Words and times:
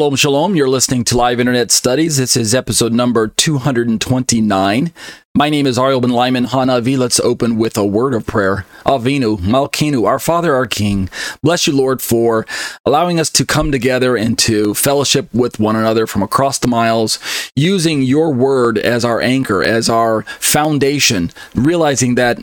Shalom, 0.00 0.16
shalom. 0.16 0.56
You're 0.56 0.66
listening 0.66 1.04
to 1.04 1.16
Live 1.18 1.40
Internet 1.40 1.70
Studies. 1.70 2.16
This 2.16 2.34
is 2.34 2.54
episode 2.54 2.94
number 2.94 3.28
229. 3.28 4.92
My 5.34 5.50
name 5.50 5.66
is 5.66 5.78
Ariel 5.78 6.00
ben-Lyman 6.00 6.46
HaNaviy. 6.46 6.96
Let's 6.96 7.20
open 7.20 7.58
with 7.58 7.76
a 7.76 7.84
word 7.84 8.14
of 8.14 8.26
prayer. 8.26 8.64
Avinu, 8.86 9.36
Malkinu, 9.36 10.06
our 10.06 10.18
Father, 10.18 10.54
our 10.54 10.66
King. 10.66 11.10
Bless 11.42 11.66
you, 11.66 11.76
Lord, 11.76 12.00
for 12.00 12.46
allowing 12.86 13.20
us 13.20 13.28
to 13.28 13.44
come 13.44 13.70
together 13.70 14.16
and 14.16 14.38
to 14.38 14.72
fellowship 14.72 15.28
with 15.34 15.60
one 15.60 15.76
another 15.76 16.06
from 16.06 16.22
across 16.22 16.58
the 16.58 16.66
miles, 16.66 17.18
using 17.54 18.00
your 18.00 18.32
word 18.32 18.78
as 18.78 19.04
our 19.04 19.20
anchor, 19.20 19.62
as 19.62 19.90
our 19.90 20.22
foundation, 20.40 21.30
realizing 21.54 22.14
that 22.14 22.42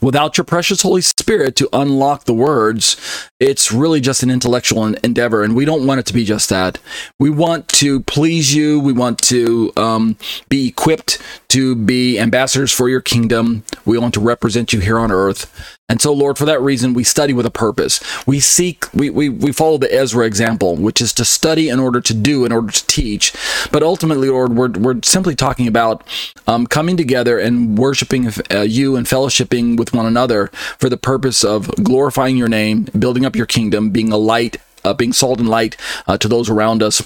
without 0.00 0.36
your 0.36 0.44
precious 0.44 0.82
Holy 0.82 1.00
Spirit 1.02 1.56
to 1.56 1.68
unlock 1.72 2.24
the 2.24 2.34
words, 2.34 2.96
it's 3.38 3.72
really 3.72 4.00
just 4.00 4.22
an 4.22 4.30
intellectual 4.30 4.86
endeavor. 4.86 5.42
And 5.42 5.54
we 5.54 5.64
don't 5.64 5.86
want 5.86 6.00
it 6.00 6.06
to 6.06 6.14
be 6.14 6.24
just 6.24 6.48
that. 6.48 6.78
We 7.18 7.30
want 7.30 7.68
to 7.68 8.00
please 8.00 8.54
you. 8.54 8.80
We 8.80 8.92
want 8.92 9.18
to 9.24 9.72
um, 9.76 10.16
be 10.48 10.68
equipped 10.68 11.20
to 11.48 11.74
be 11.74 12.18
ambassadors 12.18 12.72
for 12.72 12.88
your 12.88 13.00
kingdom. 13.00 13.64
We 13.84 13.98
want 13.98 14.14
to 14.14 14.20
represent 14.20 14.72
you 14.72 14.80
here 14.80 14.98
on 14.98 15.12
earth. 15.12 15.78
And 15.92 16.00
so, 16.00 16.10
Lord, 16.14 16.38
for 16.38 16.46
that 16.46 16.58
reason, 16.62 16.94
we 16.94 17.04
study 17.04 17.34
with 17.34 17.44
a 17.44 17.50
purpose. 17.50 18.00
We 18.26 18.40
seek, 18.40 18.90
we, 18.94 19.10
we, 19.10 19.28
we 19.28 19.52
follow 19.52 19.76
the 19.76 19.94
Ezra 19.94 20.24
example, 20.24 20.74
which 20.74 21.02
is 21.02 21.12
to 21.12 21.24
study 21.26 21.68
in 21.68 21.78
order 21.78 22.00
to 22.00 22.14
do, 22.14 22.46
in 22.46 22.50
order 22.50 22.72
to 22.72 22.86
teach. 22.86 23.34
But 23.70 23.82
ultimately, 23.82 24.30
Lord, 24.30 24.54
we're, 24.54 24.70
we're 24.70 25.00
simply 25.02 25.34
talking 25.34 25.68
about 25.68 26.02
um, 26.46 26.66
coming 26.66 26.96
together 26.96 27.38
and 27.38 27.76
worshiping 27.76 28.26
uh, 28.50 28.60
you 28.60 28.96
and 28.96 29.06
fellowshipping 29.06 29.76
with 29.76 29.92
one 29.92 30.06
another 30.06 30.46
for 30.78 30.88
the 30.88 30.96
purpose 30.96 31.44
of 31.44 31.68
glorifying 31.84 32.38
your 32.38 32.48
name, 32.48 32.84
building 32.98 33.26
up 33.26 33.36
your 33.36 33.44
kingdom, 33.44 33.90
being 33.90 34.12
a 34.12 34.16
light, 34.16 34.56
uh, 34.84 34.94
being 34.94 35.12
salt 35.12 35.40
and 35.40 35.48
light 35.50 35.76
uh, 36.06 36.16
to 36.16 36.26
those 36.26 36.48
around 36.48 36.82
us 36.82 37.02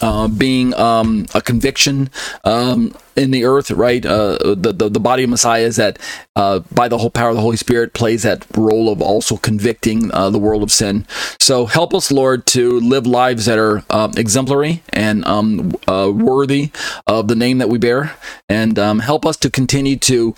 uh, 0.00 0.28
being 0.28 0.74
um, 0.74 1.26
a 1.34 1.40
conviction 1.40 2.10
um, 2.44 2.94
in 3.16 3.30
the 3.30 3.44
earth, 3.44 3.70
right? 3.70 4.04
Uh, 4.04 4.36
the, 4.54 4.72
the, 4.72 4.88
the 4.88 5.00
body 5.00 5.24
of 5.24 5.30
Messiah 5.30 5.62
is 5.62 5.76
that 5.76 5.98
uh, 6.36 6.60
by 6.72 6.86
the 6.88 6.98
whole 6.98 7.10
power 7.10 7.30
of 7.30 7.36
the 7.36 7.40
Holy 7.40 7.56
Spirit 7.56 7.94
plays 7.94 8.22
that 8.22 8.46
role 8.56 8.90
of 8.90 9.00
also 9.00 9.36
convicting 9.36 10.12
uh, 10.12 10.28
the 10.30 10.38
world 10.38 10.62
of 10.62 10.70
sin. 10.70 11.06
So 11.40 11.66
help 11.66 11.94
us, 11.94 12.12
Lord, 12.12 12.46
to 12.46 12.78
live 12.80 13.06
lives 13.06 13.46
that 13.46 13.58
are 13.58 13.82
um, 13.90 14.12
exemplary 14.16 14.82
and 14.92 15.24
um, 15.24 15.74
uh, 15.88 16.12
worthy 16.14 16.70
of 17.06 17.28
the 17.28 17.36
name 17.36 17.58
that 17.58 17.68
we 17.68 17.78
bear, 17.78 18.16
and 18.48 18.78
um, 18.78 18.98
help 18.98 19.24
us 19.24 19.36
to 19.38 19.50
continue 19.50 19.96
to 19.96 20.34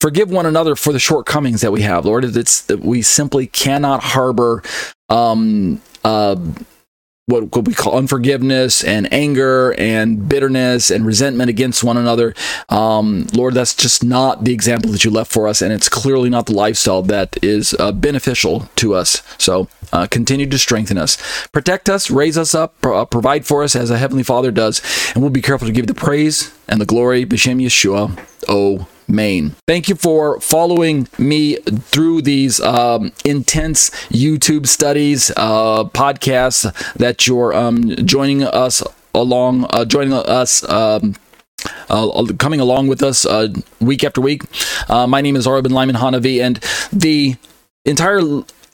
forgive 0.00 0.30
one 0.30 0.46
another 0.46 0.76
for 0.76 0.92
the 0.92 0.98
shortcomings 0.98 1.60
that 1.60 1.72
we 1.72 1.82
have, 1.82 2.04
Lord. 2.04 2.24
It's 2.24 2.62
that 2.62 2.80
we 2.80 3.02
simply 3.02 3.46
cannot 3.46 4.02
harbor. 4.02 4.62
Um, 5.08 5.82
uh, 6.04 6.36
what, 7.26 7.54
what 7.54 7.66
we 7.66 7.74
call 7.74 7.96
unforgiveness 7.96 8.82
and 8.82 9.12
anger 9.12 9.74
and 9.78 10.28
bitterness 10.28 10.90
and 10.90 11.06
resentment 11.06 11.48
against 11.48 11.84
one 11.84 11.96
another. 11.96 12.34
Um, 12.68 13.28
Lord, 13.32 13.54
that's 13.54 13.74
just 13.74 14.02
not 14.02 14.44
the 14.44 14.52
example 14.52 14.90
that 14.90 15.04
you 15.04 15.10
left 15.10 15.32
for 15.32 15.46
us, 15.46 15.62
and 15.62 15.72
it's 15.72 15.88
clearly 15.88 16.28
not 16.28 16.46
the 16.46 16.54
lifestyle 16.54 17.02
that 17.02 17.36
is 17.42 17.74
uh, 17.78 17.92
beneficial 17.92 18.68
to 18.76 18.94
us. 18.94 19.22
So 19.38 19.68
uh, 19.92 20.06
continue 20.06 20.48
to 20.48 20.58
strengthen 20.58 20.98
us, 20.98 21.46
protect 21.48 21.88
us, 21.88 22.10
raise 22.10 22.36
us 22.36 22.54
up, 22.54 22.80
pro- 22.80 23.02
uh, 23.02 23.04
provide 23.04 23.46
for 23.46 23.62
us 23.62 23.76
as 23.76 23.90
a 23.90 23.98
heavenly 23.98 24.24
Father 24.24 24.50
does, 24.50 24.82
and 25.14 25.22
we'll 25.22 25.30
be 25.30 25.42
careful 25.42 25.68
to 25.68 25.72
give 25.72 25.86
the 25.86 25.94
praise 25.94 26.52
and 26.72 26.80
the 26.80 26.86
glory, 26.86 27.26
B'Shem 27.26 27.62
Yeshua. 27.62 28.18
Oh. 28.48 28.88
Maine. 29.08 29.56
Thank 29.66 29.88
you 29.90 29.94
for 29.94 30.40
following 30.40 31.06
me 31.18 31.56
through 31.56 32.22
these 32.22 32.60
um, 32.60 33.12
intense 33.26 33.90
YouTube 34.08 34.66
studies, 34.66 35.30
uh, 35.36 35.84
podcasts 35.84 36.72
that 36.94 37.26
you're 37.26 37.52
um, 37.52 37.90
joining 38.06 38.42
us 38.44 38.82
along, 39.14 39.66
uh, 39.70 39.84
joining 39.84 40.14
us. 40.14 40.66
Um, 40.68 41.16
uh, 41.90 42.24
coming 42.38 42.60
along 42.60 42.86
with 42.86 43.02
us 43.02 43.26
uh, 43.26 43.48
week 43.80 44.02
after 44.02 44.20
week. 44.20 44.42
Uh, 44.88 45.06
my 45.06 45.20
name 45.20 45.36
is 45.36 45.46
Ariel 45.46 45.62
ben-Lyman 45.62 45.96
HaNaviy, 45.96 46.42
and 46.42 46.56
the 46.92 47.36
entire 47.84 48.20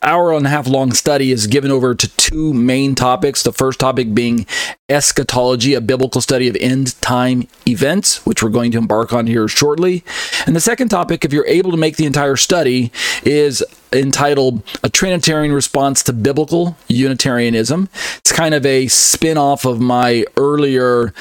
hour 0.02 0.32
and 0.32 0.46
a 0.46 0.48
half 0.48 0.66
long 0.66 0.92
study 0.92 1.32
is 1.32 1.46
given 1.46 1.70
over 1.70 1.94
to 1.94 2.08
two 2.16 2.52
main 2.54 2.94
topics. 2.94 3.42
The 3.42 3.52
first 3.52 3.80
topic 3.80 4.14
being 4.14 4.46
eschatology, 4.88 5.74
a 5.74 5.80
biblical 5.80 6.20
study 6.20 6.48
of 6.48 6.56
end 6.56 7.00
time 7.00 7.48
events, 7.66 8.24
which 8.24 8.42
we're 8.42 8.50
going 8.50 8.70
to 8.72 8.78
embark 8.78 9.12
on 9.12 9.26
here 9.26 9.48
shortly. 9.48 10.04
And 10.46 10.54
the 10.54 10.60
second 10.60 10.88
topic, 10.88 11.24
if 11.24 11.32
you're 11.32 11.46
able 11.46 11.70
to 11.70 11.76
make 11.76 11.96
the 11.96 12.06
entire 12.06 12.36
study, 12.36 12.92
is 13.24 13.64
entitled 13.92 14.62
A 14.82 14.88
Trinitarian 14.88 15.52
Response 15.52 16.02
to 16.04 16.12
Biblical 16.12 16.76
Unitarianism. 16.88 17.88
It's 18.18 18.32
kind 18.32 18.54
of 18.54 18.64
a 18.64 18.88
spin 18.88 19.38
off 19.38 19.64
of 19.64 19.80
my 19.80 20.24
earlier. 20.36 21.12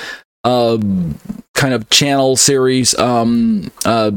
Uh, 0.44 0.78
kind 1.58 1.74
of 1.74 1.90
channel 1.90 2.38
series 2.38 2.98
um, 3.00 3.70
uh, 3.84 4.12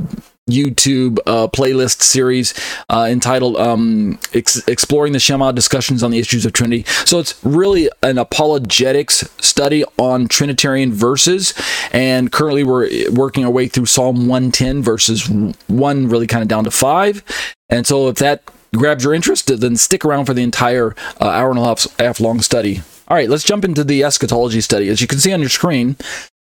YouTube 0.50 1.18
uh, 1.26 1.48
playlist 1.48 2.02
series 2.02 2.54
uh, 2.88 3.06
entitled 3.10 3.56
um, 3.56 4.18
Ex- 4.34 4.66
Exploring 4.68 5.12
the 5.12 5.20
Shema 5.20 5.52
Discussions 5.52 6.02
on 6.02 6.10
the 6.10 6.18
Issues 6.18 6.46
of 6.46 6.52
Trinity. 6.52 6.84
So 7.04 7.18
it's 7.18 7.42
really 7.44 7.88
an 8.02 8.18
apologetics 8.18 9.28
study 9.44 9.84
on 9.98 10.28
Trinitarian 10.28 10.92
verses. 10.92 11.54
And 11.92 12.32
currently 12.32 12.64
we're 12.64 13.10
working 13.10 13.44
our 13.44 13.50
way 13.50 13.68
through 13.68 13.86
Psalm 13.86 14.26
110, 14.28 14.82
verses 14.82 15.28
1 15.28 16.08
really 16.08 16.26
kind 16.26 16.42
of 16.42 16.48
down 16.48 16.64
to 16.64 16.70
5. 16.70 17.54
And 17.68 17.86
so 17.86 18.08
if 18.08 18.16
that 18.16 18.42
grabs 18.76 19.04
your 19.04 19.14
interest, 19.14 19.46
then 19.60 19.76
stick 19.76 20.04
around 20.04 20.26
for 20.26 20.34
the 20.34 20.42
entire 20.42 20.94
uh, 21.20 21.28
hour 21.28 21.50
and 21.50 21.58
a 21.58 21.64
half, 21.64 21.86
half 21.98 22.20
long 22.20 22.40
study. 22.40 22.82
All 23.08 23.16
right, 23.16 23.28
let's 23.28 23.44
jump 23.44 23.64
into 23.64 23.82
the 23.82 24.04
eschatology 24.04 24.60
study. 24.60 24.88
As 24.88 25.00
you 25.00 25.06
can 25.06 25.18
see 25.18 25.32
on 25.32 25.40
your 25.40 25.48
screen 25.48 25.96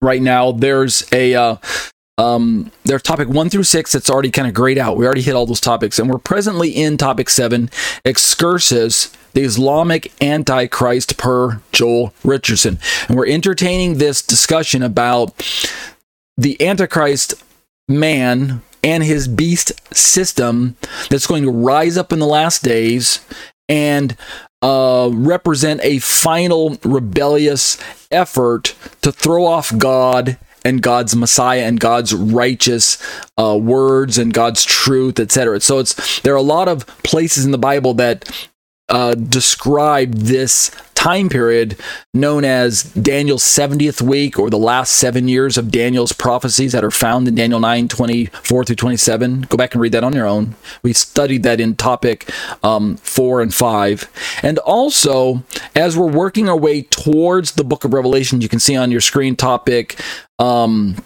right 0.03 0.21
now, 0.21 0.53
there's 0.53 1.07
a 1.13 1.35
uh, 1.35 1.57
um, 2.19 2.73
there's 2.85 3.03
topic 3.03 3.29
one 3.29 3.49
through 3.49 3.63
six 3.63 3.93
that's 3.93 4.11
already 4.11 4.31
kind 4.31 4.49
of 4.49 4.53
grayed 4.53 4.77
out. 4.77 4.97
We 4.97 5.07
already 5.07 5.23
hit 5.23 5.35
all 5.35 5.47
those 5.47 5.61
topics, 5.61 5.99
and 5.99 6.11
we're 6.11 6.19
presently 6.19 6.71
in 6.71 6.97
topic 6.97 7.31
seven, 7.31 7.71
excursus, 8.05 9.17
the 9.35 9.43
Islamic 9.43 10.13
Antichrist 10.21 11.17
per 11.17 11.61
Joel 11.71 12.13
Richardson, 12.25 12.79
and 13.09 13.17
we're 13.17 13.29
entertaining 13.29 13.99
this 13.99 14.21
discussion 14.21 14.83
about 14.83 15.33
the 16.37 16.61
Antichrist 16.61 17.35
man 17.89 18.63
and 18.83 19.05
his 19.05 19.29
beast 19.29 19.73
system 19.95 20.77
that's 21.11 21.27
going 21.27 21.45
to 21.45 21.51
rise 21.51 21.97
up 21.97 22.13
in 22.13 22.19
the 22.19 22.27
last 22.27 22.63
days 22.63 23.25
and 23.69 24.17
uh, 24.63 25.09
represent 25.13 25.81
a 25.85 25.99
final 26.01 26.79
rebellious 26.83 27.79
effort 28.11 28.75
to 29.03 29.13
throw 29.13 29.45
off 29.45 29.77
God 29.77 30.37
and 30.65 30.83
God's 30.83 31.15
Messiah 31.17 31.63
and 31.63 31.81
God's 31.81 32.15
righteous 32.15 33.03
uh, 33.39 33.59
words 33.61 34.19
and 34.19 34.33
God's 34.33 34.65
truth, 34.65 35.19
etc. 35.19 35.61
So 35.61 35.79
it's 35.79 36.21
there 36.21 36.35
are 36.35 36.37
a 36.37 36.43
lot 36.43 36.69
of 36.69 36.87
places 37.03 37.45
in 37.45 37.51
the 37.51 37.59
Bible 37.59 37.95
that 37.95 38.49
uh, 38.89 39.15
describe 39.15 40.15
this 40.15 40.71
time 40.99 41.29
period 41.29 41.79
known 42.13 42.45
as 42.45 42.83
Daniel's 42.83 43.45
70th 43.45 44.03
week 44.03 44.37
or 44.37 44.51
the 44.51 44.59
last 44.59 44.95
seven 44.95 45.29
years 45.29 45.57
of 45.57 45.71
Daniel's 45.71 46.13
prophecies 46.13 46.73
that 46.73 46.83
are 46.83 46.91
found 46.91 47.29
in 47.29 47.37
Daniel 47.37 47.61
9 47.61 47.87
24 47.87 48.65
through 48.65 48.75
27. 48.75 49.43
Go 49.43 49.57
back 49.57 49.75
and 49.75 49.81
read 49.81 49.93
that 49.93 50.03
on 50.03 50.13
your 50.13 50.27
own. 50.27 50.57
We 50.83 50.93
studied 50.93 51.45
that 51.45 51.61
in 51.61 51.77
topic 51.77 52.29
um, 52.65 52.97
4 52.97 53.41
and 53.43 53.55
5. 53.55 54.41
And 54.43 54.59
also, 54.59 55.45
as 55.77 55.97
we're 55.97 56.11
working 56.11 56.49
our 56.49 56.59
way 56.59 56.83
towards 56.83 57.53
the 57.53 57.65
book 57.65 57.85
of 57.85 57.95
Revelation, 57.95 58.41
you 58.41 58.49
can 58.49 58.59
see 58.59 58.75
on 58.75 58.91
your 58.91 59.01
screen 59.01 59.37
topic. 59.37 60.01
Um, 60.41 60.97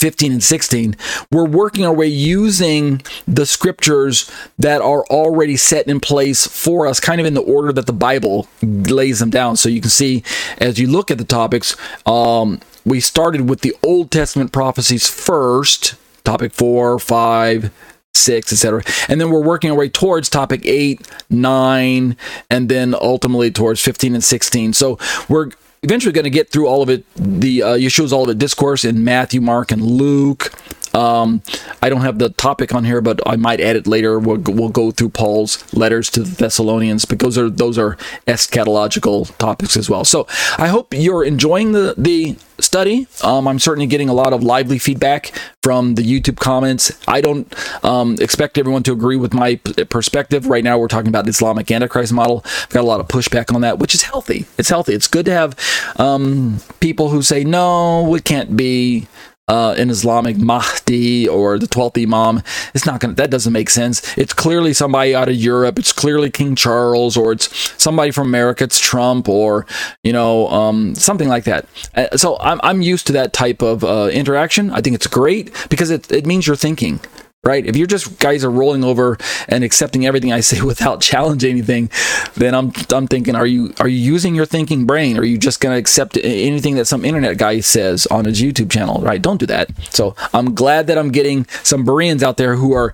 15 0.00 0.32
and 0.32 0.42
16, 0.42 0.96
we're 1.30 1.46
working 1.46 1.84
our 1.84 1.92
way 1.92 2.06
using 2.06 3.02
the 3.28 3.44
scriptures 3.44 4.30
that 4.58 4.80
are 4.80 5.04
already 5.06 5.56
set 5.56 5.86
in 5.86 6.00
place 6.00 6.46
for 6.46 6.86
us, 6.86 6.98
kind 6.98 7.20
of 7.20 7.26
in 7.26 7.34
the 7.34 7.42
order 7.42 7.72
that 7.72 7.86
the 7.86 7.92
Bible 7.92 8.48
lays 8.62 9.18
them 9.18 9.30
down. 9.30 9.56
So 9.56 9.68
you 9.68 9.80
can 9.80 9.90
see 9.90 10.22
as 10.58 10.78
you 10.78 10.86
look 10.86 11.10
at 11.10 11.18
the 11.18 11.24
topics, 11.24 11.76
um, 12.06 12.60
we 12.84 13.00
started 13.00 13.48
with 13.48 13.60
the 13.60 13.76
Old 13.82 14.10
Testament 14.10 14.52
prophecies 14.52 15.06
first, 15.06 15.94
topic 16.24 16.52
four, 16.52 16.98
five, 16.98 17.70
six, 18.14 18.52
etc. 18.52 18.82
And 19.08 19.20
then 19.20 19.30
we're 19.30 19.42
working 19.42 19.70
our 19.70 19.76
way 19.76 19.88
towards 19.88 20.28
topic 20.28 20.62
eight, 20.64 21.06
nine, 21.28 22.16
and 22.50 22.68
then 22.68 22.94
ultimately 22.94 23.50
towards 23.50 23.80
15 23.80 24.14
and 24.14 24.24
16. 24.24 24.72
So 24.72 24.98
we're 25.28 25.50
eventually 25.82 26.12
going 26.12 26.24
to 26.24 26.30
get 26.30 26.50
through 26.50 26.68
Olivet. 26.68 27.04
The 27.14 27.62
uh, 27.62 27.68
Yeshua's 27.76 28.12
all 28.12 28.24
of 28.24 28.30
it 28.30 28.38
discourse 28.38 28.84
in 28.84 29.04
Matthew, 29.04 29.40
Mark, 29.40 29.70
and 29.72 29.82
Luke. 29.82 30.52
Um, 30.94 31.42
I 31.82 31.88
don't 31.88 32.02
have 32.02 32.18
the 32.18 32.30
topic 32.30 32.74
on 32.74 32.84
here, 32.84 33.00
but 33.00 33.20
I 33.26 33.36
might 33.36 33.60
add 33.60 33.76
it 33.76 33.86
later. 33.86 34.18
We'll, 34.18 34.38
we'll 34.38 34.68
go 34.68 34.90
through 34.90 35.10
Paul's 35.10 35.72
letters 35.72 36.10
to 36.10 36.22
the 36.22 36.34
Thessalonians 36.34 37.04
because 37.04 37.36
those 37.36 37.38
are 37.38 37.50
those 37.50 37.78
are 37.78 37.96
eschatological 38.26 39.36
topics 39.38 39.76
as 39.76 39.88
well. 39.88 40.04
So 40.04 40.26
I 40.58 40.68
hope 40.68 40.92
you're 40.92 41.24
enjoying 41.24 41.72
the 41.72 41.94
the 41.96 42.36
study. 42.58 43.06
Um, 43.22 43.48
I'm 43.48 43.58
certainly 43.58 43.86
getting 43.86 44.08
a 44.08 44.14
lot 44.14 44.32
of 44.32 44.42
lively 44.42 44.78
feedback 44.78 45.32
from 45.62 45.94
the 45.94 46.02
YouTube 46.02 46.36
comments. 46.36 46.92
I 47.08 47.20
don't 47.20 47.52
um, 47.84 48.16
expect 48.20 48.58
everyone 48.58 48.82
to 48.84 48.92
agree 48.92 49.16
with 49.16 49.32
my 49.32 49.56
p- 49.56 49.84
perspective. 49.84 50.46
Right 50.46 50.64
now, 50.64 50.78
we're 50.78 50.88
talking 50.88 51.08
about 51.08 51.24
the 51.24 51.30
Islamic 51.30 51.70
Antichrist 51.70 52.12
model. 52.12 52.42
I've 52.44 52.68
got 52.70 52.80
a 52.80 52.86
lot 52.86 53.00
of 53.00 53.08
pushback 53.08 53.54
on 53.54 53.60
that, 53.62 53.78
which 53.78 53.94
is 53.94 54.02
healthy. 54.02 54.46
It's 54.58 54.68
healthy. 54.68 54.94
It's 54.94 55.08
good 55.08 55.26
to 55.26 55.32
have 55.32 55.56
um, 55.96 56.58
people 56.80 57.10
who 57.10 57.22
say, 57.22 57.44
no, 57.44 58.14
it 58.14 58.24
can't 58.24 58.56
be 58.56 59.06
uh, 59.50 59.74
an 59.76 59.90
Islamic 59.90 60.36
Mahdi 60.38 61.28
or 61.28 61.58
the 61.58 61.66
12th 61.66 62.00
Imam. 62.00 62.42
It's 62.72 62.86
not 62.86 63.00
going 63.00 63.16
to, 63.16 63.22
that 63.22 63.30
doesn't 63.30 63.52
make 63.52 63.68
sense. 63.68 64.16
It's 64.16 64.32
clearly 64.32 64.72
somebody 64.72 65.14
out 65.14 65.28
of 65.28 65.34
Europe. 65.34 65.78
It's 65.78 65.92
clearly 65.92 66.30
King 66.30 66.54
Charles 66.54 67.16
or 67.16 67.32
it's 67.32 67.48
somebody 67.82 68.12
from 68.12 68.28
America. 68.28 68.64
It's 68.64 68.78
Trump 68.78 69.28
or, 69.28 69.66
you 70.04 70.12
know, 70.12 70.48
um, 70.48 70.94
something 70.94 71.28
like 71.28 71.44
that. 71.44 71.66
Uh, 71.96 72.16
so 72.16 72.38
I'm, 72.38 72.60
I'm 72.62 72.80
used 72.80 73.08
to 73.08 73.12
that 73.14 73.32
type 73.32 73.60
of 73.60 73.82
uh, 73.82 74.08
interaction. 74.12 74.70
I 74.70 74.80
think 74.80 74.94
it's 74.94 75.08
great 75.08 75.52
because 75.68 75.90
it, 75.90 76.10
it 76.12 76.26
means 76.26 76.46
you're 76.46 76.54
thinking 76.54 77.00
right? 77.44 77.64
If 77.64 77.76
you're 77.76 77.86
just 77.86 78.18
guys 78.18 78.44
are 78.44 78.50
rolling 78.50 78.84
over 78.84 79.16
and 79.48 79.64
accepting 79.64 80.06
everything 80.06 80.32
I 80.32 80.40
say 80.40 80.60
without 80.72 81.00
challenging 81.00 81.50
anything, 81.50 81.90
then 82.34 82.54
I'm 82.54 82.72
I'm 82.90 83.06
thinking, 83.06 83.34
are 83.34 83.46
you 83.46 83.72
are 83.80 83.88
you 83.88 83.98
using 83.98 84.34
your 84.34 84.46
thinking 84.46 84.86
brain? 84.86 85.18
Are 85.18 85.24
you 85.24 85.38
just 85.38 85.60
to 85.60 85.72
accept 85.72 86.18
anything 86.22 86.76
that 86.76 86.86
some 86.86 87.04
internet 87.04 87.38
guy 87.38 87.60
says 87.60 88.06
on 88.06 88.24
his 88.24 88.40
YouTube 88.40 88.70
channel? 88.70 89.00
Right? 89.00 89.20
Don't 89.20 89.38
do 89.38 89.46
that. 89.46 89.70
So 89.92 90.14
I'm 90.32 90.54
glad 90.54 90.86
that 90.88 90.98
I'm 90.98 91.10
getting 91.10 91.46
some 91.62 91.84
Bereans 91.84 92.22
out 92.22 92.36
there 92.36 92.56
who 92.56 92.72
are 92.72 92.92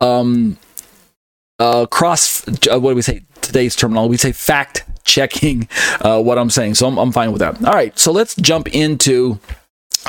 um 0.00 0.58
uh 1.58 1.86
cross 1.86 2.46
uh, 2.68 2.78
what 2.78 2.90
do 2.90 2.96
we 2.96 3.02
say 3.02 3.22
today's 3.40 3.74
terminology? 3.74 4.10
We 4.10 4.16
say 4.16 4.32
fact 4.32 4.84
checking 5.04 5.68
uh, 6.02 6.22
what 6.22 6.38
I'm 6.38 6.50
saying. 6.50 6.74
So 6.74 6.86
I'm, 6.86 6.98
I'm 6.98 7.12
fine 7.12 7.32
with 7.32 7.40
that. 7.40 7.64
All 7.64 7.72
right, 7.72 7.98
so 7.98 8.12
let's 8.12 8.34
jump 8.36 8.68
into 8.68 9.40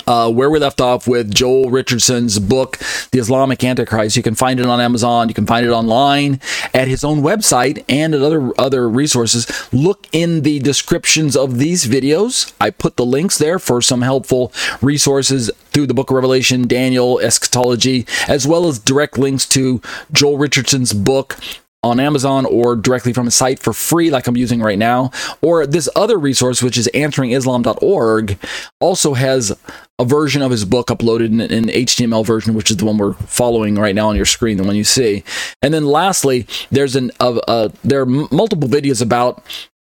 uh, 0.08 0.32
where 0.32 0.50
we 0.50 0.60
left 0.60 0.82
off 0.82 1.08
with 1.08 1.34
Joel 1.34 1.70
Richardson's 1.70 2.40
book, 2.40 2.78
The 3.12 3.20
Islamic 3.20 3.64
Antichrist. 3.64 4.16
You 4.16 4.24
can 4.24 4.36
find 4.36 4.60
it 4.60 4.66
on 4.66 4.80
Amazon. 4.80 5.28
You 5.28 5.34
can 5.34 5.46
find 5.46 5.66
it 5.66 5.72
online 5.72 6.40
at 6.74 6.88
his 6.88 7.04
own 7.04 7.22
website 7.22 7.84
and 7.90 8.14
at 8.14 8.22
other 8.22 8.52
other 8.60 8.90
resources. 8.90 9.48
Look 9.74 10.08
in 10.12 10.42
the 10.42 10.60
descriptions 10.60 11.36
of 11.36 11.58
these 11.58 11.86
videos. 11.86 12.54
I 12.60 12.70
put 12.70 12.98
the 12.98 13.06
links 13.06 13.38
there 13.38 13.60
for 13.60 13.82
some 13.82 14.02
helpful 14.02 14.52
resources 14.82 15.52
through 15.72 15.88
the 15.88 15.94
Book 15.94 16.10
of 16.10 16.16
Revelation, 16.16 16.68
Daniel, 16.68 17.20
eschatology, 17.20 18.06
as 18.28 18.48
well 18.48 18.68
as 18.68 18.80
direct 18.80 19.18
links 19.18 19.48
to 19.50 19.82
Joel 20.12 20.38
Richardson's 20.38 20.94
book, 20.94 21.38
on 21.82 22.00
Amazon 22.00 22.46
or 22.46 22.76
directly 22.76 23.14
from 23.14 23.28
a 23.28 23.32
site 23.32 23.60
for 23.60 23.72
free, 23.72 24.10
like 24.10 24.28
I'm 24.28 24.36
using 24.36 24.60
right 24.60 24.78
now. 24.78 25.12
Or 25.42 25.66
this 25.66 25.88
other 25.96 26.18
resource, 26.18 26.62
which 26.62 26.78
is 26.78 26.90
answeringislam.org, 26.94 28.38
also 28.80 29.14
has 29.14 29.58
a 29.98 30.06
version 30.06 30.42
of 30.42 30.52
his 30.52 30.66
book 30.66 30.88
uploaded 30.88 31.28
in 31.28 31.40
an 31.42 31.68
HTML 31.68 32.26
version, 32.26 32.54
which 32.54 32.70
is 32.70 32.78
the 32.78 32.86
one 32.86 32.98
we're 32.98 33.14
following 33.14 33.76
right 33.76 33.96
now 33.96 34.10
on 34.10 34.16
your 34.16 34.26
screen, 34.26 34.58
the 34.58 34.64
one 34.64 34.76
you 34.76 34.84
see. 34.84 35.24
And 35.62 35.74
then 35.74 35.86
lastly, 35.86 36.48
there's 36.70 36.96
an 36.96 37.12
uh, 37.20 37.40
uh, 37.48 37.70
there 37.84 38.02
are 38.02 38.06
multiple 38.06 38.68
videos 38.68 39.02
about 39.02 39.44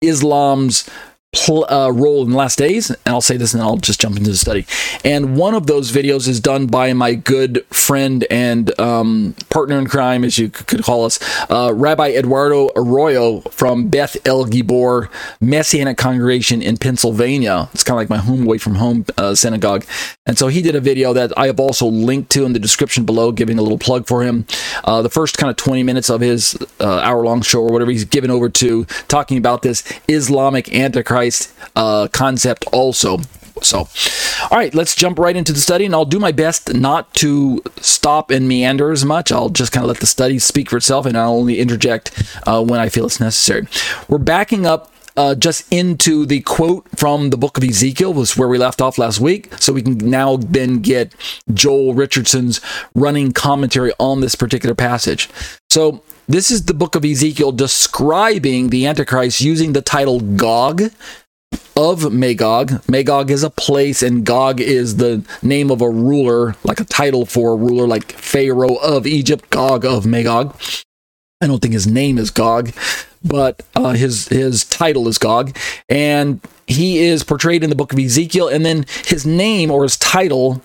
Islam's 0.00 0.88
pl- 1.34 1.70
uh, 1.70 1.90
role 1.90 2.22
in 2.22 2.30
the 2.30 2.36
last 2.36 2.58
days. 2.58 2.90
And 2.90 2.98
I'll 3.06 3.20
say 3.20 3.36
this 3.36 3.54
and 3.54 3.62
I'll 3.62 3.76
just 3.76 4.00
jump 4.00 4.16
into 4.16 4.30
the 4.30 4.36
study. 4.36 4.66
And 5.04 5.36
one 5.36 5.54
of 5.54 5.66
those 5.66 5.92
videos 5.92 6.28
is 6.28 6.40
done 6.40 6.66
by 6.66 6.92
my 6.92 7.14
good 7.14 7.64
friend 7.66 8.24
and 8.30 8.78
um, 8.80 9.34
partner 9.50 9.78
in 9.78 9.86
crime, 9.86 10.24
as 10.24 10.38
you 10.38 10.48
could 10.50 10.82
call 10.82 11.04
us, 11.04 11.18
uh, 11.50 11.72
Rabbi 11.74 12.10
Eduardo 12.10 12.70
Arroyo 12.76 13.40
from 13.50 13.88
Beth 13.88 14.16
El 14.26 14.46
Gibor 14.46 15.08
Messianic 15.40 15.96
Congregation 15.96 16.62
in 16.62 16.76
Pennsylvania. 16.76 17.68
It's 17.74 17.84
kind 17.84 17.96
of 17.96 18.00
like 18.00 18.10
my 18.10 18.18
home 18.18 18.44
away 18.44 18.58
from 18.58 18.76
home 18.76 19.04
uh, 19.18 19.34
synagogue. 19.34 19.84
And 20.26 20.38
so 20.38 20.48
he 20.48 20.62
did 20.62 20.74
a 20.74 20.80
video 20.80 21.12
that 21.12 21.32
I 21.36 21.46
have 21.46 21.60
also 21.60 21.86
linked 21.86 22.30
to 22.32 22.44
in 22.44 22.52
the 22.52 22.58
description 22.58 23.04
below, 23.04 23.32
giving 23.32 23.58
a 23.58 23.62
little 23.62 23.78
plug 23.78 24.06
for 24.06 24.22
him. 24.22 24.46
Uh, 24.84 25.02
the 25.02 25.10
first 25.10 25.36
kind 25.36 25.50
of 25.50 25.56
20 25.56 25.82
minutes 25.82 26.08
of 26.08 26.20
his 26.20 26.56
uh, 26.80 26.98
hour 27.00 27.24
long 27.24 27.42
show 27.42 27.60
or 27.60 27.72
whatever 27.72 27.90
he's 27.90 28.04
given 28.04 28.30
over 28.30 28.48
to 28.48 28.84
talking 29.08 29.36
about 29.36 29.62
this 29.62 29.82
Islamic 30.08 30.72
Antichrist 30.74 31.23
uh, 31.76 32.08
concept 32.08 32.64
also. 32.72 33.18
So, 33.62 33.88
all 34.50 34.58
right, 34.58 34.74
let's 34.74 34.94
jump 34.94 35.18
right 35.18 35.36
into 35.36 35.52
the 35.52 35.60
study, 35.60 35.84
and 35.84 35.94
I'll 35.94 36.04
do 36.04 36.18
my 36.18 36.32
best 36.32 36.74
not 36.74 37.14
to 37.14 37.62
stop 37.80 38.30
and 38.30 38.48
meander 38.48 38.90
as 38.90 39.04
much. 39.04 39.30
I'll 39.30 39.48
just 39.48 39.72
kind 39.72 39.84
of 39.84 39.88
let 39.88 40.00
the 40.00 40.06
study 40.06 40.38
speak 40.38 40.70
for 40.70 40.76
itself, 40.76 41.06
and 41.06 41.16
I'll 41.16 41.32
only 41.32 41.60
interject 41.60 42.10
uh, 42.46 42.62
when 42.62 42.80
I 42.80 42.88
feel 42.88 43.06
it's 43.06 43.20
necessary. 43.20 43.66
We're 44.08 44.18
backing 44.18 44.66
up 44.66 44.92
uh, 45.16 45.34
just 45.34 45.72
into 45.72 46.26
the 46.26 46.40
quote 46.40 46.86
from 46.96 47.30
the 47.30 47.36
book 47.36 47.56
of 47.56 47.64
Ezekiel, 47.64 48.12
was 48.12 48.36
where 48.36 48.48
we 48.48 48.58
left 48.58 48.82
off 48.82 48.98
last 48.98 49.20
week. 49.20 49.52
So 49.58 49.72
we 49.72 49.82
can 49.82 49.98
now 49.98 50.36
then 50.36 50.80
get 50.80 51.14
Joel 51.52 51.94
Richardson's 51.94 52.60
running 52.94 53.32
commentary 53.32 53.92
on 53.98 54.20
this 54.20 54.34
particular 54.34 54.74
passage. 54.74 55.28
So 55.70 56.02
this 56.26 56.50
is 56.50 56.64
the 56.64 56.74
book 56.74 56.94
of 56.94 57.04
Ezekiel 57.04 57.52
describing 57.52 58.70
the 58.70 58.86
Antichrist 58.86 59.40
using 59.40 59.72
the 59.72 59.82
title 59.82 60.20
Gog 60.20 60.84
of 61.76 62.12
Magog. 62.12 62.82
Magog 62.88 63.30
is 63.30 63.42
a 63.42 63.50
place, 63.50 64.02
and 64.02 64.24
Gog 64.24 64.60
is 64.60 64.96
the 64.96 65.24
name 65.42 65.70
of 65.70 65.80
a 65.80 65.90
ruler, 65.90 66.56
like 66.64 66.80
a 66.80 66.84
title 66.84 67.26
for 67.26 67.52
a 67.52 67.56
ruler, 67.56 67.86
like 67.86 68.12
Pharaoh 68.12 68.76
of 68.76 69.06
Egypt, 69.06 69.50
Gog 69.50 69.84
of 69.84 70.06
Magog. 70.06 70.56
I 71.40 71.46
don't 71.46 71.60
think 71.60 71.74
his 71.74 71.86
name 71.86 72.16
is 72.16 72.30
Gog, 72.30 72.72
but 73.22 73.62
uh, 73.74 73.92
his 73.92 74.28
his 74.28 74.64
title 74.64 75.08
is 75.08 75.18
Gog, 75.18 75.56
and 75.88 76.40
he 76.66 76.98
is 76.98 77.22
portrayed 77.22 77.62
in 77.62 77.70
the 77.70 77.76
book 77.76 77.92
of 77.92 77.98
Ezekiel. 77.98 78.48
And 78.48 78.64
then 78.64 78.86
his 79.04 79.26
name 79.26 79.70
or 79.70 79.82
his 79.82 79.96
title 79.98 80.62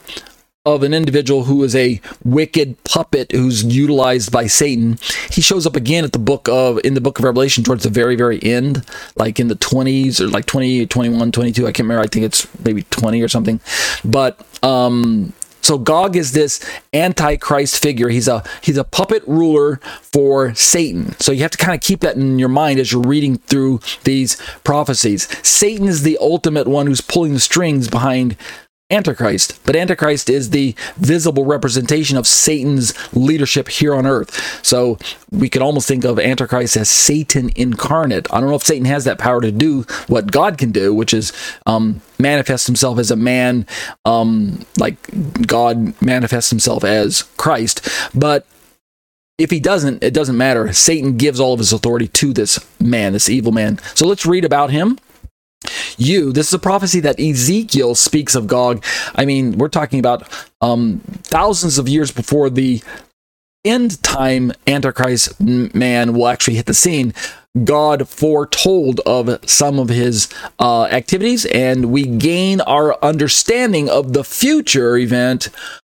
of 0.66 0.84
an 0.84 0.94
individual 0.94 1.46
who 1.46 1.64
is 1.64 1.74
a 1.76 2.02
wicked 2.24 2.84
puppet 2.84 3.32
who's 3.32 3.64
utilized 3.64 4.32
by 4.32 4.46
Satan. 4.46 4.98
He 5.32 5.42
shows 5.42 5.66
up 5.66 5.76
again 5.76 6.04
at 6.04 6.12
the 6.12 6.20
book 6.20 6.50
of 6.50 6.80
in 6.84 6.96
the 6.96 7.02
book 7.02 7.18
of 7.18 7.26
Revelation 7.26 7.64
towards 7.64 7.84
the 7.84 7.90
very 7.90 8.16
very 8.16 8.44
end, 8.44 8.86
like 9.16 9.40
in 9.40 9.48
the 9.48 9.56
20s 9.56 10.20
or 10.20 10.28
like 10.28 10.46
20, 10.46 10.86
21, 10.86 11.32
22, 11.32 11.64
I 11.64 11.72
can't 11.72 11.86
remember. 11.86 12.04
I 12.04 12.08
think 12.08 12.26
it's 12.26 12.48
maybe 12.64 12.84
20 12.84 13.22
or 13.22 13.30
something. 13.30 13.62
But 14.04 14.46
um 14.64 15.34
so 15.62 15.78
Gog 15.78 16.16
is 16.16 16.32
this 16.32 16.60
antichrist 16.94 17.82
figure. 17.82 18.10
He's 18.10 18.28
a 18.28 18.44
he's 18.62 18.78
a 18.78 18.84
puppet 18.84 19.24
ruler 19.28 19.78
for 20.02 20.54
Satan. 20.56 21.18
So 21.20 21.32
you 21.32 21.42
have 21.42 21.52
to 21.52 21.58
kind 21.58 21.76
of 21.76 21.82
keep 21.82 22.02
that 22.02 22.16
in 22.16 22.40
your 22.40 22.50
mind 22.50 22.80
as 22.80 22.92
you're 22.92 23.02
reading 23.02 23.38
through 23.38 23.80
these 24.04 24.36
prophecies. 24.64 25.28
Satan 25.48 25.88
is 25.88 26.04
the 26.04 26.18
ultimate 26.20 26.68
one 26.68 26.88
who's 26.88 27.02
pulling 27.02 27.34
the 27.34 27.40
strings 27.40 27.88
behind 27.88 28.36
Antichrist. 28.92 29.60
But 29.66 29.76
Antichrist 29.76 30.30
is 30.30 30.50
the 30.50 30.76
visible 30.98 31.46
representation 31.46 32.18
of 32.18 32.26
Satan's 32.26 32.94
leadership 33.16 33.70
here 33.70 33.94
on 33.94 34.08
earth. 34.08 34.66
So 34.66 34.98
we 35.32 35.48
could 35.48 35.62
almost 35.62 35.88
think 35.88 36.06
of 36.06 36.18
Antichrist 36.18 36.76
as 36.76 36.90
Satan 36.90 37.52
incarnate. 37.56 38.28
I 38.34 38.40
don't 38.40 38.50
know 38.50 38.56
if 38.56 38.64
Satan 38.64 38.86
has 38.86 39.04
that 39.06 39.20
power 39.20 39.42
to 39.42 39.52
do 39.52 39.84
what 40.08 40.32
God 40.32 40.58
can 40.58 40.72
do, 40.72 40.94
which 40.94 41.14
is 41.14 41.32
um, 41.68 42.02
manifest 42.18 42.66
himself 42.66 42.98
as 42.98 43.12
a 43.12 43.16
man, 43.16 43.68
um, 44.06 44.66
like 44.80 44.98
God 45.46 46.02
manifests 46.02 46.50
himself 46.50 46.84
as 46.84 47.24
Christ. 47.38 47.88
But 48.16 48.48
if 49.38 49.52
he 49.52 49.60
doesn't, 49.60 50.04
it 50.04 50.16
doesn't 50.16 50.38
matter. 50.38 50.74
Satan 50.74 51.16
gives 51.16 51.40
all 51.40 51.54
of 51.54 51.60
his 51.60 51.72
authority 51.72 52.08
to 52.08 52.34
this 52.34 52.60
man, 52.80 53.14
this 53.14 53.30
evil 53.30 53.52
man. 53.52 53.78
So 53.94 54.08
let's 54.08 54.26
read 54.26 54.44
about 54.44 54.72
him 54.72 54.98
you. 55.98 56.32
This 56.32 56.48
is 56.48 56.54
a 56.54 56.60
prophecy 56.60 57.00
that 57.02 57.20
Ezekiel 57.20 57.96
speaks 57.96 58.36
of 58.36 58.48
Gog. 58.48 58.84
I 59.16 59.26
mean, 59.26 59.58
we're 59.58 59.68
talking 59.70 60.00
about 60.00 60.24
um, 60.62 61.02
thousands 61.24 61.78
of 61.78 61.90
years 61.90 62.12
before 62.12 62.50
the 62.50 62.82
end 63.66 64.02
time 64.04 64.54
Antichrist 64.68 65.40
man 65.40 66.14
will 66.14 66.28
actually 66.28 66.56
hit 66.56 66.66
the 66.66 66.74
scene. 66.74 67.14
God 67.64 68.08
foretold 68.08 69.02
of 69.02 69.38
some 69.50 69.80
of 69.80 69.90
his 69.90 70.30
uh, 70.60 70.86
activities, 70.86 71.46
and 71.48 71.92
we 71.92 72.06
gain 72.06 72.62
our 72.62 72.98
understanding 73.04 73.90
of 73.90 74.14
the 74.14 74.24
future 74.24 74.98
event 74.98 75.50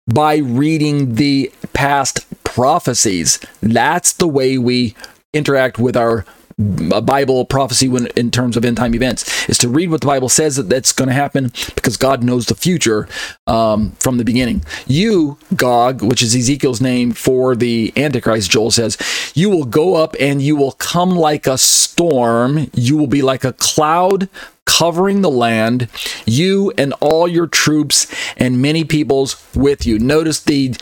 by 0.06 0.36
reading 0.36 1.16
the 1.16 1.50
past 1.72 2.24
prophecies. 2.44 3.40
That's 3.60 4.12
the 4.12 4.28
way 4.28 4.58
we 4.58 4.94
interact 5.32 5.78
with 5.78 5.96
our 5.96 6.24
Bible 6.58 7.44
prophecy 7.44 7.86
when 7.86 8.06
in 8.16 8.30
terms 8.30 8.56
of 8.56 8.64
end 8.64 8.78
time 8.78 8.94
events 8.94 9.46
is 9.48 9.58
to 9.58 9.68
read 9.68 9.90
what 9.90 10.00
the 10.00 10.06
Bible 10.06 10.30
says 10.30 10.56
that 10.56 10.70
that's 10.70 10.92
going 10.92 11.08
to 11.08 11.14
happen 11.14 11.52
because 11.74 11.98
God 11.98 12.24
knows 12.24 12.46
the 12.46 12.54
future 12.54 13.06
um, 13.46 13.90
from 14.00 14.16
the 14.16 14.24
beginning. 14.24 14.64
You, 14.86 15.36
Gog, 15.54 16.02
which 16.02 16.22
is 16.22 16.34
Ezekiel's 16.34 16.80
name 16.80 17.12
for 17.12 17.54
the 17.54 17.92
Antichrist, 17.94 18.50
Joel 18.50 18.70
says, 18.70 18.96
you 19.34 19.50
will 19.50 19.66
go 19.66 19.96
up 19.96 20.16
and 20.18 20.40
you 20.40 20.56
will 20.56 20.72
come 20.72 21.10
like 21.10 21.46
a 21.46 21.58
storm. 21.58 22.70
You 22.72 22.96
will 22.96 23.06
be 23.06 23.20
like 23.20 23.44
a 23.44 23.52
cloud 23.52 24.30
covering 24.64 25.20
the 25.20 25.30
land, 25.30 25.88
you 26.24 26.72
and 26.78 26.92
all 27.00 27.28
your 27.28 27.46
troops 27.46 28.06
and 28.36 28.62
many 28.62 28.82
peoples 28.82 29.44
with 29.54 29.86
you. 29.86 29.98
Notice 29.98 30.40
the 30.40 30.74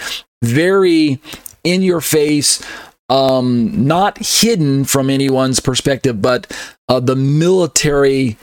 very 0.42 1.20
in 1.64 1.82
your 1.82 2.00
face, 2.00 2.62
um, 3.14 3.86
not 3.86 4.18
hidden 4.18 4.84
from 4.84 5.08
anyone's 5.08 5.60
perspective, 5.60 6.20
but 6.20 6.50
uh, 6.88 6.98
the 6.98 7.14
military 7.14 8.36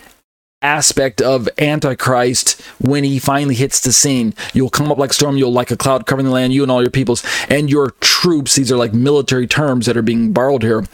aspect 0.61 1.21
of 1.21 1.49
Antichrist 1.57 2.61
when 2.79 3.03
he 3.03 3.19
finally 3.19 3.55
hits 3.55 3.81
the 3.81 3.91
scene. 3.91 4.33
You'll 4.53 4.69
come 4.69 4.89
up 4.89 4.97
like 4.97 5.11
storm, 5.11 5.35
you'll 5.35 5.51
like 5.51 5.71
a 5.71 5.75
cloud 5.75 6.05
covering 6.05 6.27
the 6.27 6.31
land, 6.31 6.53
you 6.53 6.63
and 6.63 6.71
all 6.71 6.81
your 6.81 6.91
peoples, 6.91 7.21
and 7.49 7.69
your 7.69 7.91
troops. 7.99 8.55
These 8.55 8.71
are 8.71 8.77
like 8.77 8.93
military 8.93 9.45
terms 9.45 9.87
that 9.87 9.97
are 9.97 10.01
being 10.01 10.31
borrowed 10.31 10.63
here. 10.63 10.85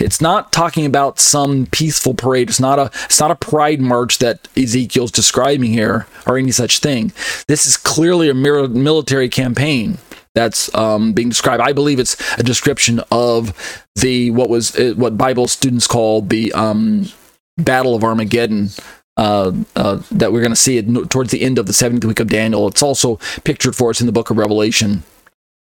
It's 0.00 0.20
not 0.20 0.50
talking 0.50 0.84
about 0.84 1.20
some 1.20 1.66
peaceful 1.66 2.14
parade. 2.14 2.48
It's 2.48 2.58
not 2.58 2.80
a 2.80 2.90
it's 3.04 3.20
not 3.20 3.30
a 3.30 3.36
pride 3.36 3.80
march 3.80 4.18
that 4.18 4.48
Ezekiel's 4.56 5.12
describing 5.12 5.72
here 5.72 6.08
or 6.26 6.36
any 6.36 6.50
such 6.50 6.80
thing. 6.80 7.12
This 7.46 7.64
is 7.64 7.76
clearly 7.76 8.28
a 8.28 8.34
military 8.34 9.28
campaign 9.28 9.98
that's 10.34 10.72
um, 10.74 11.12
being 11.12 11.28
described. 11.28 11.62
I 11.62 11.72
believe 11.72 11.98
it's 11.98 12.16
a 12.38 12.42
description 12.42 13.00
of 13.10 13.52
the 13.96 14.30
what 14.30 14.48
was 14.48 14.76
uh, 14.76 14.94
what 14.96 15.18
Bible 15.18 15.48
students 15.48 15.86
call 15.86 16.22
the 16.22 16.52
um, 16.52 17.06
Battle 17.58 17.94
of 17.94 18.04
Armageddon 18.04 18.70
uh, 19.16 19.52
uh, 19.76 20.00
that 20.10 20.32
we're 20.32 20.40
going 20.40 20.52
to 20.52 20.56
see 20.56 20.78
it 20.78 21.10
towards 21.10 21.30
the 21.30 21.42
end 21.42 21.58
of 21.58 21.66
the 21.66 21.72
seventh 21.72 22.04
week 22.04 22.20
of 22.20 22.28
Daniel. 22.28 22.68
It's 22.68 22.82
also 22.82 23.16
pictured 23.44 23.76
for 23.76 23.90
us 23.90 24.00
in 24.00 24.06
the 24.06 24.12
book 24.12 24.30
of 24.30 24.38
Revelation. 24.38 25.02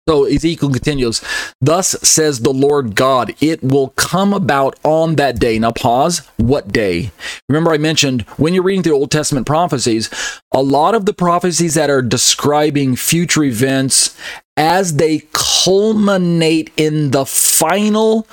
So 0.08 0.26
Ezekiel 0.26 0.70
continues, 0.70 1.24
Thus 1.60 1.90
says 2.04 2.42
the 2.42 2.54
Lord 2.54 2.96
God, 2.96 3.34
it 3.42 3.64
will 3.64 3.90
come 3.90 4.34
about 4.34 4.80
on 4.84 5.16
that 5.16 5.40
day. 5.40 5.58
Now 5.58 5.72
pause. 5.72 6.20
What 6.38 6.72
day? 6.72 7.12
Remember, 7.50 7.72
I 7.72 7.80
mentioned 7.80 8.22
when 8.38 8.54
you're 8.54 8.62
reading 8.62 8.84
the 8.84 8.92
Old 8.92 9.10
Testament 9.10 9.48
prophecies, 9.48 10.12
a 10.54 10.62
lot 10.62 10.94
of 10.94 11.08
the 11.08 11.14
prophecies 11.14 11.74
that 11.74 11.90
are 11.90 12.04
describing 12.04 12.96
future 12.96 13.44
events 13.44 14.16
as 14.56 14.98
they 14.98 15.24
culminate 15.34 16.72
in 16.78 17.10
the 17.10 17.26
final 17.26 18.28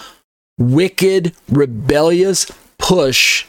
wicked, 0.58 1.34
rebellious 1.48 2.50
push 2.78 3.46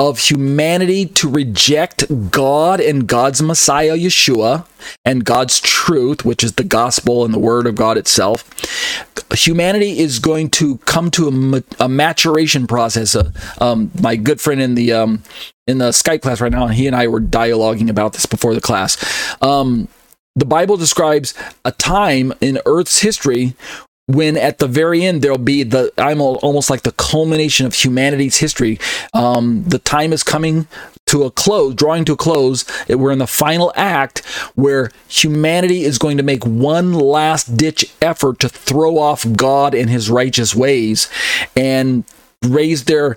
of 0.00 0.18
humanity 0.18 1.04
to 1.04 1.28
reject 1.28 2.30
God 2.30 2.80
and 2.80 3.06
God's 3.06 3.42
Messiah, 3.42 3.94
Yeshua, 3.94 4.66
and 5.04 5.26
God's 5.26 5.60
truth, 5.60 6.24
which 6.24 6.42
is 6.42 6.54
the 6.54 6.64
gospel 6.64 7.22
and 7.22 7.34
the 7.34 7.38
word 7.38 7.66
of 7.66 7.74
God 7.74 7.98
itself, 7.98 8.48
humanity 9.34 9.98
is 9.98 10.18
going 10.18 10.48
to 10.52 10.78
come 10.78 11.10
to 11.10 11.28
a, 11.28 11.84
a 11.84 11.86
maturation 11.86 12.66
process. 12.66 13.14
Uh, 13.14 13.30
um, 13.60 13.90
my 14.00 14.16
good 14.16 14.40
friend 14.40 14.62
in 14.62 14.74
the 14.74 14.90
um, 14.90 15.22
in 15.66 15.76
the 15.76 15.90
Skype 15.90 16.22
class 16.22 16.40
right 16.40 16.50
now, 16.50 16.68
he 16.68 16.86
and 16.86 16.96
I 16.96 17.06
were 17.06 17.20
dialoguing 17.20 17.90
about 17.90 18.14
this 18.14 18.24
before 18.24 18.54
the 18.54 18.60
class. 18.62 18.96
Um, 19.42 19.86
the 20.34 20.46
Bible 20.46 20.78
describes 20.78 21.34
a 21.62 21.72
time 21.72 22.32
in 22.40 22.58
Earth's 22.64 23.00
history 23.00 23.54
when 24.14 24.36
at 24.36 24.58
the 24.58 24.66
very 24.66 25.04
end 25.04 25.22
there'll 25.22 25.38
be 25.38 25.62
the 25.62 25.92
I'm 25.98 26.20
almost 26.20 26.70
like 26.70 26.82
the 26.82 26.92
culmination 26.92 27.66
of 27.66 27.74
humanity's 27.74 28.38
history. 28.38 28.78
Um, 29.12 29.64
the 29.64 29.78
time 29.78 30.12
is 30.12 30.22
coming 30.22 30.66
to 31.06 31.24
a 31.24 31.30
close, 31.30 31.74
drawing 31.74 32.04
to 32.04 32.12
a 32.12 32.16
close. 32.16 32.64
We're 32.88 33.10
in 33.10 33.18
the 33.18 33.26
final 33.26 33.72
act 33.74 34.24
where 34.54 34.90
humanity 35.08 35.82
is 35.82 35.98
going 35.98 36.16
to 36.16 36.22
make 36.22 36.44
one 36.46 36.92
last 36.92 37.56
ditch 37.56 37.92
effort 38.00 38.38
to 38.40 38.48
throw 38.48 38.98
off 38.98 39.26
God 39.32 39.74
and 39.74 39.90
His 39.90 40.08
righteous 40.10 40.54
ways, 40.54 41.08
and 41.56 42.04
raise 42.42 42.84
their 42.84 43.16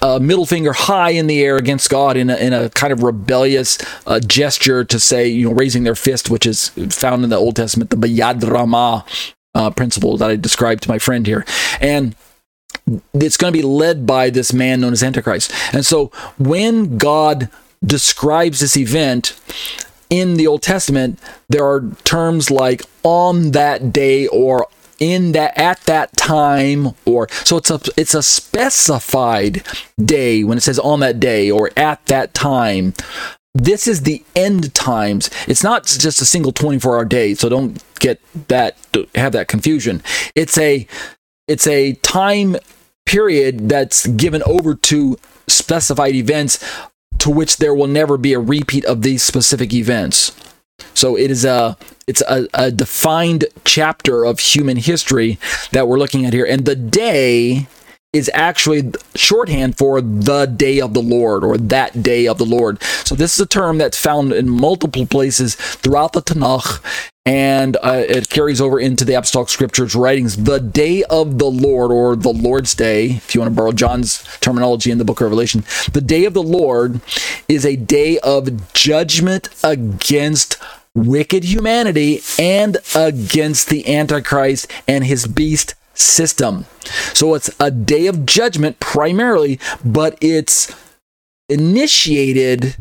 uh, 0.00 0.18
middle 0.18 0.46
finger 0.46 0.72
high 0.72 1.10
in 1.10 1.26
the 1.26 1.42
air 1.42 1.56
against 1.56 1.90
God 1.90 2.16
in 2.16 2.30
a, 2.30 2.36
in 2.36 2.52
a 2.52 2.70
kind 2.70 2.92
of 2.92 3.02
rebellious 3.02 3.78
uh, 4.06 4.20
gesture 4.20 4.84
to 4.84 4.98
say, 4.98 5.28
you 5.28 5.48
know, 5.48 5.54
raising 5.54 5.84
their 5.84 5.94
fist, 5.94 6.30
which 6.30 6.46
is 6.46 6.68
found 6.90 7.24
in 7.24 7.30
the 7.30 7.36
Old 7.36 7.56
Testament, 7.56 7.90
the 7.90 7.96
Bayad 7.96 8.42
Ramah, 8.42 9.04
uh, 9.54 9.70
principle 9.70 10.16
that 10.18 10.30
I 10.30 10.36
described 10.36 10.82
to 10.84 10.88
my 10.88 10.98
friend 10.98 11.26
here. 11.26 11.44
And 11.80 12.14
it's 13.14 13.36
going 13.36 13.52
to 13.52 13.58
be 13.58 13.62
led 13.62 14.06
by 14.06 14.30
this 14.30 14.52
man 14.52 14.80
known 14.80 14.92
as 14.92 15.02
Antichrist. 15.02 15.52
And 15.72 15.86
so 15.86 16.06
when 16.38 16.98
God 16.98 17.48
describes 17.84 18.60
this 18.60 18.76
event 18.76 19.38
in 20.10 20.34
the 20.34 20.46
Old 20.46 20.62
Testament, 20.62 21.18
there 21.48 21.66
are 21.66 21.90
terms 22.04 22.50
like 22.50 22.82
on 23.02 23.52
that 23.52 23.92
day 23.92 24.26
or 24.26 24.66
in 25.00 25.32
that 25.32 25.56
at 25.58 25.80
that 25.82 26.16
time 26.16 26.94
or 27.04 27.28
so 27.30 27.56
it's 27.56 27.70
a 27.70 27.80
it's 27.96 28.14
a 28.14 28.22
specified 28.22 29.66
day 30.02 30.44
when 30.44 30.56
it 30.56 30.60
says 30.60 30.78
on 30.78 31.00
that 31.00 31.18
day 31.18 31.50
or 31.50 31.70
at 31.76 32.04
that 32.06 32.32
time 32.32 32.94
this 33.54 33.86
is 33.86 34.02
the 34.02 34.24
end 34.34 34.74
times. 34.74 35.30
It's 35.46 35.62
not 35.62 35.84
just 35.86 36.20
a 36.20 36.24
single 36.24 36.52
24 36.52 36.96
hour 36.96 37.04
day, 37.04 37.34
so 37.34 37.48
don't 37.48 37.82
get 38.00 38.20
that 38.48 38.76
have 39.14 39.32
that 39.32 39.48
confusion. 39.48 40.02
It's 40.34 40.58
a 40.58 40.86
it's 41.46 41.66
a 41.66 41.94
time 41.94 42.56
period 43.06 43.68
that's 43.68 44.06
given 44.06 44.42
over 44.44 44.74
to 44.74 45.16
specified 45.46 46.14
events 46.14 46.58
to 47.18 47.30
which 47.30 47.58
there 47.58 47.74
will 47.74 47.86
never 47.86 48.16
be 48.16 48.32
a 48.32 48.40
repeat 48.40 48.84
of 48.86 49.02
these 49.02 49.22
specific 49.22 49.72
events. 49.72 50.32
So 50.94 51.16
it 51.16 51.30
is 51.30 51.44
a 51.44 51.76
it's 52.06 52.22
a, 52.22 52.48
a 52.54 52.70
defined 52.72 53.46
chapter 53.64 54.24
of 54.24 54.40
human 54.40 54.76
history 54.76 55.38
that 55.70 55.86
we're 55.86 55.98
looking 55.98 56.26
at 56.26 56.32
here. 56.32 56.44
And 56.44 56.64
the 56.64 56.76
day 56.76 57.68
is 58.14 58.30
actually 58.32 58.92
shorthand 59.14 59.76
for 59.76 60.00
the 60.00 60.46
day 60.46 60.80
of 60.80 60.94
the 60.94 61.02
Lord 61.02 61.44
or 61.44 61.58
that 61.58 62.02
day 62.02 62.26
of 62.26 62.38
the 62.38 62.46
Lord. 62.46 62.82
So 63.04 63.14
this 63.14 63.34
is 63.34 63.40
a 63.40 63.46
term 63.46 63.76
that's 63.78 63.98
found 63.98 64.32
in 64.32 64.48
multiple 64.48 65.04
places 65.04 65.56
throughout 65.56 66.12
the 66.12 66.22
Tanakh 66.22 66.82
and 67.26 67.76
uh, 67.82 68.04
it 68.06 68.28
carries 68.28 68.60
over 68.60 68.78
into 68.78 69.04
the 69.04 69.14
apostolic 69.14 69.48
scriptures 69.48 69.94
writings 69.94 70.44
the 70.44 70.60
day 70.60 71.02
of 71.04 71.38
the 71.38 71.46
lord 71.46 71.90
or 71.90 72.14
the 72.16 72.32
lord's 72.32 72.74
day 72.74 73.12
if 73.12 73.34
you 73.34 73.40
want 73.40 73.50
to 73.50 73.56
borrow 73.56 73.72
john's 73.72 74.22
terminology 74.40 74.90
in 74.90 74.98
the 74.98 75.04
book 75.06 75.20
of 75.20 75.24
revelation 75.24 75.64
the 75.92 76.02
day 76.02 76.26
of 76.26 76.34
the 76.34 76.42
lord 76.42 77.00
is 77.48 77.64
a 77.64 77.76
day 77.76 78.18
of 78.18 78.72
judgment 78.74 79.48
against 79.64 80.58
wicked 80.94 81.44
humanity 81.44 82.20
and 82.38 82.76
against 82.94 83.68
the 83.68 83.96
antichrist 83.96 84.70
and 84.86 85.04
his 85.04 85.26
beast 85.26 85.74
system. 85.94 86.66
So 87.12 87.34
it's 87.34 87.50
a 87.60 87.70
day 87.70 88.06
of 88.06 88.26
judgment 88.26 88.80
primarily, 88.80 89.58
but 89.84 90.18
it's 90.20 90.74
initiated 91.48 92.76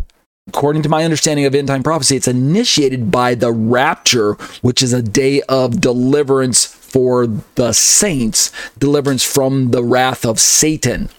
according 0.47 0.81
to 0.83 0.89
my 0.89 1.03
understanding 1.03 1.45
of 1.45 1.55
end 1.55 1.67
time 1.67 1.83
prophecy, 1.83 2.15
it's 2.15 2.27
initiated 2.27 3.09
by 3.09 3.35
the 3.35 3.51
rapture, 3.51 4.33
which 4.61 4.81
is 4.81 4.93
a 4.93 5.01
day 5.01 5.41
of 5.43 5.79
deliverance 5.79 6.65
for 6.65 7.27
the 7.55 7.73
saints, 7.73 8.51
deliverance 8.77 9.23
from 9.23 9.71
the 9.71 9.83
wrath 9.83 10.25
of 10.25 10.39
Satan. 10.39 11.09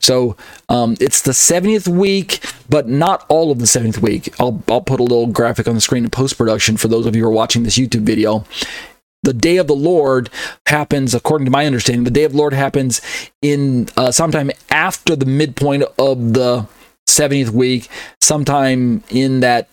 So 0.00 0.36
um, 0.68 0.96
it's 1.00 1.22
the 1.22 1.30
70th 1.30 1.86
week, 1.86 2.44
but 2.68 2.88
not 2.88 3.24
all 3.28 3.52
of 3.52 3.60
the 3.60 3.66
70th 3.66 3.98
week. 3.98 4.34
I'll, 4.40 4.62
I'll 4.68 4.80
put 4.80 4.98
a 4.98 5.04
little 5.04 5.28
graphic 5.28 5.68
on 5.68 5.76
the 5.76 5.80
screen 5.80 6.04
in 6.04 6.10
post 6.10 6.36
production 6.36 6.76
for 6.76 6.88
those 6.88 7.06
of 7.06 7.14
you 7.14 7.22
who 7.22 7.28
are 7.28 7.32
watching 7.32 7.62
this 7.62 7.78
YouTube 7.78 8.00
video 8.00 8.44
the 9.22 9.32
day 9.32 9.56
of 9.56 9.66
the 9.66 9.74
Lord 9.74 10.30
happens, 10.66 11.14
according 11.14 11.44
to 11.44 11.50
my 11.50 11.66
understanding, 11.66 12.04
the 12.04 12.10
day 12.10 12.24
of 12.24 12.32
the 12.32 12.38
Lord 12.38 12.52
happens 12.52 13.00
in 13.40 13.88
uh, 13.96 14.10
sometime 14.10 14.50
after 14.70 15.14
the 15.14 15.26
midpoint 15.26 15.84
of 15.98 16.34
the 16.34 16.66
70th 17.08 17.50
week, 17.50 17.88
sometime 18.20 19.02
in 19.10 19.40
that 19.40 19.68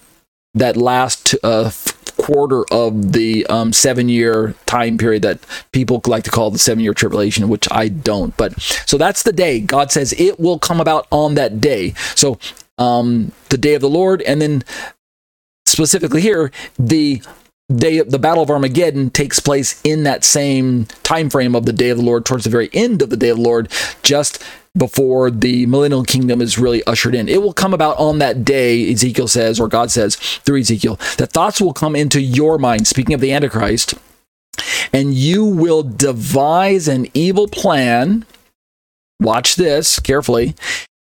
that 0.55 0.75
last 0.75 1.35
uh, 1.43 1.71
quarter 2.17 2.65
of 2.71 3.13
the 3.13 3.45
um, 3.47 3.71
seven 3.71 4.09
year 4.09 4.55
time 4.65 4.97
period 4.97 5.21
that 5.21 5.39
people 5.71 6.01
like 6.05 6.23
to 6.23 6.31
call 6.31 6.51
the 6.51 6.59
seven 6.59 6.83
year 6.83 6.93
tribulation, 6.93 7.47
which 7.49 7.67
I 7.71 7.87
don't. 7.87 8.35
But 8.35 8.59
so 8.61 8.97
that's 8.97 9.23
the 9.23 9.31
day. 9.31 9.59
God 9.59 9.91
says 9.91 10.13
it 10.13 10.39
will 10.39 10.59
come 10.59 10.81
about 10.81 11.07
on 11.11 11.35
that 11.35 11.61
day. 11.61 11.93
So 12.15 12.39
um, 12.77 13.31
the 13.49 13.57
day 13.57 13.73
of 13.75 13.81
the 13.81 13.89
Lord, 13.89 14.21
and 14.23 14.41
then 14.41 14.63
specifically 15.65 16.21
here, 16.21 16.51
the 16.77 17.21
day 17.75 18.01
the 18.01 18.19
battle 18.19 18.43
of 18.43 18.49
armageddon 18.49 19.09
takes 19.11 19.39
place 19.39 19.79
in 19.83 20.03
that 20.03 20.23
same 20.23 20.85
time 21.03 21.29
frame 21.29 21.55
of 21.55 21.65
the 21.65 21.73
day 21.73 21.89
of 21.89 21.97
the 21.97 22.03
lord 22.03 22.25
towards 22.25 22.43
the 22.43 22.49
very 22.49 22.69
end 22.73 23.01
of 23.01 23.09
the 23.09 23.17
day 23.17 23.29
of 23.29 23.37
the 23.37 23.43
lord 23.43 23.71
just 24.01 24.43
before 24.77 25.29
the 25.29 25.65
millennial 25.65 26.03
kingdom 26.03 26.41
is 26.41 26.59
really 26.59 26.83
ushered 26.83 27.15
in. 27.15 27.27
It 27.27 27.41
will 27.41 27.53
come 27.53 27.73
about 27.73 27.97
on 27.97 28.19
that 28.19 28.45
day 28.45 28.91
ezekiel 28.91 29.27
says 29.27 29.59
or 29.59 29.67
god 29.67 29.91
says 29.91 30.15
through 30.15 30.59
ezekiel 30.59 30.95
that 31.17 31.31
thoughts 31.31 31.61
will 31.61 31.73
come 31.73 31.95
into 31.95 32.21
your 32.21 32.57
mind 32.57 32.87
speaking 32.87 33.13
of 33.13 33.21
the 33.21 33.33
antichrist 33.33 33.93
and 34.91 35.13
you 35.13 35.45
will 35.45 35.83
devise 35.83 36.87
an 36.87 37.07
evil 37.13 37.47
plan 37.47 38.25
watch 39.19 39.55
this 39.55 39.99
carefully 39.99 40.55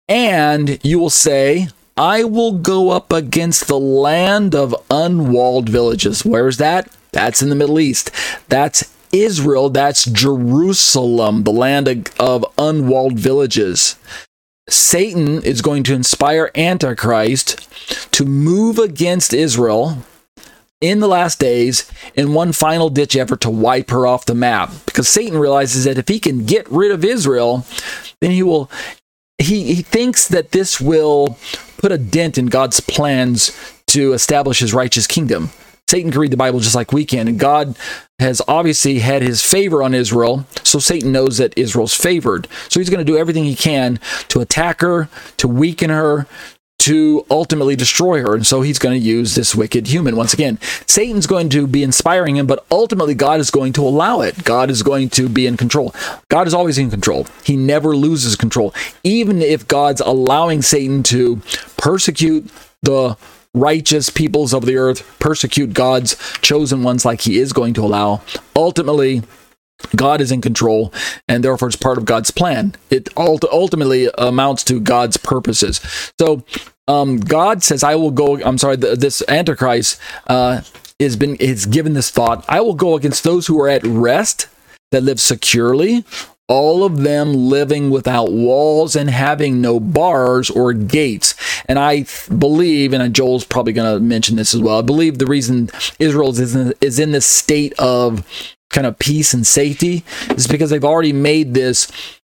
and 0.08 0.78
you 0.84 0.98
will 0.98 1.10
say 1.10 1.68
I 2.02 2.24
will 2.24 2.54
go 2.54 2.90
up 2.90 3.12
against 3.12 3.68
the 3.68 3.78
land 3.78 4.56
of 4.56 4.74
unwalled 4.90 5.68
villages. 5.68 6.24
Where's 6.24 6.56
that? 6.56 6.90
That's 7.12 7.42
in 7.42 7.48
the 7.48 7.54
Middle 7.54 7.78
East. 7.78 8.10
That's 8.48 8.92
Israel. 9.12 9.70
That's 9.70 10.06
Jerusalem, 10.06 11.44
the 11.44 11.52
land 11.52 12.10
of 12.18 12.44
unwalled 12.58 13.20
villages. 13.20 13.94
Satan 14.68 15.44
is 15.44 15.62
going 15.62 15.84
to 15.84 15.94
inspire 15.94 16.50
Antichrist 16.56 17.70
to 18.12 18.24
move 18.24 18.80
against 18.80 19.32
Israel 19.32 19.98
in 20.80 20.98
the 20.98 21.06
last 21.06 21.38
days 21.38 21.88
in 22.16 22.34
one 22.34 22.52
final 22.52 22.90
ditch 22.90 23.14
effort 23.14 23.40
to 23.42 23.50
wipe 23.50 23.90
her 23.90 24.08
off 24.08 24.26
the 24.26 24.34
map. 24.34 24.72
Because 24.86 25.06
Satan 25.06 25.38
realizes 25.38 25.84
that 25.84 25.98
if 25.98 26.08
he 26.08 26.18
can 26.18 26.46
get 26.46 26.68
rid 26.68 26.90
of 26.90 27.04
Israel, 27.04 27.64
then 28.20 28.32
he 28.32 28.42
will. 28.42 28.68
He, 29.38 29.74
he 29.74 29.82
thinks 29.82 30.28
that 30.28 30.52
this 30.52 30.80
will 30.80 31.38
put 31.78 31.92
a 31.92 31.98
dent 31.98 32.38
in 32.38 32.46
God's 32.46 32.80
plans 32.80 33.50
to 33.88 34.12
establish 34.12 34.60
his 34.60 34.72
righteous 34.72 35.06
kingdom. 35.06 35.50
Satan 35.88 36.10
can 36.10 36.20
read 36.20 36.30
the 36.30 36.38
Bible 36.38 36.60
just 36.60 36.74
like 36.74 36.92
we 36.92 37.04
can, 37.04 37.28
and 37.28 37.38
God 37.38 37.76
has 38.18 38.40
obviously 38.48 39.00
had 39.00 39.20
his 39.20 39.42
favor 39.42 39.82
on 39.82 39.92
Israel, 39.92 40.46
so 40.62 40.78
Satan 40.78 41.12
knows 41.12 41.36
that 41.36 41.52
Israel's 41.58 41.94
favored. 41.94 42.48
So 42.70 42.80
he's 42.80 42.88
going 42.88 43.04
to 43.04 43.12
do 43.12 43.18
everything 43.18 43.44
he 43.44 43.56
can 43.56 43.98
to 44.28 44.40
attack 44.40 44.80
her, 44.80 45.10
to 45.36 45.48
weaken 45.48 45.90
her, 45.90 46.26
to 46.82 47.24
ultimately 47.30 47.76
destroy 47.76 48.20
her. 48.22 48.34
And 48.34 48.44
so 48.44 48.62
he's 48.62 48.80
going 48.80 49.00
to 49.00 49.06
use 49.06 49.36
this 49.36 49.54
wicked 49.54 49.86
human. 49.86 50.16
Once 50.16 50.34
again, 50.34 50.58
Satan's 50.88 51.28
going 51.28 51.48
to 51.50 51.68
be 51.68 51.84
inspiring 51.84 52.36
him, 52.36 52.48
but 52.48 52.66
ultimately 52.72 53.14
God 53.14 53.38
is 53.38 53.52
going 53.52 53.72
to 53.74 53.86
allow 53.86 54.20
it. 54.20 54.42
God 54.42 54.68
is 54.68 54.82
going 54.82 55.08
to 55.10 55.28
be 55.28 55.46
in 55.46 55.56
control. 55.56 55.94
God 56.28 56.48
is 56.48 56.54
always 56.54 56.78
in 56.78 56.90
control. 56.90 57.26
He 57.44 57.56
never 57.56 57.94
loses 57.94 58.34
control. 58.34 58.74
Even 59.04 59.42
if 59.42 59.68
God's 59.68 60.00
allowing 60.00 60.60
Satan 60.60 61.04
to 61.04 61.40
persecute 61.76 62.50
the 62.82 63.16
righteous 63.54 64.10
peoples 64.10 64.52
of 64.52 64.66
the 64.66 64.76
earth, 64.76 65.18
persecute 65.20 65.74
God's 65.74 66.16
chosen 66.40 66.82
ones 66.82 67.04
like 67.04 67.20
he 67.20 67.38
is 67.38 67.52
going 67.52 67.74
to 67.74 67.84
allow, 67.84 68.22
ultimately 68.56 69.22
God 69.96 70.20
is 70.20 70.30
in 70.30 70.40
control, 70.40 70.92
and 71.28 71.42
therefore 71.42 71.66
it's 71.66 71.76
part 71.76 71.98
of 71.98 72.04
God's 72.04 72.30
plan. 72.30 72.74
It 72.88 73.08
ultimately 73.16 74.08
amounts 74.16 74.62
to 74.64 74.78
God's 74.78 75.16
purposes. 75.16 75.80
So 76.20 76.44
um, 76.88 77.18
God 77.18 77.62
says, 77.62 77.82
"I 77.82 77.94
will 77.94 78.10
go." 78.10 78.42
I'm 78.42 78.58
sorry, 78.58 78.76
this 78.76 79.22
Antichrist 79.28 80.00
uh, 80.26 80.62
has 81.00 81.16
been 81.16 81.36
is 81.36 81.66
given 81.66 81.94
this 81.94 82.10
thought: 82.10 82.44
I 82.48 82.60
will 82.60 82.74
go 82.74 82.96
against 82.96 83.24
those 83.24 83.46
who 83.46 83.60
are 83.60 83.68
at 83.68 83.84
rest, 83.84 84.48
that 84.90 85.02
live 85.02 85.20
securely, 85.20 86.04
all 86.48 86.84
of 86.84 86.98
them 86.98 87.32
living 87.34 87.90
without 87.90 88.30
walls 88.30 88.94
and 88.94 89.08
having 89.08 89.60
no 89.60 89.80
bars 89.80 90.50
or 90.50 90.72
gates. 90.72 91.34
And 91.66 91.78
I 91.78 92.04
believe, 92.36 92.92
and 92.92 93.14
Joel's 93.14 93.44
probably 93.44 93.72
going 93.72 93.94
to 93.94 94.00
mention 94.00 94.36
this 94.36 94.54
as 94.54 94.60
well. 94.60 94.78
I 94.78 94.82
believe 94.82 95.18
the 95.18 95.26
reason 95.26 95.70
Israel 95.98 96.30
is 96.30 96.54
in, 96.54 96.74
is 96.80 96.98
in 96.98 97.12
this 97.12 97.26
state 97.26 97.72
of 97.78 98.26
kind 98.70 98.86
of 98.86 98.98
peace 98.98 99.32
and 99.32 99.46
safety 99.46 100.04
is 100.30 100.46
because 100.46 100.70
they've 100.70 100.84
already 100.84 101.12
made 101.12 101.54
this 101.54 101.90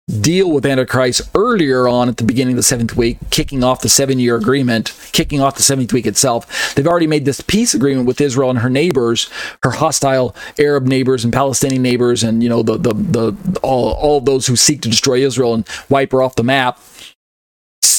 deal 0.09 0.53
with 0.53 0.65
Antichrist 0.65 1.23
earlier 1.35 1.89
on 1.89 2.09
at 2.09 2.17
the 2.17 2.25
beginning 2.25 2.53
of 2.53 2.57
the 2.57 2.63
seventh 2.63 2.97
week, 2.97 3.19
kicking 3.31 3.65
off 3.65 3.81
the 3.81 3.89
seven 3.89 4.21
year 4.21 4.37
agreement, 4.37 4.93
kicking 5.13 5.41
off 5.41 5.57
the 5.57 5.63
seventh 5.63 5.93
week 5.93 6.07
itself. 6.07 6.75
They've 6.75 6.87
already 6.87 7.09
made 7.09 7.25
this 7.25 7.41
peace 7.41 7.75
agreement 7.75 8.07
with 8.07 8.21
Israel 8.21 8.51
and 8.51 8.61
her 8.61 8.71
neighbors, 8.71 9.29
her 9.65 9.71
hostile 9.71 10.35
Arab 10.59 10.87
neighbors 10.87 11.25
and 11.25 11.33
Palestinian 11.33 11.83
neighbors, 11.83 12.23
and 12.23 12.43
you 12.43 12.49
know 12.49 12.63
the 12.63 12.77
the, 12.79 12.95
the 12.95 13.61
all 13.63 13.93
all 13.95 14.21
those 14.21 14.47
who 14.47 14.55
seek 14.55 14.81
to 14.83 14.89
destroy 14.89 15.25
Israel 15.25 15.55
and 15.55 15.69
wipe 15.89 16.13
her 16.13 16.23
off 16.23 16.37
the 16.37 16.45
map. 16.45 16.79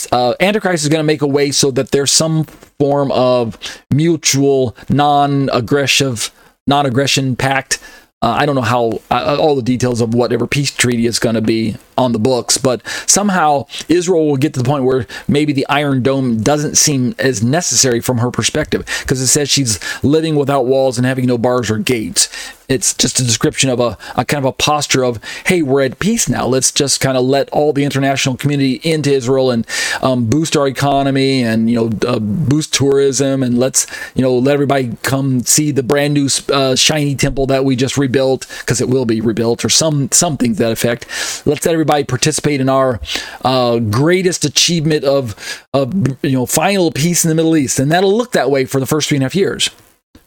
Uh, 0.09 0.33
Antichrist 0.39 0.83
is 0.83 0.89
going 0.89 0.99
to 0.99 1.07
make 1.07 1.21
a 1.21 1.27
way 1.27 1.51
so 1.51 1.69
that 1.71 1.91
there's 1.91 2.11
some 2.11 2.45
form 2.45 3.11
of 3.11 3.57
mutual, 3.93 4.75
non-aggressive, 4.87 6.31
non-aggression 6.65 7.35
pact 7.35 7.79
uh, 8.23 8.31
I 8.31 8.47
don't 8.47 8.55
know 8.55 8.61
how 8.61 8.99
uh, 9.11 9.37
all 9.39 9.55
the 9.55 9.61
details 9.61 10.01
of 10.01 10.15
whatever 10.15 10.47
peace 10.47 10.73
treaty 10.75 11.05
is 11.05 11.19
going 11.19 11.35
to 11.35 11.41
be 11.41 11.75
on 11.97 12.13
the 12.13 12.19
books, 12.19 12.57
but 12.57 12.85
somehow 13.05 13.67
Israel 13.89 14.25
will 14.25 14.37
get 14.37 14.55
to 14.55 14.59
the 14.59 14.67
point 14.67 14.85
where 14.85 15.05
maybe 15.27 15.53
the 15.53 15.67
Iron 15.69 16.01
Dome 16.01 16.41
doesn't 16.41 16.77
seem 16.77 17.13
as 17.19 17.43
necessary 17.43 18.01
from 18.01 18.17
her 18.17 18.31
perspective 18.31 18.87
because 19.01 19.21
it 19.21 19.27
says 19.27 19.49
she's 19.49 19.79
living 20.03 20.35
without 20.35 20.65
walls 20.65 20.97
and 20.97 21.05
having 21.05 21.27
no 21.27 21.37
bars 21.37 21.69
or 21.69 21.77
gates. 21.77 22.27
It's 22.69 22.93
just 22.93 23.19
a 23.19 23.23
description 23.23 23.69
of 23.69 23.79
a, 23.79 23.97
a 24.15 24.25
kind 24.25 24.43
of 24.43 24.45
a 24.45 24.51
posture 24.51 25.03
of, 25.03 25.23
hey, 25.45 25.61
we're 25.61 25.83
at 25.83 25.99
peace 25.99 26.27
now. 26.27 26.45
Let's 26.45 26.71
just 26.71 26.99
kind 26.99 27.17
of 27.17 27.23
let 27.23 27.49
all 27.49 27.71
the 27.71 27.85
international 27.85 28.35
community 28.35 28.81
into 28.83 29.11
Israel 29.11 29.51
and 29.51 29.65
um, 30.01 30.25
boost 30.25 30.57
our 30.57 30.67
economy 30.67 31.43
and 31.43 31.69
you 31.69 31.75
know 31.75 32.07
uh, 32.07 32.19
boost 32.19 32.73
tourism 32.73 33.41
and 33.41 33.57
let's 33.57 33.87
you 34.15 34.21
know 34.21 34.37
let 34.37 34.53
everybody 34.53 34.97
come 35.03 35.41
see 35.41 35.71
the 35.71 35.83
brand 35.83 36.13
new 36.13 36.27
uh, 36.51 36.75
shiny 36.75 37.15
temple 37.15 37.45
that 37.47 37.63
we 37.63 37.75
just 37.75 37.97
rebuilt 37.97 38.45
because 38.59 38.81
it 38.81 38.89
will 38.89 39.05
be 39.05 39.21
rebuilt 39.21 39.63
or 39.63 39.69
some 39.69 40.11
something 40.11 40.53
to 40.53 40.63
that 40.63 40.71
effect. 40.71 41.05
Let's 41.45 41.65
let 41.65 41.73
everybody 41.73 42.03
participate 42.03 42.59
in 42.59 42.69
our 42.69 42.99
uh, 43.45 43.79
greatest 43.79 44.43
achievement 44.43 45.03
of 45.05 45.65
of 45.73 45.93
you 46.23 46.33
know 46.33 46.45
final 46.45 46.91
peace 46.91 47.23
in 47.23 47.29
the 47.29 47.35
Middle 47.35 47.55
East, 47.55 47.79
and 47.79 47.91
that'll 47.91 48.15
look 48.15 48.33
that 48.33 48.51
way 48.51 48.65
for 48.65 48.79
the 48.79 48.85
first 48.85 49.09
three 49.09 49.17
and 49.17 49.23
a 49.23 49.25
half 49.25 49.35
years. 49.35 49.69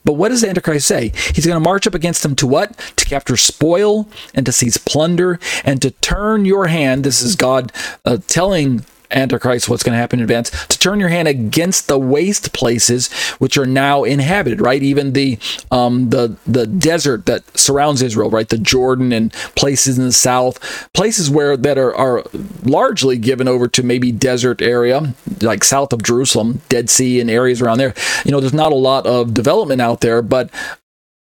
But 0.04 0.14
what 0.14 0.30
does 0.30 0.40
the 0.40 0.48
Antichrist 0.48 0.86
say? 0.86 1.12
He's 1.34 1.46
going 1.46 1.56
to 1.56 1.68
march 1.68 1.86
up 1.86 1.94
against 1.94 2.22
them 2.22 2.34
to 2.36 2.46
what? 2.46 2.76
To 2.96 3.04
capture 3.04 3.36
spoil 3.36 4.08
and 4.34 4.46
to 4.46 4.52
seize 4.52 4.76
plunder 4.76 5.38
and 5.64 5.80
to 5.82 5.90
turn 5.90 6.44
your 6.44 6.68
hand. 6.68 7.04
This 7.04 7.22
is 7.22 7.36
God 7.36 7.72
uh, 8.04 8.18
telling 8.26 8.84
Antichrist, 9.10 9.68
what's 9.68 9.82
going 9.82 9.94
to 9.94 9.98
happen 9.98 10.18
in 10.18 10.24
advance, 10.24 10.50
to 10.66 10.78
turn 10.78 11.00
your 11.00 11.08
hand 11.08 11.28
against 11.28 11.88
the 11.88 11.98
waste 11.98 12.52
places 12.52 13.12
which 13.38 13.56
are 13.56 13.66
now 13.66 14.04
inhabited, 14.04 14.60
right? 14.60 14.82
Even 14.82 15.12
the 15.12 15.38
um, 15.70 16.10
the 16.10 16.36
the 16.46 16.66
desert 16.66 17.26
that 17.26 17.42
surrounds 17.58 18.02
Israel, 18.02 18.30
right? 18.30 18.48
The 18.48 18.58
Jordan 18.58 19.12
and 19.12 19.32
places 19.54 19.98
in 19.98 20.04
the 20.04 20.12
south, 20.12 20.88
places 20.92 21.30
where 21.30 21.56
that 21.56 21.78
are, 21.78 21.94
are 21.94 22.24
largely 22.62 23.18
given 23.18 23.48
over 23.48 23.68
to 23.68 23.82
maybe 23.82 24.12
desert 24.12 24.62
area, 24.62 25.14
like 25.40 25.64
south 25.64 25.92
of 25.92 26.02
Jerusalem, 26.02 26.60
Dead 26.68 26.90
Sea 26.90 27.20
and 27.20 27.30
areas 27.30 27.60
around 27.60 27.78
there. 27.78 27.94
You 28.24 28.30
know, 28.30 28.40
there's 28.40 28.52
not 28.52 28.72
a 28.72 28.76
lot 28.76 29.06
of 29.06 29.34
development 29.34 29.80
out 29.80 30.00
there, 30.00 30.22
but 30.22 30.50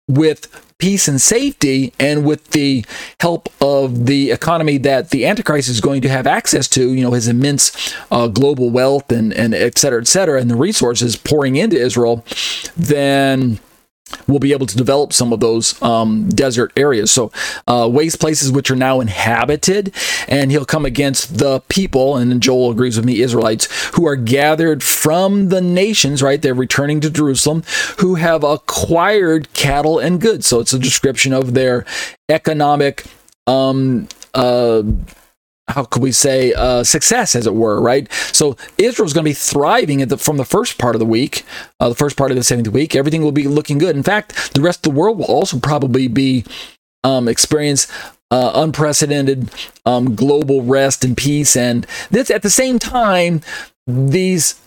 with 0.08 0.66
peace 0.80 1.08
and 1.08 1.20
safety 1.20 1.94
and 2.00 2.26
with 2.26 2.52
the 2.52 2.86
help 3.20 3.50
of 3.62 4.06
the 4.06 4.32
economy 4.32 4.78
that 4.78 5.10
the 5.10 5.26
antichrist 5.26 5.70
is 5.70 5.82
going 5.82 6.02
to 6.02 6.10
have 6.10 6.28
access 6.28 6.68
to 6.68 6.94
you 6.94 7.02
know 7.02 7.12
his 7.12 7.28
immense 7.28 7.96
uh, 8.12 8.28
global 8.28 8.70
wealth 8.70 9.12
and 9.12 9.34
and 9.34 9.54
et 9.54 9.78
cetera 9.78 10.00
et 10.00 10.08
cetera 10.08 10.40
and 10.40 10.50
the 10.50 10.56
resources 10.56 11.16
pouring 11.16 11.56
into 11.56 11.76
israel 11.76 12.24
then 12.76 13.60
will 14.28 14.39
be 14.39 14.52
able 14.52 14.65
to 14.65 14.78
develop 14.78 15.13
some 15.13 15.34
of 15.34 15.39
those 15.39 15.82
um, 15.82 16.30
desert 16.30 16.72
areas. 16.76 17.12
So, 17.12 17.32
uh, 17.67 17.89
waste 17.91 18.20
places 18.20 18.52
which 18.52 18.72
are 18.72 18.76
now 18.76 19.00
inhabited, 19.00 19.93
and 20.28 20.52
he'll 20.52 20.65
come 20.65 20.86
against 20.86 21.38
the 21.38 21.62
people, 21.62 22.17
and 22.17 22.41
Joel 22.41 22.72
agrees 22.72 22.98
with 22.98 23.06
me, 23.06 23.22
Israelites, 23.22 23.67
who 23.96 24.06
are 24.08 24.15
gathered 24.15 24.84
from 24.84 25.50
the 25.50 25.62
nations, 25.62 26.22
right? 26.22 26.41
They're 26.41 26.54
returning 26.54 27.02
to 27.02 27.10
Jerusalem, 27.10 27.63
who 28.00 28.15
have 28.15 28.43
acquired 28.43 29.52
cattle 29.54 30.00
and 30.00 30.22
goods. 30.22 30.48
So, 30.48 30.60
it's 30.60 30.74
a 30.74 30.80
description 30.80 31.34
of 31.34 31.54
their 31.54 31.86
economic. 32.30 33.06
Um, 33.46 34.08
uh, 34.34 34.84
how 35.67 35.84
could 35.84 36.01
we 36.01 36.12
say 36.12 36.53
uh, 36.53 36.84
success 36.84 37.36
as 37.36 37.45
it 37.45 37.53
were 37.53 37.82
right? 37.82 38.12
So 38.32 38.56
israel's 38.77 39.13
going 39.13 39.25
to 39.25 39.30
be 39.30 39.34
thriving 39.34 39.99
the, 39.99 40.17
from 40.17 40.38
the 40.38 40.45
first 40.45 40.77
part 40.77 40.95
of 40.95 40.99
the 40.99 41.06
week 41.06 41.43
uh, 41.80 41.89
the 41.89 41.95
first 41.95 42.17
part 42.17 42.32
of 42.32 42.38
the 42.38 42.43
seventh 42.43 42.69
week. 42.69 42.95
Everything 42.95 43.21
will 43.21 43.32
be 43.32 43.47
looking 43.47 43.77
good. 43.77 43.95
In 43.95 44.03
fact 44.03 44.53
the 44.53 44.62
rest 44.62 44.86
of 44.86 44.93
the 44.93 44.99
world 44.99 45.17
will 45.17 45.25
also 45.25 45.60
probably 45.60 46.08
be 46.08 46.45
um, 47.03 47.27
experience 47.27 47.88
uh, 48.30 48.51
unprecedented 48.56 49.49
um, 49.86 50.15
global 50.15 50.62
rest 50.62 51.06
and 51.06 51.15
peace. 51.15 51.56
And 51.56 51.86
this 52.12 52.30
at 52.30 52.41
the 52.41 52.49
same 52.49 52.80
time 52.80 53.41
these 53.86 54.60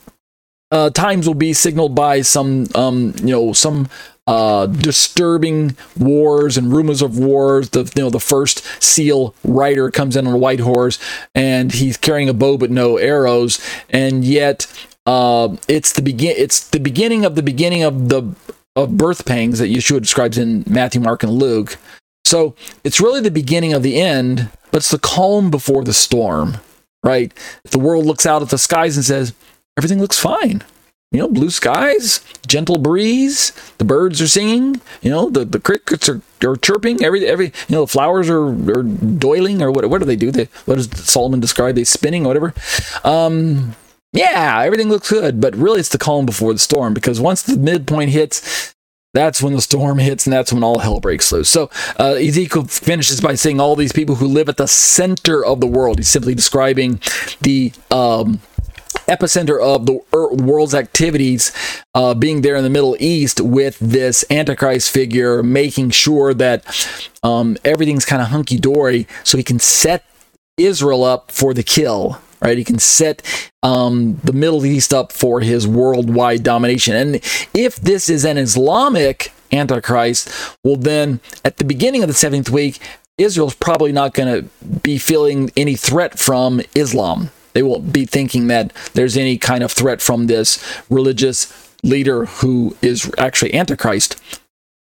uh, 0.70 0.90
times 0.90 1.26
will 1.26 1.34
be 1.34 1.52
signaled 1.52 1.94
by 1.94 2.22
some 2.22 2.66
um, 2.74 3.14
you 3.18 3.32
know 3.32 3.52
some 3.52 3.88
uh, 4.30 4.66
disturbing 4.66 5.76
wars 5.98 6.56
and 6.56 6.72
rumors 6.72 7.02
of 7.02 7.18
wars. 7.18 7.70
The 7.70 7.90
you 7.96 8.02
know 8.04 8.10
the 8.10 8.20
first 8.20 8.62
seal 8.80 9.34
rider 9.42 9.90
comes 9.90 10.14
in 10.14 10.28
on 10.28 10.34
a 10.34 10.38
white 10.38 10.60
horse 10.60 11.00
and 11.34 11.72
he's 11.72 11.96
carrying 11.96 12.28
a 12.28 12.32
bow 12.32 12.56
but 12.56 12.70
no 12.70 12.96
arrows, 12.96 13.60
and 13.90 14.24
yet 14.24 14.72
uh, 15.04 15.56
it's 15.66 15.92
the 15.92 16.02
begin 16.02 16.36
it's 16.38 16.68
the 16.68 16.78
beginning 16.78 17.24
of 17.24 17.34
the 17.34 17.42
beginning 17.42 17.82
of 17.82 18.08
the 18.08 18.32
of 18.76 18.96
birth 18.96 19.26
pangs 19.26 19.58
that 19.58 19.66
Yeshua 19.66 20.00
describes 20.00 20.38
in 20.38 20.62
Matthew, 20.64 21.00
Mark, 21.00 21.24
and 21.24 21.32
Luke. 21.32 21.76
So 22.24 22.54
it's 22.84 23.00
really 23.00 23.20
the 23.20 23.32
beginning 23.32 23.72
of 23.72 23.82
the 23.82 24.00
end, 24.00 24.48
but 24.70 24.78
it's 24.78 24.92
the 24.92 25.00
calm 25.00 25.50
before 25.50 25.82
the 25.82 25.92
storm, 25.92 26.58
right? 27.02 27.32
The 27.64 27.80
world 27.80 28.06
looks 28.06 28.26
out 28.26 28.42
at 28.42 28.50
the 28.50 28.58
skies 28.58 28.96
and 28.96 29.04
says 29.04 29.34
everything 29.76 29.98
looks 29.98 30.20
fine 30.20 30.62
you 31.12 31.18
know, 31.18 31.29
blue 31.29 31.51
skies, 31.51 32.20
gentle 32.46 32.79
breeze, 32.79 33.53
the 33.79 33.85
birds 33.85 34.23
are 34.23 34.29
singing, 34.29 34.81
you 35.03 35.11
know, 35.11 35.29
the, 35.29 35.44
the 35.44 35.59
crickets 35.59 36.09
are, 36.09 36.23
are 36.44 36.57
chirping, 36.57 37.03
every, 37.05 37.27
every, 37.27 37.46
you 37.46 37.75
know, 37.75 37.81
the 37.81 37.88
flowers 37.88 38.31
are, 38.31 38.46
are 38.46 38.85
doiling 38.85 39.61
or 39.61 39.73
what, 39.73 39.88
what 39.90 39.99
do 39.99 40.05
they 40.05 40.14
do? 40.14 40.31
They, 40.31 40.49
what 40.66 40.77
does 40.77 40.88
Solomon 41.05 41.40
describe? 41.40 41.75
They 41.75 41.83
spinning 41.83 42.25
or 42.25 42.29
whatever. 42.29 42.55
Um, 43.03 43.75
yeah, 44.12 44.62
everything 44.64 44.88
looks 44.88 45.11
good, 45.11 45.40
but 45.40 45.57
really 45.57 45.81
it's 45.81 45.88
the 45.88 45.99
calm 45.99 46.27
before 46.27 46.53
the 46.53 46.59
storm 46.61 46.94
because 46.94 47.20
once 47.20 47.42
the 47.42 47.57
midpoint 47.57 48.11
hits, 48.11 48.75
that's 49.12 49.42
when 49.42 49.55
the 49.55 49.61
storm 49.61 49.99
hits 49.99 50.27
and 50.27 50.33
that's 50.33 50.53
when 50.53 50.62
all 50.62 50.79
hell 50.79 51.01
breaks 51.01 51.33
loose. 51.33 51.49
So 51.49 51.70
uh, 51.99 52.14
Ezekiel 52.14 52.64
finishes 52.64 53.20
by 53.20 53.35
saying 53.35 53.61
all 53.61 53.75
these 53.75 53.92
people 53.92 54.16
who 54.16 54.27
live 54.29 54.49
at 54.49 54.57
the 54.57 54.68
center 54.68 55.44
of 55.44 55.61
the 55.61 55.66
world. 55.66 55.99
He's 55.99 56.09
simply 56.09 56.35
describing 56.35 57.01
the 57.40 57.73
um, 57.90 58.40
epicenter 59.11 59.61
of 59.61 59.87
the 59.87 60.01
world's 60.12 60.75
activities 60.75 61.53
uh, 61.94 62.14
being 62.14 62.42
there 62.42 62.57
in 62.57 62.64
the 62.64 62.70
Middle 62.70 62.96
East 63.01 63.40
with 63.40 63.79
this 63.81 64.25
Antichrist 64.31 64.90
figure, 64.90 65.42
making 65.42 65.90
sure 65.90 66.33
that 66.35 66.64
um, 67.23 67.57
everything's 67.64 68.05
kind 68.05 68.23
of 68.23 68.29
hunky 68.29 68.59
dory 68.59 69.07
so 69.25 69.37
he 69.37 69.44
can 69.44 69.59
set 69.59 70.05
Israel 70.57 71.05
up 71.05 71.31
for 71.31 71.53
the 71.53 71.62
kill. 71.62 72.20
Right, 72.42 72.57
he 72.57 72.64
can 72.64 72.79
set 72.79 73.20
um, 73.62 74.18
the 74.25 74.33
Middle 74.33 74.64
East 74.64 74.94
up 74.94 75.12
for 75.12 75.40
his 75.40 75.68
worldwide 75.68 76.42
domination. 76.42 76.96
And 76.96 77.16
if 77.53 77.77
this 77.77 78.09
is 78.09 78.25
an 78.25 78.38
Islamic 78.38 79.35
Antichrist, 79.53 80.31
well, 80.64 80.77
then 80.77 81.20
at 81.44 81.59
the 81.59 81.66
beginning 81.66 82.03
of 82.03 82.09
the 82.09 82.14
seventh 82.14 82.49
week, 82.49 82.79
Israel's 83.18 83.55
probably 83.55 83.92
not 83.92 84.14
going 84.14 84.42
to 84.42 84.49
be 84.81 84.96
feeling 84.96 85.51
any 85.55 85.77
threat 85.77 86.18
from 86.18 86.62
Islam 86.75 87.29
they 87.52 87.62
won't 87.62 87.92
be 87.92 88.06
thinking 88.06 88.46
that 88.48 88.72
there's 88.94 89.16
any 89.16 89.38
kind 89.38 89.62
of 89.62 89.72
threat 89.72 90.00
from 90.00 90.26
this 90.26 90.82
religious 90.88 91.70
leader 91.82 92.26
who 92.26 92.76
is 92.82 93.10
actually 93.18 93.54
Antichrist. 93.54 94.20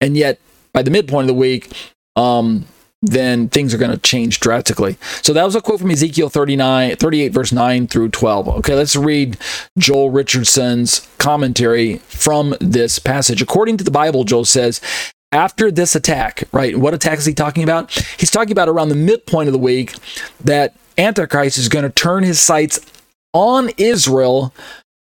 And 0.02 0.16
yet, 0.16 0.40
by 0.74 0.84
the 0.84 0.92
midpoint 0.92 1.24
of 1.24 1.36
the 1.36 1.40
week, 1.40 1.74
um, 2.16 2.66
then 3.02 3.48
things 3.48 3.74
are 3.74 3.78
going 3.78 3.92
to 3.92 3.98
change 3.98 4.40
drastically. 4.40 4.98
So 5.22 5.32
that 5.34 5.46
was 5.46 5.56
a 5.56 5.62
quote 5.62 5.80
from 5.80 5.92
Ezekiel 5.92 6.30
39, 6.30 6.98
38, 6.98 7.30
verse 7.30 7.52
9 7.52 7.88
through 7.88 8.10
12. 8.10 8.48
Okay, 8.50 8.76
let's 8.76 8.96
read 8.96 9.38
Joel 9.78 10.10
Richardson's 10.10 11.08
commentary 11.18 11.98
from 12.00 12.56
this 12.60 13.00
passage. 13.00 13.42
According 13.42 13.78
to 13.78 13.84
the 13.84 13.92
Bible, 13.92 14.26
Joel 14.26 14.46
says, 14.46 14.82
after 15.32 15.72
this 15.72 15.96
attack, 15.96 16.44
right? 16.52 16.78
What 16.78 16.94
attack 16.94 17.20
is 17.20 17.26
he 17.26 17.34
talking 17.34 17.64
about? 17.64 17.92
He's 18.18 18.32
talking 18.32 18.52
about 18.52 18.68
around 18.68 18.90
the 18.90 18.96
midpoint 18.96 19.48
of 19.48 19.54
the 19.54 19.60
week 19.60 19.94
that 20.44 20.76
Antichrist 21.00 21.58
is 21.58 21.70
going 21.70 21.84
to 21.84 21.90
turn 21.90 22.24
his 22.24 22.42
sights 22.42 22.80
on 23.34 23.70
Israel 23.78 24.54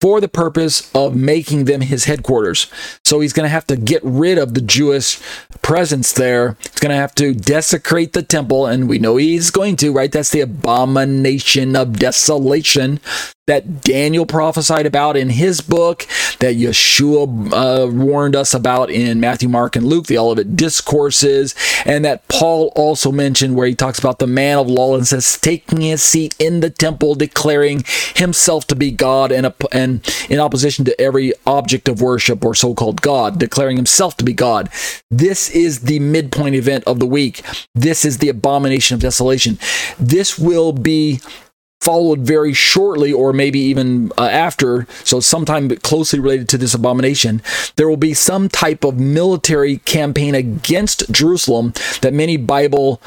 for 0.02 0.20
the 0.20 0.26
purpose 0.26 0.90
of 0.96 1.14
making 1.14 1.66
them 1.66 1.80
his 1.80 2.06
headquarters. 2.06 2.66
So 3.04 3.20
he's 3.20 3.32
going 3.32 3.44
to 3.44 3.50
have 3.50 3.68
to 3.68 3.76
get 3.76 4.02
rid 4.02 4.36
of 4.36 4.54
the 4.54 4.60
Jewish 4.60 5.20
presence 5.62 6.12
there. 6.12 6.56
He's 6.60 6.80
going 6.80 6.90
to 6.90 6.96
have 6.96 7.14
to 7.14 7.32
desecrate 7.32 8.12
the 8.12 8.24
temple, 8.24 8.66
and 8.66 8.88
we 8.88 8.98
know 8.98 9.16
he's 9.16 9.52
going 9.52 9.76
to, 9.76 9.92
right? 9.92 10.10
That's 10.10 10.30
the 10.30 10.40
abomination 10.40 11.76
of 11.76 12.00
desolation 12.00 12.98
that 13.46 13.82
Daniel 13.82 14.24
prophesied 14.24 14.86
about 14.86 15.16
in 15.16 15.28
his 15.28 15.60
book, 15.60 16.06
that 16.38 16.54
Yeshua 16.54 17.52
uh, 17.52 17.90
warned 17.90 18.36
us 18.36 18.54
about 18.54 18.88
in 18.88 19.18
Matthew, 19.18 19.48
Mark, 19.48 19.74
and 19.74 19.84
Luke, 19.84 20.06
the 20.06 20.16
Olivet 20.16 20.56
Discourses, 20.56 21.54
and 21.84 22.04
that 22.04 22.26
Paul 22.28 22.72
also 22.76 23.10
mentioned 23.10 23.56
where 23.56 23.66
he 23.66 23.74
talks 23.74 23.98
about 23.98 24.20
the 24.20 24.28
man 24.28 24.58
of 24.58 24.68
lawlessness 24.68 25.38
taking 25.38 25.80
his 25.80 26.02
seat 26.02 26.36
in 26.38 26.60
the 26.60 26.70
temple, 26.70 27.16
declaring 27.16 27.84
himself 28.14 28.66
to 28.68 28.76
be 28.76 28.92
God 28.92 29.32
and, 29.32 29.52
and 29.72 29.91
in 30.31 30.38
opposition 30.38 30.85
to 30.85 31.00
every 31.00 31.33
object 31.46 31.88
of 31.88 32.00
worship 32.00 32.44
or 32.44 32.55
so 32.55 32.74
called 32.74 33.02
God, 33.02 33.38
declaring 33.38 33.76
himself 33.76 34.16
to 34.18 34.24
be 34.24 34.33
God. 34.33 34.70
This 35.11 35.50
is 35.50 35.81
the 35.81 35.98
midpoint 35.98 36.55
event 36.55 36.85
of 36.85 37.00
the 37.00 37.07
week. 37.07 37.42
This 37.74 38.05
is 38.05 38.18
the 38.18 38.28
abomination 38.28 38.94
of 38.94 39.00
desolation. 39.00 39.59
This 39.98 40.38
will 40.38 40.72
be 40.72 41.20
followed 41.83 42.20
very 42.20 42.55
shortly, 42.55 43.12
or 43.12 43.33
maybe 43.33 43.59
even 43.59 44.12
uh, 44.16 44.22
after, 44.26 44.87
so 45.02 45.18
sometime 45.18 45.68
closely 45.78 46.20
related 46.20 46.48
to 46.48 46.57
this 46.57 46.74
abomination, 46.74 47.42
there 47.74 47.88
will 47.88 47.96
be 47.96 48.14
some 48.14 48.48
type 48.48 48.85
of 48.85 49.00
military 49.00 49.78
campaign 49.78 50.33
against 50.33 51.11
Jerusalem 51.11 51.72
that 52.00 52.14
many 52.14 52.37
Bible 52.37 53.02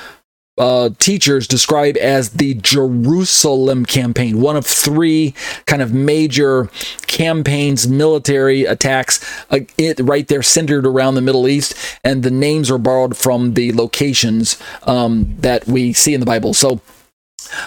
uh, 0.57 0.89
teachers 0.99 1.47
describe 1.47 1.97
as 1.97 2.31
the 2.31 2.53
Jerusalem 2.55 3.85
campaign, 3.85 4.39
one 4.39 4.55
of 4.55 4.65
three 4.65 5.33
kind 5.65 5.81
of 5.81 5.93
major 5.93 6.69
campaigns, 7.07 7.87
military 7.87 8.63
attacks, 8.63 9.19
uh, 9.49 9.59
it 9.77 9.99
right 9.99 10.27
there 10.27 10.43
centered 10.43 10.85
around 10.85 11.15
the 11.15 11.21
Middle 11.21 11.47
East, 11.47 11.75
and 12.03 12.23
the 12.23 12.31
names 12.31 12.71
are 12.71 12.77
borrowed 12.77 13.17
from 13.17 13.53
the 13.53 13.73
locations 13.73 14.57
um, 14.83 15.35
that 15.39 15.67
we 15.67 15.93
see 15.93 16.13
in 16.13 16.19
the 16.19 16.25
Bible. 16.25 16.53
So 16.53 16.81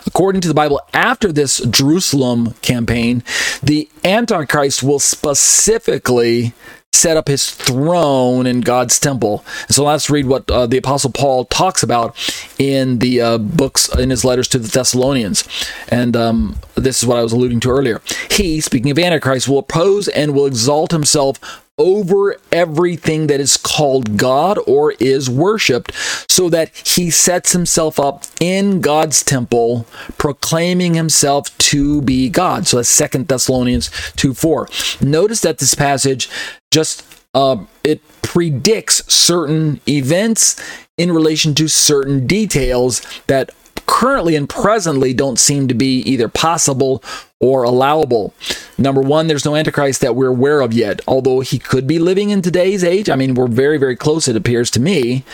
According 0.07 0.41
to 0.43 0.49
the 0.49 0.55
Bible, 0.55 0.81
after 0.93 1.33
this 1.33 1.59
Jerusalem 1.59 2.55
campaign, 2.63 3.23
the 3.63 3.89
Antichrist 4.05 4.83
will 4.83 4.99
specifically 4.99 6.53
set 6.93 7.17
up 7.17 7.29
his 7.29 7.51
throne 7.51 8.47
in 8.47 8.61
God's 8.61 8.99
temple. 8.99 9.45
And 9.67 9.75
so 9.75 9.85
let's 9.85 10.11
read 10.11 10.27
what 10.27 10.51
uh, 10.51 10.67
the 10.67 10.79
Apostle 10.79 11.13
Paul 11.13 11.45
talks 11.45 11.83
about 11.83 12.17
in 12.59 12.99
the 12.99 13.21
uh, 13.21 13.39
books, 13.39 13.89
in 13.97 14.11
his 14.11 14.25
letters 14.25 14.49
to 14.49 14.59
the 14.59 14.69
Thessalonians. 14.69 15.45
And 15.89 16.17
um, 16.17 16.59
this 16.75 17.01
is 17.01 17.07
what 17.07 17.19
I 17.19 17.23
was 17.23 17.33
alluding 17.33 17.61
to 17.61 17.71
earlier. 17.71 18.01
He, 18.31 18.61
speaking 18.61 18.91
of 18.91 18.99
Antichrist, 18.99 19.49
will 19.49 19.59
oppose 19.59 20.09
and 20.09 20.35
will 20.35 20.47
exalt 20.47 20.91
himself 20.91 21.65
over 21.79 22.37
everything 22.53 23.29
that 23.29 23.41
is 23.41 23.57
called 23.57 24.17
God 24.17 24.59
or 24.67 24.93
is 25.01 25.31
worshiped, 25.31 25.93
so 26.31 26.49
that 26.51 26.77
he 26.77 27.11
sets 27.11 27.53
himself 27.53 27.99
up 28.01 28.25
in 28.41 28.81
God's 28.81 29.23
temple, 29.23 29.87
proclaiming 30.19 30.95
himself 30.95 31.57
to 31.59 32.03
be 32.03 32.29
God. 32.29 32.67
So 32.67 32.79
that's 32.79 32.89
Second 32.89 33.29
Thessalonians 33.29 33.91
2 34.17 34.35
4. 34.35 34.69
Notice 35.01 35.41
that 35.43 35.59
this 35.59 35.75
passage 35.75 36.29
just 36.71 37.05
uh, 37.35 37.65
it 37.85 38.01
predicts 38.23 39.11
certain 39.13 39.81
events 39.89 40.61
in 40.97 41.13
relation 41.13 41.55
to 41.55 41.69
certain 41.69 42.27
details 42.27 43.01
that 43.27 43.51
currently 43.87 44.37
and 44.37 44.49
presently 44.49 45.15
don't 45.15 45.39
seem 45.39 45.69
to 45.69 45.75
be 45.75 46.01
either 46.01 46.29
possible 46.29 47.03
or 47.41 47.63
allowable. 47.63 48.35
Number 48.77 49.01
one, 49.01 49.27
there's 49.27 49.45
no 49.45 49.57
Antichrist 49.57 50.01
that 50.01 50.15
we're 50.15 50.29
aware 50.29 50.61
of 50.61 50.73
yet, 50.73 51.01
although 51.07 51.41
he 51.41 51.59
could 51.59 51.87
be 51.87 51.99
living 51.99 52.31
in 52.31 52.43
today's 52.43 52.85
age. 52.85 53.09
I 53.09 53.17
mean, 53.17 53.35
we're 53.35 53.49
very, 53.49 53.79
very 53.79 53.97
close, 53.97 54.29
it 54.29 54.37
appears 54.37 54.71
to 54.73 54.81
me. 54.81 55.25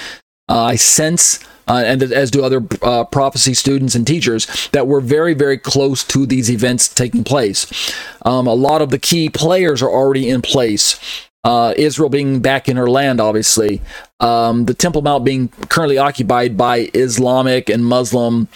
Uh, 0.46 0.64
I 0.64 0.76
sense, 0.76 1.40
uh, 1.66 1.82
and 1.86 2.02
as 2.02 2.30
do 2.30 2.44
other 2.44 2.62
uh, 2.82 3.04
prophecy 3.04 3.54
students 3.54 3.94
and 3.94 4.06
teachers, 4.06 4.68
that 4.72 4.86
we're 4.86 5.00
very, 5.00 5.32
very 5.32 5.56
close 5.56 6.04
to 6.04 6.26
these 6.26 6.50
events 6.50 6.86
taking 6.86 7.24
place. 7.24 7.94
Um, 8.22 8.46
a 8.46 8.54
lot 8.54 8.82
of 8.82 8.90
the 8.90 8.98
key 8.98 9.30
players 9.30 9.80
are 9.80 9.90
already 9.90 10.28
in 10.28 10.42
place 10.42 11.00
uh, 11.44 11.74
Israel 11.76 12.08
being 12.08 12.40
back 12.40 12.68
in 12.68 12.76
her 12.76 12.88
land, 12.88 13.20
obviously, 13.20 13.82
um, 14.20 14.64
the 14.64 14.74
Temple 14.74 15.02
Mount 15.02 15.24
being 15.24 15.48
currently 15.68 15.98
occupied 15.98 16.56
by 16.56 16.90
Islamic 16.94 17.68
and 17.68 17.84
Muslim 17.84 18.48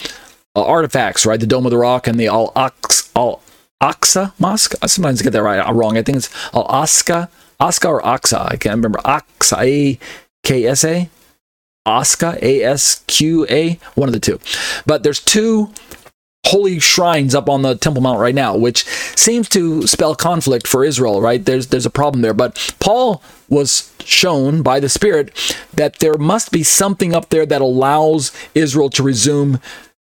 uh, 0.55 0.65
artifacts, 0.65 1.25
right? 1.25 1.39
The 1.39 1.45
Dome 1.45 1.65
of 1.65 1.71
the 1.71 1.77
Rock 1.77 2.07
and 2.07 2.19
the 2.19 2.27
Al 2.27 2.51
Aqsa 2.53 3.08
Mosque. 3.81 4.73
I 4.81 4.87
sometimes 4.87 5.21
get 5.21 5.33
that 5.33 5.43
right 5.43 5.59
uh, 5.59 5.73
wrong. 5.73 5.97
I 5.97 6.03
think 6.03 6.17
it's 6.17 6.29
Al 6.53 6.67
Aqsa, 6.67 7.29
Aqsa 7.59 7.89
or 7.89 8.01
Aqsa. 8.01 8.51
I 8.51 8.57
can't 8.57 8.75
remember. 8.75 8.99
Aqsa, 8.99 9.63
A 9.63 9.99
K 10.43 10.65
S 10.65 10.83
A, 10.83 11.09
Aqsa, 11.87 12.41
A 12.41 12.63
S 12.63 13.03
Q 13.07 13.45
A, 13.49 13.79
one 13.95 14.09
of 14.09 14.13
the 14.13 14.19
two. 14.19 14.39
But 14.85 15.03
there's 15.03 15.19
two 15.19 15.71
holy 16.45 16.79
shrines 16.79 17.35
up 17.35 17.49
on 17.49 17.61
the 17.61 17.75
Temple 17.75 18.01
Mount 18.01 18.19
right 18.19 18.33
now, 18.35 18.55
which 18.55 18.83
seems 19.15 19.47
to 19.49 19.85
spell 19.85 20.15
conflict 20.15 20.67
for 20.67 20.83
Israel, 20.83 21.21
right? 21.21 21.43
There's 21.43 21.67
there's 21.67 21.85
a 21.85 21.91
problem 21.91 22.21
there. 22.21 22.33
But 22.33 22.75
Paul 22.79 23.21
was 23.49 23.93
shown 24.03 24.61
by 24.61 24.79
the 24.79 24.89
Spirit 24.89 25.31
that 25.73 25.99
there 25.99 26.17
must 26.17 26.51
be 26.51 26.63
something 26.63 27.13
up 27.13 27.29
there 27.29 27.45
that 27.45 27.61
allows 27.61 28.31
Israel 28.55 28.89
to 28.91 29.03
resume 29.03 29.59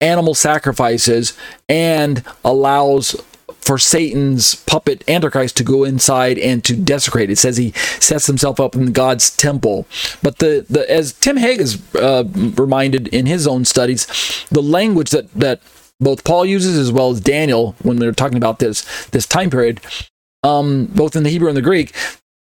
animal 0.04 0.36
sacrifices 0.36 1.38
and 1.70 2.24
allows 2.44 3.16
for 3.64 3.78
Satan's 3.78 4.56
puppet 4.56 5.04
Antichrist 5.10 5.56
to 5.58 5.64
go 5.64 5.86
inside 5.86 6.38
and 6.38 6.64
to 6.66 6.76
desecrate. 6.76 7.30
It 7.30 7.38
says 7.38 7.56
he 7.56 7.72
sets 8.00 8.28
himself 8.28 8.60
up 8.60 8.76
in 8.76 8.92
God's 8.92 9.36
temple. 9.36 9.88
But 10.22 10.40
the, 10.40 10.66
the 10.70 10.90
as 10.92 11.14
Tim 11.14 11.38
Hegg 11.38 11.60
has 11.60 11.82
uh, 11.96 12.26
reminded 12.62 13.08
in 13.08 13.26
his 13.26 13.48
own 13.48 13.64
studies, 13.64 14.06
the 14.52 14.62
language 14.62 15.12
that 15.12 15.34
that 15.34 15.62
both 16.00 16.26
Paul 16.26 16.46
uses 16.46 16.78
as 16.78 16.92
well 16.92 17.12
as 17.12 17.22
Daniel 17.22 17.76
when 17.82 17.98
they're 17.98 18.12
talking 18.12 18.38
about 18.38 18.60
this 18.60 19.06
this 19.08 19.26
time 19.26 19.50
period, 19.50 19.80
um, 20.44 20.86
both 20.88 21.16
in 21.16 21.24
the 21.24 21.30
Hebrew 21.30 21.48
and 21.48 21.58
the 21.58 21.62
Greek 21.62 21.96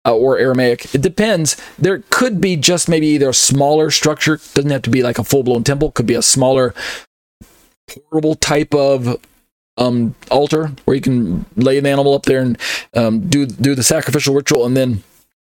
uh, 0.07 0.17
or 0.17 0.39
Aramaic. 0.39 0.95
It 0.95 1.03
depends. 1.03 1.57
There 1.79 2.03
could 2.09 2.41
be 2.41 2.57
just 2.57 2.89
maybe 2.89 3.09
either 3.09 3.29
a 3.29 3.35
smaller 3.35 3.91
structure, 3.91 4.37
doesn't 4.55 4.71
have 4.71 4.83
to 4.83 4.91
be 4.91 5.03
like 5.03 5.19
a 5.19 5.25
full 5.25 5.43
blown 5.43 5.65
temple. 5.65 5.93
Could 5.93 6.07
be 6.07 6.15
a 6.15 6.23
smaller 6.23 6.75
portable 8.11 8.35
type 8.35 8.75
of 8.75 9.21
um, 9.77 10.15
altar 10.31 10.73
where 10.85 10.95
you 10.95 11.01
can 11.01 11.47
lay 11.57 11.79
an 11.79 11.87
animal 11.87 12.15
up 12.15 12.25
there 12.25 12.43
and 12.43 12.59
um, 12.95 13.29
do 13.29 13.47
do 13.47 13.75
the 13.75 13.83
sacrificial 13.83 14.35
ritual 14.35 14.67
and 14.67 14.77
then 14.77 15.03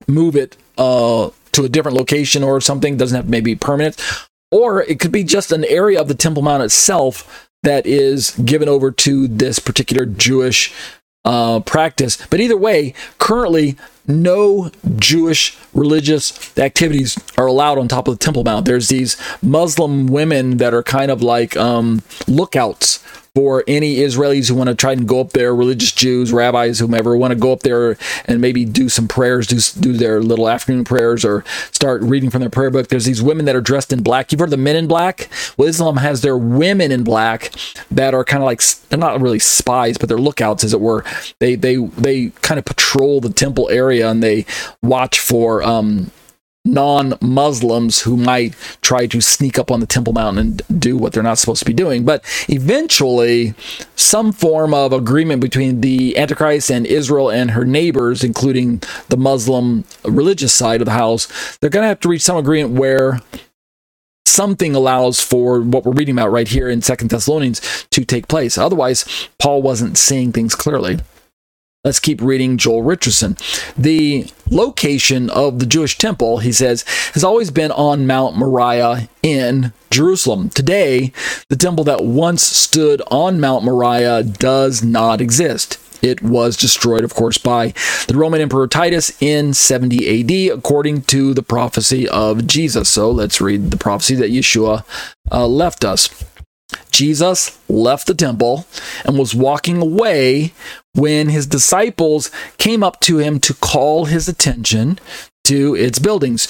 move 0.08 0.36
it 0.36 0.56
uh, 0.78 1.30
to 1.52 1.64
a 1.64 1.68
different 1.68 1.96
location 1.96 2.42
or 2.42 2.60
something. 2.60 2.96
Doesn't 2.96 3.16
have 3.16 3.26
to 3.26 3.30
maybe 3.30 3.54
permanent. 3.54 4.00
Or 4.50 4.82
it 4.82 5.00
could 5.00 5.12
be 5.12 5.24
just 5.24 5.52
an 5.52 5.64
area 5.64 6.00
of 6.00 6.08
the 6.08 6.14
Temple 6.14 6.42
Mount 6.42 6.62
itself 6.62 7.48
that 7.64 7.86
is 7.86 8.30
given 8.44 8.68
over 8.68 8.90
to 8.92 9.26
this 9.26 9.58
particular 9.58 10.06
Jewish 10.06 10.72
uh, 11.24 11.60
practice. 11.60 12.24
But 12.28 12.40
either 12.40 12.56
way, 12.56 12.94
currently 13.18 13.76
no 14.06 14.70
Jewish 14.96 15.56
religious 15.72 16.56
activities 16.58 17.18
are 17.38 17.46
allowed 17.46 17.78
on 17.78 17.88
top 17.88 18.06
of 18.08 18.18
the 18.18 18.24
Temple 18.24 18.44
Mount. 18.44 18.66
There's 18.66 18.88
these 18.88 19.16
Muslim 19.42 20.06
women 20.06 20.58
that 20.58 20.74
are 20.74 20.82
kind 20.82 21.10
of 21.10 21.22
like 21.22 21.56
um, 21.56 22.02
lookouts 22.26 23.02
for 23.34 23.64
any 23.66 23.96
Israelis 23.96 24.48
who 24.48 24.54
want 24.54 24.68
to 24.68 24.76
try 24.76 24.92
and 24.92 25.08
go 25.08 25.20
up 25.20 25.30
there, 25.30 25.52
religious 25.54 25.90
Jews, 25.90 26.32
rabbis, 26.32 26.78
whomever 26.78 27.16
want 27.16 27.32
to 27.32 27.38
go 27.38 27.52
up 27.52 27.60
there 27.60 27.98
and 28.26 28.40
maybe 28.40 28.64
do 28.64 28.88
some 28.88 29.08
prayers, 29.08 29.48
do, 29.48 29.58
do 29.80 29.92
their 29.92 30.22
little 30.22 30.48
afternoon 30.48 30.84
prayers 30.84 31.24
or 31.24 31.44
start 31.72 32.00
reading 32.02 32.30
from 32.30 32.40
their 32.40 32.50
prayer 32.50 32.70
book. 32.70 32.88
There's 32.88 33.06
these 33.06 33.20
women 33.20 33.44
that 33.46 33.56
are 33.56 33.60
dressed 33.60 33.92
in 33.92 34.04
black. 34.04 34.30
You've 34.30 34.38
heard 34.38 34.50
the 34.50 34.56
men 34.56 34.76
in 34.76 34.86
black? 34.86 35.28
Well, 35.56 35.66
Islam 35.66 35.96
has 35.96 36.22
their 36.22 36.38
women 36.38 36.92
in 36.92 37.02
black 37.02 37.52
that 37.90 38.14
are 38.14 38.24
kind 38.24 38.40
of 38.40 38.46
like, 38.46 38.62
they're 38.88 38.98
not 39.00 39.20
really 39.20 39.40
spies, 39.40 39.98
but 39.98 40.08
they're 40.08 40.16
lookouts, 40.16 40.62
as 40.62 40.72
it 40.72 40.80
were. 40.80 41.04
They, 41.40 41.56
they, 41.56 41.76
they 41.76 42.28
kind 42.42 42.60
of 42.60 42.64
patrol 42.64 43.20
the 43.20 43.30
temple 43.30 43.68
area 43.68 44.08
and 44.08 44.22
they 44.22 44.46
watch 44.80 45.18
for, 45.18 45.60
um, 45.64 46.12
non 46.64 47.14
Muslims 47.20 48.00
who 48.00 48.16
might 48.16 48.54
try 48.80 49.06
to 49.06 49.20
sneak 49.20 49.58
up 49.58 49.70
on 49.70 49.80
the 49.80 49.86
Temple 49.86 50.12
Mountain 50.12 50.38
and 50.38 50.80
do 50.80 50.96
what 50.96 51.12
they're 51.12 51.22
not 51.22 51.38
supposed 51.38 51.60
to 51.60 51.66
be 51.66 51.74
doing. 51.74 52.04
But 52.04 52.24
eventually, 52.48 53.54
some 53.96 54.32
form 54.32 54.72
of 54.72 54.92
agreement 54.92 55.42
between 55.42 55.82
the 55.82 56.16
Antichrist 56.16 56.70
and 56.70 56.86
Israel 56.86 57.30
and 57.30 57.50
her 57.50 57.64
neighbors, 57.64 58.24
including 58.24 58.82
the 59.08 59.16
Muslim 59.16 59.84
religious 60.04 60.54
side 60.54 60.80
of 60.80 60.86
the 60.86 60.92
house, 60.92 61.58
they're 61.58 61.70
going 61.70 61.84
to 61.84 61.88
have 61.88 62.00
to 62.00 62.08
reach 62.08 62.22
some 62.22 62.36
agreement 62.36 62.78
where 62.78 63.20
something 64.26 64.74
allows 64.74 65.20
for 65.20 65.60
what 65.60 65.84
we're 65.84 65.92
reading 65.92 66.14
about 66.14 66.32
right 66.32 66.48
here 66.48 66.68
in 66.68 66.82
Second 66.82 67.10
Thessalonians 67.10 67.86
to 67.90 68.04
take 68.04 68.26
place. 68.26 68.56
Otherwise, 68.56 69.04
Paul 69.38 69.62
wasn't 69.62 69.98
seeing 69.98 70.32
things 70.32 70.54
clearly. 70.54 70.98
Let's 71.84 72.00
keep 72.00 72.22
reading 72.22 72.56
Joel 72.56 72.82
Richardson. 72.82 73.36
The 73.76 74.26
location 74.50 75.28
of 75.28 75.58
the 75.58 75.66
Jewish 75.66 75.98
temple, 75.98 76.38
he 76.38 76.50
says, 76.50 76.82
has 77.12 77.22
always 77.22 77.50
been 77.50 77.70
on 77.72 78.06
Mount 78.06 78.38
Moriah 78.38 79.06
in 79.22 79.74
Jerusalem. 79.90 80.48
Today, 80.48 81.12
the 81.50 81.56
temple 81.56 81.84
that 81.84 82.02
once 82.02 82.42
stood 82.42 83.02
on 83.10 83.38
Mount 83.38 83.64
Moriah 83.64 84.22
does 84.22 84.82
not 84.82 85.20
exist. 85.20 85.78
It 86.02 86.22
was 86.22 86.56
destroyed, 86.56 87.04
of 87.04 87.14
course, 87.14 87.36
by 87.36 87.74
the 88.08 88.14
Roman 88.14 88.40
Emperor 88.40 88.66
Titus 88.66 89.20
in 89.20 89.52
70 89.52 90.52
AD, 90.52 90.58
according 90.58 91.02
to 91.02 91.34
the 91.34 91.42
prophecy 91.42 92.08
of 92.08 92.46
Jesus. 92.46 92.88
So 92.88 93.10
let's 93.10 93.42
read 93.42 93.70
the 93.70 93.76
prophecy 93.76 94.14
that 94.14 94.30
Yeshua 94.30 94.86
uh, 95.30 95.46
left 95.46 95.84
us. 95.84 96.08
Jesus 96.90 97.58
left 97.68 98.06
the 98.06 98.14
temple 98.14 98.66
and 99.04 99.18
was 99.18 99.34
walking 99.34 99.80
away 99.80 100.52
when 100.94 101.28
his 101.28 101.46
disciples 101.46 102.30
came 102.58 102.82
up 102.82 103.00
to 103.00 103.18
him 103.18 103.40
to 103.40 103.54
call 103.54 104.06
his 104.06 104.28
attention 104.28 104.98
to 105.44 105.74
its 105.74 105.98
buildings. 105.98 106.48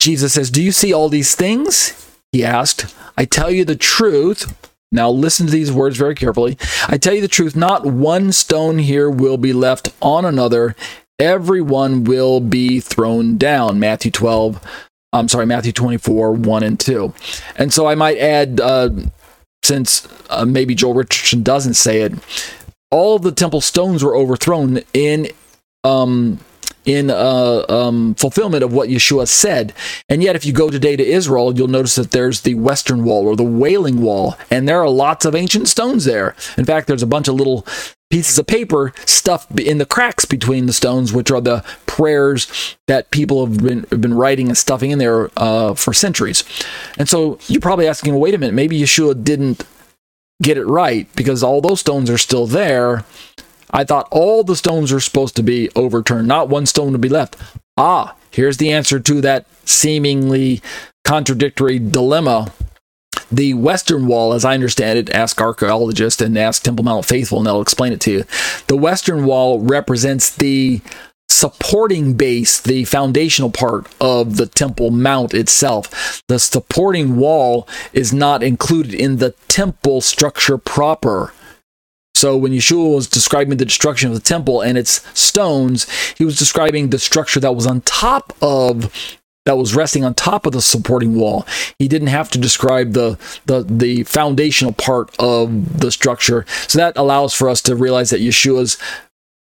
Jesus 0.00 0.34
says, 0.34 0.50
Do 0.50 0.62
you 0.62 0.72
see 0.72 0.92
all 0.92 1.08
these 1.08 1.34
things? 1.34 2.10
He 2.32 2.44
asked. 2.44 2.94
I 3.16 3.24
tell 3.24 3.50
you 3.50 3.64
the 3.64 3.76
truth. 3.76 4.54
Now 4.92 5.10
listen 5.10 5.46
to 5.46 5.52
these 5.52 5.72
words 5.72 5.96
very 5.96 6.14
carefully. 6.14 6.56
I 6.88 6.98
tell 6.98 7.14
you 7.14 7.20
the 7.20 7.28
truth, 7.28 7.56
not 7.56 7.86
one 7.86 8.32
stone 8.32 8.78
here 8.78 9.10
will 9.10 9.36
be 9.36 9.52
left 9.52 9.88
on 10.00 10.24
another. 10.24 10.76
Everyone 11.18 12.04
will 12.04 12.40
be 12.40 12.80
thrown 12.80 13.38
down. 13.38 13.78
Matthew 13.78 14.10
12, 14.10 14.60
I'm 15.12 15.28
sorry, 15.28 15.46
Matthew 15.46 15.72
24, 15.72 16.32
1 16.32 16.62
and 16.62 16.78
2. 16.78 17.14
And 17.56 17.72
so 17.72 17.86
I 17.86 17.94
might 17.94 18.18
add, 18.18 18.60
uh, 18.60 18.90
since 19.64 20.06
uh, 20.30 20.44
maybe 20.44 20.74
Joel 20.74 20.94
Richardson 20.94 21.42
doesn't 21.42 21.74
say 21.74 22.02
it, 22.02 22.12
all 22.90 23.18
the 23.18 23.32
temple 23.32 23.60
stones 23.60 24.04
were 24.04 24.16
overthrown 24.16 24.80
in 24.92 25.28
um, 25.82 26.38
in 26.84 27.10
uh, 27.10 27.64
um, 27.68 28.14
fulfillment 28.14 28.62
of 28.62 28.72
what 28.72 28.88
Yeshua 28.88 29.26
said. 29.26 29.72
And 30.08 30.22
yet, 30.22 30.36
if 30.36 30.44
you 30.44 30.52
go 30.52 30.70
today 30.70 30.96
to 30.96 31.04
Israel, 31.04 31.56
you'll 31.56 31.68
notice 31.68 31.94
that 31.94 32.10
there's 32.10 32.42
the 32.42 32.54
Western 32.54 33.04
Wall 33.04 33.26
or 33.26 33.36
the 33.36 33.42
Wailing 33.42 34.02
Wall, 34.02 34.36
and 34.50 34.68
there 34.68 34.80
are 34.80 34.88
lots 34.88 35.24
of 35.24 35.34
ancient 35.34 35.68
stones 35.68 36.04
there. 36.04 36.34
In 36.56 36.64
fact, 36.64 36.86
there's 36.86 37.02
a 37.02 37.06
bunch 37.06 37.28
of 37.28 37.34
little 37.34 37.66
pieces 38.14 38.38
of 38.38 38.46
paper 38.46 38.92
stuffed 39.06 39.58
in 39.58 39.78
the 39.78 39.84
cracks 39.84 40.24
between 40.24 40.66
the 40.66 40.72
stones, 40.72 41.12
which 41.12 41.32
are 41.32 41.40
the 41.40 41.64
prayers 41.86 42.76
that 42.86 43.10
people 43.10 43.44
have 43.44 43.58
been, 43.58 43.84
have 43.90 44.00
been 44.00 44.14
writing 44.14 44.46
and 44.46 44.56
stuffing 44.56 44.92
in 44.92 45.00
there 45.00 45.30
uh, 45.36 45.74
for 45.74 45.92
centuries. 45.92 46.44
And 46.96 47.08
so 47.08 47.40
you're 47.48 47.60
probably 47.60 47.88
asking, 47.88 48.14
wait 48.14 48.32
a 48.32 48.38
minute, 48.38 48.54
maybe 48.54 48.78
Yeshua 48.78 49.24
didn't 49.24 49.66
get 50.40 50.56
it 50.56 50.64
right 50.64 51.08
because 51.16 51.42
all 51.42 51.60
those 51.60 51.80
stones 51.80 52.08
are 52.08 52.16
still 52.16 52.46
there. 52.46 53.04
I 53.72 53.82
thought 53.82 54.06
all 54.12 54.44
the 54.44 54.54
stones 54.54 54.92
are 54.92 55.00
supposed 55.00 55.34
to 55.34 55.42
be 55.42 55.68
overturned, 55.74 56.28
not 56.28 56.48
one 56.48 56.66
stone 56.66 56.92
to 56.92 56.98
be 56.98 57.08
left. 57.08 57.34
Ah, 57.76 58.14
here's 58.30 58.58
the 58.58 58.70
answer 58.70 59.00
to 59.00 59.20
that 59.22 59.46
seemingly 59.64 60.62
contradictory 61.04 61.80
dilemma. 61.80 62.52
The 63.30 63.54
Western 63.54 64.06
Wall, 64.06 64.32
as 64.32 64.44
I 64.44 64.54
understand 64.54 64.98
it, 64.98 65.10
ask 65.10 65.40
archaeologists 65.40 66.20
and 66.20 66.38
ask 66.38 66.62
Temple 66.62 66.84
Mount 66.84 67.04
Faithful, 67.04 67.38
and 67.38 67.46
they'll 67.46 67.60
explain 67.60 67.92
it 67.92 68.00
to 68.02 68.12
you. 68.12 68.24
The 68.66 68.76
Western 68.76 69.24
Wall 69.24 69.60
represents 69.60 70.34
the 70.34 70.80
supporting 71.28 72.14
base, 72.14 72.60
the 72.60 72.84
foundational 72.84 73.50
part 73.50 73.86
of 74.00 74.36
the 74.36 74.46
temple 74.46 74.90
mount 74.90 75.34
itself. 75.34 76.22
The 76.28 76.38
supporting 76.38 77.16
wall 77.16 77.68
is 77.92 78.12
not 78.12 78.42
included 78.42 78.94
in 78.94 79.16
the 79.16 79.32
temple 79.48 80.00
structure 80.00 80.58
proper. 80.58 81.32
So 82.14 82.36
when 82.36 82.52
Yeshua 82.52 82.94
was 82.94 83.08
describing 83.08 83.58
the 83.58 83.64
destruction 83.64 84.08
of 84.08 84.14
the 84.14 84.20
temple 84.20 84.60
and 84.60 84.78
its 84.78 85.06
stones, 85.18 85.86
he 86.16 86.24
was 86.24 86.38
describing 86.38 86.90
the 86.90 86.98
structure 86.98 87.40
that 87.40 87.56
was 87.56 87.66
on 87.66 87.80
top 87.80 88.32
of 88.40 89.18
that 89.44 89.58
was 89.58 89.74
resting 89.74 90.04
on 90.04 90.14
top 90.14 90.46
of 90.46 90.52
the 90.52 90.62
supporting 90.62 91.14
wall. 91.14 91.46
He 91.78 91.88
didn't 91.88 92.08
have 92.08 92.30
to 92.30 92.38
describe 92.38 92.92
the 92.92 93.18
the 93.46 93.62
the 93.62 94.04
foundational 94.04 94.72
part 94.72 95.14
of 95.18 95.80
the 95.80 95.90
structure. 95.90 96.46
So 96.66 96.78
that 96.78 96.96
allows 96.96 97.34
for 97.34 97.48
us 97.48 97.60
to 97.62 97.76
realize 97.76 98.10
that 98.10 98.20
Yeshua's 98.20 98.78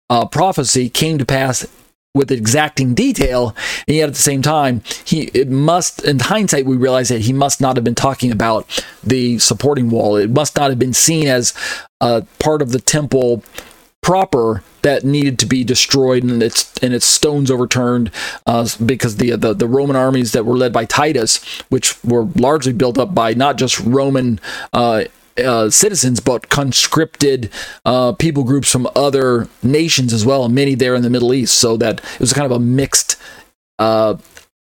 uh, 0.10 0.26
prophecy 0.26 0.90
came 0.90 1.18
to 1.18 1.26
pass 1.26 1.66
with 2.14 2.32
exacting 2.32 2.94
detail, 2.96 3.56
and 3.88 3.96
yet 3.96 4.10
at 4.10 4.16
the 4.16 4.22
same 4.22 4.42
time, 4.42 4.82
he 5.06 5.26
it 5.34 5.50
must 5.50 6.04
in 6.04 6.20
hindsight 6.20 6.66
we 6.66 6.76
realize 6.76 7.10
that 7.10 7.22
he 7.22 7.34
must 7.34 7.62
not 7.62 7.76
have 7.76 7.84
been 7.84 7.96
talking 7.96 8.32
about 8.32 8.84
the 9.04 9.38
supporting 9.40 9.90
wall. 9.90 10.16
It 10.16 10.32
must 10.32 10.56
not 10.56 10.70
have 10.70 10.80
been 10.80 10.94
seen 10.94 11.28
as 11.28 11.54
a 12.02 12.26
part 12.40 12.62
of 12.62 12.72
the 12.72 12.80
temple 12.80 13.44
proper 14.02 14.64
that 14.84 15.04
needed 15.04 15.38
to 15.40 15.46
be 15.46 15.64
destroyed 15.64 16.24
and 16.24 16.42
its 16.42 16.74
and 16.82 16.94
its 16.94 17.06
stones 17.06 17.52
overturned 17.52 18.12
uh, 18.46 18.68
because 18.86 19.18
the, 19.18 19.32
the 19.36 19.54
the 19.54 19.68
Roman 19.68 19.96
armies 19.96 20.32
that 20.32 20.46
were 20.46 20.56
led 20.56 20.72
by 20.72 20.86
Titus, 20.86 21.44
which 21.70 22.02
were 22.04 22.24
largely 22.36 22.74
built 22.74 22.98
up 22.98 23.14
by 23.14 23.34
not 23.34 23.58
just 23.58 23.80
Roman 23.80 24.40
uh, 24.72 25.04
uh, 25.38 25.70
citizens, 25.70 26.20
but 26.20 26.50
conscripted 26.50 27.50
uh, 27.86 28.14
people 28.14 28.44
groups 28.44 28.72
from 28.72 28.88
other 28.96 29.48
nations 29.62 30.14
as 30.14 30.26
well, 30.26 30.48
many 30.50 30.76
there 30.76 30.96
in 30.96 31.02
the 31.02 31.10
Middle 31.10 31.34
East. 31.34 31.56
So 31.56 31.78
that 31.78 32.00
it 32.14 32.20
was 32.20 32.34
kind 32.34 32.46
of 32.46 32.52
a 32.52 32.60
mixed 32.60 33.18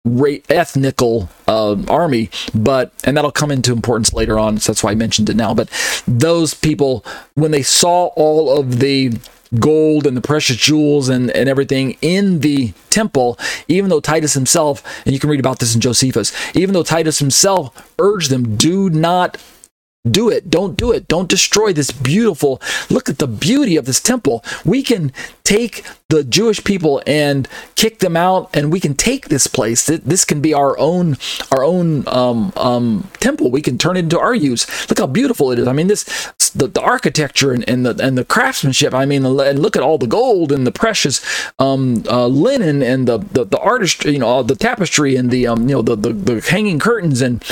ethnical 0.05 1.29
uh, 1.47 1.77
army, 1.89 2.31
but 2.55 2.93
and 3.05 3.17
that'll 3.17 3.31
come 3.31 3.51
into 3.51 3.73
importance 3.73 4.13
later 4.13 4.39
on. 4.39 4.59
So 4.59 4.73
that's 4.73 4.83
why 4.83 4.91
I 4.91 4.95
mentioned 4.95 5.31
it 5.31 5.37
now. 5.37 5.55
But 5.55 5.69
those 6.07 6.55
people, 6.55 7.05
when 7.35 7.53
they 7.53 7.63
saw 7.63 8.07
all 8.17 8.59
of 8.59 8.81
the 8.81 9.13
gold 9.59 10.07
and 10.07 10.17
the 10.17 10.23
precious 10.23 10.57
jewels 10.57 11.09
and, 11.09 11.31
and 11.31 11.49
everything 11.49 11.97
in 12.01 12.41
the 12.41 12.73
temple, 12.91 13.39
even 13.69 13.91
though 13.91 14.01
Titus 14.01 14.35
himself, 14.35 14.83
and 15.05 15.13
you 15.13 15.21
can 15.21 15.31
read 15.31 15.41
about 15.41 15.59
this 15.59 15.75
in 15.75 15.81
Josephus, 15.81 16.33
even 16.57 16.73
though 16.73 16.83
Titus 16.83 17.19
himself 17.19 17.95
urged 17.99 18.31
them, 18.31 18.57
do 18.57 18.91
not 18.91 19.37
do 20.11 20.29
it. 20.29 20.51
Don't 20.51 20.77
do 20.77 20.91
it. 20.91 21.07
Don't 21.07 21.29
destroy 21.29 21.73
this 21.73 21.93
beautiful. 21.93 22.61
Look 22.91 23.09
at 23.09 23.19
the 23.19 23.29
beauty 23.29 23.77
of 23.77 23.85
this 23.85 24.01
temple. 24.01 24.45
We 24.65 24.83
can 24.83 25.13
take 25.45 25.85
the 26.13 26.23
Jewish 26.23 26.63
people 26.63 27.03
and 27.07 27.49
kick 27.75 28.01
them 28.01 28.19
out, 28.19 28.51
and 28.53 28.71
we 28.71 28.81
can 28.81 28.95
take 28.95 29.29
this 29.29 29.47
place. 29.47 29.87
This 29.87 30.27
can 30.27 30.43
be 30.43 30.53
our 30.53 30.79
own 30.79 31.17
our 31.51 31.65
own 31.65 32.07
um, 32.07 32.53
um, 32.57 33.09
temple. 33.15 33.51
We 33.51 33.63
can 33.63 33.79
turn 33.79 33.97
it 33.97 34.01
into 34.01 34.21
our 34.21 34.35
use. 34.35 34.91
Look 34.91 34.99
how 34.99 35.07
beautiful 35.07 35.51
it 35.53 35.59
is. 35.59 35.67
I 35.67 35.73
mean, 35.73 35.87
this 35.87 36.05
the, 36.55 36.67
the 36.67 36.83
architecture 36.83 37.53
and, 37.53 37.67
and 37.67 37.87
the 37.87 37.97
and 38.05 38.19
the 38.19 38.27
craftsmanship. 38.27 38.93
I 38.93 39.07
mean, 39.07 39.25
and 39.25 39.59
look 39.59 39.75
at 39.75 39.83
all 39.83 39.97
the 39.97 40.07
gold 40.07 40.53
and 40.53 40.67
the 40.67 40.71
precious 40.71 41.25
um, 41.59 42.05
uh, 42.07 42.27
linen 42.27 42.83
and 42.83 43.09
the, 43.09 43.17
the 43.17 43.45
the 43.47 43.59
artistry. 43.59 44.13
You 44.13 44.19
know, 44.19 44.43
the 44.43 44.55
tapestry 44.55 45.17
and 45.17 45.31
the 45.31 45.47
um, 45.47 45.67
you 45.67 45.77
know 45.77 45.83
the, 45.83 45.97
the 45.97 46.13
the 46.13 46.41
hanging 46.43 46.79
curtains 46.79 47.23
and 47.23 47.43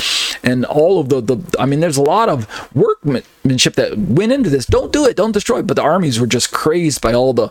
and 0.43 0.65
all 0.65 0.99
of 0.99 1.09
the 1.09 1.19
the. 1.19 1.55
I 1.57 1.65
mean, 1.65 1.79
there's 1.79 1.97
a 1.97 2.03
lot 2.03 2.29
of 2.29 2.47
workmanship 2.75 3.73
that 3.73 3.97
went 3.97 4.31
into 4.31 4.51
this. 4.51 4.67
Don't 4.67 4.93
do 4.93 5.07
it. 5.07 5.17
Don't 5.17 5.31
destroy 5.31 5.59
it. 5.59 5.67
But 5.67 5.77
the 5.77 5.81
armies 5.81 6.19
were 6.19 6.27
just 6.27 6.51
crazed 6.51 7.01
by 7.01 7.13
all 7.13 7.33
the 7.33 7.49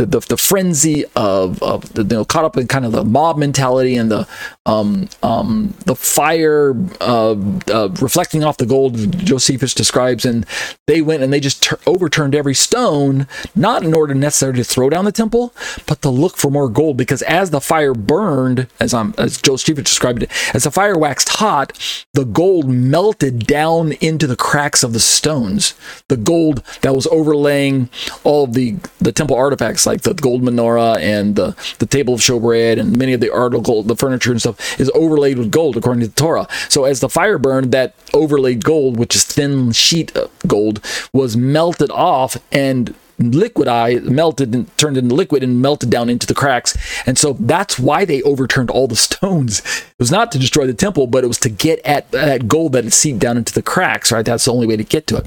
the, 0.00 0.06
the, 0.06 0.20
the 0.20 0.36
frenzy 0.36 1.04
of, 1.14 1.62
of 1.62 1.92
the, 1.92 2.02
you 2.02 2.08
know, 2.08 2.24
caught 2.24 2.44
up 2.44 2.56
in 2.56 2.66
kind 2.66 2.84
of 2.84 2.92
the 2.92 3.04
mob 3.04 3.36
mentality 3.36 3.96
and 3.96 4.10
the 4.10 4.26
um, 4.66 5.08
um, 5.22 5.74
the 5.86 5.96
fire 5.96 6.74
uh, 7.00 7.34
uh, 7.68 7.88
reflecting 8.00 8.44
off 8.44 8.56
the 8.56 8.66
gold 8.66 9.18
Josephus 9.18 9.74
describes, 9.74 10.24
and 10.24 10.46
they 10.86 11.02
went 11.02 11.22
and 11.22 11.32
they 11.32 11.40
just 11.40 11.72
overturned 11.86 12.34
every 12.34 12.54
stone, 12.54 13.26
not 13.54 13.82
in 13.82 13.94
order 13.94 14.14
necessarily 14.14 14.58
to 14.58 14.64
throw 14.64 14.88
down 14.88 15.04
the 15.04 15.12
temple, 15.12 15.52
but 15.86 16.02
to 16.02 16.10
look 16.10 16.36
for 16.36 16.50
more 16.50 16.68
gold. 16.68 16.96
Because 16.96 17.22
as 17.22 17.50
the 17.50 17.60
fire 17.60 17.94
burned, 17.94 18.68
as 18.78 18.94
I'm 18.94 19.14
as 19.18 19.40
Josephus 19.40 19.84
described 19.84 20.22
it, 20.22 20.30
as 20.54 20.64
the 20.64 20.70
fire 20.70 20.96
waxed 20.96 21.30
hot, 21.30 21.76
the 22.14 22.24
gold 22.24 22.68
melted 22.68 23.46
down 23.46 23.92
into 23.92 24.26
the 24.26 24.36
cracks 24.36 24.82
of 24.82 24.92
the 24.92 25.00
stones. 25.00 25.74
The 26.08 26.16
gold 26.16 26.62
that 26.82 26.94
was 26.94 27.06
overlaying 27.08 27.88
all 28.24 28.44
of 28.44 28.52
the 28.52 28.76
the 29.00 29.12
temple 29.12 29.36
artifacts, 29.36 29.86
like 29.90 30.02
the 30.02 30.14
gold 30.14 30.42
menorah 30.42 30.98
and 31.00 31.34
the 31.34 31.56
the 31.78 31.86
table 31.86 32.14
of 32.14 32.20
showbread 32.20 32.78
and 32.78 32.96
many 32.96 33.12
of 33.12 33.20
the 33.20 33.32
article, 33.32 33.82
the 33.82 33.96
furniture 33.96 34.30
and 34.30 34.40
stuff 34.40 34.80
is 34.80 34.90
overlaid 34.94 35.36
with 35.36 35.50
gold 35.50 35.76
according 35.76 36.00
to 36.00 36.06
the 36.06 36.14
Torah. 36.14 36.46
So 36.68 36.84
as 36.84 37.00
the 37.00 37.08
fire 37.08 37.38
burned, 37.38 37.72
that 37.72 37.94
overlaid 38.14 38.64
gold, 38.64 38.98
which 38.98 39.16
is 39.16 39.24
thin 39.24 39.72
sheet 39.72 40.16
gold, 40.46 40.80
was 41.12 41.36
melted 41.36 41.90
off 41.90 42.36
and 42.52 42.94
liquidized, 43.18 44.04
melted 44.04 44.54
and 44.54 44.78
turned 44.78 44.96
into 44.96 45.14
liquid 45.14 45.42
and 45.42 45.60
melted 45.60 45.90
down 45.90 46.08
into 46.08 46.26
the 46.26 46.34
cracks. 46.34 46.76
And 47.06 47.18
so 47.18 47.34
that's 47.34 47.78
why 47.78 48.04
they 48.04 48.22
overturned 48.22 48.70
all 48.70 48.86
the 48.86 48.96
stones. 49.08 49.58
It 49.58 49.98
was 49.98 50.12
not 50.12 50.30
to 50.32 50.38
destroy 50.38 50.66
the 50.66 50.74
temple, 50.74 51.08
but 51.08 51.24
it 51.24 51.26
was 51.26 51.38
to 51.40 51.50
get 51.50 51.80
at 51.84 52.12
that 52.12 52.48
gold 52.48 52.72
that 52.72 52.84
had 52.84 52.92
seeped 52.92 53.18
down 53.18 53.36
into 53.36 53.52
the 53.52 53.62
cracks, 53.62 54.12
right? 54.12 54.24
That's 54.24 54.44
the 54.44 54.52
only 54.52 54.66
way 54.68 54.76
to 54.76 54.84
get 54.84 55.06
to 55.08 55.16
it 55.16 55.26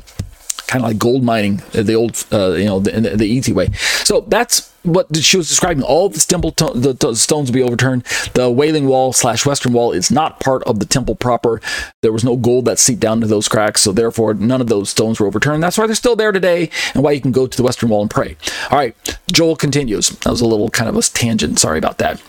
kind 0.68 0.84
of 0.84 0.90
like 0.90 0.98
gold 0.98 1.24
mining, 1.24 1.62
uh, 1.76 1.84
the 1.84 1.94
old, 1.94 2.24
uh, 2.32 2.52
you 2.52 2.66
know, 2.66 2.80
the, 2.80 2.92
the, 3.16 3.26
easy 3.26 3.54
way. 3.54 3.72
So 4.04 4.22
that's 4.22 4.72
what 4.84 5.16
she 5.16 5.38
was 5.38 5.48
describing. 5.48 5.84
All 5.84 6.10
the 6.10 6.20
temple, 6.20 6.52
to- 6.54 6.74
the, 6.74 6.94
the, 6.94 7.16
stones 7.16 7.50
will 7.50 7.54
be 7.54 7.64
overturned. 7.64 8.04
The 8.34 8.50
Wailing 8.50 8.88
Wall 8.88 9.14
slash 9.14 9.46
Western 9.46 9.74
Wall 9.74 9.92
is 9.92 10.12
not 10.12 10.40
part 10.40 10.64
of 10.64 10.80
the 10.80 10.86
temple 10.86 11.16
proper. 11.16 11.62
There 12.02 12.12
was 12.12 12.24
no 12.24 12.36
gold 12.36 12.66
that 12.66 12.80
seeped 12.80 13.00
down 13.00 13.22
to 13.22 13.28
those 13.28 13.48
cracks, 13.48 13.82
so 13.82 13.92
therefore 13.92 14.34
none 14.34 14.62
of 14.62 14.68
those 14.68 14.90
stones 14.90 15.20
were 15.20 15.28
overturned. 15.28 15.64
That's 15.64 15.78
why 15.78 15.86
they're 15.86 15.96
still 15.96 16.16
there 16.16 16.32
today, 16.32 16.70
and 16.94 17.04
why 17.04 17.12
you 17.12 17.22
can 17.22 17.32
go 17.32 17.48
to 17.48 17.58
the 17.58 17.64
Western 17.64 17.90
Wall 17.90 18.02
and 18.02 18.12
pray. 18.12 18.36
All 18.72 18.78
right, 18.78 18.96
Joel 19.32 19.56
continues. 19.56 20.10
That 20.10 20.32
was 20.32 20.42
a 20.42 20.48
little 20.48 20.70
kind 20.70 20.90
of 20.90 20.96
a 20.96 21.02
tangent. 21.02 21.60
Sorry 21.60 21.78
about 21.78 21.98
that. 22.00 22.22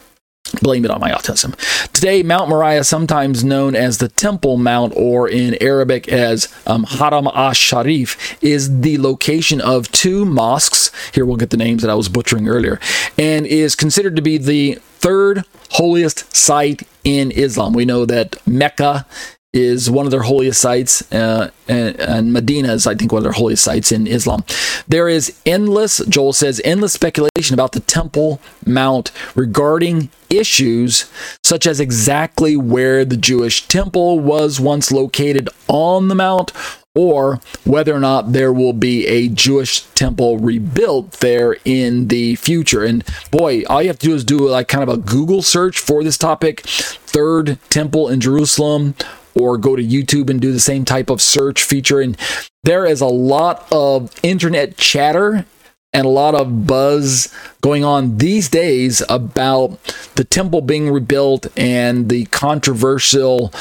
Blame 0.61 0.85
it 0.85 0.91
on 0.91 1.01
my 1.01 1.11
autism. 1.11 1.55
Today, 1.93 2.23
Mount 2.23 2.49
Moriah, 2.49 2.85
sometimes 2.85 3.45
known 3.45 3.75
as 3.75 3.99
the 3.99 4.09
Temple 4.09 4.57
Mount 4.57 4.93
or 4.97 5.29
in 5.29 5.57
Arabic 5.63 6.09
as 6.09 6.53
um, 6.67 6.85
Haram 6.85 7.29
ash 7.35 7.59
Sharif, 7.59 8.43
is 8.43 8.81
the 8.81 8.99
location 8.99 9.61
of 9.61 9.91
two 9.93 10.25
mosques. 10.25 10.91
Here 11.13 11.25
we'll 11.25 11.37
get 11.37 11.51
the 11.51 11.57
names 11.57 11.83
that 11.83 11.91
I 11.91 11.95
was 11.95 12.09
butchering 12.09 12.49
earlier, 12.49 12.81
and 13.19 13.47
is 13.47 13.75
considered 13.75 14.17
to 14.17 14.23
be 14.23 14.39
the 14.39 14.79
third 14.99 15.45
holiest 15.71 16.35
site 16.35 16.87
in 17.05 17.31
Islam. 17.31 17.73
We 17.73 17.85
know 17.85 18.07
that 18.07 18.37
Mecca 18.47 19.07
is 19.55 19.89
one 19.89 20.05
of 20.05 20.11
their 20.11 20.23
holiest 20.23 20.61
sites, 20.61 21.11
uh, 21.13 21.51
and, 21.69 21.99
and, 22.01 22.33
Medina 22.33 22.73
is, 22.73 22.89
I 22.89 22.97
think, 22.97 23.13
one 23.13 23.21
of 23.21 23.23
their 23.23 23.33
holiest 23.33 23.63
sites 23.63 23.93
in 23.93 24.09
Islam. 24.09 24.45
There 24.89 25.09
is 25.09 25.39
endless, 25.47 26.05
Joel 26.07 26.33
says, 26.33 26.61
endless 26.65 26.93
speculation 26.93 27.55
about 27.55 27.71
the 27.71 27.81
Temple 27.81 28.41
Mount 28.67 29.13
regarding 29.37 30.11
issues 30.29 31.09
such 31.45 31.69
as 31.69 31.79
exactly 31.79 32.57
where 32.57 33.05
the 33.05 33.17
Jewish 33.17 33.69
temple 33.69 34.19
was 34.19 34.59
once 34.59 34.91
located 34.91 35.49
on 35.69 36.09
the 36.09 36.17
Mount 36.17 36.53
or 36.97 37.41
whether 37.65 37.95
or 37.95 38.01
not 38.01 38.33
there 38.33 38.53
will 38.53 38.73
be 38.73 39.07
a 39.07 39.29
Jewish 39.29 39.83
temple 39.95 40.39
rebuilt 40.39 41.13
there 41.13 41.57
in 41.65 42.09
the 42.09 42.37
future. 42.37 42.85
And 42.85 43.05
boy, 43.31 43.63
all 43.65 43.83
you 43.83 43.89
have 43.89 43.99
to 44.01 44.07
do 44.07 44.15
is 44.15 44.25
do 44.25 44.49
like 44.49 44.69
kind 44.69 44.83
of 44.83 44.89
a 44.89 45.01
Google 45.01 45.43
search 45.43 45.79
for 45.79 46.03
this 46.03 46.19
topic 46.19 46.61
third 46.61 47.59
temple 47.69 48.09
in 48.09 48.21
Jerusalem 48.21 48.95
or 49.35 49.59
go 49.59 49.77
to 49.77 49.83
YouTube 49.83 50.31
and 50.31 50.41
do 50.41 50.53
the 50.53 50.61
same 50.61 50.85
type 50.85 51.11
of 51.11 51.21
search 51.21 51.63
feature. 51.63 52.01
And 52.01 52.17
there 52.63 52.87
is 52.87 53.01
a 53.01 53.07
lot 53.07 53.67
of 53.73 54.15
internet 54.23 54.77
chatter 54.77 55.47
and 55.93 56.07
a 56.07 56.11
lot 56.11 56.35
of 56.35 56.67
buzz 56.67 57.33
going 57.61 57.85
on 57.85 58.19
these 58.19 58.49
days 58.49 59.03
about 59.09 59.79
the 60.17 60.25
temple 60.25 60.61
being 60.61 60.91
rebuilt 60.91 61.47
and 61.57 62.09
the 62.09 62.25
controversial 62.27 63.53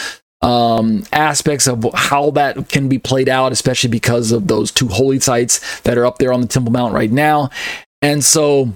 um, 0.42 1.06
aspects 1.14 1.68
of 1.68 1.86
how 1.94 2.32
that 2.32 2.68
can 2.68 2.90
be 2.90 3.00
played 3.00 3.30
out, 3.30 3.54
especially 3.54 3.90
because 3.90 4.32
of 4.32 4.48
those 4.48 4.72
two 4.72 4.90
holy 4.90 5.20
sites 5.20 5.82
that 5.82 5.98
are 5.98 6.06
up 6.06 6.18
there 6.18 6.34
on 6.34 6.42
the 6.42 6.48
Temple 6.48 6.74
Mount 6.74 6.94
right 6.94 7.12
now. 7.12 7.50
And 8.02 8.24
so 8.24 8.74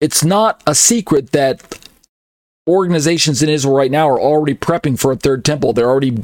it's 0.00 0.24
not 0.24 0.60
a 0.66 0.74
secret 0.74 1.30
that 1.30 1.81
organizations 2.68 3.42
in 3.42 3.48
Israel 3.48 3.74
right 3.74 3.90
now 3.90 4.08
are 4.08 4.20
already 4.20 4.54
prepping 4.54 4.98
for 4.98 5.12
a 5.12 5.16
third 5.16 5.44
temple. 5.44 5.72
They're 5.72 5.88
already 5.88 6.22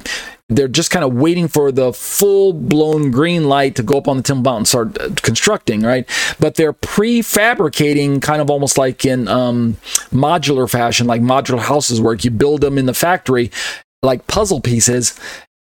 they're 0.51 0.69
just 0.69 0.91
kind 0.91 1.05
of 1.05 1.13
waiting 1.13 1.47
for 1.47 1.71
the 1.71 1.93
full 1.93 2.55
blown 2.55 3.11
green 3.11 3.49
light 3.49 3.75
to 3.77 3.83
go 3.83 3.99
up 3.99 4.09
on 4.09 4.17
the 4.17 4.23
Temple 4.23 4.45
Mount 4.45 4.59
and 4.59 4.69
start 4.69 4.99
uh, 4.99 5.11
constructing, 5.17 5.83
right? 5.83 6.09
But 6.41 6.55
they're 6.55 6.73
prefabricating 6.73 8.23
kind 8.23 8.41
of 8.41 8.49
almost 8.49 8.79
like 8.79 9.05
in 9.05 9.29
um, 9.29 9.77
modular 10.11 10.71
fashion, 10.71 11.07
like 11.07 11.21
modular 11.21 11.59
houses 11.59 12.01
work. 12.01 12.25
You 12.25 12.31
build 12.31 12.63
them 12.63 12.79
in 12.79 12.87
the 12.87 12.95
factory 12.95 13.51
like 14.03 14.27
puzzle 14.27 14.61
pieces 14.61 15.19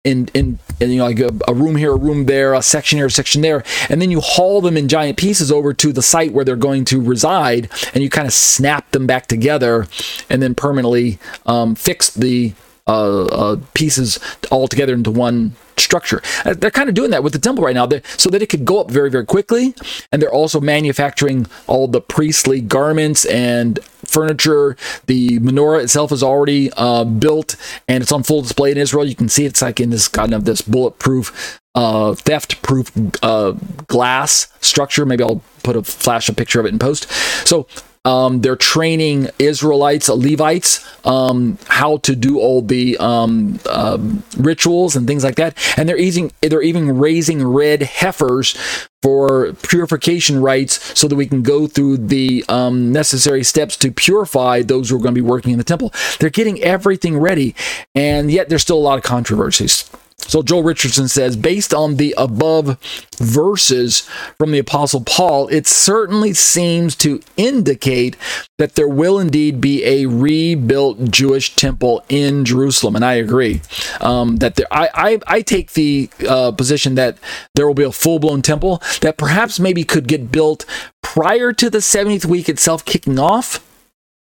in, 0.04 0.28
in, 0.34 0.58
in, 0.80 0.90
you 0.90 0.98
know 0.98 1.06
like 1.06 1.18
a, 1.18 1.30
a, 1.48 1.54
room 1.54 1.76
here, 1.76 1.92
a 1.92 1.96
room 1.96 2.26
there, 2.26 2.52
a 2.52 2.62
section 2.62 2.98
here, 2.98 3.06
a 3.06 3.10
section 3.10 3.40
there, 3.40 3.64
and 3.88 4.00
then 4.02 4.10
you 4.10 4.20
haul 4.20 4.60
them 4.60 4.76
in 4.76 4.86
giant 4.86 5.16
pieces 5.16 5.50
over 5.50 5.72
to 5.72 5.92
the 5.92 6.02
site 6.02 6.32
where 6.32 6.44
they're 6.44 6.56
going 6.56 6.84
to 6.84 7.00
reside, 7.00 7.70
and 7.94 8.02
you 8.02 8.10
kind 8.10 8.26
of 8.26 8.34
snap 8.34 8.90
them 8.90 9.06
back 9.06 9.26
together, 9.26 9.86
and 10.28 10.42
then 10.42 10.54
permanently 10.54 11.18
um, 11.46 11.74
fix 11.74 12.10
the 12.10 12.52
uh, 12.86 13.24
uh, 13.24 13.56
pieces 13.74 14.18
all 14.50 14.68
together 14.68 14.94
into 14.94 15.10
one 15.10 15.54
structure. 15.76 16.22
Uh, 16.44 16.54
they're 16.54 16.70
kind 16.70 16.88
of 16.88 16.94
doing 16.94 17.10
that 17.10 17.22
with 17.22 17.32
the 17.32 17.38
temple 17.38 17.64
right 17.64 17.74
now, 17.74 17.88
so 18.16 18.30
that 18.30 18.42
it 18.42 18.48
could 18.48 18.64
go 18.64 18.80
up 18.80 18.90
very, 18.90 19.10
very 19.10 19.24
quickly. 19.24 19.74
And 20.12 20.20
they're 20.20 20.32
also 20.32 20.60
manufacturing 20.60 21.46
all 21.66 21.88
the 21.88 22.00
priestly 22.00 22.60
garments 22.60 23.24
and 23.24 23.78
furniture. 24.04 24.76
The 25.06 25.38
menorah 25.40 25.82
itself 25.82 26.12
is 26.12 26.22
already 26.22 26.70
uh, 26.76 27.04
built 27.04 27.56
and 27.88 28.02
it's 28.02 28.12
on 28.12 28.22
full 28.22 28.42
display 28.42 28.70
in 28.70 28.78
Israel. 28.78 29.04
You 29.04 29.14
can 29.16 29.28
see 29.28 29.44
it's 29.44 29.62
like 29.62 29.80
in 29.80 29.90
this 29.90 30.08
kind 30.08 30.34
of 30.34 30.44
this 30.44 30.62
bulletproof, 30.62 31.60
uh, 31.74 32.14
theft-proof 32.14 32.92
uh, 33.22 33.52
glass 33.86 34.52
structure. 34.60 35.04
Maybe 35.04 35.24
I'll 35.24 35.42
put 35.62 35.76
a 35.76 35.82
flash 35.82 36.28
a 36.28 36.34
picture 36.34 36.60
of 36.60 36.66
it 36.66 36.72
in 36.72 36.78
post. 36.78 37.10
So 37.46 37.66
um, 38.04 38.40
they're 38.42 38.56
training 38.56 39.28
Israelites, 39.38 40.08
Levites, 40.08 40.84
um, 41.06 41.58
how 41.68 41.98
to 41.98 42.14
do 42.14 42.38
all 42.38 42.60
the 42.60 42.96
um, 42.98 43.58
uh, 43.66 43.98
rituals 44.36 44.94
and 44.96 45.06
things 45.06 45.24
like 45.24 45.36
that. 45.36 45.56
And 45.76 45.88
they're 45.88 45.98
they're 46.42 46.62
even 46.62 46.98
raising 46.98 47.46
red 47.46 47.82
heifers 47.82 48.56
for 49.02 49.52
purification 49.62 50.40
rites, 50.40 50.98
so 50.98 51.06
that 51.08 51.16
we 51.16 51.26
can 51.26 51.42
go 51.42 51.66
through 51.66 51.98
the 51.98 52.42
um, 52.48 52.90
necessary 52.90 53.44
steps 53.44 53.76
to 53.76 53.90
purify 53.90 54.62
those 54.62 54.88
who 54.88 54.96
are 54.96 54.98
going 54.98 55.14
to 55.14 55.20
be 55.20 55.26
working 55.26 55.52
in 55.52 55.58
the 55.58 55.64
temple. 55.64 55.92
They're 56.18 56.30
getting 56.30 56.62
everything 56.62 57.18
ready, 57.18 57.54
and 57.94 58.30
yet 58.30 58.48
there's 58.48 58.62
still 58.62 58.78
a 58.78 58.80
lot 58.80 58.96
of 58.96 59.04
controversies. 59.04 59.90
So 60.26 60.42
Joel 60.42 60.62
Richardson 60.62 61.08
says, 61.08 61.37
based 61.37 61.74
on 61.74 61.96
the 61.96 62.14
above 62.16 62.78
verses 63.18 64.00
from 64.38 64.50
the 64.50 64.58
Apostle 64.58 65.02
Paul, 65.02 65.48
it 65.48 65.66
certainly 65.66 66.32
seems 66.32 66.94
to 66.96 67.20
indicate 67.37 68.16
that 68.58 68.74
there 68.74 68.88
will 68.88 69.18
indeed 69.18 69.60
be 69.60 69.84
a 69.84 70.06
rebuilt 70.06 71.10
Jewish 71.10 71.54
temple 71.56 72.04
in 72.08 72.44
Jerusalem, 72.44 72.96
and 72.96 73.04
I 73.04 73.14
agree. 73.14 73.60
Um, 74.00 74.37
that 74.37 74.56
there, 74.56 74.66
I, 74.70 74.88
I, 74.94 75.20
I 75.26 75.42
take 75.42 75.72
the 75.72 76.08
uh, 76.28 76.52
position 76.52 76.94
that 76.94 77.18
there 77.54 77.66
will 77.66 77.74
be 77.74 77.84
a 77.84 77.92
full 77.92 78.18
blown 78.18 78.42
temple 78.42 78.82
that 79.00 79.18
perhaps 79.18 79.60
maybe 79.60 79.84
could 79.84 80.08
get 80.08 80.32
built 80.32 80.64
prior 81.02 81.52
to 81.52 81.70
the 81.70 81.78
70th 81.78 82.24
week 82.24 82.48
itself 82.48 82.84
kicking 82.84 83.18
off. 83.18 83.64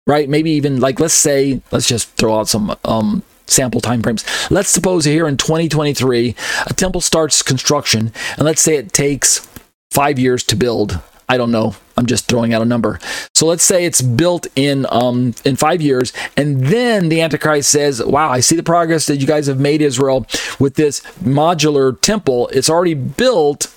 Right, 0.08 0.28
maybe 0.28 0.52
even 0.52 0.78
like 0.78 1.00
let's 1.00 1.14
say, 1.14 1.62
let's 1.72 1.88
just 1.88 2.10
throw 2.10 2.38
out 2.38 2.46
some 2.46 2.76
um, 2.84 3.24
sample 3.46 3.80
timeframes. 3.80 4.50
Let's 4.50 4.70
suppose 4.70 5.04
here 5.04 5.26
in 5.26 5.36
2023, 5.36 6.34
a 6.66 6.74
temple 6.74 7.00
starts 7.00 7.42
construction, 7.42 8.12
and 8.36 8.44
let's 8.44 8.62
say 8.62 8.76
it 8.76 8.92
takes 8.92 9.46
five 9.90 10.18
years 10.18 10.42
to 10.44 10.56
build. 10.56 11.00
I 11.28 11.36
don't 11.36 11.50
know. 11.50 11.74
I'm 11.96 12.06
just 12.06 12.26
throwing 12.26 12.54
out 12.54 12.62
a 12.62 12.66
number. 12.66 13.00
So 13.34 13.46
let's 13.46 13.64
say 13.64 13.84
it's 13.84 14.02
built 14.02 14.46
in 14.54 14.86
um, 14.90 15.34
in 15.44 15.56
five 15.56 15.80
years, 15.82 16.12
and 16.36 16.66
then 16.66 17.08
the 17.08 17.20
Antichrist 17.20 17.70
says, 17.70 18.04
"Wow, 18.04 18.30
I 18.30 18.40
see 18.40 18.54
the 18.54 18.62
progress 18.62 19.06
that 19.06 19.16
you 19.16 19.26
guys 19.26 19.46
have 19.46 19.58
made, 19.58 19.80
Israel, 19.80 20.26
with 20.60 20.74
this 20.74 21.00
modular 21.22 21.98
temple. 22.00 22.48
It's 22.48 22.70
already 22.70 22.94
built." 22.94 23.72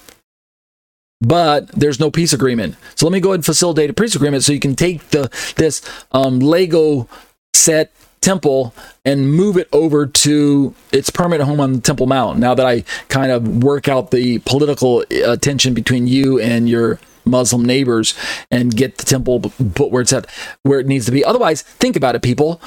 But 1.22 1.68
there's 1.70 2.00
no 2.00 2.10
peace 2.10 2.32
agreement. 2.32 2.76
So 2.96 3.06
let 3.06 3.12
me 3.12 3.20
go 3.20 3.30
ahead 3.30 3.40
and 3.40 3.46
facilitate 3.46 3.90
a 3.90 3.94
peace 3.94 4.16
agreement 4.16 4.44
so 4.44 4.54
you 4.54 4.60
can 4.60 4.76
take 4.76 5.10
the 5.10 5.30
this 5.58 5.82
um, 6.12 6.40
Lego 6.40 7.10
set 7.54 7.92
temple 8.22 8.74
and 9.06 9.34
move 9.34 9.58
it 9.58 9.70
over 9.72 10.06
to 10.06 10.74
its 10.92 11.10
permanent 11.10 11.48
home 11.48 11.60
on 11.60 11.74
the 11.74 11.82
Temple 11.82 12.08
Mount. 12.08 12.40
Now 12.40 12.54
that 12.54 12.66
I 12.66 12.82
kind 13.08 13.32
of 13.32 13.64
work 13.64 13.88
out 13.88 14.12
the 14.12 14.40
political 14.40 15.04
uh, 15.26 15.38
tension 15.38 15.74
between 15.74 16.08
you 16.08 16.40
and 16.40 16.70
your 16.70 17.00
Muslim 17.26 17.64
neighbors 17.64 18.14
and 18.52 18.76
get 18.76 18.98
the 18.98 19.06
temple 19.06 19.40
put 19.76 19.92
where 19.92 20.02
it's 20.02 20.14
at, 20.14 20.26
where 20.64 20.80
it 20.80 20.88
needs 20.88 21.06
to 21.06 21.12
be. 21.12 21.24
Otherwise, 21.24 21.62
think 21.62 21.96
about 21.96 22.16
it, 22.16 22.22
people. 22.22 22.62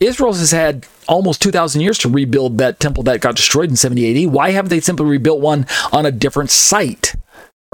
Israel 0.00 0.32
has 0.32 0.50
had 0.50 0.86
almost 1.06 1.40
2,000 1.40 1.80
years 1.80 1.98
to 1.98 2.08
rebuild 2.08 2.58
that 2.58 2.80
temple 2.80 3.02
that 3.04 3.20
got 3.20 3.36
destroyed 3.36 3.70
in 3.70 3.76
70 3.76 4.26
AD. 4.26 4.32
Why 4.32 4.50
haven't 4.50 4.70
they 4.70 4.80
simply 4.80 5.06
rebuilt 5.06 5.40
one 5.40 5.66
on 5.92 6.04
a 6.04 6.10
different 6.10 6.50
site? 6.50 7.14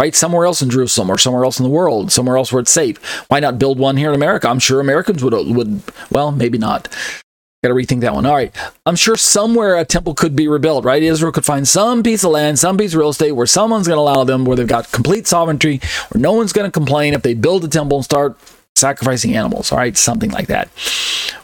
Right, 0.01 0.15
somewhere 0.15 0.47
else 0.47 0.63
in 0.63 0.71
Jerusalem 0.71 1.11
or 1.11 1.19
somewhere 1.19 1.45
else 1.45 1.61
in 1.61 1.65
the 1.65 1.69
world, 1.69 2.11
somewhere 2.11 2.39
else 2.39 2.51
where 2.51 2.61
it's 2.61 2.71
safe. 2.71 2.97
Why 3.29 3.39
not 3.39 3.59
build 3.59 3.79
one 3.79 3.99
here 3.99 4.09
in 4.09 4.15
America? 4.15 4.49
I'm 4.49 4.59
sure 4.59 4.81
Americans 4.81 5.23
would 5.23 5.35
would 5.35 5.83
well, 6.11 6.33
maybe 6.33 6.57
not. 6.57 6.89
Got 7.63 7.69
to 7.69 7.75
rethink 7.75 8.01
that 8.01 8.15
one. 8.15 8.25
All 8.25 8.33
right. 8.33 8.51
I'm 8.87 8.97
sure 8.97 9.19
somewhere 9.19 9.77
a 9.77 9.85
temple 9.85 10.15
could 10.15 10.35
be 10.35 10.49
rebuilt, 10.49 10.87
right? 10.87 11.03
Israel 11.03 11.33
could 11.33 11.45
find 11.45 11.69
some 11.69 12.03
piece 12.03 12.25
of 12.25 12.31
land, 12.31 12.59
some 12.59 12.79
piece 12.79 12.95
of 12.95 12.99
real 13.01 13.11
estate 13.11 13.33
where 13.33 13.45
someone's 13.45 13.87
going 13.87 13.99
to 13.99 14.01
allow 14.01 14.25
them, 14.25 14.47
where 14.47 14.57
they've 14.57 14.67
got 14.67 14.91
complete 14.91 15.27
sovereignty, 15.27 15.83
where 16.09 16.23
no 16.23 16.33
one's 16.33 16.55
going 16.55 16.67
to 16.67 16.73
complain 16.73 17.13
if 17.13 17.21
they 17.21 17.35
build 17.35 17.63
a 17.65 17.69
temple 17.69 17.99
and 17.99 18.05
start 18.07 18.39
sacrificing 18.81 19.37
animals, 19.37 19.71
all 19.71 19.79
right? 19.79 19.97
Something 19.97 20.31
like 20.31 20.49
that. 20.49 20.69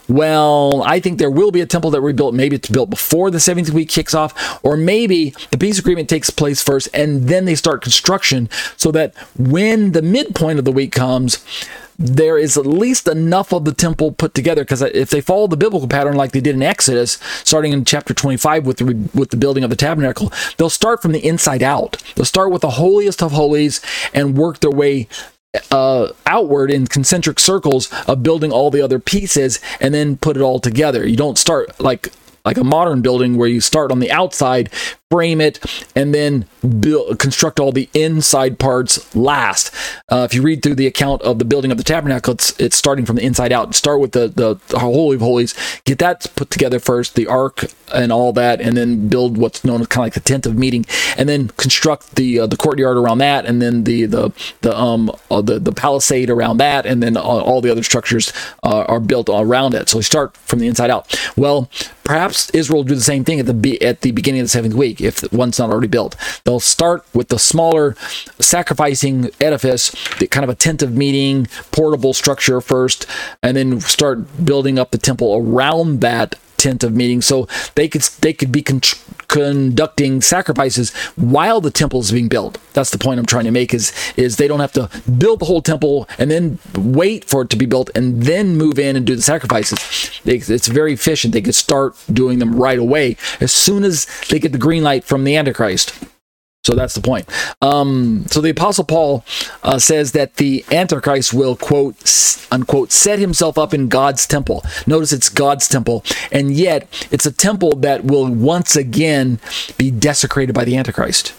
Well, 0.09 0.83
I 0.83 0.99
think 0.99 1.19
there 1.19 1.29
will 1.29 1.51
be 1.51 1.61
a 1.61 1.65
temple 1.65 1.91
that 1.91 2.01
rebuilt. 2.01 2.33
Maybe 2.33 2.55
it's 2.55 2.69
built 2.69 2.89
before 2.89 3.29
the 3.29 3.39
70th 3.39 3.71
week 3.71 3.89
kicks 3.89 4.13
off, 4.13 4.59
or 4.63 4.77
maybe 4.77 5.33
the 5.51 5.57
peace 5.57 5.79
agreement 5.79 6.09
takes 6.09 6.29
place 6.29 6.63
first 6.63 6.87
and 6.93 7.27
then 7.27 7.45
they 7.45 7.55
start 7.55 7.81
construction 7.81 8.49
so 8.77 8.91
that 8.91 9.15
when 9.37 9.91
the 9.91 10.01
midpoint 10.01 10.59
of 10.59 10.65
the 10.65 10.71
week 10.71 10.91
comes, 10.93 11.43
there 11.99 12.37
is 12.37 12.57
at 12.57 12.65
least 12.65 13.07
enough 13.07 13.51
of 13.51 13.65
the 13.65 13.73
temple 13.73 14.11
put 14.11 14.33
together 14.33 14.63
because 14.63 14.81
if 14.81 15.09
they 15.09 15.21
follow 15.21 15.47
the 15.47 15.57
biblical 15.57 15.87
pattern 15.87 16.15
like 16.15 16.31
they 16.31 16.39
did 16.39 16.55
in 16.55 16.61
Exodus, 16.61 17.17
starting 17.43 17.73
in 17.73 17.85
chapter 17.85 18.13
25 18.13 18.65
with 18.65 18.77
the 18.77 19.09
with 19.15 19.31
the 19.31 19.37
building 19.37 19.63
of 19.63 19.69
the 19.69 19.75
tabernacle, 19.75 20.31
they'll 20.57 20.69
start 20.69 21.01
from 21.01 21.11
the 21.11 21.25
inside 21.25 21.63
out. 21.63 22.01
They'll 22.15 22.25
start 22.25 22.51
with 22.51 22.61
the 22.61 22.71
holiest 22.71 23.23
of 23.23 23.31
holies 23.31 23.81
and 24.13 24.37
work 24.37 24.59
their 24.59 24.71
way 24.71 25.07
uh, 25.71 26.11
outward 26.25 26.71
in 26.71 26.87
concentric 26.87 27.39
circles 27.39 27.91
of 28.07 28.23
building 28.23 28.51
all 28.51 28.71
the 28.71 28.81
other 28.81 28.99
pieces 28.99 29.59
and 29.79 29.93
then 29.93 30.17
put 30.17 30.37
it 30.37 30.41
all 30.41 30.59
together. 30.59 31.07
You 31.07 31.17
don't 31.17 31.37
start 31.37 31.79
like 31.79 32.11
like 32.45 32.57
a 32.57 32.63
modern 32.63 33.01
building 33.01 33.35
where 33.35 33.49
you 33.49 33.59
start 33.59 33.91
on 33.91 33.99
the 33.99 34.09
outside, 34.09 34.69
frame 35.09 35.39
it, 35.39 35.59
and 35.95 36.13
then 36.13 36.45
build, 36.79 37.17
construct 37.17 37.59
all 37.59 37.71
the 37.71 37.89
inside 37.93 38.59
parts 38.59 39.15
last. 39.15 39.73
Uh, 40.09 40.27
if 40.29 40.33
you 40.33 40.41
read 40.41 40.61
through 40.61 40.75
the 40.75 40.87
account 40.87 41.21
of 41.21 41.39
the 41.39 41.45
building 41.45 41.71
of 41.71 41.77
the 41.77 41.83
tabernacle, 41.83 42.33
it's, 42.33 42.59
it's 42.59 42.75
starting 42.75 43.05
from 43.05 43.15
the 43.15 43.21
inside 43.21 43.53
out. 43.53 43.73
Start 43.73 44.01
with 44.01 44.11
the, 44.11 44.27
the, 44.27 44.57
Holy 44.77 45.15
of 45.15 45.21
Holies, 45.21 45.55
get 45.85 45.99
that 45.99 46.27
put 46.35 46.49
together 46.49 46.79
first, 46.79 47.15
the 47.15 47.27
ark 47.27 47.71
and 47.93 48.11
all 48.11 48.33
that, 48.33 48.59
and 48.59 48.75
then 48.75 49.07
build 49.07 49.37
what's 49.37 49.63
known 49.63 49.79
as 49.79 49.87
kind 49.87 50.03
of 50.03 50.05
like 50.07 50.13
the 50.13 50.19
tent 50.19 50.45
of 50.45 50.57
meeting, 50.57 50.85
and 51.17 51.29
then 51.29 51.49
construct 51.49 52.15
the 52.15 52.39
uh, 52.41 52.47
the 52.47 52.57
courtyard 52.57 52.97
around 52.97 53.19
that, 53.19 53.45
and 53.45 53.61
then 53.61 53.85
the 53.85 54.05
the 54.05 54.31
the 54.61 54.77
um 54.77 55.09
uh, 55.31 55.41
the 55.41 55.57
the 55.57 55.71
palisade 55.71 56.29
around 56.29 56.57
that, 56.57 56.85
and 56.85 57.01
then 57.01 57.15
all, 57.15 57.39
all 57.41 57.61
the 57.61 57.71
other 57.71 57.83
structures 57.83 58.33
uh, 58.63 58.83
are 58.83 58.99
built 58.99 59.29
around 59.29 59.73
it. 59.73 59.87
So 59.87 59.97
we 59.97 60.03
start 60.03 60.35
from 60.35 60.59
the 60.59 60.67
inside 60.67 60.89
out. 60.89 61.17
Well, 61.37 61.69
perhaps 62.03 62.49
Israel 62.51 62.79
will 62.79 62.83
do 62.83 62.95
the 62.95 63.01
same 63.01 63.23
thing 63.23 63.39
at 63.39 63.45
the 63.45 63.81
at 63.81 64.01
the 64.01 64.11
beginning 64.11 64.41
of 64.41 64.45
the 64.45 64.49
seventh 64.49 64.73
week 64.73 64.96
if 64.99 65.31
one's 65.31 65.59
not 65.59 65.69
already 65.69 65.87
built. 65.87 66.15
They'll 66.43 66.59
start 66.59 67.05
with 67.13 67.29
the 67.29 67.39
smaller 67.39 67.95
sacrificing 68.39 69.29
edifice, 69.39 69.91
the 70.19 70.27
kind 70.27 70.43
of 70.43 70.49
a 70.49 70.55
tent 70.55 70.81
of 70.81 70.95
meeting, 70.95 71.47
portable 71.71 72.13
structure 72.13 72.61
first, 72.61 73.05
and 73.41 73.57
then 73.57 73.79
start 73.81 74.45
building 74.45 74.79
up 74.79 74.91
the 74.91 74.97
temple 74.97 75.35
around 75.35 76.01
that 76.01 76.35
tent 76.57 76.83
of 76.83 76.93
meeting 76.93 77.21
so 77.21 77.47
they 77.75 77.87
could 77.87 78.01
they 78.21 78.33
could 78.33 78.51
be 78.51 78.61
con- 78.61 78.81
conducting 79.27 80.21
sacrifices 80.21 80.93
while 81.15 81.61
the 81.61 81.71
temple 81.71 81.99
is 81.99 82.11
being 82.11 82.27
built. 82.27 82.57
That's 82.73 82.89
the 82.89 82.97
point 82.97 83.19
i'm 83.19 83.25
trying 83.25 83.45
to 83.45 83.51
make 83.51 83.73
is 83.73 83.93
is 84.15 84.37
they 84.37 84.47
don't 84.47 84.59
have 84.59 84.73
to 84.73 84.89
build 85.09 85.39
the 85.39 85.45
whole 85.45 85.61
temple 85.61 86.07
and 86.17 86.29
then 86.29 86.59
wait 86.75 87.25
for 87.25 87.43
it 87.43 87.49
to 87.51 87.57
be 87.57 87.65
built 87.65 87.89
and 87.95 88.23
then 88.23 88.57
move 88.57 88.79
in 88.79 88.95
and 88.95 89.05
do 89.05 89.15
the 89.15 89.21
sacrifices. 89.21 90.21
They, 90.23 90.37
it's 90.37 90.67
very 90.67 90.93
efficient. 90.93 91.33
They 91.33 91.41
could 91.41 91.55
start 91.55 91.95
doing 92.11 92.39
them 92.39 92.55
right 92.55 92.79
away 92.79 93.17
as 93.39 93.51
soon 93.51 93.83
as 93.83 94.07
they 94.29 94.39
get 94.39 94.51
the 94.51 94.57
green 94.57 94.83
light 94.83 95.03
from 95.03 95.23
the 95.23 95.35
antichrist 95.35 95.93
so 96.67 96.75
that's 96.75 96.95
the 96.95 97.01
point. 97.01 97.29
Um, 97.61 98.25
so 98.27 98.41
the 98.41 98.49
Apostle 98.49 98.83
Paul 98.83 99.23
uh, 99.63 99.79
says 99.79 100.11
that 100.11 100.35
the 100.35 100.65
Antichrist 100.69 101.33
will, 101.33 101.55
quote, 101.55 101.95
unquote, 102.51 102.91
set 102.91 103.19
himself 103.19 103.57
up 103.57 103.73
in 103.73 103.87
God's 103.87 104.27
temple. 104.27 104.65
Notice 104.85 105.13
it's 105.13 105.29
God's 105.29 105.69
temple. 105.69 106.03
And 106.29 106.51
yet 106.51 106.85
it's 107.09 107.25
a 107.25 107.31
temple 107.31 107.77
that 107.77 108.03
will 108.03 108.27
once 108.29 108.75
again 108.75 109.39
be 109.77 109.89
desecrated 109.89 110.53
by 110.53 110.65
the 110.65 110.75
Antichrist. 110.75 111.33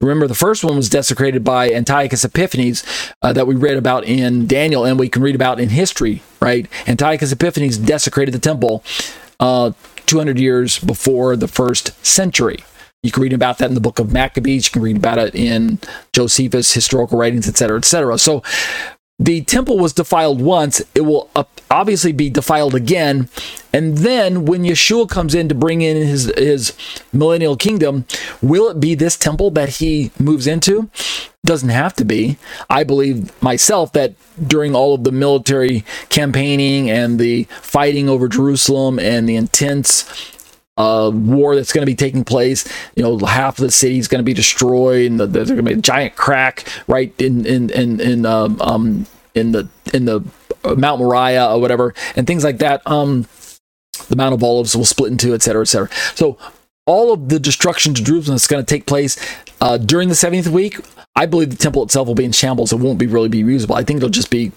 Remember, 0.00 0.26
the 0.26 0.34
first 0.34 0.64
one 0.64 0.76
was 0.76 0.88
desecrated 0.88 1.44
by 1.44 1.70
Antiochus 1.70 2.24
Epiphanes 2.24 2.84
uh, 3.20 3.34
that 3.34 3.46
we 3.46 3.54
read 3.54 3.76
about 3.76 4.04
in 4.04 4.46
Daniel 4.46 4.86
and 4.86 4.98
we 4.98 5.10
can 5.10 5.20
read 5.20 5.34
about 5.34 5.60
in 5.60 5.68
history, 5.68 6.22
right? 6.40 6.66
Antiochus 6.88 7.32
Epiphanes 7.32 7.76
desecrated 7.76 8.32
the 8.32 8.38
temple 8.38 8.82
uh, 9.40 9.72
200 10.06 10.38
years 10.38 10.78
before 10.78 11.36
the 11.36 11.48
first 11.48 12.02
century. 12.04 12.64
You 13.04 13.12
can 13.12 13.22
read 13.22 13.34
about 13.34 13.58
that 13.58 13.68
in 13.68 13.74
the 13.74 13.82
book 13.82 13.98
of 13.98 14.12
Maccabees. 14.12 14.66
You 14.66 14.72
can 14.72 14.82
read 14.82 14.96
about 14.96 15.18
it 15.18 15.34
in 15.34 15.78
Josephus' 16.14 16.72
historical 16.72 17.18
writings, 17.18 17.46
etc., 17.46 17.76
etc. 17.76 18.16
So 18.16 18.42
the 19.18 19.42
temple 19.42 19.78
was 19.78 19.92
defiled 19.92 20.40
once. 20.40 20.80
It 20.94 21.02
will 21.02 21.28
obviously 21.70 22.12
be 22.12 22.30
defiled 22.30 22.74
again. 22.74 23.28
And 23.74 23.98
then 23.98 24.46
when 24.46 24.62
Yeshua 24.62 25.06
comes 25.10 25.34
in 25.34 25.50
to 25.50 25.54
bring 25.54 25.82
in 25.82 25.98
his, 25.98 26.32
his 26.38 26.72
millennial 27.12 27.58
kingdom, 27.58 28.06
will 28.40 28.70
it 28.70 28.80
be 28.80 28.94
this 28.94 29.18
temple 29.18 29.50
that 29.50 29.68
he 29.68 30.10
moves 30.18 30.46
into? 30.46 30.88
Doesn't 31.44 31.68
have 31.68 31.92
to 31.96 32.06
be. 32.06 32.38
I 32.70 32.84
believe 32.84 33.30
myself 33.42 33.92
that 33.92 34.14
during 34.42 34.74
all 34.74 34.94
of 34.94 35.04
the 35.04 35.12
military 35.12 35.84
campaigning 36.08 36.88
and 36.88 37.18
the 37.18 37.44
fighting 37.60 38.08
over 38.08 38.28
Jerusalem 38.28 38.98
and 38.98 39.28
the 39.28 39.36
intense 39.36 40.33
uh, 40.76 41.10
war 41.12 41.54
that's 41.54 41.72
going 41.72 41.82
to 41.82 41.86
be 41.86 41.94
taking 41.94 42.24
place. 42.24 42.66
You 42.96 43.02
know, 43.02 43.18
half 43.18 43.58
of 43.58 43.62
the 43.62 43.70
city 43.70 43.98
is 43.98 44.08
going 44.08 44.20
to 44.20 44.24
be 44.24 44.34
destroyed, 44.34 45.10
and 45.10 45.20
the, 45.20 45.26
there's 45.26 45.48
going 45.48 45.64
to 45.64 45.70
be 45.70 45.78
a 45.78 45.82
giant 45.82 46.16
crack 46.16 46.66
right 46.86 47.12
in 47.20 47.46
in 47.46 47.70
in 47.70 48.00
in 48.00 48.26
um, 48.26 48.60
um 48.60 49.06
in 49.34 49.52
the 49.52 49.68
in 49.92 50.04
the 50.04 50.22
uh, 50.64 50.74
Mount 50.74 51.00
Moriah 51.00 51.54
or 51.54 51.60
whatever, 51.60 51.94
and 52.16 52.26
things 52.26 52.44
like 52.44 52.58
that. 52.58 52.82
Um, 52.86 53.26
the 54.08 54.16
Mount 54.16 54.34
of 54.34 54.42
Olives 54.42 54.76
will 54.76 54.84
split 54.84 55.12
into, 55.12 55.34
et 55.34 55.42
cetera, 55.42 55.62
et 55.62 55.66
cetera. 55.66 55.88
So 56.14 56.36
all 56.86 57.12
of 57.12 57.28
the 57.28 57.38
destruction 57.38 57.94
to 57.94 58.02
Jerusalem 58.02 58.34
that's 58.34 58.46
going 58.46 58.64
to 58.64 58.68
take 58.68 58.86
place 58.86 59.16
uh, 59.60 59.78
during 59.78 60.08
the 60.08 60.14
70th 60.14 60.48
week, 60.48 60.78
I 61.16 61.26
believe 61.26 61.50
the 61.50 61.56
temple 61.56 61.82
itself 61.84 62.08
will 62.08 62.14
be 62.14 62.24
in 62.24 62.32
shambles. 62.32 62.72
It 62.72 62.80
won't 62.80 62.98
be 62.98 63.06
really 63.06 63.28
be 63.28 63.38
usable. 63.38 63.76
I 63.76 63.84
think 63.84 63.98
it'll 63.98 64.10
just 64.10 64.30
be 64.30 64.52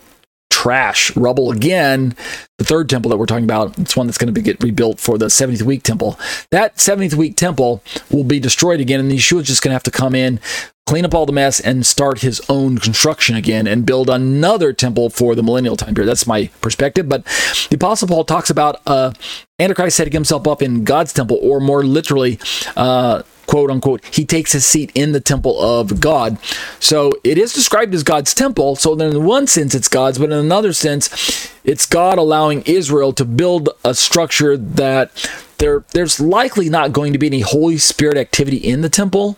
trash, 0.50 1.16
rubble 1.16 1.52
again. 1.52 2.16
The 2.58 2.66
third 2.66 2.90
temple 2.90 3.10
that 3.10 3.18
we're 3.18 3.26
talking 3.26 3.44
about, 3.44 3.78
it's 3.78 3.96
one 3.96 4.08
that's 4.08 4.18
going 4.18 4.34
to 4.34 4.34
be 4.34 4.42
get 4.42 4.62
rebuilt 4.64 5.00
for 5.00 5.18
the 5.18 5.28
70th 5.28 5.62
week 5.62 5.84
temple. 5.84 6.20
That 6.52 6.78
70th 6.78 7.14
week 7.14 7.36
temple 7.36 7.84
will 8.10 8.24
be 8.24 8.40
destroyed 8.40 8.80
again, 8.80 9.00
and 9.00 9.12
Yeshua's 9.12 9.48
just 9.48 9.62
going 9.62 9.70
to 9.70 9.76
have 9.76 9.84
to 9.84 9.92
come 9.92 10.16
in, 10.16 10.40
clean 10.88 11.06
up 11.06 11.14
all 11.14 11.26
the 11.26 11.32
mess, 11.32 11.60
and 11.60 11.86
start 11.86 12.22
his 12.22 12.42
own 12.50 12.80
construction 12.80 13.36
again 13.36 13.68
and 13.68 13.86
build 13.86 14.10
another 14.10 14.74
temple 14.74 15.10
for 15.10 15.36
the 15.36 15.44
millennial 15.44 15.78
time 15.78 15.94
period. 15.94 16.10
That's 16.10 16.26
my 16.26 16.50
perspective. 16.62 17.08
But 17.08 17.24
the 17.70 17.76
Apostle 17.76 18.08
Paul 18.08 18.26
talks 18.26 18.50
about 18.50 18.82
uh, 18.88 19.14
Antichrist 19.60 19.98
setting 19.98 20.14
himself 20.14 20.48
up 20.48 20.62
in 20.62 20.84
God's 20.84 21.14
temple, 21.14 21.38
or 21.42 21.60
more 21.60 21.84
literally, 21.84 22.40
uh, 22.76 23.22
quote 23.48 23.72
unquote, 23.72 24.06
he 24.06 24.26
takes 24.26 24.52
his 24.52 24.66
seat 24.66 24.92
in 24.94 25.12
the 25.14 25.20
temple 25.20 25.60
of 25.60 26.00
God. 26.00 26.38
So 26.80 27.12
it 27.24 27.38
is 27.38 27.54
described 27.54 27.94
as 27.96 28.04
God's 28.04 28.34
temple. 28.34 28.76
So 28.76 28.96
then, 28.96 29.16
in 29.16 29.26
one 29.26 29.48
sense, 29.48 29.74
it's 29.74 29.88
God's, 29.88 30.20
but 30.20 30.32
in 30.32 30.38
another 30.38 30.74
sense, 30.74 31.52
it's 31.64 31.86
God 31.86 32.18
allowing 32.18 32.62
Israel 32.64 33.14
to 33.14 33.26
build 33.26 33.70
a 33.84 33.96
structure 33.96 34.56
that 34.58 35.12
there 35.58 35.84
there's 35.94 36.20
likely 36.20 36.70
not 36.70 36.94
going 36.94 37.14
to 37.14 37.20
be 37.20 37.28
any 37.28 37.42
Holy 37.42 37.78
Spirit 37.78 38.18
activity 38.18 38.58
in 38.58 38.82
the 38.82 38.90
temple 38.90 39.38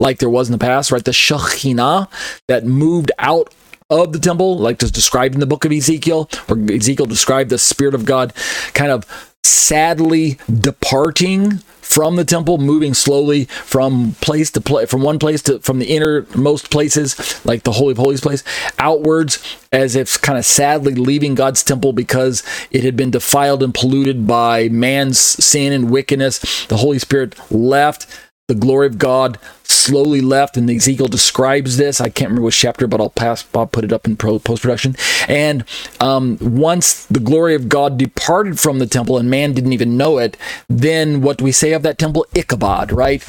like 0.00 0.18
there 0.18 0.30
was 0.30 0.48
in 0.48 0.52
the 0.52 0.58
past, 0.58 0.90
right? 0.90 1.04
The 1.04 1.10
Shekhinah 1.10 2.08
that 2.48 2.64
moved 2.64 3.12
out 3.18 3.54
of 3.90 4.12
the 4.12 4.18
temple, 4.18 4.56
like 4.58 4.82
is 4.82 4.90
described 4.90 5.34
in 5.34 5.40
the 5.40 5.46
book 5.46 5.64
of 5.64 5.72
Ezekiel, 5.72 6.28
where 6.46 6.76
Ezekiel 6.76 7.06
described 7.06 7.50
the 7.50 7.58
Spirit 7.58 7.94
of 7.94 8.04
God 8.04 8.32
kind 8.72 8.90
of 8.90 9.29
sadly 9.42 10.38
departing 10.52 11.58
from 11.90 12.14
the 12.14 12.24
temple, 12.24 12.58
moving 12.58 12.94
slowly 12.94 13.46
from 13.46 14.14
place 14.20 14.50
to 14.52 14.60
place, 14.60 14.88
from 14.88 15.02
one 15.02 15.18
place 15.18 15.42
to 15.42 15.58
from 15.58 15.80
the 15.80 15.86
innermost 15.86 16.70
places, 16.70 17.44
like 17.44 17.64
the 17.64 17.72
Holy 17.72 17.92
of 17.92 17.98
Holies 17.98 18.20
place, 18.20 18.44
outwards, 18.78 19.42
as 19.72 19.96
if 19.96 20.20
kind 20.20 20.38
of 20.38 20.44
sadly 20.44 20.94
leaving 20.94 21.34
God's 21.34 21.64
temple 21.64 21.92
because 21.92 22.44
it 22.70 22.84
had 22.84 22.96
been 22.96 23.10
defiled 23.10 23.62
and 23.62 23.74
polluted 23.74 24.24
by 24.26 24.68
man's 24.68 25.18
sin 25.18 25.72
and 25.72 25.90
wickedness. 25.90 26.66
The 26.66 26.76
Holy 26.76 27.00
Spirit 27.00 27.34
left 27.50 28.06
the 28.50 28.54
glory 28.56 28.88
of 28.88 28.98
God 28.98 29.38
slowly 29.62 30.20
left, 30.20 30.56
and 30.56 30.68
Ezekiel 30.68 31.06
describes 31.06 31.76
this. 31.76 32.00
I 32.00 32.08
can't 32.08 32.30
remember 32.30 32.46
which 32.46 32.58
chapter, 32.58 32.88
but 32.88 33.00
I'll 33.00 33.08
pass. 33.10 33.46
I'll 33.54 33.68
put 33.68 33.84
it 33.84 33.92
up 33.92 34.08
in 34.08 34.16
post 34.16 34.44
production. 34.44 34.96
And 35.28 35.64
um, 36.00 36.36
once 36.40 37.06
the 37.06 37.20
glory 37.20 37.54
of 37.54 37.68
God 37.68 37.96
departed 37.96 38.58
from 38.58 38.80
the 38.80 38.88
temple, 38.88 39.18
and 39.18 39.30
man 39.30 39.52
didn't 39.52 39.72
even 39.72 39.96
know 39.96 40.18
it, 40.18 40.36
then 40.68 41.20
what 41.22 41.38
do 41.38 41.44
we 41.44 41.52
say 41.52 41.72
of 41.74 41.84
that 41.84 41.96
temple? 41.96 42.26
Ichabod, 42.34 42.90
right? 42.90 43.22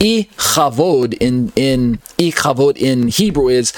Ichavod 0.00 1.14
in 1.20 1.52
in 1.54 1.98
Ichavod 2.16 2.78
in 2.78 3.08
Hebrew 3.08 3.48
is 3.48 3.74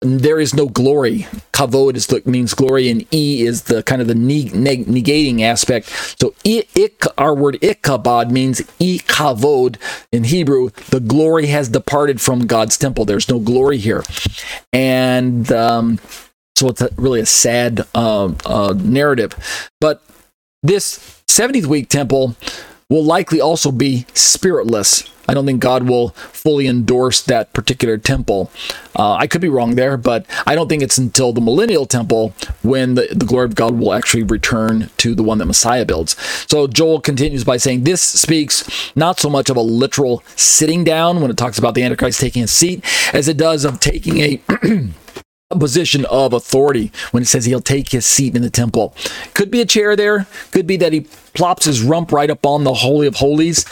there 0.00 0.38
is 0.38 0.54
no 0.54 0.68
glory. 0.68 1.26
Kavod 1.52 1.96
is 1.96 2.06
the, 2.08 2.22
means 2.26 2.52
glory, 2.52 2.90
and 2.90 3.06
e 3.12 3.42
is 3.46 3.64
the 3.64 3.82
kind 3.82 4.02
of 4.02 4.08
the 4.08 4.14
neg- 4.14 4.54
neg- 4.54 4.86
negating 4.86 5.40
aspect. 5.40 5.88
So 6.20 6.34
ik, 6.44 7.04
our 7.16 7.34
word 7.34 7.58
ikabod 7.62 8.30
means 8.30 8.60
ikavod 8.78 9.76
in 10.12 10.24
Hebrew. 10.24 10.70
The 10.90 11.00
glory 11.00 11.46
has 11.46 11.68
departed 11.68 12.20
from 12.20 12.46
God's 12.46 12.76
temple. 12.76 13.04
There's 13.04 13.28
no 13.28 13.38
glory 13.38 13.78
here, 13.78 14.04
and 14.72 15.50
um, 15.52 15.98
so 16.56 16.68
it's 16.68 16.80
a, 16.80 16.90
really 16.96 17.20
a 17.20 17.26
sad 17.26 17.86
uh, 17.94 18.32
uh, 18.44 18.74
narrative. 18.76 19.70
But 19.80 20.02
this 20.62 21.22
70th 21.28 21.66
week 21.66 21.88
temple 21.88 22.36
will 22.94 23.04
likely 23.04 23.40
also 23.40 23.72
be 23.72 24.06
spiritless 24.14 25.10
I 25.28 25.34
don't 25.34 25.46
think 25.46 25.60
God 25.60 25.84
will 25.84 26.10
fully 26.10 26.66
endorse 26.66 27.22
that 27.22 27.52
particular 27.52 27.96
temple. 27.96 28.50
Uh, 28.94 29.14
I 29.14 29.26
could 29.26 29.40
be 29.40 29.48
wrong 29.48 29.74
there, 29.74 29.96
but 29.96 30.26
I 30.46 30.54
don't 30.54 30.68
think 30.68 30.82
it's 30.82 30.98
until 30.98 31.32
the 31.32 31.40
millennial 31.40 31.86
temple 31.86 32.34
when 32.62 32.94
the, 32.94 33.08
the 33.10 33.24
glory 33.24 33.46
of 33.46 33.54
God 33.54 33.78
will 33.78 33.92
actually 33.92 34.22
return 34.22 34.90
to 34.98 35.14
the 35.14 35.22
one 35.22 35.38
that 35.38 35.46
Messiah 35.46 35.84
builds. 35.84 36.16
So 36.50 36.66
Joel 36.66 37.00
continues 37.00 37.44
by 37.44 37.56
saying 37.56 37.84
this 37.84 38.02
speaks 38.02 38.92
not 38.94 39.18
so 39.18 39.30
much 39.30 39.48
of 39.48 39.56
a 39.56 39.62
literal 39.62 40.22
sitting 40.36 40.84
down 40.84 41.20
when 41.20 41.30
it 41.30 41.36
talks 41.36 41.58
about 41.58 41.74
the 41.74 41.82
Antichrist 41.82 42.20
taking 42.20 42.42
a 42.42 42.48
seat, 42.48 42.84
as 43.14 43.28
it 43.28 43.36
does 43.36 43.64
of 43.64 43.80
taking 43.80 44.18
a 44.18 44.40
position 45.58 46.04
of 46.06 46.32
authority 46.32 46.90
when 47.12 47.22
it 47.22 47.26
says 47.26 47.44
he'll 47.44 47.60
take 47.60 47.92
his 47.92 48.04
seat 48.04 48.36
in 48.36 48.42
the 48.42 48.50
temple. 48.50 48.94
Could 49.34 49.50
be 49.50 49.60
a 49.60 49.66
chair 49.66 49.96
there, 49.96 50.26
could 50.50 50.66
be 50.66 50.76
that 50.76 50.92
he 50.92 51.06
plops 51.34 51.64
his 51.64 51.82
rump 51.82 52.12
right 52.12 52.30
up 52.30 52.46
on 52.46 52.64
the 52.64 52.74
Holy 52.74 53.06
of 53.06 53.16
Holies, 53.16 53.64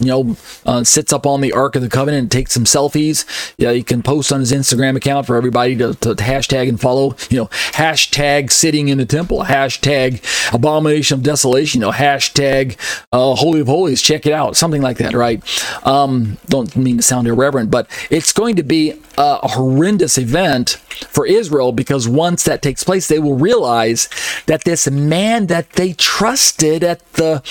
you 0.00 0.06
know, 0.06 0.36
uh, 0.64 0.84
sits 0.84 1.12
up 1.12 1.26
on 1.26 1.40
the 1.40 1.52
Ark 1.52 1.76
of 1.76 1.82
the 1.82 1.88
Covenant 1.88 2.22
and 2.22 2.30
takes 2.30 2.52
some 2.52 2.64
selfies. 2.64 3.24
Yeah, 3.58 3.72
he 3.72 3.82
can 3.82 4.02
post 4.02 4.32
on 4.32 4.40
his 4.40 4.52
Instagram 4.52 4.96
account 4.96 5.26
for 5.26 5.36
everybody 5.36 5.76
to, 5.76 5.94
to 5.94 6.14
hashtag 6.14 6.68
and 6.68 6.80
follow. 6.80 7.16
You 7.30 7.38
know, 7.38 7.46
hashtag 7.46 8.50
sitting 8.50 8.88
in 8.88 8.98
the 8.98 9.06
temple, 9.06 9.44
hashtag 9.44 10.22
abomination 10.54 11.18
of 11.18 11.22
desolation, 11.22 11.80
you 11.80 11.86
know, 11.86 11.92
hashtag 11.92 12.76
uh, 13.12 13.34
Holy 13.34 13.60
of 13.60 13.66
Holies. 13.66 14.00
Check 14.00 14.26
it 14.26 14.32
out, 14.32 14.56
something 14.56 14.82
like 14.82 14.98
that, 14.98 15.12
right? 15.14 15.42
Um, 15.86 16.38
don't 16.46 16.74
mean 16.76 16.98
to 16.98 17.02
sound 17.02 17.26
irreverent, 17.26 17.70
but 17.70 17.88
it's 18.10 18.32
going 18.32 18.56
to 18.56 18.62
be 18.62 18.94
a 19.16 19.48
horrendous 19.48 20.16
event 20.16 20.70
for 21.10 21.26
Israel 21.26 21.72
because 21.72 22.08
once 22.08 22.44
that 22.44 22.62
takes 22.62 22.84
place, 22.84 23.08
they 23.08 23.18
will 23.18 23.36
realize 23.36 24.08
that 24.46 24.64
this 24.64 24.88
man 24.88 25.46
that 25.46 25.70
they 25.70 25.92
trusted 25.92 26.84
at 26.84 27.07
the 27.14 27.42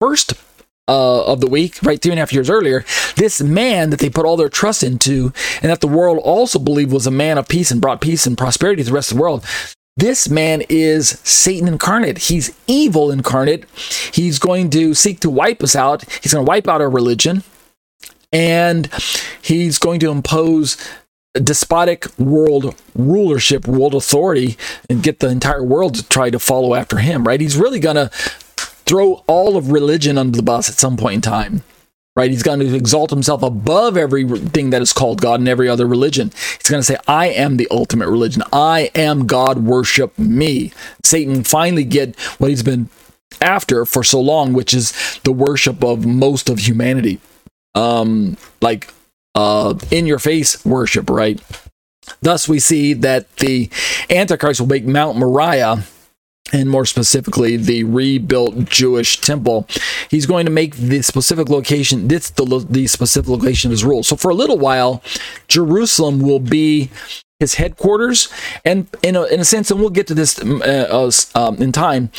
first 0.00 0.34
uh, 0.88 1.24
of 1.24 1.40
the 1.40 1.48
week, 1.48 1.78
right, 1.82 2.00
three 2.00 2.12
and 2.12 2.18
a 2.18 2.22
half 2.22 2.32
years 2.32 2.50
earlier, 2.50 2.84
this 3.16 3.40
man 3.40 3.90
that 3.90 4.00
they 4.00 4.10
put 4.10 4.26
all 4.26 4.36
their 4.36 4.48
trust 4.48 4.82
into, 4.82 5.32
and 5.62 5.70
that 5.70 5.80
the 5.80 5.88
world 5.88 6.18
also 6.22 6.58
believed 6.58 6.92
was 6.92 7.06
a 7.06 7.10
man 7.10 7.38
of 7.38 7.48
peace 7.48 7.70
and 7.70 7.80
brought 7.80 8.00
peace 8.00 8.26
and 8.26 8.36
prosperity 8.36 8.82
to 8.82 8.88
the 8.88 8.94
rest 8.94 9.10
of 9.10 9.16
the 9.16 9.22
world. 9.22 9.44
This 9.96 10.28
man 10.28 10.62
is 10.68 11.20
Satan 11.22 11.68
incarnate. 11.68 12.18
He's 12.18 12.56
evil 12.66 13.10
incarnate. 13.10 13.66
He's 14.12 14.38
going 14.38 14.70
to 14.70 14.94
seek 14.94 15.20
to 15.20 15.30
wipe 15.30 15.62
us 15.62 15.76
out. 15.76 16.04
He's 16.22 16.32
going 16.32 16.46
to 16.46 16.48
wipe 16.48 16.66
out 16.66 16.80
our 16.80 16.88
religion. 16.90 17.42
And 18.32 18.88
he's 19.42 19.78
going 19.78 20.00
to 20.00 20.10
impose 20.10 20.78
despotic 21.34 22.06
world 22.18 22.74
rulership, 22.94 23.66
world 23.66 23.94
authority, 23.94 24.56
and 24.88 25.02
get 25.02 25.20
the 25.20 25.28
entire 25.28 25.62
world 25.62 25.94
to 25.96 26.08
try 26.08 26.30
to 26.30 26.38
follow 26.38 26.74
after 26.74 26.98
him, 26.98 27.24
right? 27.24 27.40
He's 27.40 27.56
really 27.56 27.80
going 27.80 27.96
to 27.96 28.10
throw 28.84 29.24
all 29.26 29.56
of 29.56 29.70
religion 29.70 30.18
under 30.18 30.36
the 30.36 30.42
bus 30.42 30.68
at 30.68 30.76
some 30.76 30.96
point 30.96 31.14
in 31.16 31.20
time. 31.20 31.62
Right? 32.14 32.30
He's 32.30 32.42
going 32.42 32.60
to 32.60 32.74
exalt 32.74 33.08
himself 33.08 33.42
above 33.42 33.96
everything 33.96 34.68
that 34.68 34.82
is 34.82 34.92
called 34.92 35.22
God 35.22 35.40
and 35.40 35.48
every 35.48 35.66
other 35.66 35.86
religion. 35.86 36.30
He's 36.58 36.68
going 36.68 36.80
to 36.80 36.84
say, 36.84 36.98
I 37.08 37.28
am 37.28 37.56
the 37.56 37.68
ultimate 37.70 38.08
religion. 38.08 38.42
I 38.52 38.90
am 38.94 39.26
God, 39.26 39.64
worship 39.64 40.18
me. 40.18 40.72
Satan 41.02 41.42
finally 41.42 41.84
get 41.84 42.18
what 42.38 42.50
he's 42.50 42.62
been 42.62 42.90
after 43.40 43.86
for 43.86 44.04
so 44.04 44.20
long, 44.20 44.52
which 44.52 44.74
is 44.74 44.92
the 45.24 45.32
worship 45.32 45.82
of 45.82 46.04
most 46.04 46.50
of 46.50 46.58
humanity. 46.58 47.18
Um, 47.74 48.36
like 48.60 48.92
uh, 49.34 49.78
in 49.90 50.06
your 50.06 50.18
face 50.18 50.62
worship, 50.66 51.08
right? 51.08 51.40
Thus, 52.20 52.48
we 52.48 52.58
see 52.58 52.92
that 52.94 53.34
the 53.36 53.70
Antichrist 54.10 54.60
will 54.60 54.68
make 54.68 54.84
Mount 54.84 55.16
Moriah 55.16 55.84
and 56.52 56.70
more 56.70 56.84
specifically 56.84 57.56
the 57.56 57.84
rebuilt 57.84 58.66
Jewish 58.66 59.20
temple, 59.20 59.66
he's 60.10 60.26
going 60.26 60.44
to 60.44 60.52
make 60.52 60.76
the 60.76 61.02
specific 61.02 61.48
location, 61.48 62.08
this 62.08 62.30
the, 62.30 62.66
the 62.68 62.86
specific 62.86 63.28
location 63.28 63.68
of 63.68 63.72
his 63.72 63.84
rule. 63.84 64.02
So 64.02 64.16
for 64.16 64.30
a 64.30 64.34
little 64.34 64.58
while, 64.58 65.02
Jerusalem 65.48 66.20
will 66.20 66.40
be 66.40 66.90
his 67.40 67.54
headquarters, 67.54 68.28
and 68.64 68.86
in 69.02 69.16
a, 69.16 69.24
in 69.24 69.40
a 69.40 69.44
sense, 69.44 69.70
and 69.70 69.80
we'll 69.80 69.90
get 69.90 70.06
to 70.06 70.14
this 70.14 70.38
uh, 70.40 71.10
um, 71.34 71.56
in 71.56 71.72
time. 71.72 72.10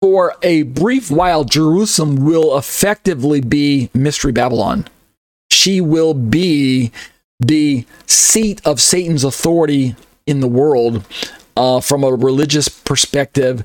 For 0.00 0.36
a 0.42 0.62
brief 0.62 1.10
while, 1.10 1.42
Jerusalem 1.42 2.24
will 2.24 2.56
effectively 2.56 3.40
be 3.40 3.90
Mystery 3.92 4.30
Babylon. 4.30 4.86
She 5.50 5.80
will 5.80 6.14
be 6.14 6.92
the 7.40 7.84
seat 8.06 8.60
of 8.64 8.80
Satan's 8.80 9.24
authority 9.24 9.96
in 10.24 10.38
the 10.38 10.46
world 10.46 11.04
uh, 11.58 11.80
from 11.80 12.04
a 12.04 12.14
religious 12.14 12.68
perspective. 12.68 13.64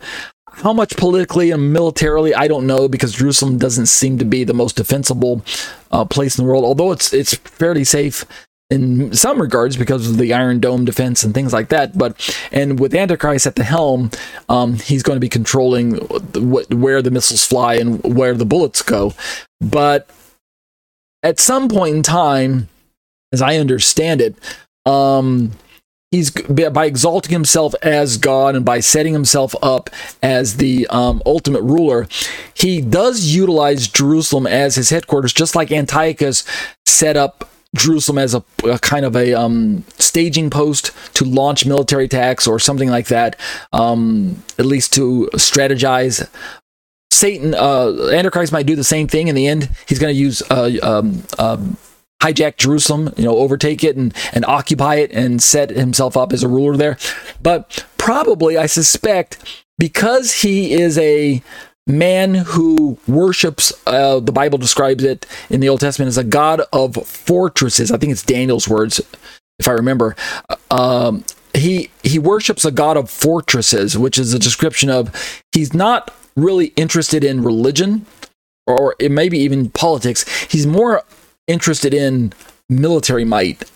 How 0.49 0.73
much 0.73 0.97
politically 0.97 1.51
and 1.51 1.73
militarily, 1.73 2.33
I 2.33 2.47
don't 2.47 2.67
know, 2.67 2.87
because 2.87 3.13
Jerusalem 3.13 3.57
doesn't 3.57 3.87
seem 3.87 4.17
to 4.19 4.25
be 4.25 4.43
the 4.43 4.53
most 4.53 4.75
defensible 4.75 5.43
uh, 5.91 6.05
place 6.05 6.37
in 6.37 6.43
the 6.43 6.49
world. 6.49 6.65
Although 6.65 6.91
it's 6.91 7.13
it's 7.13 7.33
fairly 7.35 7.83
safe 7.83 8.25
in 8.69 9.13
some 9.13 9.41
regards 9.41 9.77
because 9.77 10.09
of 10.09 10.17
the 10.17 10.33
Iron 10.33 10.59
Dome 10.59 10.85
defense 10.85 11.23
and 11.23 11.33
things 11.33 11.53
like 11.53 11.69
that. 11.69 11.97
But 11.97 12.37
and 12.51 12.79
with 12.79 12.93
Antichrist 12.93 13.47
at 13.47 13.55
the 13.55 13.63
helm, 13.63 14.11
um, 14.49 14.75
he's 14.75 15.03
going 15.03 15.15
to 15.15 15.19
be 15.19 15.29
controlling 15.29 15.95
where 15.95 17.01
the 17.01 17.11
missiles 17.11 17.45
fly 17.45 17.75
and 17.75 18.03
where 18.03 18.33
the 18.33 18.45
bullets 18.45 18.81
go. 18.81 19.13
But 19.59 20.09
at 21.23 21.39
some 21.39 21.67
point 21.67 21.95
in 21.95 22.03
time, 22.03 22.69
as 23.31 23.41
I 23.41 23.57
understand 23.57 24.21
it, 24.21 24.35
um, 24.85 25.51
he's 26.13 26.29
by 26.29 26.85
exalting 26.85 27.31
himself 27.31 27.73
as 27.81 28.17
God 28.19 28.55
and 28.55 28.63
by 28.63 28.79
setting 28.81 29.13
himself 29.13 29.55
up 29.63 29.89
as 30.21 30.57
the 30.57 30.85
um, 30.91 31.23
ultimate 31.25 31.63
ruler, 31.63 32.07
he 32.53 32.81
does 32.81 33.25
utilize 33.25 33.87
Jerusalem 33.87 34.45
as 34.45 34.75
his 34.75 34.91
headquarters, 34.91 35.33
just 35.33 35.55
like 35.55 35.71
Antiochus 35.71 36.43
set 36.85 37.17
up 37.17 37.49
Jerusalem 37.75 38.19
as 38.19 38.35
a, 38.35 38.43
a 38.63 38.77
kind 38.77 39.05
of 39.05 39.15
a 39.15 39.33
um, 39.33 39.83
staging 39.97 40.51
post 40.51 40.91
to 41.15 41.25
launch 41.25 41.65
military 41.65 42.05
attacks 42.05 42.45
or 42.45 42.59
something 42.59 42.89
like 42.89 43.07
that, 43.07 43.35
um, 43.71 44.43
at 44.59 44.67
least 44.67 44.93
to 44.93 45.31
strategize. 45.33 46.29
Satan, 47.09 47.55
uh, 47.55 48.11
Antichrist 48.11 48.53
might 48.53 48.67
do 48.67 48.75
the 48.75 48.83
same 48.83 49.07
thing. 49.07 49.29
In 49.29 49.33
the 49.33 49.47
end, 49.47 49.71
he's 49.87 49.97
going 49.97 50.13
to 50.13 50.19
use 50.19 50.43
uh, 50.51 50.69
um, 50.83 51.23
um 51.39 51.77
hijack 52.23 52.57
Jerusalem, 52.57 53.13
you 53.17 53.25
know, 53.25 53.37
overtake 53.37 53.83
it 53.83 53.95
and, 53.95 54.13
and 54.33 54.45
occupy 54.45 54.95
it 54.95 55.11
and 55.11 55.41
set 55.41 55.69
himself 55.69 56.15
up 56.15 56.33
as 56.33 56.43
a 56.43 56.47
ruler 56.47 56.77
there. 56.77 56.97
But 57.41 57.85
probably, 57.97 58.57
I 58.57 58.65
suspect, 58.65 59.63
because 59.77 60.41
he 60.41 60.73
is 60.73 60.97
a 60.97 61.43
man 61.85 62.33
who 62.33 62.97
worships, 63.07 63.73
uh, 63.85 64.19
the 64.19 64.31
Bible 64.31 64.57
describes 64.57 65.03
it 65.03 65.25
in 65.49 65.59
the 65.59 65.69
Old 65.69 65.81
Testament 65.81 66.07
as 66.07 66.17
a 66.17 66.23
God 66.23 66.61
of 66.71 66.95
fortresses. 66.95 67.91
I 67.91 67.97
think 67.97 68.11
it's 68.11 68.23
Daniel's 68.23 68.67
words, 68.67 69.01
if 69.59 69.67
I 69.67 69.71
remember. 69.71 70.15
Um, 70.71 71.25
he 71.53 71.91
he 72.01 72.17
worships 72.17 72.65
a 72.65 72.71
god 72.71 72.97
of 72.97 73.09
fortresses, 73.09 73.95
which 73.97 74.17
is 74.17 74.33
a 74.33 74.39
description 74.39 74.89
of 74.89 75.11
he's 75.51 75.73
not 75.73 76.11
really 76.35 76.67
interested 76.75 77.23
in 77.23 77.43
religion 77.43 78.05
or 78.65 78.95
maybe 78.99 79.37
even 79.37 79.69
politics. 79.69 80.27
He's 80.45 80.65
more 80.65 81.03
interested 81.47 81.93
in 81.93 82.33
military 82.69 83.25
might. 83.25 83.69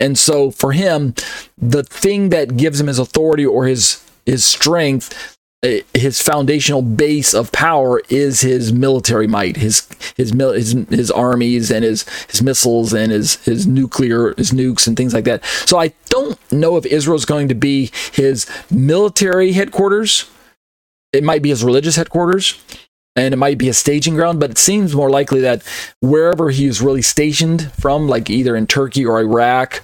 And 0.00 0.18
so 0.18 0.50
for 0.50 0.72
him, 0.72 1.14
the 1.56 1.82
thing 1.82 2.28
that 2.28 2.56
gives 2.56 2.80
him 2.80 2.86
his 2.86 2.98
authority 2.98 3.44
or 3.44 3.66
his 3.66 4.04
his 4.26 4.44
strength, 4.44 5.36
eh, 5.64 5.80
his 5.94 6.20
foundational 6.20 6.82
base 6.82 7.34
of 7.34 7.50
power 7.50 8.02
is 8.08 8.42
his 8.42 8.72
military 8.72 9.26
might, 9.26 9.56
his 9.56 9.88
his 10.16 10.30
his, 10.30 10.72
his 10.90 11.10
armies 11.10 11.70
and 11.70 11.84
his 11.84 12.04
his 12.30 12.42
missiles 12.42 12.92
and 12.92 13.10
his 13.10 13.36
his 13.44 13.66
nuclear 13.66 14.34
his 14.36 14.52
nukes 14.52 14.86
and 14.86 14.96
things 14.96 15.14
like 15.14 15.24
that. 15.24 15.44
So 15.66 15.80
I 15.80 15.92
don't 16.10 16.38
know 16.52 16.76
if 16.76 16.86
Israel's 16.86 17.24
going 17.24 17.48
to 17.48 17.54
be 17.54 17.90
his 18.12 18.46
military 18.70 19.52
headquarters. 19.52 20.30
It 21.12 21.24
might 21.24 21.42
be 21.42 21.48
his 21.48 21.64
religious 21.64 21.96
headquarters 21.96 22.62
and 23.18 23.34
it 23.34 23.36
might 23.36 23.58
be 23.58 23.68
a 23.68 23.74
staging 23.74 24.14
ground, 24.14 24.40
but 24.40 24.50
it 24.50 24.58
seems 24.58 24.94
more 24.94 25.10
likely 25.10 25.40
that 25.40 25.62
wherever 26.00 26.50
he 26.50 26.66
is 26.66 26.80
really 26.80 27.02
stationed 27.02 27.70
from, 27.72 28.08
like 28.08 28.30
either 28.30 28.56
in 28.56 28.66
Turkey 28.66 29.04
or 29.04 29.20
Iraq 29.20 29.82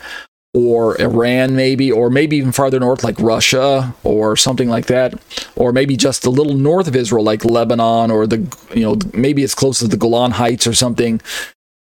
or 0.55 1.01
Iran, 1.01 1.57
maybe, 1.57 1.91
or 1.91 2.11
maybe 2.11 2.37
even 2.37 2.53
farther 2.53 2.79
north, 2.79 3.03
like 3.03 3.19
Russia 3.19 3.93
or 4.05 4.37
something 4.37 4.69
like 4.69 4.87
that, 4.87 5.15
or 5.57 5.73
maybe 5.73 5.97
just 5.97 6.25
a 6.25 6.31
little 6.31 6.55
north 6.55 6.87
of 6.87 6.95
Israel, 6.95 7.25
like 7.25 7.45
Lebanon, 7.45 8.13
or 8.13 8.27
the, 8.27 8.37
you 8.73 8.83
know, 8.83 8.97
maybe 9.13 9.43
it's 9.43 9.55
close 9.55 9.81
to 9.81 9.89
the 9.89 9.97
Golan 9.97 10.31
Heights 10.31 10.67
or 10.67 10.73
something. 10.73 11.21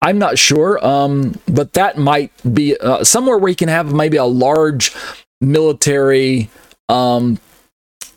I'm 0.04 0.20
not 0.20 0.38
sure, 0.38 0.84
um, 0.86 1.40
but 1.48 1.74
that 1.74 1.98
might 1.98 2.32
be 2.54 2.78
uh, 2.78 3.04
somewhere 3.04 3.40
where 3.40 3.50
you 3.50 3.56
can 3.56 3.70
have 3.70 3.94
maybe 3.94 4.18
a 4.18 4.26
large 4.26 4.94
military 5.42 6.50
um, 6.88 7.40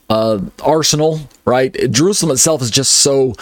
uh, 0.08 0.40
arsenal, 0.62 1.20
right? 1.44 1.74
Jerusalem 1.90 2.32
itself 2.32 2.62
is 2.62 2.70
just 2.70 2.92
so 2.92 3.34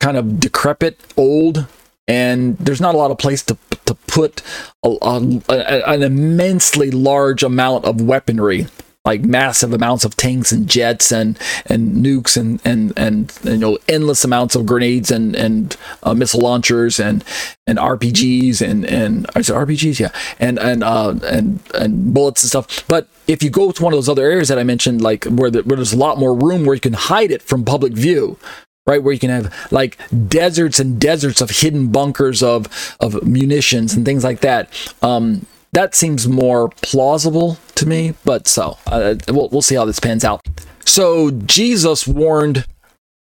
kind 0.00 0.16
of 0.16 0.38
decrepit, 0.38 1.00
old, 1.16 1.66
and 2.08 2.56
there's 2.58 2.80
not 2.80 2.94
a 2.94 2.98
lot 2.98 3.10
of 3.10 3.18
place 3.18 3.42
to 3.44 3.56
to 3.86 3.94
put 4.06 4.42
a, 4.84 4.96
a, 5.00 5.82
an 5.88 6.02
immensely 6.02 6.90
large 6.90 7.42
amount 7.42 7.84
of 7.84 8.00
weaponry 8.00 8.66
like 9.06 9.22
massive 9.22 9.72
amounts 9.72 10.04
of 10.04 10.16
tanks 10.16 10.52
and 10.52 10.68
jets 10.68 11.12
and 11.12 11.38
and 11.66 12.04
nukes 12.04 12.36
and 12.36 12.60
and 12.64 12.92
and, 12.96 13.32
and 13.44 13.52
you 13.52 13.58
know 13.58 13.78
endless 13.88 14.24
amounts 14.24 14.54
of 14.54 14.66
grenades 14.66 15.10
and 15.10 15.34
and 15.36 15.76
uh, 16.02 16.12
missile 16.12 16.40
launchers 16.40 17.00
and 17.00 17.24
and 17.66 17.78
RPGs 17.78 18.60
and 18.60 18.84
and 18.84 19.26
I 19.34 19.40
said 19.40 19.56
RPGs 19.56 20.00
yeah. 20.00 20.10
And 20.38 20.58
and 20.58 20.84
uh 20.84 21.14
and 21.24 21.60
and 21.74 22.12
bullets 22.12 22.42
and 22.42 22.50
stuff. 22.50 22.86
But 22.88 23.08
if 23.26 23.42
you 23.42 23.50
go 23.50 23.72
to 23.72 23.82
one 23.82 23.92
of 23.92 23.96
those 23.96 24.08
other 24.08 24.24
areas 24.24 24.48
that 24.48 24.58
I 24.58 24.64
mentioned 24.64 25.00
like 25.00 25.24
where, 25.24 25.50
the, 25.50 25.62
where 25.62 25.76
there's 25.76 25.92
a 25.92 25.96
lot 25.96 26.18
more 26.18 26.34
room 26.34 26.64
where 26.64 26.74
you 26.74 26.80
can 26.80 26.92
hide 26.92 27.30
it 27.30 27.42
from 27.42 27.64
public 27.64 27.92
view 27.92 28.38
right 28.86 29.02
where 29.02 29.12
you 29.12 29.18
can 29.18 29.30
have 29.30 29.52
like 29.72 29.98
deserts 30.28 30.78
and 30.78 31.00
deserts 31.00 31.40
of 31.40 31.50
hidden 31.50 31.88
bunkers 31.88 32.42
of 32.42 32.96
of 33.00 33.22
munitions 33.24 33.94
and 33.94 34.04
things 34.04 34.22
like 34.22 34.40
that 34.40 34.70
um 35.02 35.44
that 35.76 35.94
seems 35.94 36.26
more 36.26 36.70
plausible 36.80 37.58
to 37.74 37.86
me 37.86 38.14
but 38.24 38.48
so 38.48 38.78
uh, 38.86 39.14
we'll, 39.28 39.50
we'll 39.50 39.60
see 39.60 39.74
how 39.74 39.84
this 39.84 40.00
pans 40.00 40.24
out 40.24 40.40
so 40.86 41.30
jesus 41.30 42.08
warned 42.08 42.64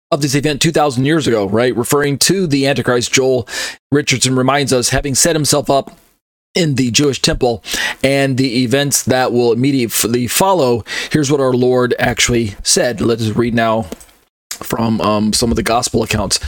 of 0.09 0.21
this 0.21 0.35
event 0.35 0.61
2000 0.61 1.03
years 1.03 1.27
ago 1.27 1.47
right 1.49 1.75
referring 1.75 2.17
to 2.17 2.47
the 2.47 2.65
antichrist 2.65 3.11
joel 3.11 3.45
richardson 3.91 4.37
reminds 4.37 4.71
us 4.71 4.89
having 4.89 5.13
set 5.15 5.35
himself 5.35 5.69
up 5.69 5.97
in 6.55 6.75
the 6.75 6.89
Jewish 6.89 7.21
temple 7.21 7.63
and 8.03 8.35
the 8.35 8.63
events 8.63 9.03
that 9.03 9.31
will 9.31 9.51
immediately 9.51 10.25
follow. 10.25 10.83
Here's 11.11 11.31
what 11.31 11.39
our 11.39 11.53
Lord 11.53 11.93
actually 11.99 12.55
said. 12.63 13.01
Let 13.01 13.21
us 13.21 13.29
read 13.29 13.53
now 13.53 13.85
from 14.63 15.01
um, 15.01 15.33
some 15.33 15.51
of 15.51 15.55
the 15.55 15.63
gospel 15.63 16.03
accounts. 16.03 16.39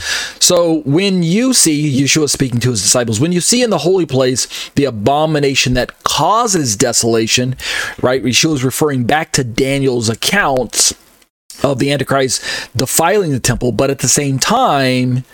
So 0.42 0.82
when 0.84 1.22
you 1.22 1.52
see 1.52 2.00
Yeshua 2.00 2.28
speaking 2.28 2.60
to 2.60 2.70
his 2.70 2.82
disciples, 2.82 3.20
when 3.20 3.32
you 3.32 3.40
see 3.40 3.62
in 3.62 3.70
the 3.70 3.78
holy 3.78 4.06
place 4.06 4.70
the 4.70 4.84
abomination 4.84 5.74
that 5.74 6.02
causes 6.04 6.76
desolation, 6.76 7.56
right? 8.00 8.22
Yeshua 8.22 8.54
is 8.54 8.64
referring 8.64 9.04
back 9.04 9.32
to 9.32 9.44
Daniel's 9.44 10.08
accounts 10.08 10.94
of 11.62 11.78
the 11.78 11.92
Antichrist 11.92 12.42
defiling 12.76 13.30
the 13.30 13.40
temple, 13.40 13.72
but 13.72 13.90
at 13.90 14.00
the 14.00 14.08
same 14.08 14.38
time, 14.38 15.24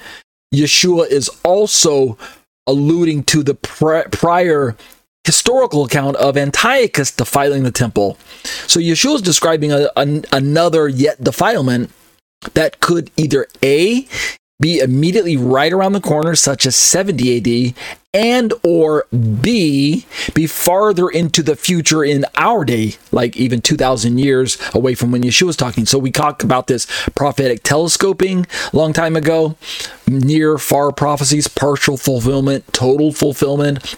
Yeshua 0.54 1.08
is 1.08 1.28
also 1.44 2.18
alluding 2.66 3.24
to 3.24 3.42
the 3.42 3.54
prior 3.54 4.76
historical 5.24 5.84
account 5.84 6.16
of 6.16 6.36
Antiochus 6.36 7.10
defiling 7.10 7.62
the 7.62 7.70
temple. 7.70 8.16
So 8.66 8.80
Yeshua 8.80 9.16
is 9.16 9.22
describing 9.22 9.72
a, 9.72 9.90
a, 9.96 10.22
another 10.32 10.88
yet 10.88 11.22
defilement 11.22 11.90
that 12.54 12.80
could 12.80 13.10
either 13.16 13.46
A, 13.62 14.06
be 14.60 14.80
immediately 14.80 15.36
right 15.36 15.72
around 15.72 15.92
the 15.92 16.00
corner, 16.00 16.34
such 16.34 16.66
as 16.66 16.74
70 16.74 17.70
AD, 17.70 17.74
and 18.12 18.52
or 18.64 19.06
B, 19.12 20.04
be 20.34 20.48
farther 20.48 21.08
into 21.08 21.44
the 21.44 21.54
future 21.54 22.02
in 22.02 22.24
our 22.36 22.64
day, 22.64 22.96
like 23.12 23.36
even 23.36 23.60
2,000 23.60 24.18
years 24.18 24.58
away 24.74 24.94
from 24.94 25.12
when 25.12 25.22
Yeshua 25.22 25.46
was 25.46 25.56
talking. 25.56 25.86
So 25.86 25.98
we 25.98 26.10
talked 26.10 26.42
about 26.42 26.66
this 26.66 26.86
prophetic 27.14 27.62
telescoping 27.62 28.46
a 28.72 28.76
long 28.76 28.92
time 28.92 29.14
ago, 29.14 29.56
near 30.08 30.58
far 30.58 30.90
prophecies, 30.90 31.46
partial 31.46 31.96
fulfillment, 31.96 32.64
total 32.72 33.12
fulfillment. 33.12 33.96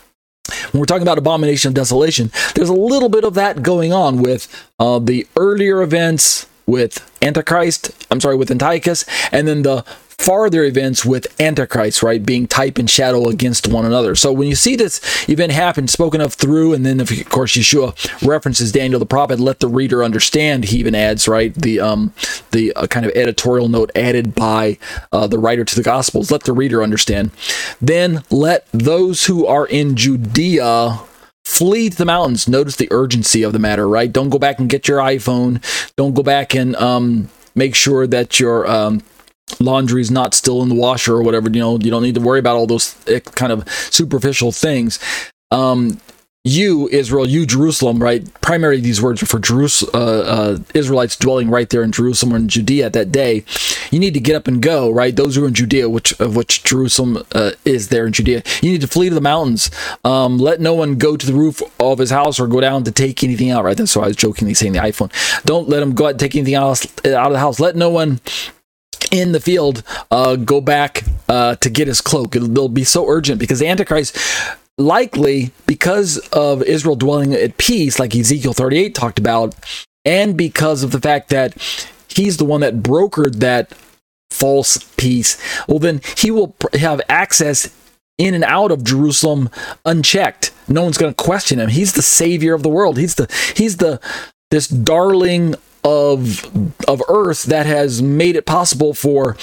When 0.73 0.81
we're 0.81 0.87
talking 0.87 1.03
about 1.03 1.17
abomination 1.17 1.69
of 1.69 1.75
desolation, 1.75 2.31
there's 2.55 2.69
a 2.69 2.75
little 2.75 3.09
bit 3.09 3.25
of 3.25 3.35
that 3.35 3.63
going 3.63 3.95
on 3.95 4.21
with 4.21 4.49
uh, 4.79 4.99
the 4.99 5.27
earlier 5.37 5.81
events 5.81 6.47
with 6.67 7.11
Antichrist, 7.23 7.91
I'm 8.11 8.21
sorry, 8.21 8.37
with 8.37 8.51
Antiochus, 8.51 9.05
and 9.33 9.47
then 9.47 9.63
the 9.63 9.85
farther 10.21 10.65
events 10.65 11.03
with 11.03 11.27
Antichrist, 11.41 12.03
right, 12.03 12.25
being 12.25 12.47
type 12.47 12.77
and 12.77 12.91
shadow 12.91 13.29
against 13.29 13.67
one 13.67 13.87
another. 13.87 14.15
So 14.15 14.33
when 14.33 14.49
you 14.49 14.55
see 14.55 14.77
this 14.77 15.01
event 15.31 15.53
happen, 15.53 15.89
spoken 15.89 16.21
of 16.21 16.35
through, 16.35 16.75
and 16.75 16.85
then 16.85 17.01
of 17.01 17.09
course 17.31 17.57
Yeshua 17.57 17.97
references 18.27 18.71
Daniel 18.71 19.01
the 19.01 19.07
prophet, 19.07 19.41
let 19.41 19.61
the 19.61 19.69
reader 19.69 20.05
understand. 20.05 20.65
He 20.65 20.79
even 20.79 20.95
adds, 20.95 21.27
right, 21.27 21.55
the 21.55 21.81
um 21.81 22.13
the 22.51 22.73
uh, 22.75 22.87
kind 22.87 23.07
of 23.07 23.13
editorial 23.13 23.69
note 23.69 23.91
added 23.95 24.35
by 24.35 24.79
uh, 25.11 25.27
the 25.27 25.39
writer 25.39 25.65
to 25.65 25.75
the 25.75 25.83
Gospels. 25.83 26.31
Let 26.31 26.45
the 26.45 26.53
reader 26.53 26.83
understand. 26.83 27.31
Then 27.81 28.23
let 28.31 28.67
those 28.73 29.25
who 29.25 29.47
are 29.47 29.67
in 29.67 29.97
Judea 29.97 31.01
flee 31.45 31.91
to 31.91 31.97
the 31.97 32.05
mountains. 32.05 32.49
Notice 32.49 32.77
the 32.77 32.89
urgency 32.91 33.43
of 33.43 33.53
the 33.53 33.59
matter, 33.59 33.89
right? 33.89 34.13
Don't 34.13 34.31
go 34.31 34.39
back 34.39 34.59
and 34.59 34.69
get 34.69 34.89
your 34.89 34.99
iPhone. 34.99 35.63
Don't 35.97 36.15
go 36.15 36.23
back 36.23 36.55
and 36.55 36.77
um, 36.77 37.29
make 37.55 37.75
sure 37.75 38.07
that 38.07 38.41
your 38.41 38.67
um, 38.71 39.03
laundry 39.59 40.01
is 40.01 40.11
not 40.11 40.35
still 40.35 40.63
in 40.63 40.69
the 40.69 40.75
washer 40.75 41.15
or 41.15 41.23
whatever. 41.23 41.49
You 41.51 41.61
know, 41.61 41.79
you 41.79 41.91
don't 41.91 42.03
need 42.03 42.15
to 42.15 42.21
worry 42.21 42.39
about 42.39 42.57
all 42.57 42.67
those 42.67 42.97
eh, 43.09 43.21
kind 43.21 43.53
of 43.53 43.69
superficial 43.69 44.53
things. 44.53 44.99
Um, 45.51 46.01
you 46.45 46.89
Israel, 46.89 47.29
you 47.29 47.45
Jerusalem, 47.45 48.03
right? 48.03 48.27
Primarily, 48.41 48.81
these 48.81 49.03
words 49.03 49.23
are 49.23 49.27
for 49.27 49.39
Jerusalem, 49.39 49.91
uh, 49.95 50.21
uh, 50.21 50.59
Israelites 50.73 51.17
dwelling 51.17 51.51
right 51.51 51.69
there 51.69 51.83
in 51.83 51.93
Jerusalem 51.93 52.33
or 52.33 52.37
in 52.37 52.49
Judea 52.49 52.87
at 52.87 52.93
that 52.95 53.13
day. 53.13 53.45
You 53.91 53.99
need 53.99 54.15
to 54.15 54.21
get 54.21 54.37
up 54.37 54.49
and 54.49 54.63
go, 54.63 54.91
right? 54.91 55.15
Those 55.15 55.37
who 55.37 55.45
are 55.45 55.49
in 55.49 55.55
Judea, 55.55 55.91
which 55.91 56.19
of 56.19 56.37
which 56.37 56.65
Jerusalem 56.65 57.23
uh, 57.33 57.53
is 57.67 57.89
there 57.89 58.07
in 58.07 58.15
Judea, 58.15 58.43
you 58.63 58.71
need 58.71 58.81
to 58.81 58.87
flee 58.87 59.11
to 59.11 59.15
the 59.15 59.21
mountains. 59.21 59.71
Um, 60.03 60.39
let 60.39 60.61
no 60.61 60.73
one 60.73 60.97
go 60.97 61.17
to 61.17 61.27
the 61.27 61.35
roof 61.35 61.61
of 61.79 61.99
his 61.99 62.11
house 62.11 62.41
or 62.41 62.47
go 62.47 62.61
down 62.61 62.85
to 62.85 62.93
take 62.93 63.23
anything 63.23 63.51
out. 63.51 63.65
Right? 63.65 63.77
That's 63.77 63.95
why 63.95 64.05
I 64.05 64.09
was 64.09 64.17
jokingly 64.17 64.55
saying 64.55 64.73
the 64.73 64.79
iPhone. 64.79 65.13
Don't 65.45 65.69
let 65.69 65.83
him 65.83 65.95
go 65.95 66.07
out 66.07 66.13
and 66.13 66.21
take 66.21 66.35
anything 66.35 66.55
else 66.55 66.87
out 67.05 67.27
of 67.27 67.33
the 67.33 67.39
house. 67.39 67.61
Let 67.61 67.77
no 67.77 67.91
one 67.91 68.21
in 69.11 69.33
the 69.33 69.41
field 69.41 69.83
uh, 70.11 70.37
go 70.37 70.61
back 70.61 71.05
uh, 71.29 71.57
to 71.57 71.69
get 71.69 71.89
his 71.89 72.01
cloak. 72.01 72.37
It'll, 72.37 72.51
it'll, 72.51 72.69
be 72.69 72.85
so 72.85 73.09
urgent 73.09 73.41
because 73.41 73.59
the 73.59 73.67
Antichrist 73.67 74.17
likely 74.81 75.53
because 75.67 76.19
of 76.33 76.63
Israel 76.63 76.97
dwelling 76.97 77.35
at 77.35 77.59
peace, 77.59 77.99
like 77.99 78.15
Ezekiel 78.15 78.53
38 78.53 78.95
talked 78.95 79.19
about, 79.19 79.55
and 80.05 80.37
because 80.37 80.83
of 80.83 80.91
the 80.91 81.01
fact 81.01 81.29
that 81.29 81.55
he's 82.09 82.39
the 82.39 82.45
one 82.45 82.63
that 82.63 82.77
brokered 82.77 83.37
that 83.37 83.73
false 84.31 84.79
peace, 84.97 85.39
well, 85.69 85.79
then 85.79 86.01
he 86.17 86.31
will 86.31 86.57
have 86.75 87.01
access 87.09 87.75
in 88.19 88.35
and 88.35 88.45
out 88.45 88.71
of 88.71 88.85
Jerusalem 88.85 89.49
unchecked. 89.85 90.53
No 90.69 90.83
one's 90.83 90.99
going 90.99 91.13
to 91.13 91.23
question 91.23 91.59
him. 91.59 91.69
He's 91.69 91.95
the 91.95 92.03
savior 92.03 92.55
of 92.55 92.63
the 92.63 92.69
world. 92.69 92.99
He's 92.99 93.15
the 93.15 93.29
he's 93.57 93.79
the 93.79 94.01
this 94.51 94.69
darling 94.69 95.55
of 95.85 96.45
of 96.87 97.03
earth 97.09 97.45
that 97.45 97.67
has 97.67 98.03
made 98.03 98.37
it 98.37 98.45
possible 98.45 98.93
for 98.93 99.37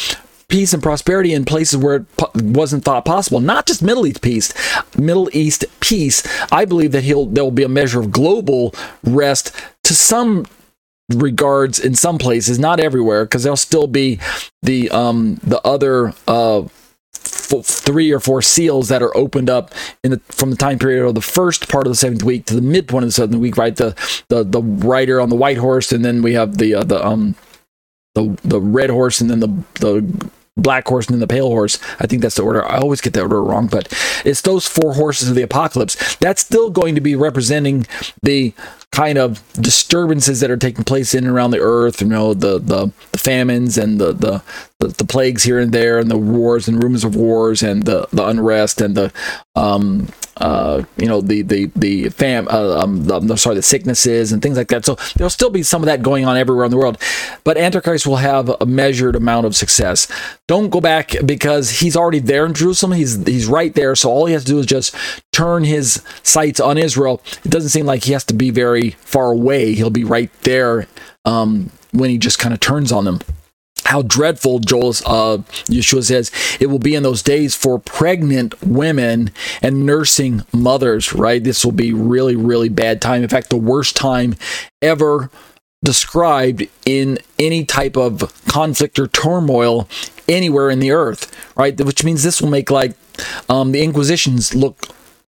peace 0.49 0.73
and 0.73 0.81
prosperity 0.81 1.33
in 1.33 1.45
places 1.45 1.77
where 1.77 1.95
it 1.95 2.05
wasn't 2.35 2.83
thought 2.83 3.05
possible. 3.05 3.39
Not 3.39 3.65
just 3.67 3.81
Middle 3.81 4.07
East 4.07 4.21
peace, 4.21 4.53
Middle 4.97 5.29
East 5.33 5.65
peace. 5.79 6.23
I 6.51 6.65
believe 6.65 6.91
that 6.93 7.03
he'll 7.03 7.25
there 7.25 7.43
will 7.43 7.51
be 7.51 7.63
a 7.63 7.69
measure 7.69 7.99
of 7.99 8.11
global 8.11 8.73
rest 9.03 9.51
to 9.83 9.93
some 9.93 10.45
regards 11.13 11.79
in 11.79 11.95
some 11.95 12.17
places, 12.17 12.59
not 12.59 12.79
everywhere, 12.79 13.25
because 13.25 13.43
there'll 13.43 13.57
still 13.57 13.87
be 13.87 14.19
the 14.61 14.89
um 14.89 15.39
the 15.43 15.61
other 15.65 16.13
uh 16.27 16.63
three 17.13 18.11
or 18.11 18.19
four 18.19 18.41
seals 18.41 18.89
that 18.89 19.01
are 19.01 19.15
opened 19.15 19.49
up 19.49 19.73
in 20.03 20.11
the 20.11 20.19
from 20.29 20.49
the 20.51 20.55
time 20.55 20.77
period 20.77 21.05
of 21.05 21.15
the 21.15 21.21
first 21.21 21.69
part 21.69 21.87
of 21.87 21.91
the 21.91 21.95
seventh 21.95 22.23
week 22.23 22.45
to 22.45 22.53
the 22.53 22.61
midpoint 22.61 23.03
of 23.03 23.09
the 23.09 23.13
seventh 23.13 23.39
week, 23.39 23.57
right? 23.57 23.75
The 23.75 23.95
the 24.29 24.43
the 24.43 24.61
rider 24.61 25.19
on 25.19 25.29
the 25.29 25.35
white 25.35 25.57
horse, 25.57 25.91
and 25.91 26.03
then 26.05 26.21
we 26.21 26.33
have 26.33 26.57
the 26.57 26.75
uh, 26.75 26.83
the 26.83 27.05
um 27.05 27.35
the 28.15 28.37
the 28.43 28.59
red 28.59 28.89
horse, 28.89 29.21
and 29.21 29.29
then 29.29 29.39
the 29.39 29.63
the 29.79 30.31
black 30.57 30.87
horse 30.87 31.07
and 31.07 31.13
then 31.13 31.19
the 31.19 31.27
pale 31.27 31.47
horse. 31.47 31.79
I 31.99 32.07
think 32.07 32.21
that's 32.21 32.35
the 32.35 32.43
order. 32.43 32.65
I 32.65 32.77
always 32.77 33.01
get 33.01 33.13
that 33.13 33.21
order 33.21 33.43
wrong, 33.43 33.67
but 33.67 33.87
it's 34.25 34.41
those 34.41 34.67
four 34.67 34.95
horses 34.95 35.29
of 35.29 35.35
the 35.35 35.43
apocalypse. 35.43 36.15
That's 36.17 36.41
still 36.41 36.69
going 36.69 36.95
to 36.95 37.01
be 37.01 37.15
representing 37.15 37.87
the 38.21 38.53
kind 38.91 39.17
of 39.17 39.43
disturbances 39.53 40.39
that 40.39 40.49
are 40.49 40.57
taking 40.57 40.83
place 40.83 41.13
in 41.13 41.25
and 41.25 41.35
around 41.35 41.51
the 41.51 41.59
earth. 41.59 42.01
You 42.01 42.07
know, 42.07 42.33
the 42.33 42.59
the, 42.59 42.91
the 43.11 43.17
famines 43.17 43.77
and 43.77 43.99
the 43.99 44.13
the 44.13 44.43
the, 44.79 45.05
plagues 45.05 45.43
here 45.43 45.59
and 45.59 45.71
there, 45.71 45.97
and 45.97 46.09
the 46.09 46.17
wars 46.17 46.67
and 46.67 46.81
rumors 46.81 47.03
of 47.03 47.15
wars, 47.15 47.63
and 47.63 47.83
the 47.83 48.07
the 48.13 48.25
unrest, 48.25 48.79
and 48.79 48.95
the 48.95 49.11
um, 49.55 50.07
uh, 50.37 50.83
you 50.97 51.07
know 51.07 51.19
the 51.19 51.41
the 51.41 51.71
the 51.75 52.09
fam 52.09 52.47
uh, 52.47 52.79
um, 52.79 53.05
the, 53.05 53.35
sorry 53.37 53.55
the 53.55 53.61
sicknesses 53.61 54.31
and 54.31 54.41
things 54.41 54.55
like 54.55 54.67
that. 54.67 54.85
So 54.85 54.95
there'll 55.15 55.31
still 55.31 55.49
be 55.49 55.63
some 55.63 55.81
of 55.81 55.87
that 55.87 56.03
going 56.03 56.25
on 56.25 56.37
everywhere 56.37 56.65
in 56.65 56.71
the 56.71 56.77
world, 56.77 57.01
but 57.43 57.57
Antichrist 57.57 58.05
will 58.05 58.17
have 58.17 58.49
a 58.61 58.65
measured 58.65 59.15
amount 59.15 59.47
of 59.47 59.55
success. 59.55 60.07
Don't 60.47 60.69
go 60.69 60.79
back 60.79 61.15
because 61.25 61.79
he's 61.79 61.95
already 61.95 62.19
there 62.19 62.45
in 62.45 62.53
Jerusalem. 62.53 62.91
He's 62.91 63.23
he's 63.25 63.47
right 63.47 63.73
there. 63.73 63.95
So 63.95 64.11
all 64.11 64.27
he 64.27 64.33
has 64.33 64.43
to 64.45 64.51
do 64.51 64.59
is 64.59 64.67
just 64.67 64.95
turn 65.31 65.63
his 65.63 66.03
sights 66.21 66.59
on 66.59 66.77
Israel. 66.77 67.21
It 67.43 67.49
doesn't 67.49 67.69
seem 67.69 67.85
like 67.85 68.03
he 68.03 68.13
has 68.13 68.23
to 68.25 68.33
be 68.33 68.51
very 68.51 68.76
far 68.91 69.31
away. 69.31 69.73
He'll 69.73 69.89
be 69.89 70.03
right 70.03 70.31
there 70.41 70.87
um, 71.25 71.71
when 71.91 72.09
he 72.09 72.17
just 72.17 72.39
kind 72.39 72.53
of 72.53 72.59
turns 72.59 72.91
on 72.91 73.05
them 73.05 73.19
how 73.87 74.01
dreadful 74.01 74.59
Joel 74.59 74.89
uh, 75.05 75.37
Yeshua 75.69 76.03
says 76.03 76.31
it 76.59 76.67
will 76.67 76.79
be 76.79 76.93
in 76.93 77.03
those 77.03 77.23
days 77.23 77.55
for 77.55 77.79
pregnant 77.79 78.61
women 78.61 79.31
and 79.61 79.85
nursing 79.85 80.43
mothers. 80.53 81.13
Right, 81.13 81.43
this 81.43 81.63
will 81.63 81.71
be 81.71 81.93
really 81.93 82.35
really 82.35 82.69
bad 82.69 83.01
time. 83.01 83.23
In 83.23 83.29
fact, 83.29 83.49
the 83.49 83.57
worst 83.57 83.95
time 83.95 84.35
ever 84.81 85.29
described 85.83 86.67
in 86.85 87.17
any 87.39 87.63
type 87.63 87.95
of 87.95 88.43
conflict 88.45 88.99
or 88.99 89.07
turmoil 89.07 89.87
anywhere 90.27 90.69
in 90.69 90.79
the 90.79 90.91
earth. 90.91 91.33
Right, 91.55 91.79
which 91.79 92.03
means 92.03 92.23
this 92.23 92.41
will 92.41 92.49
make 92.49 92.69
like 92.69 92.93
um, 93.47 93.71
the 93.71 93.81
Inquisitions 93.81 94.53
look 94.53 94.89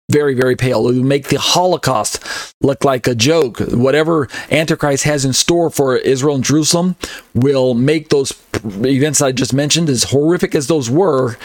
very, 0.10 0.34
very 0.34 0.56
pale. 0.56 0.88
It 0.88 0.96
would 0.96 1.04
make 1.04 1.28
the 1.28 1.40
Holocaust 1.40 2.54
look 2.62 2.84
like 2.86 3.08
a 3.08 3.16
joke. 3.16 3.60
Whatever 3.60 4.30
Antichrist 4.50 5.04
has 5.04 5.26
in 5.26 5.34
store 5.34 5.70
for 5.70 5.98
Israel 5.98 6.36
and 6.36 6.44
Jerusalem 6.44 6.96
will 7.34 7.74
make 7.74 8.10
those 8.10 8.34
events 8.64 9.22
I 9.22 9.32
just 9.32 9.54
mentioned, 9.54 9.90
as 9.90 10.06
horrific 10.06 10.56
as 10.56 10.68
those 10.68 10.90
were, 10.90 11.38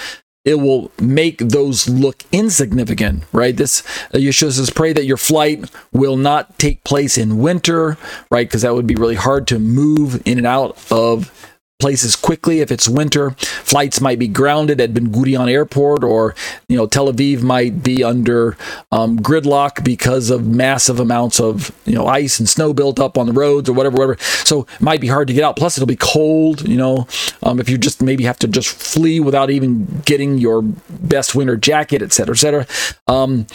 it 0.45 0.57
will 0.57 0.91
make 1.01 1.39
those 1.39 1.89
look 1.89 2.25
insignificant, 2.33 3.25
right? 3.33 3.57
This 3.57 3.83
uh, 4.13 4.19
Yeshua 4.19 4.53
says, 4.53 4.71
pray 4.71 4.93
that 4.93 5.07
your 5.07 5.17
flight 5.17 5.71
will 5.93 6.17
not 6.17 6.59
take 6.59 6.83
place 6.83 7.17
in 7.17 7.39
winter, 7.39 7.97
right? 8.31 8.49
Because 8.49 8.63
that 8.63 8.75
would 8.75 8.87
be 8.87 8.97
really 8.97 9.15
hard 9.15 9.47
to 9.49 9.59
move 9.59 10.21
in 10.27 10.39
and 10.39 10.47
out 10.47 10.77
of 10.91 11.52
places 11.83 12.15
quickly 12.15 12.61
if 12.61 12.71
it's 12.71 12.89
winter. 12.89 13.33
Flights 13.33 14.01
might 14.01 14.21
be 14.21 14.29
grounded 14.29 14.81
at 14.81 14.95
Ben 14.95 15.09
Gurion 15.09 15.51
Airport, 15.51 16.05
or 16.05 16.35
you 16.69 16.77
know 16.77 16.87
Tel 16.87 17.13
Aviv 17.13 17.43
might 17.43 17.83
be 17.83 18.05
under 18.05 18.57
um, 18.93 19.19
gridlock 19.19 19.83
because 19.83 20.31
of 20.31 20.47
massive 20.47 21.01
amounts 21.01 21.41
of 21.41 21.73
you 21.85 21.95
know 21.95 22.07
ice 22.07 22.39
and 22.39 22.49
snow 22.49 22.73
built 22.73 23.01
up 23.01 23.19
on 23.19 23.27
the 23.27 23.33
roads 23.33 23.69
or 23.69 23.73
whatever, 23.73 23.97
whatever. 23.97 24.17
So 24.45 24.61
it 24.63 24.81
might 24.81 25.01
be 25.01 25.09
hard 25.09 25.27
to 25.27 25.35
get 25.35 25.43
out. 25.43 25.57
Plus, 25.57 25.77
it'll 25.77 25.89
be 25.89 25.97
cold. 25.97 26.67
You 26.67 26.77
know, 26.77 27.09
um, 27.43 27.59
if 27.59 27.69
you 27.69 27.77
just 27.77 28.01
maybe 28.01 28.23
have 28.25 28.39
to 28.39 28.49
just 28.49 28.69
flee 28.69 29.19
without 29.19 29.51
even 29.51 30.03
getting 30.05 30.39
your 30.39 30.63
best 30.63 31.35
winter 31.35 31.57
jacket, 31.57 32.01
etc., 32.01 32.35
etc. 32.35 32.67
Um, 33.09 33.47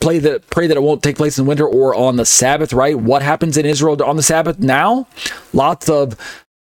play 0.00 0.18
that 0.20 0.48
pray 0.50 0.68
that 0.68 0.76
it 0.76 0.82
won't 0.82 1.02
take 1.02 1.16
place 1.16 1.38
in 1.38 1.46
winter 1.46 1.66
or 1.66 1.94
on 1.94 2.16
the 2.16 2.24
sabbath 2.24 2.72
right 2.72 2.98
what 2.98 3.22
happens 3.22 3.56
in 3.56 3.64
israel 3.64 4.02
on 4.02 4.16
the 4.16 4.22
sabbath 4.22 4.58
now 4.58 5.06
lots 5.52 5.88
of 5.88 6.16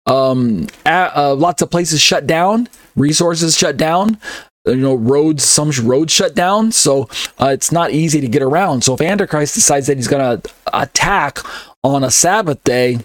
um, 0.06 0.66
uh, 0.84 1.34
lots 1.36 1.62
of 1.62 1.70
places 1.70 2.00
shut 2.00 2.26
down, 2.26 2.68
resources 2.96 3.56
shut 3.56 3.76
down. 3.76 4.18
You 4.66 4.76
know, 4.76 4.94
roads, 4.94 5.44
some 5.44 5.70
roads 5.82 6.10
shut 6.10 6.34
down, 6.34 6.72
so 6.72 7.02
uh, 7.38 7.48
it's 7.48 7.70
not 7.70 7.90
easy 7.90 8.22
to 8.22 8.28
get 8.28 8.42
around. 8.42 8.82
So 8.82 8.94
if 8.94 9.02
Antichrist 9.02 9.54
decides 9.54 9.88
that 9.88 9.98
he's 9.98 10.08
going 10.08 10.40
to 10.40 10.50
attack 10.72 11.40
on 11.82 12.02
a 12.02 12.10
Sabbath 12.10 12.64
day, 12.64 13.00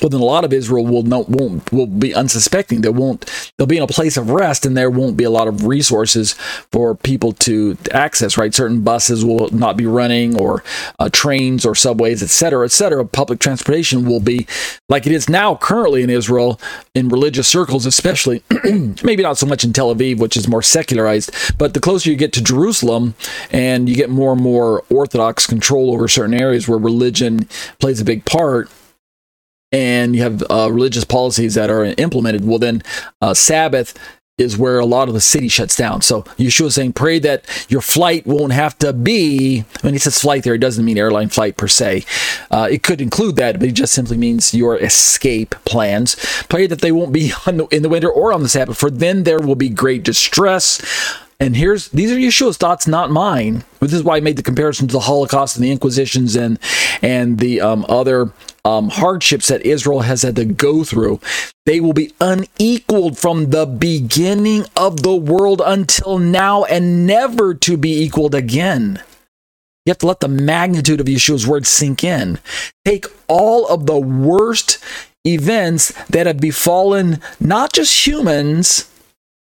well 0.00 0.08
then 0.08 0.20
a 0.20 0.24
lot 0.24 0.44
of 0.44 0.52
Israel 0.52 0.84
will 0.86 1.02
not 1.02 1.28
won't 1.28 1.72
will 1.72 1.86
be 1.86 2.14
unsuspecting. 2.14 2.80
They 2.80 2.88
won't 2.88 3.52
they'll 3.56 3.66
be 3.66 3.76
in 3.76 3.82
a 3.82 3.88
place 3.88 4.16
of 4.16 4.30
rest 4.30 4.66
and 4.66 4.76
there 4.76 4.90
won't 4.90 5.16
be 5.16 5.24
a 5.24 5.30
lot 5.30 5.48
of 5.48 5.66
resources 5.66 6.34
for 6.72 6.94
people 6.94 7.32
to 7.32 7.76
access, 7.92 8.36
right? 8.36 8.54
Certain 8.54 8.82
buses 8.82 9.24
will 9.24 9.48
not 9.50 9.76
be 9.76 9.86
running 9.86 10.38
or 10.40 10.62
uh, 10.98 11.08
trains 11.12 11.64
or 11.64 11.74
subways, 11.74 12.22
etc., 12.22 12.64
etc. 12.64 13.04
Public 13.04 13.40
transportation 13.40 14.04
will 14.04 14.20
be 14.20 14.46
like 14.88 15.06
it 15.06 15.12
is 15.12 15.28
now 15.28 15.56
currently 15.56 16.02
in 16.02 16.10
Israel 16.10 16.60
in 16.94 17.08
religious 17.08 17.48
circles 17.48 17.86
especially 17.86 18.42
maybe 19.02 19.22
not 19.22 19.38
so 19.38 19.46
much 19.46 19.64
in 19.64 19.72
Tel 19.72 19.94
Aviv 19.94 20.18
which 20.18 20.36
is 20.36 20.48
more 20.48 20.62
secularized, 20.62 21.30
but 21.58 21.74
the 21.74 21.80
closer 21.80 22.10
you 22.10 22.16
get 22.16 22.32
to 22.34 22.42
Jerusalem 22.42 23.14
and 23.50 23.88
you 23.88 23.94
get 23.94 24.10
more 24.10 24.32
and 24.32 24.40
more 24.40 24.84
orthodox 24.90 25.46
control 25.46 25.92
over 25.92 26.08
certain 26.08 26.34
areas 26.34 26.68
where 26.68 26.78
religion 26.78 27.48
plays 27.78 28.00
a 28.00 28.04
big 28.04 28.24
part 28.24 28.70
and 29.74 30.14
you 30.14 30.22
have 30.22 30.40
uh, 30.48 30.70
religious 30.70 31.04
policies 31.04 31.54
that 31.54 31.68
are 31.68 31.84
implemented, 31.84 32.46
well, 32.46 32.60
then 32.60 32.80
uh, 33.20 33.34
Sabbath 33.34 33.98
is 34.38 34.56
where 34.56 34.78
a 34.78 34.86
lot 34.86 35.08
of 35.08 35.14
the 35.14 35.20
city 35.20 35.48
shuts 35.48 35.76
down. 35.76 36.00
So 36.00 36.22
Yeshua 36.38 36.66
is 36.66 36.76
saying, 36.76 36.92
pray 36.92 37.18
that 37.20 37.44
your 37.68 37.80
flight 37.80 38.24
won't 38.24 38.52
have 38.52 38.78
to 38.78 38.92
be, 38.92 39.64
when 39.80 39.92
he 39.92 39.98
says 39.98 40.20
flight 40.20 40.44
there, 40.44 40.54
it 40.54 40.58
doesn't 40.58 40.84
mean 40.84 40.96
airline 40.96 41.28
flight 41.28 41.56
per 41.56 41.66
se. 41.66 42.04
Uh, 42.52 42.68
it 42.70 42.84
could 42.84 43.00
include 43.00 43.34
that, 43.36 43.58
but 43.58 43.68
it 43.68 43.72
just 43.72 43.92
simply 43.92 44.16
means 44.16 44.54
your 44.54 44.76
escape 44.76 45.56
plans. 45.64 46.14
Pray 46.48 46.68
that 46.68 46.80
they 46.80 46.92
won't 46.92 47.12
be 47.12 47.32
the, 47.46 47.66
in 47.72 47.82
the 47.82 47.88
winter 47.88 48.10
or 48.10 48.32
on 48.32 48.44
the 48.44 48.48
Sabbath, 48.48 48.78
for 48.78 48.90
then 48.90 49.24
there 49.24 49.40
will 49.40 49.56
be 49.56 49.68
great 49.68 50.04
distress 50.04 50.80
and 51.44 51.54
here's 51.54 51.88
these 51.88 52.10
are 52.10 52.16
Yeshua's 52.16 52.56
thoughts, 52.56 52.86
not 52.86 53.10
mine. 53.10 53.64
This 53.80 53.92
is 53.92 54.02
why 54.02 54.16
I 54.16 54.20
made 54.20 54.36
the 54.36 54.42
comparison 54.42 54.88
to 54.88 54.92
the 54.92 55.00
Holocaust 55.00 55.56
and 55.56 55.64
the 55.64 55.70
Inquisitions 55.70 56.36
and 56.36 56.58
and 57.02 57.38
the 57.38 57.60
um, 57.60 57.84
other 57.86 58.32
um, 58.64 58.88
hardships 58.88 59.48
that 59.48 59.60
Israel 59.60 60.00
has 60.00 60.22
had 60.22 60.36
to 60.36 60.46
go 60.46 60.84
through. 60.84 61.20
They 61.66 61.80
will 61.80 61.92
be 61.92 62.12
unequaled 62.18 63.18
from 63.18 63.50
the 63.50 63.66
beginning 63.66 64.64
of 64.74 65.02
the 65.02 65.14
world 65.14 65.60
until 65.64 66.18
now, 66.18 66.64
and 66.64 67.06
never 67.06 67.52
to 67.52 67.76
be 67.76 68.02
equaled 68.02 68.34
again. 68.34 69.02
You 69.84 69.90
have 69.90 69.98
to 69.98 70.06
let 70.06 70.20
the 70.20 70.28
magnitude 70.28 71.00
of 71.00 71.06
Yeshua's 71.06 71.46
words 71.46 71.68
sink 71.68 72.02
in. 72.02 72.38
Take 72.86 73.04
all 73.28 73.68
of 73.68 73.84
the 73.84 73.98
worst 73.98 74.82
events 75.26 75.92
that 76.06 76.26
have 76.26 76.40
befallen 76.40 77.20
not 77.38 77.74
just 77.74 78.06
humans 78.06 78.90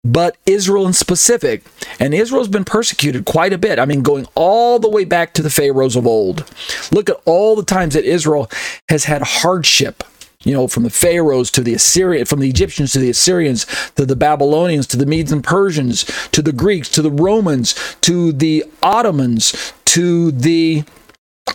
but 0.05 0.36
Israel 0.46 0.86
in 0.86 0.92
specific. 0.92 1.62
And 2.01 2.14
Israel's 2.14 2.49
been 2.49 2.64
persecuted 2.64 3.24
quite 3.24 3.53
a 3.53 3.59
bit. 3.59 3.78
I 3.78 3.84
mean, 3.84 4.03
going 4.03 4.26
all 4.34 4.78
the 4.78 4.88
way 4.88 5.05
back 5.05 5.34
to 5.34 5.42
the 5.42 5.51
Pharaohs 5.51 5.96
of 5.96 6.07
old. 6.07 6.44
Look 6.92 7.11
at 7.11 7.20
all 7.24 7.57
the 7.57 7.64
times 7.64 7.94
that 7.94 8.05
Israel 8.05 8.51
has 8.88 9.05
had 9.05 9.22
hardship. 9.22 10.05
You 10.44 10.55
know, 10.55 10.68
from 10.68 10.84
the 10.84 10.90
Pharaohs 10.90 11.51
to 11.51 11.62
the 11.62 11.74
Assyrian, 11.74 12.24
from 12.24 12.38
the 12.38 12.49
Egyptians 12.49 12.92
to 12.92 13.01
the 13.01 13.11
Assyrians, 13.11 13.66
to 13.96 14.07
the 14.07 14.14
Babylonians, 14.14 14.86
to 14.88 14.96
the 14.96 15.05
Medes 15.05 15.32
and 15.32 15.42
Persians, 15.42 16.05
to 16.30 16.42
the 16.42 16.53
Greeks, 16.53 16.88
to 16.90 17.03
the 17.03 17.11
Romans, 17.11 17.74
to 18.03 18.30
the 18.30 18.64
Ottomans, 18.80 19.72
to 19.86 20.30
the 20.30 20.84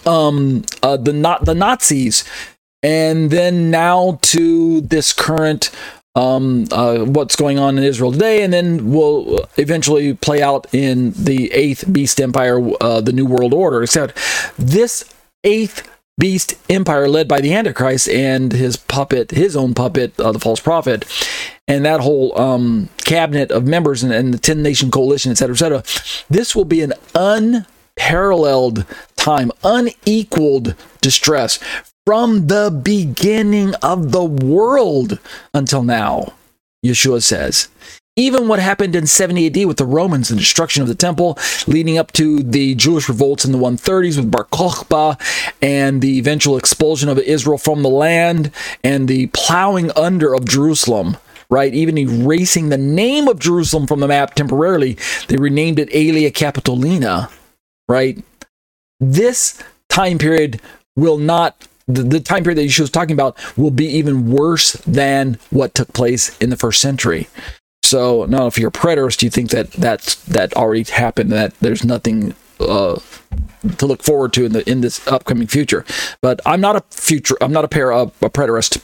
um 0.05 0.63
uh, 0.83 0.97
the 0.97 1.13
not 1.13 1.45
the 1.45 1.55
Nazis, 1.55 2.25
and 2.83 3.31
then 3.31 3.71
now 3.71 4.19
to 4.21 4.81
this 4.81 5.13
current 5.13 5.71
um, 6.16 6.66
uh, 6.72 6.99
what's 6.99 7.36
going 7.36 7.57
on 7.57 7.78
in 7.78 7.84
Israel 7.84 8.11
today, 8.11 8.43
and 8.43 8.53
then 8.53 8.91
will 8.91 9.47
eventually 9.57 10.14
play 10.14 10.41
out 10.41 10.68
in 10.74 11.11
the 11.11 11.51
eighth 11.51 11.91
beast 11.91 12.22
empire, 12.22 12.61
uh, 12.82 13.01
the 13.01 13.14
New 13.14 13.26
World 13.26 13.53
Order. 13.53 13.82
Except 13.82 14.18
this 14.57 15.11
eighth 15.43 15.89
beast 16.20 16.55
empire, 16.70 17.07
led 17.07 17.28
by 17.28 17.41
the 17.41 17.53
Antichrist 17.53 18.07
and 18.09 18.51
his 18.51 18.76
puppet, 18.76 19.32
his 19.32 19.55
own 19.55 19.74
puppet, 19.74 20.20
uh, 20.20 20.32
the 20.32 20.39
false 20.39 20.59
prophet, 20.59 21.05
and 21.68 21.84
that 21.86 22.01
whole 22.01 22.39
um, 22.39 22.89
cabinet 22.99 23.51
of 23.51 23.66
members 23.66 24.03
and, 24.03 24.14
and 24.14 24.34
the 24.34 24.38
ten 24.38 24.61
nation 24.61 24.91
coalition, 24.91 25.32
etc., 25.32 25.53
etc. 25.53 25.84
This 26.30 26.55
will 26.55 26.66
be 26.66 26.82
an 26.82 26.93
unparalleled 27.16 28.86
time, 29.16 29.51
unequaled 29.64 30.76
distress 31.01 31.59
from 32.05 32.47
the 32.47 32.69
beginning 32.83 33.75
of 33.75 34.11
the 34.11 34.23
world 34.23 35.19
until 35.53 35.83
now, 35.83 36.33
Yeshua 36.85 37.21
says. 37.23 37.69
Even 38.15 38.47
what 38.47 38.59
happened 38.59 38.95
in 38.95 39.07
70 39.07 39.47
AD 39.47 39.65
with 39.65 39.77
the 39.77 39.85
Romans, 39.85 40.29
the 40.29 40.35
destruction 40.35 40.83
of 40.83 40.87
the 40.87 40.93
temple, 40.93 41.37
leading 41.65 41.97
up 41.97 42.11
to 42.11 42.43
the 42.43 42.75
Jewish 42.75 43.09
revolts 43.09 43.43
in 43.43 43.51
the 43.51 43.57
130s 43.57 44.17
with 44.17 44.29
Bar 44.29 44.45
Kokhba, 44.45 45.19
and 45.63 45.99
the 45.99 46.19
eventual 46.19 46.55
expulsion 46.55 47.09
of 47.09 47.17
Israel 47.17 47.57
from 47.57 47.81
the 47.81 47.89
land, 47.89 48.51
and 48.83 49.07
the 49.07 49.27
plowing 49.27 49.89
under 49.95 50.35
of 50.35 50.47
Jerusalem, 50.47 51.17
right? 51.49 51.73
Even 51.73 51.97
erasing 51.97 52.69
the 52.69 52.77
name 52.77 53.27
of 53.27 53.39
Jerusalem 53.39 53.87
from 53.87 53.99
the 53.99 54.07
map 54.07 54.35
temporarily, 54.35 54.95
they 55.27 55.37
renamed 55.37 55.79
it 55.79 55.89
Aelia 55.89 56.31
Capitolina, 56.31 57.31
right? 57.89 58.23
This 58.99 59.59
time 59.89 60.19
period 60.19 60.61
will 60.95 61.17
not 61.17 61.67
the, 61.88 62.03
the 62.03 62.19
time 62.19 62.43
period 62.43 62.57
that 62.57 62.69
she 62.69 62.81
was 62.81 62.89
talking 62.89 63.13
about 63.13 63.38
will 63.57 63.71
be 63.71 63.86
even 63.86 64.31
worse 64.31 64.73
than 64.86 65.38
what 65.49 65.75
took 65.75 65.91
place 65.93 66.38
in 66.39 66.49
the 66.49 66.57
first 66.57 66.81
century. 66.81 67.27
So 67.84 68.25
now, 68.25 68.47
if 68.47 68.57
you're 68.57 68.69
a 68.69 68.71
preterist, 68.71 69.21
you 69.21 69.29
think 69.29 69.49
that 69.51 69.71
that's 69.71 70.15
that 70.23 70.53
already 70.55 70.84
happened, 70.84 71.31
that 71.31 71.53
there's 71.59 71.84
nothing 71.84 72.34
uh, 72.59 72.99
to 73.77 73.86
look 73.86 74.01
forward 74.01 74.34
to 74.34 74.45
in 74.45 74.53
the 74.53 74.69
in 74.69 74.81
this 74.81 75.05
upcoming 75.07 75.47
future. 75.47 75.86
But 76.21 76.39
I'm 76.45 76.61
not 76.61 76.75
a 76.75 76.84
future. 76.91 77.36
I'm 77.41 77.51
not 77.51 77.65
a 77.65 77.67
pair 77.67 77.91
of 77.91 78.13
a 78.21 78.29
preterist. 78.29 78.84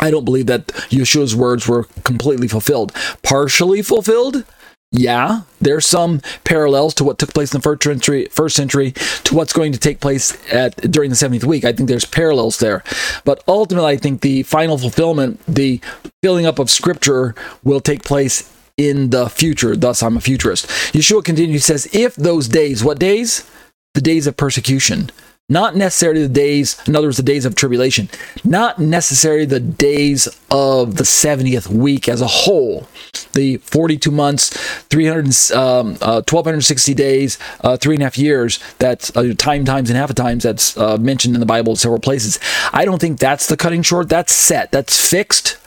I 0.00 0.10
don't 0.10 0.24
believe 0.24 0.46
that 0.46 0.66
Yeshua's 0.90 1.36
words 1.36 1.68
were 1.68 1.84
completely 2.04 2.48
fulfilled. 2.48 2.92
Partially 3.22 3.82
fulfilled, 3.82 4.44
yeah, 4.92 5.42
there's 5.58 5.86
some 5.86 6.20
parallels 6.44 6.92
to 6.94 7.04
what 7.04 7.18
took 7.18 7.32
place 7.32 7.52
in 7.52 7.58
the 7.58 7.62
first 7.62 7.82
century, 7.82 8.26
first 8.30 8.54
century 8.54 8.92
to 9.24 9.34
what's 9.34 9.54
going 9.54 9.72
to 9.72 9.78
take 9.78 10.00
place 10.00 10.36
at 10.52 10.76
during 10.90 11.08
the 11.08 11.16
70th 11.16 11.44
week. 11.44 11.64
I 11.64 11.72
think 11.72 11.88
there's 11.88 12.04
parallels 12.04 12.58
there. 12.58 12.84
But 13.24 13.42
ultimately, 13.48 13.90
I 13.90 13.96
think 13.96 14.20
the 14.20 14.42
final 14.42 14.76
fulfillment, 14.76 15.40
the 15.48 15.80
filling 16.22 16.44
up 16.44 16.58
of 16.58 16.68
scripture 16.68 17.34
will 17.64 17.80
take 17.80 18.04
place 18.04 18.54
in 18.76 19.10
the 19.10 19.30
future. 19.30 19.76
Thus, 19.76 20.02
I'm 20.02 20.18
a 20.18 20.20
futurist. 20.20 20.66
Yeshua 20.92 21.24
continues, 21.24 21.64
says, 21.64 21.88
if 21.94 22.14
those 22.16 22.46
days, 22.46 22.84
what 22.84 22.98
days? 22.98 23.50
The 23.94 24.02
days 24.02 24.26
of 24.26 24.36
persecution 24.36 25.10
not 25.48 25.76
necessarily 25.76 26.22
the 26.22 26.28
days, 26.28 26.80
in 26.86 26.96
other 26.96 27.08
words, 27.08 27.16
the 27.18 27.22
days 27.22 27.44
of 27.44 27.54
tribulation, 27.54 28.08
not 28.44 28.78
necessarily 28.78 29.44
the 29.44 29.60
days 29.60 30.26
of 30.50 30.96
the 30.96 31.04
70th 31.04 31.68
week 31.68 32.08
as 32.08 32.20
a 32.20 32.26
whole, 32.26 32.86
the 33.34 33.58
42 33.58 34.10
months, 34.10 34.50
300, 34.84 35.52
um, 35.54 35.98
uh, 36.00 36.22
1260 36.22 36.94
days, 36.94 37.38
uh, 37.60 37.76
three 37.76 37.96
and 37.96 38.02
a 38.02 38.06
half 38.06 38.16
years, 38.16 38.60
that's 38.78 39.14
uh, 39.16 39.34
time 39.36 39.64
times 39.64 39.90
and 39.90 39.98
half 39.98 40.10
a 40.10 40.14
times 40.14 40.42
that's 40.42 40.76
uh, 40.78 40.96
mentioned 40.96 41.34
in 41.34 41.40
the 41.40 41.46
Bible 41.46 41.76
several 41.76 42.00
places. 42.00 42.38
I 42.72 42.84
don't 42.84 43.00
think 43.00 43.18
that's 43.18 43.46
the 43.46 43.56
cutting 43.56 43.82
short. 43.82 44.08
That's 44.08 44.32
set, 44.32 44.72
that's 44.72 45.04
fixed. 45.04 45.58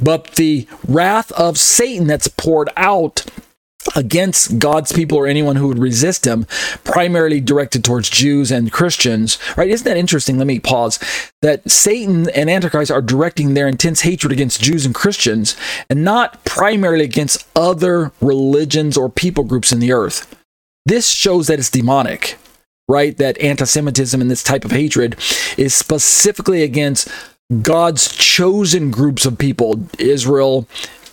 But 0.00 0.34
the 0.36 0.66
wrath 0.88 1.30
of 1.32 1.58
Satan 1.58 2.06
that's 2.06 2.28
poured 2.28 2.70
out 2.76 3.26
against 3.96 4.58
God's 4.58 4.92
people 4.92 5.18
or 5.18 5.26
anyone 5.26 5.56
who 5.56 5.68
would 5.68 5.78
resist 5.78 6.26
him, 6.26 6.46
primarily 6.84 7.40
directed 7.40 7.84
towards 7.84 8.10
Jews 8.10 8.50
and 8.50 8.72
Christians, 8.72 9.38
right? 9.56 9.70
Isn't 9.70 9.84
that 9.84 9.96
interesting? 9.96 10.38
Let 10.38 10.46
me 10.46 10.60
pause. 10.60 10.98
That 11.42 11.68
Satan 11.70 12.28
and 12.30 12.50
Antichrist 12.50 12.90
are 12.90 13.02
directing 13.02 13.54
their 13.54 13.68
intense 13.68 14.02
hatred 14.02 14.32
against 14.32 14.62
Jews 14.62 14.84
and 14.84 14.94
Christians 14.94 15.56
and 15.88 16.04
not 16.04 16.44
primarily 16.44 17.04
against 17.04 17.46
other 17.56 18.12
religions 18.20 18.96
or 18.96 19.08
people 19.08 19.44
groups 19.44 19.72
in 19.72 19.80
the 19.80 19.92
earth. 19.92 20.34
This 20.86 21.10
shows 21.10 21.48
that 21.48 21.58
it's 21.58 21.70
demonic, 21.70 22.38
right? 22.88 23.16
That 23.16 23.38
anti 23.40 23.64
Semitism 23.64 24.20
and 24.20 24.30
this 24.30 24.42
type 24.42 24.64
of 24.64 24.70
hatred 24.70 25.16
is 25.56 25.74
specifically 25.74 26.62
against 26.62 27.08
God's 27.62 28.14
chosen 28.14 28.90
groups 28.90 29.24
of 29.24 29.38
people, 29.38 29.80
Israel 29.98 30.66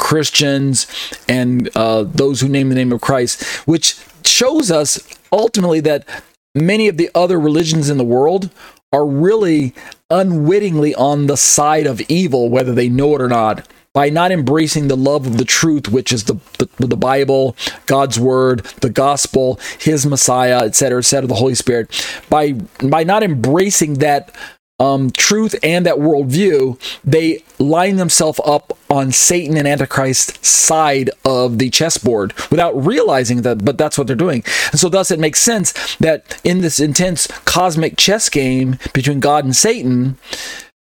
Christians 0.06 0.86
and 1.28 1.76
uh, 1.76 2.04
those 2.04 2.40
who 2.40 2.48
name 2.48 2.70
the 2.70 2.76
name 2.76 2.92
of 2.92 3.02
Christ, 3.02 3.44
which 3.68 3.98
shows 4.24 4.70
us 4.70 5.00
ultimately 5.32 5.80
that 5.80 6.08
many 6.54 6.88
of 6.88 6.98
the 6.98 7.10
other 7.16 7.40
religions 7.40 7.90
in 7.90 7.98
the 7.98 8.04
world 8.04 8.52
are 8.94 9.04
really 9.04 9.74
unwittingly 10.12 10.94
on 10.94 11.26
the 11.26 11.36
side 11.36 11.88
of 11.88 12.02
evil, 12.02 12.50
whether 12.50 12.72
they 12.72 12.88
know 12.88 13.16
it 13.16 13.22
or 13.22 13.28
not, 13.28 13.68
by 13.94 14.12
not 14.12 14.32
embracing 14.32 14.90
the 14.90 14.96
love 14.96 15.26
of 15.26 15.38
the 15.38 15.46
truth, 15.46 15.90
which 15.90 16.12
is 16.12 16.26
the, 16.26 16.36
the, 16.60 16.86
the 16.86 16.96
Bible, 16.96 17.56
God's 17.88 18.20
Word, 18.20 18.60
the 18.82 18.92
Gospel, 18.92 19.60
His 19.80 20.06
Messiah, 20.06 20.60
etc., 20.66 21.00
etc., 21.00 21.28
the 21.28 21.34
Holy 21.34 21.56
Spirit. 21.56 21.90
By 22.30 22.52
by 22.52 23.04
not 23.04 23.24
embracing 23.24 23.96
that 23.96 24.36
um, 24.80 25.10
truth 25.12 25.56
and 25.64 25.86
that 25.86 25.96
worldview, 25.96 26.80
they 27.04 27.44
line 27.60 27.96
themselves 27.96 28.42
up 28.46 28.78
on 28.90 29.12
Satan 29.12 29.58
and 29.58 29.68
Antichrist's 29.68 30.46
side 30.46 31.10
of 31.24 31.60
the 31.60 31.70
chessboard 31.70 32.34
without 32.52 32.74
realizing 32.74 33.44
that, 33.44 33.64
but 33.64 33.78
that's 33.78 33.98
what 33.98 34.08
they're 34.08 34.16
doing. 34.16 34.44
And 34.72 34.80
so, 34.80 34.90
thus, 34.90 35.12
it 35.12 35.20
makes 35.20 35.40
sense 35.40 35.96
that 35.98 36.40
in 36.44 36.62
this 36.62 36.80
intense 36.80 37.28
cosmic 37.46 37.98
chess 37.98 38.30
game 38.30 38.78
between 38.94 39.20
God 39.20 39.46
and 39.46 39.56
Satan, 39.56 40.18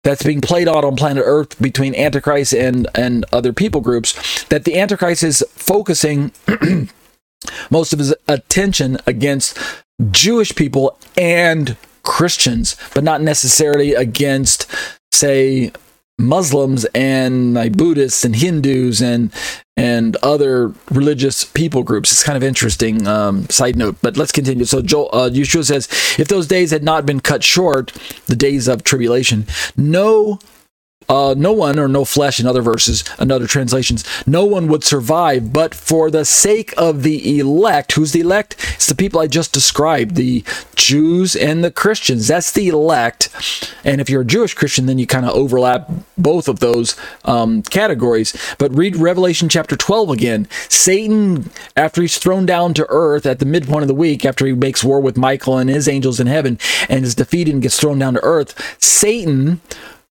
that's 0.04 0.24
being 0.24 0.42
played 0.42 0.68
out 0.68 0.86
on 0.86 0.96
planet 0.96 1.24
Earth 1.26 1.62
between 1.62 1.94
Antichrist 1.94 2.54
and, 2.54 2.88
and 2.96 3.26
other 3.34 3.52
people 3.52 3.82
groups, 3.82 4.44
that 4.46 4.64
the 4.64 4.80
Antichrist 4.80 5.24
is 5.24 5.44
focusing 5.50 6.32
most 7.70 7.92
of 7.92 8.00
his 8.00 8.14
attention 8.28 8.98
against 9.06 9.58
Jewish 10.12 10.56
people 10.56 10.98
and 11.18 11.76
Christians, 12.04 12.76
but 12.94 13.04
not 13.04 13.22
necessarily 13.22 13.94
against, 13.94 14.66
say, 15.12 15.72
Muslims 16.20 16.84
and 16.94 17.54
like 17.54 17.78
Buddhists 17.78 18.26
and 18.26 18.36
Hindus 18.36 19.02
and 19.02 19.32
and 19.78 20.18
other 20.18 20.74
religious 20.92 21.46
people 21.46 21.84
groups. 21.84 22.12
It's 22.12 22.24
kind 22.24 22.36
of 22.36 22.44
interesting. 22.44 23.08
Um, 23.08 23.48
side 23.50 23.78
note, 23.78 23.96
but 24.02 24.18
let's 24.18 24.34
continue. 24.34 24.66
So 24.66 24.82
Joel, 24.82 25.10
uh, 25.14 25.30
Yeshua 25.30 25.64
says, 25.64 25.88
if 26.20 26.28
those 26.28 26.48
days 26.48 26.72
had 26.72 26.84
not 26.84 27.06
been 27.06 27.22
cut 27.22 27.44
short, 27.46 27.94
the 28.26 28.36
days 28.36 28.68
of 28.68 28.84
tribulation, 28.84 29.46
no 29.78 30.40
uh, 31.10 31.34
no 31.38 31.52
one 31.52 31.78
or 31.80 31.88
no 31.88 32.06
flesh 32.06 32.40
in 32.40 32.46
other 32.46 32.62
verses 32.62 33.04
and 33.18 33.32
other 33.32 33.48
translations 33.48 34.06
no 34.26 34.46
one 34.46 34.68
would 34.68 34.84
survive 34.84 35.52
but 35.52 35.74
for 35.74 36.10
the 36.12 36.24
sake 36.24 36.74
of 36.78 37.04
the 37.04 37.40
elect. 37.40 37.94
Who's 37.94 38.12
the 38.12 38.22
elect? 38.22 38.56
It's 38.76 38.88
the 38.88 38.96
people 38.96 39.20
i 39.20 39.28
just 39.28 39.52
described 39.52 40.16
the 40.16 40.44
jews 40.76 41.36
and 41.36 41.64
the 41.64 41.72
christians. 41.72 42.28
That's 42.28 42.52
the 42.52 42.70
elect. 42.70 43.30
And 43.84 44.00
if 44.00 44.10
you're 44.10 44.22
a 44.22 44.26
jewish 44.26 44.54
christian 44.54 44.86
then 44.86 45.00
you 45.00 45.08
kind 45.08 45.26
of 45.26 45.32
overlap 45.32 45.90
both 46.18 46.48
of 46.48 46.60
those 46.60 46.96
um, 47.26 47.64
categories. 47.64 48.36
But 48.58 48.76
read 48.76 48.96
revelation 48.96 49.50
chapter 49.50 49.76
12 49.76 50.10
again. 50.10 50.48
Satan 50.70 51.50
after 51.76 52.02
he's 52.02 52.18
thrown 52.18 52.46
down 52.46 52.74
to 52.76 52.86
earth 52.90 53.26
at 53.26 53.40
the 53.40 53.46
midpoint 53.46 53.84
of 53.84 53.88
the 53.88 53.94
week 53.94 54.26
after 54.26 54.46
he 54.46 54.54
makes 54.54 54.84
war 54.84 55.00
with 55.00 55.18
michael 55.18 55.58
and 55.58 55.70
his 55.70 55.88
angels 55.88 56.20
in 56.20 56.28
heaven 56.28 56.58
and 56.88 57.06
is 57.06 57.16
defeated 57.16 57.54
and 57.54 57.64
gets 57.64 57.80
thrown 57.80 58.00
down 58.00 58.14
to 58.14 58.24
earth 58.24 58.54
satan 58.82 59.62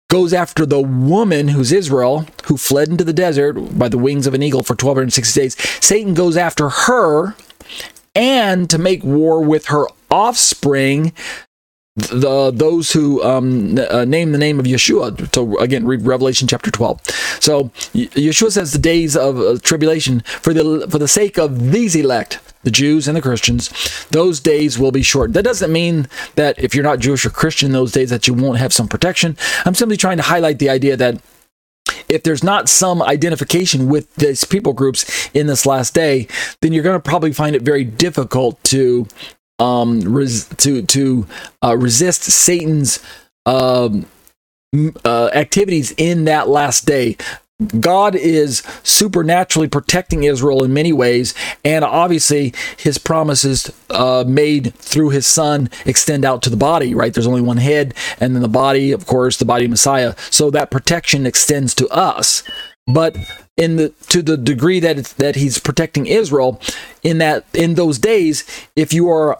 goes 0.09 0.33
after 0.33 0.65
the 0.65 0.81
woman 0.81 1.49
who's 1.49 1.71
Israel, 1.71 2.25
who 2.45 2.57
fled 2.57 2.89
into 2.89 3.03
the 3.03 3.13
desert 3.13 3.53
by 3.77 3.89
the 3.89 3.97
wings 3.97 4.27
of 4.27 4.33
an 4.33 4.43
eagle 4.43 4.63
for 4.63 4.73
1260 4.73 5.39
days. 5.39 5.55
Satan 5.83 6.13
goes 6.13 6.37
after 6.37 6.69
her 6.69 7.35
and 8.13 8.69
to 8.69 8.77
make 8.77 9.03
war 9.03 9.41
with 9.41 9.67
her 9.67 9.87
offspring 10.09 11.11
the 11.95 12.51
those 12.53 12.91
who 12.91 13.23
um, 13.23 13.77
uh, 13.77 14.03
name 14.05 14.31
the 14.31 14.37
name 14.37 14.59
of 14.59 14.65
Yeshua. 14.65 15.33
So 15.33 15.57
again, 15.59 15.85
read 15.85 16.01
Revelation 16.01 16.47
chapter 16.47 16.69
twelve. 16.69 17.01
So 17.39 17.69
Yeshua 17.93 18.51
says 18.51 18.73
the 18.73 18.79
days 18.79 19.15
of 19.15 19.39
uh, 19.39 19.57
tribulation 19.61 20.19
for 20.21 20.53
the 20.53 20.87
for 20.89 20.99
the 20.99 21.07
sake 21.07 21.37
of 21.37 21.71
these 21.71 21.95
elect, 21.95 22.39
the 22.63 22.71
Jews 22.71 23.07
and 23.07 23.15
the 23.15 23.21
Christians, 23.21 23.69
those 24.11 24.39
days 24.39 24.77
will 24.77 24.91
be 24.91 25.03
short. 25.03 25.33
That 25.33 25.43
doesn't 25.43 25.71
mean 25.71 26.07
that 26.35 26.59
if 26.59 26.75
you're 26.75 26.83
not 26.83 26.99
Jewish 26.99 27.25
or 27.25 27.29
Christian 27.29 27.71
those 27.71 27.93
days 27.93 28.09
that 28.09 28.27
you 28.27 28.33
won't 28.33 28.59
have 28.59 28.73
some 28.73 28.89
protection. 28.89 29.37
I'm 29.63 29.75
simply 29.75 29.97
trying 29.97 30.17
to 30.17 30.23
highlight 30.23 30.59
the 30.59 30.69
idea 30.69 30.97
that 30.97 31.21
if 32.09 32.23
there's 32.23 32.43
not 32.43 32.67
some 32.67 33.01
identification 33.01 33.87
with 33.87 34.13
these 34.15 34.43
people 34.43 34.73
groups 34.73 35.29
in 35.33 35.47
this 35.47 35.65
last 35.65 35.93
day, 35.93 36.27
then 36.61 36.73
you're 36.73 36.83
going 36.83 36.99
to 36.99 37.09
probably 37.09 37.31
find 37.31 37.55
it 37.55 37.61
very 37.61 37.83
difficult 37.83 38.61
to 38.65 39.07
um 39.59 40.01
res- 40.01 40.47
to 40.57 40.81
to 40.83 41.27
uh, 41.63 41.77
resist 41.77 42.23
Satan's 42.23 42.99
um 43.45 44.05
uh, 45.05 45.29
activities 45.33 45.93
in 45.97 46.25
that 46.25 46.47
last 46.47 46.85
day. 46.85 47.17
God 47.79 48.15
is 48.15 48.63
supernaturally 48.83 49.69
protecting 49.69 50.23
Israel 50.23 50.61
in 50.65 50.73
many 50.73 50.91
ways, 50.91 51.33
and 51.63 51.85
obviously 51.85 52.53
his 52.77 52.97
promises 52.97 53.71
uh, 53.89 54.25
made 54.27 54.73
through 54.75 55.11
his 55.11 55.25
son 55.25 55.69
extend 55.85 56.25
out 56.25 56.41
to 56.43 56.49
the 56.49 56.57
body, 56.57 56.93
right? 56.93 57.13
There's 57.13 57.27
only 57.27 57.41
one 57.41 57.55
head, 57.57 57.93
and 58.19 58.35
then 58.35 58.41
the 58.41 58.49
body, 58.49 58.91
of 58.91 59.05
course, 59.05 59.37
the 59.37 59.45
body 59.45 59.65
of 59.65 59.71
Messiah. 59.71 60.15
So 60.29 60.51
that 60.51 60.69
protection 60.69 61.25
extends 61.25 61.73
to 61.75 61.87
us. 61.87 62.43
But 62.87 63.15
in 63.55 63.77
the 63.77 63.89
to 64.09 64.21
the 64.21 64.35
degree 64.35 64.81
that 64.81 64.97
that 65.17 65.37
he's 65.37 65.57
protecting 65.57 66.07
Israel, 66.07 66.59
in 67.03 67.19
that 67.19 67.45
in 67.53 67.75
those 67.75 67.97
days, 67.97 68.43
if 68.75 68.93
you 68.93 69.09
are 69.09 69.39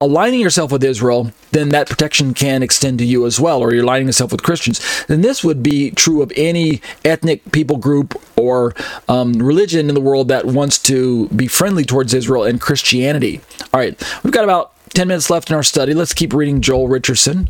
aligning 0.00 0.40
yourself 0.40 0.70
with 0.70 0.84
Israel, 0.84 1.32
then 1.52 1.70
that 1.70 1.88
protection 1.88 2.34
can 2.34 2.62
extend 2.62 2.98
to 2.98 3.04
you 3.04 3.24
as 3.24 3.40
well, 3.40 3.60
or 3.60 3.72
you're 3.72 3.82
aligning 3.82 4.06
yourself 4.06 4.30
with 4.30 4.42
Christians. 4.42 5.04
Then 5.06 5.22
this 5.22 5.42
would 5.42 5.62
be 5.62 5.90
true 5.90 6.22
of 6.22 6.32
any 6.36 6.82
ethnic 7.04 7.50
people 7.52 7.78
group 7.78 8.20
or 8.36 8.74
um, 9.08 9.34
religion 9.34 9.88
in 9.88 9.94
the 9.94 10.00
world 10.00 10.28
that 10.28 10.44
wants 10.44 10.78
to 10.84 11.28
be 11.28 11.46
friendly 11.46 11.84
towards 11.84 12.12
Israel 12.12 12.44
and 12.44 12.60
Christianity. 12.60 13.40
All 13.72 13.80
right, 13.80 14.00
we've 14.22 14.32
got 14.32 14.44
about 14.44 14.72
10 14.90 15.08
minutes 15.08 15.30
left 15.30 15.50
in 15.50 15.56
our 15.56 15.62
study. 15.62 15.94
Let's 15.94 16.14
keep 16.14 16.34
reading 16.34 16.60
Joel 16.60 16.88
Richardson. 16.88 17.48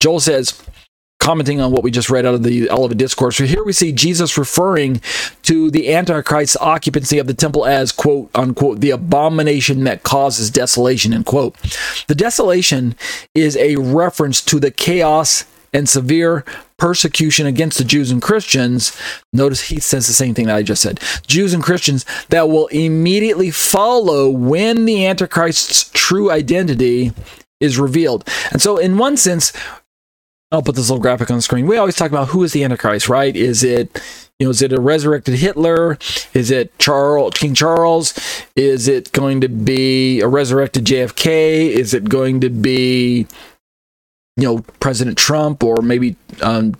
Joel 0.00 0.18
says, 0.18 0.60
commenting 1.22 1.60
on 1.60 1.70
what 1.70 1.84
we 1.84 1.90
just 1.92 2.10
read 2.10 2.26
out 2.26 2.34
of 2.34 2.42
the 2.42 2.68
Olivet 2.68 2.98
Discourse. 2.98 3.36
So 3.36 3.44
here 3.44 3.62
we 3.62 3.72
see 3.72 3.92
Jesus 3.92 4.36
referring 4.36 5.00
to 5.44 5.70
the 5.70 5.94
Antichrist's 5.94 6.56
occupancy 6.56 7.20
of 7.20 7.28
the 7.28 7.34
temple 7.34 7.64
as, 7.64 7.92
quote 7.92 8.28
unquote, 8.34 8.80
the 8.80 8.90
abomination 8.90 9.84
that 9.84 10.02
causes 10.02 10.50
desolation, 10.50 11.14
end 11.14 11.24
quote. 11.24 11.56
The 12.08 12.16
desolation 12.16 12.96
is 13.36 13.56
a 13.56 13.76
reference 13.76 14.40
to 14.46 14.58
the 14.58 14.72
chaos 14.72 15.44
and 15.72 15.88
severe 15.88 16.44
persecution 16.76 17.46
against 17.46 17.78
the 17.78 17.84
Jews 17.84 18.10
and 18.10 18.20
Christians. 18.20 18.98
Notice 19.32 19.68
he 19.68 19.78
says 19.78 20.08
the 20.08 20.12
same 20.12 20.34
thing 20.34 20.46
that 20.46 20.56
I 20.56 20.64
just 20.64 20.82
said. 20.82 20.98
Jews 21.28 21.54
and 21.54 21.62
Christians 21.62 22.04
that 22.30 22.48
will 22.48 22.66
immediately 22.66 23.52
follow 23.52 24.28
when 24.28 24.86
the 24.86 25.06
Antichrist's 25.06 25.88
true 25.94 26.32
identity 26.32 27.12
is 27.60 27.78
revealed. 27.78 28.28
And 28.50 28.60
so, 28.60 28.76
in 28.76 28.98
one 28.98 29.16
sense, 29.16 29.52
I'll 30.52 30.62
put 30.62 30.76
this 30.76 30.90
little 30.90 31.00
graphic 31.00 31.30
on 31.30 31.38
the 31.38 31.42
screen. 31.42 31.66
We 31.66 31.78
always 31.78 31.96
talk 31.96 32.10
about 32.10 32.28
who 32.28 32.42
is 32.42 32.52
the 32.52 32.62
Antichrist, 32.62 33.08
right? 33.08 33.34
Is 33.34 33.64
it 33.64 34.00
you 34.38 34.46
know, 34.46 34.50
is 34.50 34.60
it 34.60 34.72
a 34.72 34.80
resurrected 34.80 35.36
Hitler? 35.36 35.98
Is 36.34 36.50
it 36.50 36.78
Charles 36.78 37.34
King 37.34 37.54
Charles? 37.54 38.12
Is 38.54 38.86
it 38.86 39.12
going 39.12 39.40
to 39.40 39.48
be 39.48 40.20
a 40.20 40.28
resurrected 40.28 40.84
JFK? 40.84 41.70
Is 41.70 41.94
it 41.94 42.08
going 42.08 42.40
to 42.42 42.50
be 42.50 43.26
you 44.36 44.44
know 44.44 44.58
President 44.78 45.16
Trump 45.16 45.64
or 45.64 45.80
maybe 45.80 46.16
um, 46.42 46.74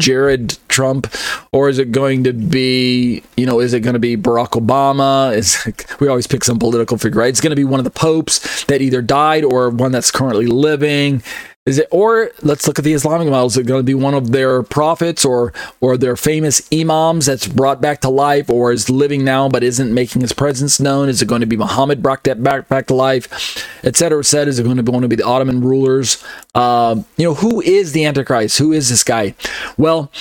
Jared 0.00 0.58
Trump, 0.68 1.12
or 1.52 1.68
is 1.68 1.78
it 1.78 1.90
going 1.90 2.22
to 2.24 2.32
be, 2.34 3.22
you 3.36 3.46
know, 3.46 3.60
is 3.60 3.72
it 3.72 3.80
going 3.80 3.94
to 3.94 3.98
be 3.98 4.16
Barack 4.16 4.50
Obama? 4.50 5.34
Is 5.34 5.66
we 6.00 6.06
always 6.06 6.26
pick 6.26 6.44
some 6.44 6.58
political 6.58 6.98
figure, 6.98 7.20
right? 7.20 7.30
It's 7.30 7.40
going 7.40 7.50
to 7.50 7.56
be 7.56 7.64
one 7.64 7.80
of 7.80 7.84
the 7.84 7.90
popes 7.90 8.64
that 8.66 8.82
either 8.82 9.00
died 9.00 9.42
or 9.42 9.70
one 9.70 9.92
that's 9.92 10.10
currently 10.10 10.46
living. 10.46 11.22
Is 11.66 11.78
it 11.78 11.88
or 11.90 12.30
let's 12.42 12.68
look 12.68 12.78
at 12.78 12.84
the 12.84 12.92
Islamic 12.92 13.28
model. 13.28 13.48
Is 13.48 13.56
it 13.56 13.66
going 13.66 13.80
to 13.80 13.84
be 13.84 13.94
one 13.94 14.14
of 14.14 14.30
their 14.30 14.62
prophets 14.62 15.24
or 15.24 15.52
or 15.80 15.96
their 15.96 16.14
famous 16.14 16.66
imams 16.72 17.26
that's 17.26 17.48
brought 17.48 17.80
back 17.80 18.00
to 18.02 18.08
life 18.08 18.48
or 18.48 18.70
is 18.70 18.88
living 18.88 19.24
now 19.24 19.48
but 19.48 19.64
isn't 19.64 19.92
making 19.92 20.22
his 20.22 20.32
presence 20.32 20.78
known? 20.78 21.08
Is 21.08 21.20
it 21.20 21.26
going 21.26 21.40
to 21.40 21.46
be 21.46 21.56
Muhammad 21.56 22.04
brought 22.04 22.22
that 22.22 22.40
back 22.40 22.68
back 22.68 22.86
to 22.86 22.94
life, 22.94 23.66
etc. 23.84 24.22
Said 24.22 24.46
is 24.46 24.60
it 24.60 24.62
going 24.62 24.76
to 24.76 24.84
be 24.84 24.92
going 24.92 25.02
to 25.02 25.08
be 25.08 25.16
the 25.16 25.26
Ottoman 25.26 25.60
rulers? 25.60 26.24
Uh, 26.54 27.02
you 27.16 27.24
know 27.24 27.34
who 27.34 27.60
is 27.60 27.90
the 27.90 28.04
Antichrist? 28.04 28.58
Who 28.58 28.72
is 28.72 28.88
this 28.88 29.02
guy? 29.02 29.34
Well, 29.76 30.12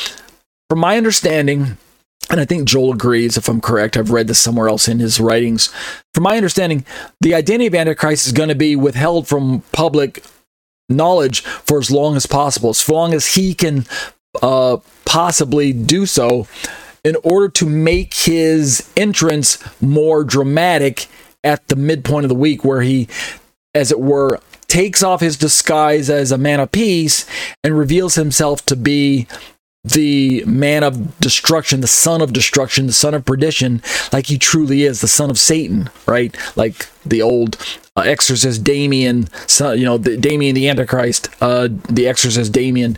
from 0.67 0.79
my 0.79 0.97
understanding, 0.97 1.77
and 2.31 2.39
I 2.39 2.45
think 2.45 2.67
Joel 2.67 2.93
agrees 2.93 3.37
if 3.37 3.47
I'm 3.47 3.61
correct. 3.61 3.97
I've 3.97 4.09
read 4.09 4.25
this 4.25 4.39
somewhere 4.39 4.67
else 4.67 4.87
in 4.87 4.97
his 4.97 5.19
writings. 5.19 5.67
From 6.15 6.23
my 6.23 6.37
understanding, 6.37 6.85
the 7.21 7.35
identity 7.35 7.67
of 7.67 7.75
Antichrist 7.75 8.25
is 8.25 8.31
going 8.31 8.49
to 8.49 8.55
be 8.55 8.75
withheld 8.75 9.27
from 9.27 9.61
public 9.71 10.23
knowledge 10.89 11.41
for 11.41 11.79
as 11.79 11.91
long 11.91 12.15
as 12.15 12.25
possible, 12.25 12.69
as 12.69 12.87
long 12.89 13.13
as 13.13 13.35
he 13.35 13.53
can 13.53 13.85
uh, 14.41 14.77
possibly 15.05 15.73
do 15.73 16.05
so, 16.05 16.47
in 17.03 17.15
order 17.23 17.49
to 17.49 17.65
make 17.67 18.13
his 18.13 18.91
entrance 18.97 19.63
more 19.81 20.23
dramatic 20.23 21.07
at 21.43 21.67
the 21.67 21.75
midpoint 21.75 22.25
of 22.25 22.29
the 22.29 22.35
week, 22.35 22.65
where 22.65 22.81
he, 22.81 23.07
as 23.73 23.91
it 23.91 23.99
were, 23.99 24.39
takes 24.67 25.03
off 25.03 25.21
his 25.21 25.37
disguise 25.37 26.09
as 26.09 26.31
a 26.31 26.37
man 26.37 26.59
of 26.59 26.71
peace 26.71 27.25
and 27.63 27.77
reveals 27.77 28.15
himself 28.15 28.65
to 28.65 28.75
be 28.75 29.27
the 29.85 30.43
man 30.45 30.83
of 30.83 31.19
destruction, 31.19 31.81
the 31.81 31.87
son 31.87 32.21
of 32.21 32.33
destruction, 32.33 32.87
the 32.87 32.93
son 32.93 33.13
of 33.13 33.23
perdition, 33.23 33.81
like 34.11 34.27
he 34.27 34.37
truly 34.37 34.83
is, 34.83 35.01
the 35.01 35.07
son 35.07 35.29
of 35.29 35.37
Satan, 35.37 35.89
right? 36.07 36.35
Like 36.55 36.87
the 37.05 37.21
old 37.21 37.57
uh, 37.95 38.01
exorcist 38.01 38.63
Damien, 38.63 39.27
son, 39.47 39.77
you 39.77 39.85
know, 39.85 39.97
the, 39.97 40.17
Damien 40.17 40.55
the 40.55 40.67
Antichrist, 40.67 41.29
uh, 41.41 41.69
the 41.89 42.07
exorcist 42.07 42.51
Damien 42.51 42.97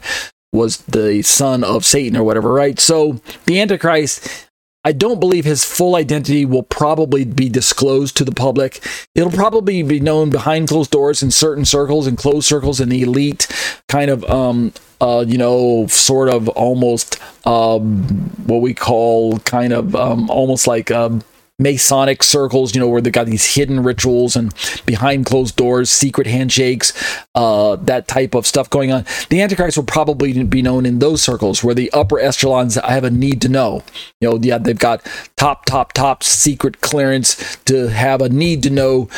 was 0.53 0.77
the 0.83 1.21
son 1.23 1.63
of 1.63 1.85
Satan 1.85 2.17
or 2.17 2.23
whatever, 2.23 2.53
right? 2.53 2.79
So 2.79 3.19
the 3.45 3.59
Antichrist 3.59 4.47
I 4.87 4.93
don't 4.93 5.19
believe 5.19 5.43
his 5.43 5.65
full 5.65 5.97
identity 5.97 6.45
will 6.45 6.63
probably 6.63 7.25
be 7.25 7.49
disclosed 7.49 8.15
to 8.15 8.23
the 8.23 8.31
public. 8.31 8.81
It'll 9.15 9.31
probably 9.31 9.83
be 9.83 9.99
known 9.99 10.29
behind 10.29 10.69
closed 10.69 10.91
doors 10.91 11.21
in 11.21 11.29
certain 11.29 11.65
circles 11.65 12.07
and 12.07 12.17
closed 12.17 12.47
circles 12.47 12.79
in 12.79 12.87
the 12.87 13.01
elite 13.01 13.47
kind 13.89 14.09
of 14.09 14.23
um 14.29 14.71
uh 15.01 15.23
you 15.27 15.37
know 15.37 15.85
sort 15.87 16.29
of 16.29 16.47
almost 16.49 17.19
um 17.45 18.03
what 18.45 18.61
we 18.61 18.73
call 18.73 19.37
kind 19.39 19.73
of 19.73 19.95
um 19.95 20.29
almost 20.29 20.67
like 20.67 20.91
um 20.91 21.21
Masonic 21.59 22.21
circles, 22.21 22.75
you 22.75 22.79
know, 22.79 22.87
where 22.87 23.01
they 23.01 23.09
got 23.09 23.25
these 23.25 23.55
hidden 23.55 23.81
rituals 23.81 24.35
and 24.35 24.53
behind 24.85 25.25
closed 25.25 25.55
doors, 25.55 25.89
secret 25.89 26.27
handshakes, 26.27 26.93
uh, 27.33 27.75
that 27.77 28.07
type 28.07 28.35
of 28.35 28.45
stuff 28.45 28.69
going 28.69 28.91
on. 28.91 29.05
The 29.29 29.41
Antichrist 29.41 29.75
will 29.75 29.83
probably 29.83 30.43
be 30.43 30.61
known 30.61 30.85
in 30.85 30.99
those 30.99 31.23
circles 31.23 31.63
where 31.63 31.73
the 31.73 31.91
upper 31.93 32.19
echelons 32.19 32.75
have 32.75 33.03
a 33.03 33.09
need 33.09 33.41
to 33.41 33.49
know. 33.49 33.83
You 34.21 34.29
know, 34.29 34.39
yeah, 34.39 34.59
they've 34.59 34.77
got 34.77 35.03
top, 35.35 35.65
top, 35.65 35.93
top 35.93 36.23
secret 36.23 36.81
clearance 36.81 37.55
to 37.65 37.87
have 37.87 38.21
a 38.21 38.29
need 38.29 38.61
to 38.61 38.69
know 38.69 39.09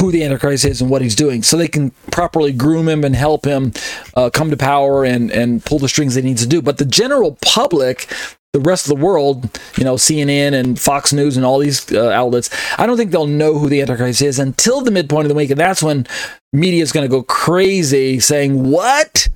who 0.00 0.10
the 0.10 0.24
Antichrist 0.24 0.64
is 0.64 0.80
and 0.80 0.90
what 0.90 1.02
he's 1.02 1.14
doing, 1.14 1.42
so 1.42 1.56
they 1.56 1.68
can 1.68 1.90
properly 2.10 2.52
groom 2.52 2.88
him 2.88 3.04
and 3.04 3.14
help 3.14 3.44
him 3.44 3.72
uh, 4.16 4.30
come 4.30 4.50
to 4.50 4.56
power 4.56 5.04
and 5.04 5.30
and 5.30 5.64
pull 5.64 5.78
the 5.78 5.88
strings 5.88 6.14
they 6.14 6.22
need 6.22 6.38
to 6.38 6.46
do. 6.46 6.62
But 6.62 6.78
the 6.78 6.84
general 6.84 7.38
public 7.44 8.08
the 8.52 8.60
rest 8.60 8.90
of 8.90 8.98
the 8.98 9.04
world, 9.04 9.60
you 9.76 9.84
know, 9.84 9.94
CNN 9.94 10.54
and 10.54 10.80
Fox 10.80 11.12
News 11.12 11.36
and 11.36 11.46
all 11.46 11.60
these 11.60 11.92
uh, 11.92 12.10
outlets, 12.10 12.50
I 12.78 12.86
don't 12.86 12.96
think 12.96 13.12
they'll 13.12 13.26
know 13.26 13.58
who 13.58 13.68
the 13.68 13.80
Antichrist 13.80 14.22
is 14.22 14.40
until 14.40 14.80
the 14.80 14.90
midpoint 14.90 15.26
of 15.26 15.28
the 15.28 15.36
week. 15.36 15.50
And 15.50 15.60
that's 15.60 15.82
when 15.82 16.04
media 16.52 16.82
is 16.82 16.90
going 16.90 17.04
to 17.04 17.10
go 17.10 17.22
crazy 17.22 18.18
saying, 18.18 18.70
What? 18.70 19.28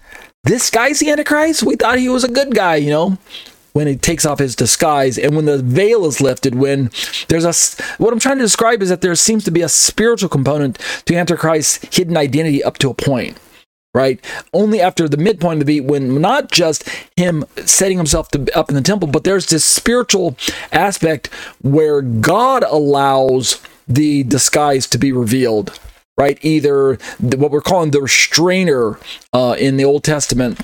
This 0.42 0.68
guy's 0.68 0.98
the 0.98 1.10
Antichrist? 1.10 1.62
We 1.62 1.76
thought 1.76 1.98
he 1.98 2.08
was 2.08 2.24
a 2.24 2.28
good 2.28 2.54
guy, 2.54 2.76
you 2.76 2.90
know? 2.90 3.18
When 3.74 3.86
he 3.88 3.96
takes 3.96 4.24
off 4.24 4.38
his 4.38 4.56
disguise 4.56 5.18
and 5.18 5.34
when 5.34 5.44
the 5.44 5.58
veil 5.58 6.06
is 6.06 6.20
lifted, 6.20 6.54
when 6.54 6.90
there's 7.28 7.44
a. 7.44 7.52
What 7.98 8.12
I'm 8.12 8.20
trying 8.20 8.38
to 8.38 8.44
describe 8.44 8.82
is 8.82 8.88
that 8.88 9.00
there 9.00 9.14
seems 9.16 9.44
to 9.44 9.50
be 9.50 9.62
a 9.62 9.68
spiritual 9.68 10.28
component 10.28 10.78
to 11.06 11.14
Antichrist's 11.14 11.96
hidden 11.96 12.16
identity 12.16 12.62
up 12.62 12.78
to 12.78 12.90
a 12.90 12.94
point 12.94 13.38
right? 13.94 14.22
Only 14.52 14.80
after 14.80 15.08
the 15.08 15.16
midpoint 15.16 15.60
of 15.60 15.66
the 15.66 15.80
beat, 15.80 15.88
when 15.88 16.20
not 16.20 16.50
just 16.50 16.88
him 17.16 17.44
setting 17.64 17.96
himself 17.96 18.28
to, 18.30 18.58
up 18.58 18.68
in 18.68 18.74
the 18.74 18.82
temple, 18.82 19.08
but 19.08 19.24
there's 19.24 19.46
this 19.46 19.64
spiritual 19.64 20.36
aspect 20.72 21.28
where 21.62 22.02
God 22.02 22.64
allows 22.64 23.62
the 23.86 24.24
disguise 24.24 24.86
to 24.88 24.98
be 24.98 25.12
revealed, 25.12 25.78
right? 26.18 26.38
Either 26.42 26.98
the, 27.20 27.36
what 27.36 27.52
we're 27.52 27.60
calling 27.60 27.92
the 27.92 28.02
restrainer 28.02 28.98
uh, 29.32 29.54
in 29.58 29.76
the 29.76 29.84
Old 29.84 30.02
Testament 30.02 30.60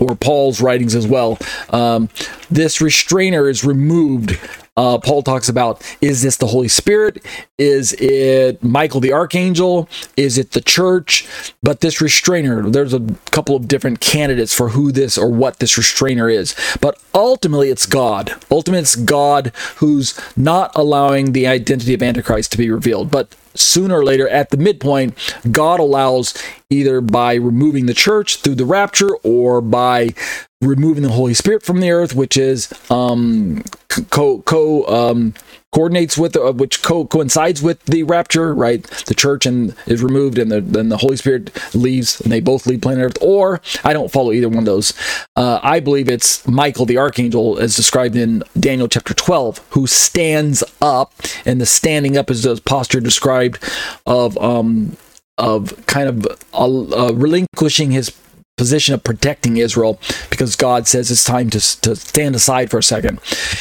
or 0.00 0.16
Paul's 0.16 0.60
writings 0.60 0.94
as 0.94 1.06
well. 1.06 1.38
Um, 1.70 2.08
this 2.50 2.80
restrainer 2.80 3.48
is 3.48 3.64
removed 3.64 4.38
uh, 4.76 4.98
Paul 4.98 5.22
talks 5.22 5.48
about 5.48 5.80
is 6.00 6.22
this 6.22 6.36
the 6.36 6.48
Holy 6.48 6.66
Spirit? 6.66 7.24
Is 7.58 7.92
it 7.94 8.62
Michael 8.62 9.00
the 9.00 9.12
Archangel? 9.12 9.88
Is 10.16 10.36
it 10.36 10.50
the 10.50 10.60
church? 10.60 11.28
But 11.62 11.80
this 11.80 12.00
restrainer, 12.00 12.68
there's 12.68 12.92
a 12.92 13.00
couple 13.30 13.54
of 13.54 13.68
different 13.68 14.00
candidates 14.00 14.52
for 14.52 14.70
who 14.70 14.90
this 14.90 15.16
or 15.16 15.28
what 15.28 15.60
this 15.60 15.78
restrainer 15.78 16.28
is. 16.28 16.56
But 16.80 17.00
ultimately, 17.14 17.70
it's 17.70 17.86
God. 17.86 18.34
Ultimately, 18.50 18.82
it's 18.82 18.96
God 18.96 19.52
who's 19.76 20.18
not 20.36 20.72
allowing 20.74 21.32
the 21.32 21.46
identity 21.46 21.94
of 21.94 22.02
Antichrist 22.02 22.50
to 22.52 22.58
be 22.58 22.68
revealed. 22.68 23.12
But 23.12 23.36
sooner 23.54 24.00
or 24.00 24.04
later, 24.04 24.28
at 24.28 24.50
the 24.50 24.56
midpoint, 24.56 25.16
God 25.52 25.78
allows 25.78 26.34
either 26.70 27.00
by 27.00 27.34
removing 27.34 27.86
the 27.86 27.94
church 27.94 28.36
through 28.36 28.56
the 28.56 28.64
rapture 28.64 29.14
or 29.22 29.60
by 29.60 30.14
removing 30.60 31.02
the 31.02 31.10
Holy 31.10 31.34
Spirit 31.34 31.62
from 31.62 31.80
the 31.80 31.90
earth, 31.90 32.14
which 32.14 32.36
is 32.36 32.72
um, 32.90 33.62
co 34.10 34.40
co 34.42 34.84
um, 34.86 35.34
coordinates 35.72 36.16
with 36.16 36.36
uh, 36.36 36.52
which 36.52 36.82
co- 36.82 37.06
coincides 37.06 37.62
with 37.62 37.84
the 37.84 38.02
rapture, 38.04 38.54
right? 38.54 38.82
The 39.06 39.14
church 39.14 39.44
and 39.46 39.74
is 39.86 40.02
removed, 40.02 40.38
and 40.38 40.50
then 40.50 40.88
the 40.88 40.96
Holy 40.96 41.16
Spirit 41.16 41.50
leaves, 41.74 42.20
and 42.20 42.32
they 42.32 42.40
both 42.40 42.66
leave 42.66 42.80
planet 42.80 43.04
Earth. 43.04 43.18
Or 43.20 43.60
I 43.82 43.92
don't 43.92 44.10
follow 44.10 44.32
either 44.32 44.48
one 44.48 44.58
of 44.58 44.64
those. 44.64 44.92
Uh, 45.36 45.60
I 45.62 45.80
believe 45.80 46.08
it's 46.08 46.46
Michael 46.48 46.86
the 46.86 46.98
archangel, 46.98 47.58
as 47.58 47.76
described 47.76 48.16
in 48.16 48.42
Daniel 48.58 48.88
chapter 48.88 49.14
twelve, 49.14 49.60
who 49.70 49.86
stands 49.86 50.64
up, 50.80 51.12
and 51.44 51.60
the 51.60 51.66
standing 51.66 52.16
up 52.16 52.30
is 52.30 52.44
the 52.44 52.60
posture 52.64 53.00
described 53.00 53.62
of 54.06 54.38
um 54.38 54.96
of 55.38 55.84
kind 55.86 56.08
of 56.08 56.26
uh, 56.52 57.08
uh 57.08 57.12
relinquishing 57.12 57.90
his 57.90 58.12
position 58.56 58.94
of 58.94 59.02
protecting 59.02 59.56
Israel 59.56 59.98
because 60.30 60.54
God 60.54 60.86
says 60.86 61.10
it's 61.10 61.24
time 61.24 61.50
to, 61.50 61.80
to 61.80 61.96
stand 61.96 62.36
aside 62.36 62.70
for 62.70 62.78
a 62.78 62.82
second. 62.82 63.18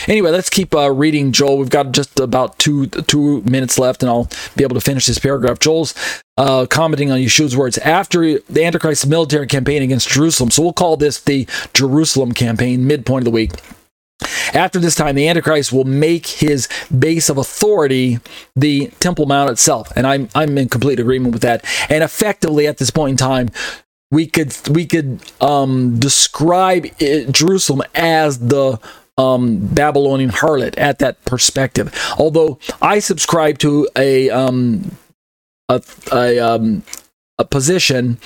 Anyway, 0.07 0.29
let's 0.29 0.49
keep 0.49 0.75
uh, 0.75 0.91
reading 0.91 1.31
Joel. 1.31 1.57
We've 1.57 1.69
got 1.69 1.91
just 1.91 2.19
about 2.19 2.59
two 2.59 2.87
two 2.87 3.41
minutes 3.41 3.79
left, 3.79 4.03
and 4.03 4.09
I'll 4.09 4.29
be 4.55 4.63
able 4.63 4.75
to 4.75 4.81
finish 4.81 5.07
this 5.07 5.19
paragraph. 5.19 5.59
Joel's 5.59 5.93
uh, 6.37 6.65
commenting 6.69 7.11
on 7.11 7.19
Yeshua's 7.19 7.57
words 7.57 7.77
after 7.79 8.39
the 8.39 8.63
Antichrist's 8.63 9.05
military 9.05 9.47
campaign 9.47 9.81
against 9.81 10.09
Jerusalem. 10.09 10.51
So 10.51 10.61
we'll 10.61 10.73
call 10.73 10.97
this 10.97 11.19
the 11.19 11.47
Jerusalem 11.73 12.31
campaign, 12.31 12.85
midpoint 12.85 13.21
of 13.21 13.25
the 13.25 13.31
week. 13.31 13.51
After 14.53 14.79
this 14.79 14.95
time, 14.95 15.15
the 15.15 15.27
Antichrist 15.27 15.73
will 15.73 15.83
make 15.83 16.27
his 16.27 16.69
base 16.97 17.29
of 17.29 17.37
authority 17.37 18.19
the 18.55 18.87
Temple 18.99 19.25
Mount 19.25 19.49
itself. 19.49 19.91
And 19.95 20.05
I'm, 20.05 20.29
I'm 20.35 20.57
in 20.57 20.69
complete 20.69 20.99
agreement 20.99 21.33
with 21.33 21.41
that. 21.41 21.65
And 21.89 22.03
effectively, 22.03 22.67
at 22.67 22.77
this 22.77 22.91
point 22.91 23.11
in 23.11 23.17
time, 23.17 23.49
we 24.11 24.27
could 24.27 24.55
we 24.69 24.85
could 24.85 25.19
um, 25.41 25.99
describe 25.99 26.85
it, 26.99 27.31
Jerusalem 27.31 27.81
as 27.95 28.37
the 28.37 28.79
um, 29.17 29.57
Babylonian 29.67 30.29
harlot 30.29 30.75
at 30.77 30.99
that 30.99 31.23
perspective. 31.25 31.91
Although 32.19 32.59
I 32.79 32.99
subscribe 32.99 33.57
to 33.59 33.89
a 33.97 34.29
um, 34.29 34.95
a 35.67 35.81
a, 36.11 36.39
um, 36.39 36.83
a 37.39 37.45
position. 37.45 38.19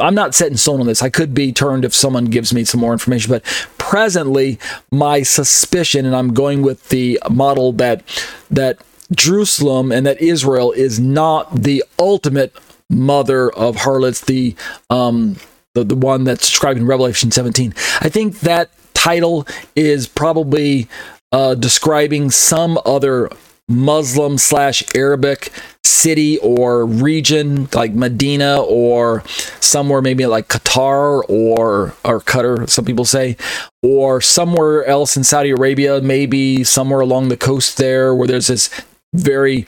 I'm 0.00 0.14
not 0.14 0.34
set 0.34 0.50
in 0.50 0.56
stone 0.56 0.80
on 0.80 0.86
this. 0.86 1.02
I 1.02 1.10
could 1.10 1.34
be 1.34 1.52
turned 1.52 1.84
if 1.84 1.94
someone 1.94 2.26
gives 2.26 2.52
me 2.52 2.64
some 2.64 2.80
more 2.80 2.92
information, 2.92 3.30
but 3.30 3.44
presently 3.78 4.58
my 4.90 5.22
suspicion, 5.22 6.06
and 6.06 6.14
I'm 6.14 6.34
going 6.34 6.62
with 6.62 6.88
the 6.88 7.18
model 7.30 7.72
that 7.72 8.02
that 8.50 8.78
Jerusalem 9.14 9.92
and 9.92 10.06
that 10.06 10.20
Israel 10.20 10.72
is 10.72 10.98
not 10.98 11.54
the 11.54 11.84
ultimate 11.98 12.56
mother 12.88 13.50
of 13.50 13.76
harlots, 13.76 14.20
the 14.20 14.54
um, 14.90 15.36
the, 15.74 15.84
the 15.84 15.96
one 15.96 16.24
that's 16.24 16.48
described 16.48 16.78
in 16.78 16.86
Revelation 16.86 17.30
17. 17.30 17.74
I 18.00 18.08
think 18.08 18.40
that 18.40 18.70
title 18.94 19.46
is 19.74 20.06
probably 20.06 20.88
uh, 21.32 21.54
describing 21.54 22.30
some 22.30 22.78
other 22.84 23.30
Muslim 23.72 24.38
slash 24.38 24.84
Arabic 24.94 25.50
city 25.84 26.38
or 26.38 26.86
region 26.86 27.68
like 27.74 27.92
Medina 27.92 28.60
or 28.62 29.22
somewhere 29.60 30.00
maybe 30.00 30.26
like 30.26 30.48
Qatar 30.48 31.22
or 31.28 31.94
or 32.04 32.20
Qatar 32.20 32.68
some 32.68 32.84
people 32.84 33.04
say 33.04 33.36
or 33.82 34.20
somewhere 34.20 34.84
else 34.84 35.16
in 35.16 35.24
Saudi 35.24 35.50
Arabia 35.50 36.00
maybe 36.00 36.62
somewhere 36.64 37.00
along 37.00 37.28
the 37.28 37.36
coast 37.36 37.78
there 37.78 38.14
where 38.14 38.28
there's 38.28 38.46
this 38.46 38.70
very 39.14 39.66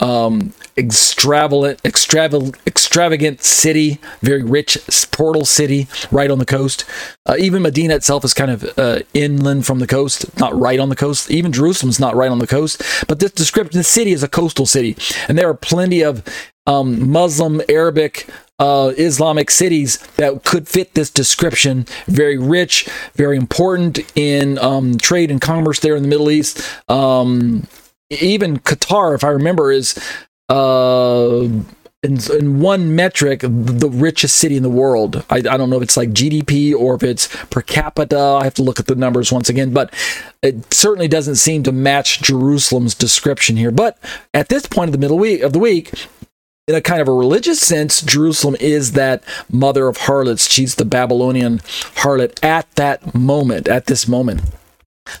um, 0.00 0.52
extravagant, 0.78 1.80
extravagant, 1.84 2.56
extravagant 2.66 3.42
city, 3.42 3.98
very 4.20 4.42
rich 4.42 4.78
portal 5.10 5.44
city 5.44 5.88
right 6.10 6.30
on 6.30 6.38
the 6.38 6.44
coast. 6.44 6.84
Uh, 7.24 7.36
even 7.38 7.62
Medina 7.62 7.94
itself 7.94 8.24
is 8.24 8.34
kind 8.34 8.50
of 8.50 8.78
uh, 8.78 9.00
inland 9.14 9.66
from 9.66 9.78
the 9.78 9.86
coast, 9.86 10.38
not 10.38 10.54
right 10.58 10.78
on 10.78 10.88
the 10.88 10.96
coast. 10.96 11.30
Even 11.30 11.52
Jerusalem's 11.52 11.98
not 11.98 12.14
right 12.14 12.30
on 12.30 12.38
the 12.38 12.46
coast. 12.46 12.82
But 13.08 13.20
this 13.20 13.32
description, 13.32 13.78
the 13.78 13.84
city 13.84 14.12
is 14.12 14.22
a 14.22 14.28
coastal 14.28 14.66
city, 14.66 14.96
and 15.28 15.38
there 15.38 15.48
are 15.48 15.54
plenty 15.54 16.02
of 16.02 16.22
um, 16.66 17.10
Muslim, 17.10 17.62
Arabic, 17.68 18.28
uh, 18.58 18.92
Islamic 18.96 19.50
cities 19.50 19.98
that 20.16 20.44
could 20.44 20.68
fit 20.68 20.94
this 20.94 21.10
description. 21.10 21.86
Very 22.06 22.38
rich, 22.38 22.88
very 23.14 23.36
important 23.36 24.00
in 24.16 24.58
um, 24.58 24.98
trade 24.98 25.30
and 25.30 25.40
commerce 25.40 25.80
there 25.80 25.96
in 25.96 26.02
the 26.02 26.08
Middle 26.08 26.30
East. 26.30 26.60
Um, 26.90 27.66
even 28.10 28.58
Qatar, 28.58 29.14
if 29.14 29.24
I 29.24 29.28
remember, 29.28 29.72
is 29.72 29.98
uh, 30.48 31.48
in, 32.02 32.18
in 32.38 32.60
one 32.60 32.94
metric 32.94 33.40
the 33.42 33.90
richest 33.90 34.36
city 34.36 34.56
in 34.56 34.62
the 34.62 34.70
world. 34.70 35.24
I, 35.28 35.38
I 35.38 35.56
don't 35.56 35.70
know 35.70 35.76
if 35.76 35.82
it's 35.82 35.96
like 35.96 36.10
GDP 36.10 36.74
or 36.74 36.94
if 36.94 37.02
it's 37.02 37.28
per 37.46 37.62
capita. 37.62 38.18
I 38.18 38.44
have 38.44 38.54
to 38.54 38.62
look 38.62 38.78
at 38.78 38.86
the 38.86 38.94
numbers 38.94 39.32
once 39.32 39.48
again, 39.48 39.72
but 39.72 39.92
it 40.42 40.72
certainly 40.72 41.08
doesn't 41.08 41.36
seem 41.36 41.62
to 41.64 41.72
match 41.72 42.22
Jerusalem's 42.22 42.94
description 42.94 43.56
here. 43.56 43.70
But 43.70 43.98
at 44.32 44.48
this 44.48 44.66
point 44.66 44.88
of 44.88 44.92
the 44.92 44.98
middle 44.98 45.18
week 45.18 45.42
of 45.42 45.52
the 45.52 45.58
week, 45.58 46.06
in 46.68 46.74
a 46.74 46.80
kind 46.80 47.00
of 47.00 47.08
a 47.08 47.12
religious 47.12 47.60
sense, 47.60 48.02
Jerusalem 48.02 48.56
is 48.60 48.92
that 48.92 49.22
mother 49.50 49.86
of 49.86 49.98
harlots. 49.98 50.50
She's 50.50 50.74
the 50.74 50.84
Babylonian 50.84 51.58
harlot 51.58 52.42
at 52.44 52.70
that 52.72 53.14
moment, 53.14 53.68
at 53.68 53.86
this 53.86 54.08
moment. 54.08 54.42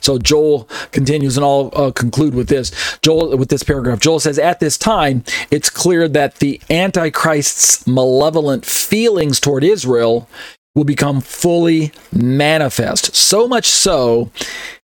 So 0.00 0.18
Joel 0.18 0.68
continues, 0.92 1.36
and 1.36 1.44
I'll 1.44 1.70
uh, 1.74 1.90
conclude 1.92 2.34
with 2.34 2.48
this. 2.48 2.98
Joel, 3.02 3.36
with 3.36 3.48
this 3.48 3.62
paragraph, 3.62 4.00
Joel 4.00 4.20
says, 4.20 4.38
"At 4.38 4.60
this 4.60 4.78
time, 4.78 5.24
it's 5.50 5.70
clear 5.70 6.08
that 6.08 6.36
the 6.36 6.60
Antichrist's 6.70 7.86
malevolent 7.86 8.64
feelings 8.64 9.40
toward 9.40 9.64
Israel 9.64 10.28
will 10.76 10.84
become 10.84 11.22
fully 11.22 11.90
manifest. 12.12 13.16
So 13.16 13.48
much 13.48 13.64
so, 13.66 14.30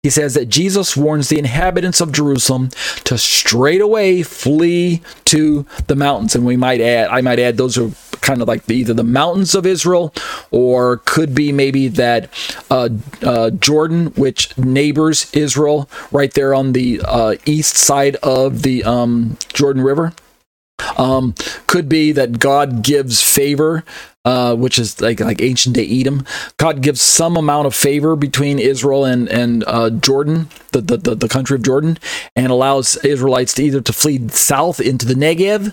he 0.01 0.09
says 0.09 0.33
that 0.35 0.47
Jesus 0.47 0.95
warns 0.95 1.27
the 1.27 1.37
inhabitants 1.37 1.99
of 1.99 2.13
Jerusalem 2.13 2.69
to 3.03 3.17
straightaway 3.17 4.23
flee 4.23 5.01
to 5.25 5.65
the 5.87 5.95
mountains. 5.95 6.33
And 6.33 6.45
we 6.45 6.55
might 6.55 6.79
add, 6.79 7.09
I 7.09 7.19
might 7.19 7.39
add, 7.39 7.57
those 7.57 7.77
are 7.77 7.91
kind 8.22 8.41
of 8.41 8.47
like 8.47 8.65
the, 8.65 8.76
either 8.76 8.93
the 8.93 9.03
mountains 9.03 9.55
of 9.55 9.65
Israel 9.65 10.13
or 10.51 10.97
could 10.97 11.36
be 11.36 11.51
maybe 11.51 11.88
that 11.89 12.30
uh, 12.69 12.89
uh, 13.24 13.49
Jordan, 13.51 14.07
which 14.15 14.57
neighbors 14.57 15.32
Israel 15.34 15.89
right 16.11 16.34
there 16.34 16.53
on 16.53 16.74
the 16.74 17.01
uh, 17.03 17.36
east 17.45 17.76
side 17.78 18.15
of 18.17 18.61
the 18.61 18.84
um, 18.84 19.38
Jordan 19.53 19.84
River. 19.84 20.13
Um, 20.97 21.36
could 21.67 21.88
be 21.88 22.11
that 22.11 22.39
God 22.39 22.82
gives 22.82 23.22
favor, 23.22 23.84
uh, 24.26 24.55
which 24.55 24.80
is 24.80 24.99
like 24.99 25.19
like 25.19 25.39
ancient 25.39 25.76
day 25.76 25.88
Edom. 25.88 26.26
God 26.57 26.82
gives 26.82 27.01
some 27.01 27.38
amount 27.38 27.67
of 27.67 27.76
favor 27.76 28.15
between 28.15 28.57
Israel 28.57 29.05
and 29.05 29.30
and 29.30 29.63
uh, 29.67 29.91
Jordan, 29.91 30.49
the, 30.72 30.82
the 30.82 31.15
the 31.15 31.28
country 31.28 31.55
of 31.55 31.61
Jordan, 31.61 31.99
and 32.36 32.47
allows 32.47 32.97
Israelites 33.05 33.53
to 33.55 33.63
either 33.63 33.82
to 33.82 33.93
flee 33.93 34.28
south 34.30 34.80
into 34.80 35.05
the 35.05 35.13
Negev 35.13 35.72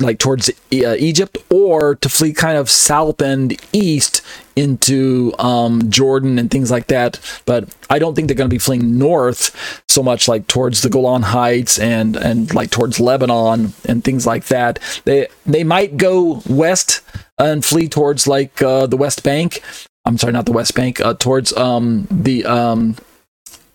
like 0.00 0.18
towards 0.18 0.48
uh, 0.48 0.94
Egypt, 0.98 1.38
or 1.50 1.94
to 1.96 2.08
flee 2.08 2.32
kind 2.32 2.58
of 2.58 2.68
south 2.68 3.22
and 3.22 3.58
east 3.72 4.20
into 4.56 5.32
um, 5.38 5.90
Jordan 5.90 6.38
and 6.38 6.50
things 6.50 6.70
like 6.70 6.88
that. 6.88 7.18
But 7.46 7.68
I 7.88 7.98
don't 7.98 8.14
think 8.14 8.28
they're 8.28 8.36
going 8.36 8.50
to 8.50 8.54
be 8.54 8.58
fleeing 8.58 8.98
north 8.98 9.82
so 9.88 10.02
much, 10.02 10.28
like 10.28 10.46
towards 10.46 10.82
the 10.82 10.90
Golan 10.90 11.22
Heights 11.22 11.78
and 11.78 12.16
and 12.16 12.52
like 12.54 12.70
towards 12.70 13.00
Lebanon 13.00 13.72
and 13.86 14.04
things 14.04 14.26
like 14.26 14.46
that. 14.46 14.78
They 15.04 15.28
they 15.46 15.64
might 15.64 15.96
go 15.96 16.42
west 16.46 17.00
and 17.38 17.64
flee 17.64 17.88
towards 17.88 18.26
like 18.26 18.60
uh, 18.62 18.86
the 18.86 18.96
West 18.96 19.22
Bank. 19.22 19.62
I'm 20.04 20.18
sorry, 20.18 20.32
not 20.32 20.46
the 20.46 20.52
West 20.52 20.74
Bank. 20.74 21.00
Uh, 21.00 21.14
towards 21.14 21.56
um, 21.56 22.06
the 22.10 22.44
um, 22.44 22.96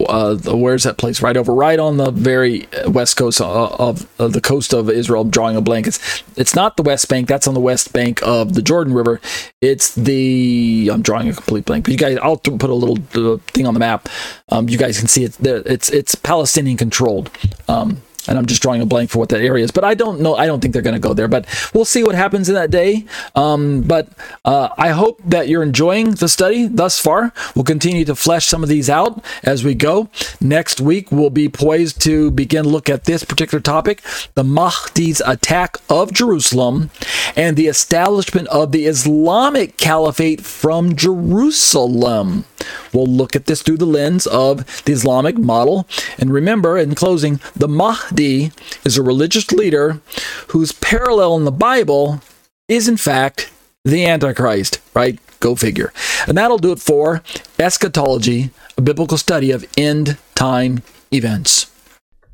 uh, 0.06 0.38
where's 0.56 0.84
that 0.84 0.97
place? 0.97 1.22
Right 1.22 1.38
over, 1.38 1.54
right 1.54 1.80
on 1.80 1.97
the 1.97 2.12
very 2.12 2.68
west 2.88 3.18
coast 3.18 3.41
of, 3.41 3.80
of, 3.80 4.22
of, 4.22 4.34
the 4.34 4.41
coast 4.41 4.74
of 4.74 4.89
Israel. 4.89 5.22
I'm 5.22 5.30
drawing 5.30 5.56
a 5.56 5.62
blank. 5.62 5.88
It's, 5.88 6.24
it's 6.36 6.56
not 6.56 6.78
the 6.78 6.84
West 6.84 7.08
Bank. 7.10 7.28
That's 7.28 7.47
on 7.47 7.54
the 7.54 7.60
west 7.60 7.93
bank 7.93 8.22
of 8.24 8.54
the 8.54 8.62
Jordan 8.62 8.93
River. 8.93 9.20
It's 9.62 9.95
the 9.95 10.89
I'm 10.91 11.02
drawing 11.02 11.30
a 11.30 11.34
complete 11.34 11.66
blank. 11.66 11.86
But 11.86 11.91
you 11.91 11.97
guys, 11.97 12.18
I'll 12.22 12.38
put 12.38 12.70
a 12.70 12.74
little 12.74 12.97
uh, 13.16 13.38
thing 13.47 13.68
on 13.68 13.74
the 13.74 13.80
map. 13.80 14.10
Um, 14.49 14.70
you 14.70 14.78
guys 14.78 14.99
can 14.99 15.08
see 15.08 15.24
it. 15.24 15.36
It's 15.41 15.89
it's 15.89 16.16
Palestinian 16.16 16.78
controlled. 16.78 17.30
Um, 17.68 18.02
and 18.28 18.38
I'm 18.38 18.45
just 18.45 18.61
drawing 18.61 18.82
a 18.82 18.86
blank 18.86 19.09
for 19.09 19.19
what 19.19 19.30
that 19.30 19.41
area 19.41 19.63
is. 19.63 19.72
But 19.72 19.84
I 19.84 19.93
don't 19.93 20.22
know. 20.22 20.36
I 20.36 20.45
don't 20.45 20.61
think 20.61 20.74
they're 20.74 20.82
going 20.82 20.95
to 20.95 20.99
go 20.99 21.13
there. 21.13 21.28
But 21.28 21.45
we'll 21.74 21.86
see 21.86 22.03
what 22.03 22.15
happens 22.15 22.49
in 22.49 22.55
that 22.55 22.72
day. 22.72 23.05
Um, 23.36 23.82
but 23.82 24.09
uh, 24.45 24.69
I 24.78 24.89
hope 24.89 25.22
that 25.26 25.47
you're 25.47 25.63
enjoying 25.63 26.11
the 26.11 26.30
study 26.30 26.67
thus 26.67 26.99
far. 26.99 27.34
We'll 27.55 27.65
continue 27.65 28.05
to 28.05 28.15
flesh 28.15 28.47
some 28.47 28.63
of 28.63 28.69
these 28.69 28.89
out 28.89 29.24
as 29.43 29.63
we 29.63 29.76
go. 29.76 30.09
Next 30.39 30.80
week 30.80 31.11
we'll 31.11 31.30
be 31.30 31.49
poised 31.49 32.01
to 32.03 32.32
begin 32.32 32.65
look 32.65 32.89
at 32.89 33.05
this 33.05 33.24
particular 33.24 33.61
topic: 33.61 34.01
the 34.36 34.43
Mahdi's 34.43 35.22
attack 35.22 35.78
of 35.89 36.13
Jerusalem 36.13 36.89
and 37.36 37.57
the 37.57 37.67
establishment 37.67 38.47
of 38.49 38.72
the 38.72 38.86
Islamic 38.86 39.78
Caliphate 39.78 40.41
from 40.41 40.95
Jerusalem. 40.95 42.45
We'll 42.93 43.07
look 43.07 43.36
at 43.36 43.45
this 43.45 43.61
through 43.61 43.78
the 43.78 43.86
lens 43.86 44.28
of 44.28 44.84
the 44.84 44.93
Islamic 44.93 45.38
model. 45.38 45.88
And 46.19 46.32
remember, 46.32 46.78
in 46.78 46.95
closing, 46.95 47.39
the 47.55 47.67
Mahdi 47.67 48.11
is 48.20 48.97
a 48.97 49.03
religious 49.03 49.51
leader 49.51 50.01
whose 50.49 50.72
parallel 50.72 51.38
in 51.38 51.45
the 51.45 51.51
Bible 51.51 52.22
is, 52.68 52.88
in 52.88 52.97
fact, 52.97 53.51
the 53.84 54.05
Antichrist, 54.05 54.80
right? 54.93 55.20
Go 55.39 55.55
figure. 55.55 55.91
And 56.28 56.38
that'll 56.38 56.57
do 56.57 56.72
it 56.72 56.80
for 56.80 57.24
Eschatology, 57.57 58.51
a 58.78 58.82
biblical 58.82 59.18
study 59.18 59.51
of 59.51 59.66
end 59.78 60.18
time 60.36 60.84
events. 61.12 61.72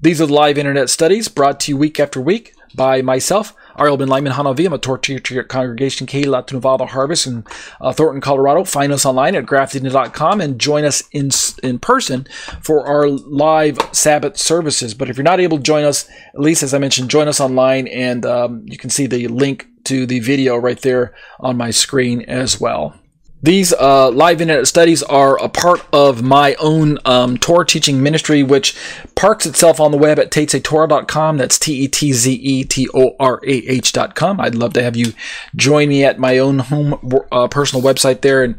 These 0.01 0.21
are 0.21 0.27
live 0.27 0.57
internet 0.57 0.89
studies 0.89 1.27
brought 1.27 1.59
to 1.61 1.71
you 1.71 1.77
week 1.77 1.99
after 1.99 2.21
week 2.21 2.53
by 2.75 3.01
myself, 3.01 3.53
Ariel 3.77 3.97
ben-Lyman 3.97 4.33
HaNaviy. 4.33 4.65
I'm 4.65 4.73
a 4.73 4.77
Torah 4.77 4.99
teacher 4.99 5.39
at 5.39 5.49
Congregation 5.49 6.07
Kehillat 6.07 6.51
Nevada 6.51 6.87
Harvest 6.87 7.27
in 7.27 7.45
uh, 7.79 7.93
Thornton, 7.93 8.21
Colorado. 8.21 8.63
Find 8.63 8.91
us 8.91 9.05
online 9.05 9.35
at 9.35 9.45
grafted.com 9.45 10.41
and 10.41 10.59
join 10.59 10.83
us 10.83 11.03
in 11.11 11.29
in 11.61 11.77
person 11.79 12.27
for 12.61 12.87
our 12.87 13.07
live 13.07 13.77
Sabbath 13.91 14.37
services. 14.37 14.93
But 14.93 15.09
if 15.09 15.17
you're 15.17 15.23
not 15.23 15.39
able 15.39 15.57
to 15.57 15.63
join 15.63 15.83
us, 15.83 16.09
at 16.33 16.39
least 16.39 16.63
as 16.63 16.73
I 16.73 16.79
mentioned, 16.79 17.09
join 17.09 17.27
us 17.27 17.39
online, 17.39 17.87
and 17.87 18.25
um, 18.25 18.63
you 18.65 18.77
can 18.77 18.89
see 18.89 19.05
the 19.05 19.27
link 19.27 19.67
to 19.85 20.05
the 20.05 20.19
video 20.19 20.57
right 20.57 20.81
there 20.81 21.13
on 21.39 21.55
my 21.55 21.71
screen 21.71 22.21
as 22.23 22.59
well. 22.59 22.95
These 23.41 23.71
uh, 23.73 24.09
live 24.09 24.41
internet 24.41 24.67
studies 24.67 25.03
are 25.03 25.41
a 25.41 25.47
part 25.47 25.85
of 25.93 26.23
my 26.23 26.55
own 26.55 26.97
um, 27.05 27.37
Torah 27.37 27.65
teaching 27.65 28.01
ministry, 28.01 28.41
which 28.41 28.75
parks 29.13 29.45
itself 29.45 29.79
on 29.79 29.91
the 29.91 29.97
web 29.97 30.17
at 30.17 30.31
tetzetorah.com. 30.31 31.37
That's 31.37 31.59
T 31.59 31.83
E 31.83 31.87
T 31.87 32.13
Z 32.13 32.33
E 32.33 32.63
T 32.63 32.89
O 32.95 33.15
R 33.19 33.39
A 33.45 33.51
H.com. 33.51 34.41
I'd 34.41 34.55
love 34.55 34.73
to 34.73 34.81
have 34.81 34.95
you 34.95 35.13
join 35.55 35.89
me 35.89 36.03
at 36.03 36.17
my 36.17 36.39
own 36.39 36.59
home 36.59 36.99
uh, 37.31 37.47
personal 37.47 37.85
website 37.85 38.21
there 38.21 38.43
and 38.43 38.55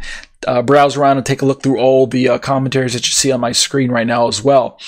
uh, 0.47 0.63
browse 0.63 0.97
around 0.97 1.17
and 1.17 1.27
take 1.27 1.43
a 1.43 1.47
look 1.47 1.63
through 1.63 1.79
all 1.79 2.07
the 2.07 2.29
uh, 2.29 2.39
commentaries 2.39 2.93
that 2.93 3.07
you 3.09 3.13
see 3.13 3.33
on 3.33 3.41
my 3.41 3.51
screen 3.51 3.91
right 3.91 4.07
now 4.07 4.29
as 4.29 4.45
well. 4.45 4.79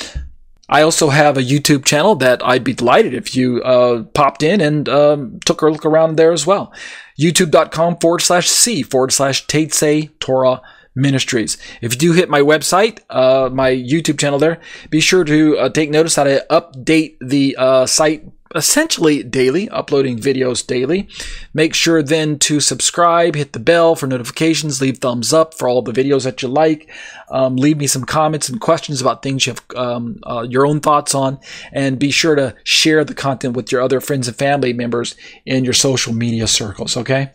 I 0.68 0.82
also 0.82 1.08
have 1.08 1.36
a 1.36 1.42
YouTube 1.42 1.84
channel 1.84 2.14
that 2.16 2.46
I'd 2.46 2.62
be 2.62 2.72
delighted 2.72 3.12
if 3.12 3.34
you 3.34 3.60
uh, 3.62 4.04
popped 4.04 4.44
in 4.44 4.60
and 4.60 4.88
um, 4.88 5.40
took 5.44 5.62
a 5.62 5.68
look 5.68 5.84
around 5.84 6.14
there 6.14 6.30
as 6.30 6.46
well. 6.46 6.72
YouTube.com 7.20 7.98
forward 7.98 8.20
slash 8.20 8.48
C 8.48 8.82
forward 8.82 9.12
slash 9.12 9.46
Tetze 9.46 10.10
Torah 10.20 10.62
Ministries. 10.94 11.56
If 11.80 11.92
you 11.92 11.98
do 11.98 12.12
hit 12.12 12.28
my 12.28 12.40
website, 12.40 13.00
uh, 13.10 13.50
my 13.52 13.70
YouTube 13.70 14.18
channel 14.18 14.38
there, 14.38 14.58
be 14.88 15.00
sure 15.00 15.24
to 15.24 15.58
uh, 15.58 15.68
take 15.68 15.90
notice 15.90 16.14
that 16.16 16.26
I 16.26 16.40
update 16.50 17.16
the 17.20 17.56
uh, 17.58 17.86
site 17.86 18.24
essentially 18.54 19.22
daily, 19.22 19.68
uploading 19.68 20.18
videos 20.18 20.66
daily. 20.66 21.08
Make 21.54 21.74
sure 21.74 22.02
then 22.02 22.38
to 22.40 22.58
subscribe, 22.58 23.36
hit 23.36 23.52
the 23.52 23.60
bell 23.60 23.94
for 23.94 24.06
notifications, 24.06 24.80
leave 24.80 24.98
thumbs 24.98 25.32
up 25.32 25.54
for 25.54 25.68
all 25.68 25.82
the 25.82 25.92
videos 25.92 26.24
that 26.24 26.42
you 26.42 26.48
like. 26.48 26.90
Um, 27.30 27.56
leave 27.56 27.76
me 27.76 27.86
some 27.86 28.04
comments 28.04 28.48
and 28.48 28.60
questions 28.60 29.00
about 29.00 29.22
things 29.22 29.46
you 29.46 29.54
have 29.54 29.64
um, 29.76 30.20
uh, 30.24 30.46
your 30.48 30.66
own 30.66 30.80
thoughts 30.80 31.14
on, 31.14 31.38
and 31.72 31.98
be 31.98 32.10
sure 32.10 32.34
to 32.34 32.56
share 32.64 33.04
the 33.04 33.14
content 33.14 33.54
with 33.56 33.70
your 33.70 33.82
other 33.82 34.00
friends 34.00 34.26
and 34.26 34.36
family 34.36 34.72
members 34.72 35.14
in 35.46 35.64
your 35.64 35.74
social 35.74 36.12
media 36.12 36.46
circles. 36.46 36.96
Okay. 36.96 37.30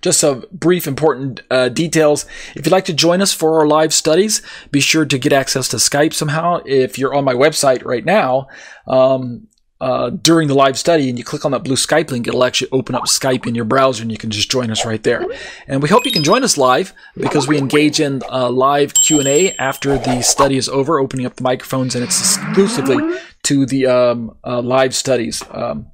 Just 0.00 0.20
some 0.20 0.44
brief, 0.52 0.86
important 0.86 1.40
uh, 1.50 1.68
details. 1.70 2.24
If 2.54 2.64
you'd 2.64 2.72
like 2.72 2.84
to 2.84 2.94
join 2.94 3.20
us 3.20 3.32
for 3.32 3.58
our 3.58 3.66
live 3.66 3.92
studies, 3.92 4.42
be 4.70 4.78
sure 4.78 5.04
to 5.04 5.18
get 5.18 5.32
access 5.32 5.66
to 5.68 5.76
Skype 5.78 6.14
somehow. 6.14 6.60
If 6.64 6.98
you're 6.98 7.14
on 7.14 7.24
my 7.24 7.34
website 7.34 7.84
right 7.84 8.04
now, 8.04 8.46
um, 8.86 9.48
uh, 9.80 10.10
during 10.10 10.48
the 10.48 10.54
live 10.54 10.78
study 10.78 11.08
and 11.08 11.18
you 11.18 11.24
click 11.24 11.44
on 11.44 11.52
that 11.52 11.62
blue 11.62 11.76
Skype 11.76 12.10
link, 12.10 12.26
it'll 12.26 12.44
actually 12.44 12.70
open 12.72 12.94
up 12.94 13.04
Skype 13.04 13.46
in 13.46 13.54
your 13.54 13.64
browser 13.64 14.02
and 14.02 14.10
you 14.10 14.18
can 14.18 14.30
just 14.30 14.50
join 14.50 14.70
us 14.70 14.84
right 14.84 15.02
there. 15.02 15.24
And 15.66 15.82
we 15.82 15.88
hope 15.88 16.04
you 16.04 16.12
can 16.12 16.24
join 16.24 16.42
us 16.42 16.58
live 16.58 16.92
because 17.16 17.46
we 17.46 17.58
engage 17.58 18.00
in 18.00 18.22
uh, 18.30 18.50
live 18.50 18.92
Q&A 18.94 19.54
after 19.56 19.96
the 19.96 20.22
study 20.22 20.56
is 20.56 20.68
over, 20.68 20.98
opening 20.98 21.26
up 21.26 21.36
the 21.36 21.44
microphones 21.44 21.94
and 21.94 22.02
it's 22.02 22.18
exclusively 22.18 23.18
to 23.44 23.66
the 23.66 23.86
um, 23.86 24.36
uh, 24.44 24.60
live 24.60 24.94
studies. 24.94 25.42
Um, 25.50 25.90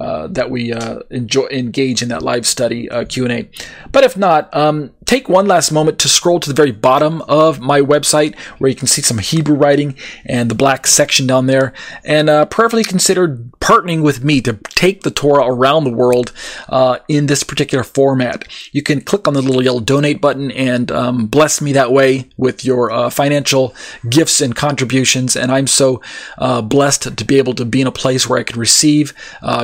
uh, 0.00 0.28
that 0.28 0.50
we 0.50 0.72
uh, 0.72 1.00
enjoy 1.10 1.44
engage 1.48 2.00
in 2.00 2.08
that 2.08 2.22
live 2.22 2.46
study 2.46 2.88
uh, 2.88 3.04
Q&A. 3.04 3.50
But 3.92 4.02
if 4.02 4.16
not, 4.16 4.48
um, 4.56 4.92
take 5.10 5.28
one 5.28 5.48
last 5.48 5.72
moment 5.72 5.98
to 5.98 6.08
scroll 6.08 6.38
to 6.38 6.48
the 6.48 6.54
very 6.54 6.70
bottom 6.70 7.20
of 7.22 7.58
my 7.58 7.80
website 7.80 8.38
where 8.58 8.70
you 8.70 8.76
can 8.76 8.86
see 8.86 9.02
some 9.02 9.18
Hebrew 9.18 9.56
writing 9.56 9.96
and 10.24 10.48
the 10.48 10.54
black 10.54 10.86
section 10.86 11.26
down 11.26 11.46
there 11.46 11.72
and 12.04 12.30
uh, 12.30 12.46
prayerfully 12.46 12.84
consider 12.84 13.36
partnering 13.60 14.04
with 14.04 14.22
me 14.22 14.40
to 14.42 14.52
take 14.68 15.02
the 15.02 15.10
Torah 15.10 15.46
around 15.46 15.82
the 15.82 15.90
world 15.90 16.32
uh, 16.68 17.00
in 17.08 17.26
this 17.26 17.42
particular 17.42 17.82
format. 17.82 18.44
You 18.70 18.84
can 18.84 19.00
click 19.00 19.26
on 19.26 19.34
the 19.34 19.42
little 19.42 19.64
yellow 19.64 19.80
donate 19.80 20.20
button 20.20 20.52
and 20.52 20.92
um, 20.92 21.26
bless 21.26 21.60
me 21.60 21.72
that 21.72 21.90
way 21.90 22.28
with 22.36 22.64
your 22.64 22.92
uh, 22.92 23.10
financial 23.10 23.74
gifts 24.08 24.40
and 24.40 24.54
contributions. 24.54 25.34
And 25.34 25.50
I'm 25.50 25.66
so 25.66 26.00
blessed 26.38 27.18
to 27.18 27.24
be 27.24 27.38
able 27.38 27.54
to 27.54 27.64
be 27.64 27.80
in 27.80 27.88
a 27.88 27.92
place 27.92 28.28
where 28.28 28.38
I 28.38 28.44
can 28.44 28.60
receive 28.60 29.12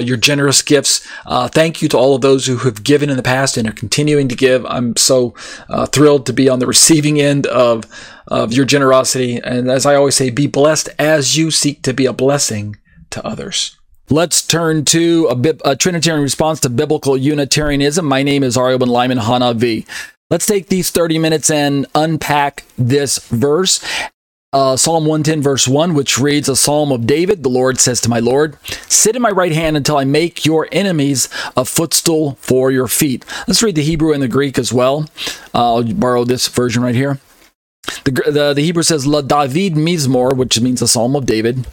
your 0.00 0.16
generous 0.16 0.60
gifts. 0.60 1.06
Uh, 1.24 1.46
thank 1.46 1.82
you 1.82 1.88
to 1.90 1.96
all 1.96 2.16
of 2.16 2.20
those 2.20 2.46
who 2.46 2.56
have 2.56 2.82
given 2.82 3.10
in 3.10 3.16
the 3.16 3.22
past 3.22 3.56
and 3.56 3.68
are 3.68 3.72
continuing 3.72 4.26
to 4.26 4.34
give. 4.34 4.66
I'm 4.66 4.96
so 4.96 5.35
uh, 5.68 5.86
thrilled 5.86 6.26
to 6.26 6.32
be 6.32 6.48
on 6.48 6.58
the 6.58 6.66
receiving 6.66 7.20
end 7.20 7.46
of 7.46 7.84
of 8.28 8.52
your 8.52 8.64
generosity. 8.64 9.38
And 9.42 9.70
as 9.70 9.86
I 9.86 9.94
always 9.94 10.16
say, 10.16 10.30
be 10.30 10.46
blessed 10.46 10.88
as 10.98 11.36
you 11.36 11.50
seek 11.50 11.82
to 11.82 11.94
be 11.94 12.06
a 12.06 12.12
blessing 12.12 12.76
to 13.10 13.24
others. 13.24 13.76
Let's 14.08 14.46
turn 14.46 14.84
to 14.86 15.28
a, 15.30 15.70
a 15.70 15.76
Trinitarian 15.76 16.22
response 16.22 16.60
to 16.60 16.68
biblical 16.68 17.16
Unitarianism. 17.16 18.04
My 18.04 18.22
name 18.22 18.44
is 18.44 18.56
Ariel 18.56 18.78
ben-Lyman 18.78 19.18
HaNaviy. 19.18 19.86
Let's 20.30 20.46
take 20.46 20.68
these 20.68 20.90
30 20.90 21.18
minutes 21.18 21.50
and 21.50 21.86
unpack 21.94 22.64
this 22.76 23.18
verse 23.28 23.84
uh, 24.56 24.74
Psalm 24.74 25.04
110, 25.04 25.42
verse 25.42 25.68
1, 25.68 25.92
which 25.92 26.16
reads 26.16 26.48
a 26.48 26.56
psalm 26.56 26.90
of 26.90 27.06
David. 27.06 27.42
The 27.42 27.50
Lord 27.50 27.78
says 27.78 28.00
to 28.00 28.08
my 28.08 28.20
Lord, 28.20 28.56
Sit 28.88 29.14
in 29.14 29.20
my 29.20 29.30
right 29.30 29.52
hand 29.52 29.76
until 29.76 29.98
I 29.98 30.04
make 30.04 30.46
your 30.46 30.66
enemies 30.72 31.28
a 31.58 31.66
footstool 31.66 32.38
for 32.40 32.70
your 32.70 32.88
feet. 32.88 33.22
Let's 33.46 33.62
read 33.62 33.74
the 33.74 33.82
Hebrew 33.82 34.14
and 34.14 34.22
the 34.22 34.28
Greek 34.28 34.58
as 34.58 34.72
well. 34.72 35.10
Uh, 35.52 35.74
I'll 35.74 35.92
borrow 35.92 36.24
this 36.24 36.48
version 36.48 36.82
right 36.82 36.94
here. 36.94 37.20
The, 38.04 38.12
the, 38.12 38.54
the 38.54 38.62
Hebrew 38.62 38.82
says, 38.82 39.06
La 39.06 39.20
David 39.20 39.74
Mizmor, 39.74 40.34
which 40.34 40.58
means 40.58 40.80
a 40.80 40.88
psalm 40.88 41.16
of 41.16 41.26
David. 41.26 41.66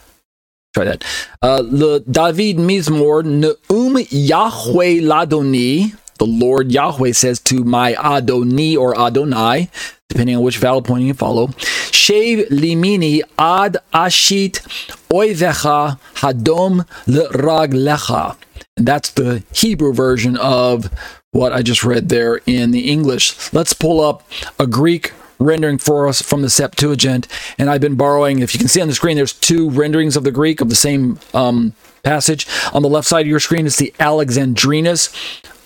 Try 0.74 0.84
that. 0.84 1.06
Uh, 1.42 1.64
Le 1.66 2.02
David 2.02 2.58
Mizmor 2.58 3.24
Neum 3.24 4.06
Yahweh 4.12 5.00
Ladoni. 5.00 5.98
The 6.20 6.26
Lord 6.26 6.70
Yahweh 6.70 7.14
says 7.14 7.40
to 7.42 7.64
my 7.64 7.94
Adoni 7.94 8.78
or 8.78 9.00
Adonai, 9.00 9.70
depending 10.14 10.36
on 10.36 10.44
which 10.44 10.60
vowel 10.60 10.84
point 10.84 11.04
you 11.04 11.14
follow. 11.14 11.50
Shave 11.92 12.48
limini 12.50 13.22
ad 13.40 13.78
ashit 13.94 14.62
oivecha 15.10 16.00
hadom 16.16 16.88
l'raglecha. 17.08 18.38
That's 18.78 19.10
the 19.10 19.44
Hebrew 19.54 19.92
version 19.92 20.38
of 20.38 20.92
what 21.32 21.52
I 21.52 21.64
just 21.64 21.84
read 21.84 22.10
there 22.10 22.42
in 22.46 22.70
the 22.70 22.92
English. 22.92 23.52
Let's 23.54 23.74
pull 23.74 24.02
up 24.02 24.24
a 24.60 24.68
Greek 24.68 25.14
rendering 25.40 25.80
for 25.80 26.08
us 26.08 26.22
from 26.22 26.44
the 26.44 26.50
Septuagint. 26.50 27.28
And 27.58 27.72
I've 27.72 27.82
been 27.82 27.96
borrowing, 27.96 28.40
if 28.40 28.54
you 28.54 28.60
can 28.60 28.68
see 28.68 28.82
on 28.82 28.88
the 28.88 28.94
screen, 28.94 29.18
there's 29.18 29.34
two 29.34 29.70
renderings 29.72 30.16
of 30.16 30.24
the 30.24 30.32
Greek 30.32 30.62
of 30.62 30.70
the 30.70 30.76
same 30.76 31.20
um, 31.34 31.74
passage. 32.04 32.48
On 32.72 32.84
the 32.84 32.90
left 32.90 33.08
side 33.08 33.22
of 33.22 33.28
your 33.28 33.40
screen 33.40 33.66
is 33.66 33.78
the 33.78 33.94
Alexandrinus 34.00 35.10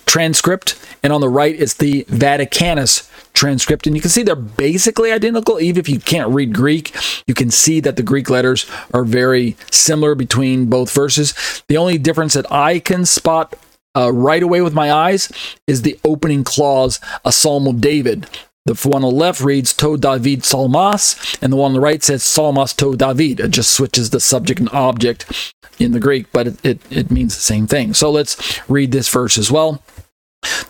transcript, 0.08 0.76
and 1.02 1.12
on 1.12 1.20
the 1.20 1.28
right 1.28 1.54
is 1.54 1.74
the 1.74 2.04
Vaticanus 2.04 3.08
transcript. 3.34 3.86
And 3.86 3.94
you 3.94 4.02
can 4.02 4.10
see 4.10 4.22
they're 4.24 4.34
basically 4.34 5.12
identical. 5.12 5.60
Even 5.60 5.78
if 5.78 5.88
you 5.88 6.00
can't 6.00 6.30
read 6.30 6.54
Greek, 6.54 6.96
you 7.26 7.34
can 7.34 7.50
see 7.50 7.78
that 7.80 7.96
the 7.96 8.02
Greek 8.02 8.28
letters 8.28 8.66
are 8.92 9.04
very 9.04 9.56
similar 9.70 10.14
between 10.16 10.66
both 10.66 10.92
verses. 10.92 11.62
The 11.68 11.76
only 11.76 11.98
difference 11.98 12.34
that 12.34 12.50
I 12.50 12.80
can 12.80 13.04
spot 13.04 13.54
uh, 13.94 14.12
right 14.12 14.42
away 14.42 14.60
with 14.60 14.74
my 14.74 14.90
eyes 14.90 15.30
is 15.66 15.82
the 15.82 15.98
opening 16.04 16.42
clause, 16.42 17.00
a 17.24 17.30
psalm 17.30 17.66
of 17.66 17.80
David. 17.80 18.26
The 18.64 18.74
one 18.88 19.02
on 19.02 19.14
the 19.14 19.18
left 19.18 19.40
reads 19.40 19.72
To 19.74 19.96
David 19.96 20.44
Salmas, 20.44 21.38
and 21.40 21.52
the 21.52 21.56
one 21.56 21.70
on 21.70 21.74
the 21.74 21.80
right 21.80 22.02
says 22.02 22.22
Salmas 22.22 22.74
to 22.74 22.96
David. 22.96 23.40
It 23.40 23.50
just 23.50 23.70
switches 23.70 24.10
the 24.10 24.20
subject 24.20 24.60
and 24.60 24.68
object 24.70 25.54
in 25.78 25.92
the 25.92 26.00
Greek, 26.00 26.26
but 26.32 26.48
it, 26.48 26.64
it, 26.64 26.80
it 26.90 27.10
means 27.10 27.34
the 27.34 27.40
same 27.40 27.66
thing. 27.66 27.94
So 27.94 28.10
let's 28.10 28.60
read 28.68 28.92
this 28.92 29.08
verse 29.08 29.38
as 29.38 29.50
well. 29.50 29.82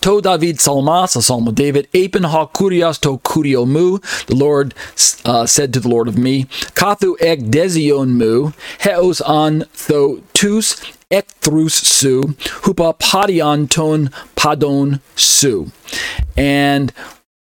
To 0.00 0.22
David 0.22 0.60
Salmas, 0.60 1.16
a 1.16 1.22
psalm 1.22 1.48
of 1.48 1.54
David, 1.54 1.88
Apen 1.92 2.22
ha 2.22 2.46
kurias 2.46 3.00
to 3.00 3.18
kurio 3.18 3.66
mu. 3.66 3.98
The 4.26 4.36
Lord 4.36 4.74
uh, 5.24 5.44
said 5.44 5.72
to 5.74 5.80
the 5.80 5.88
Lord 5.88 6.08
of 6.08 6.16
me, 6.16 6.44
Kathu 6.74 7.16
ek 7.20 7.40
dezion 7.40 8.10
mu, 8.10 8.52
heos 8.78 9.20
an 9.26 9.64
tho 9.86 10.22
tus 10.32 10.80
ek 11.10 11.28
thrus 11.40 11.74
su, 11.74 12.22
hupa 12.62 12.98
padion 12.98 13.68
ton 13.68 14.08
padon 14.36 15.00
su. 15.16 15.72
And 16.36 16.92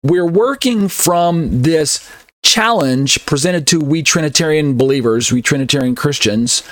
we're 0.03 0.27
working 0.27 0.89
from 0.89 1.63
this 1.63 2.11
challenge 2.43 3.25
presented 3.27 3.67
to 3.69 3.81
we 3.81 4.03
Trinitarian 4.03 4.77
believers, 4.77 5.31
we 5.31 5.43
Trinitarian 5.43 5.95
Christians, 5.95 6.63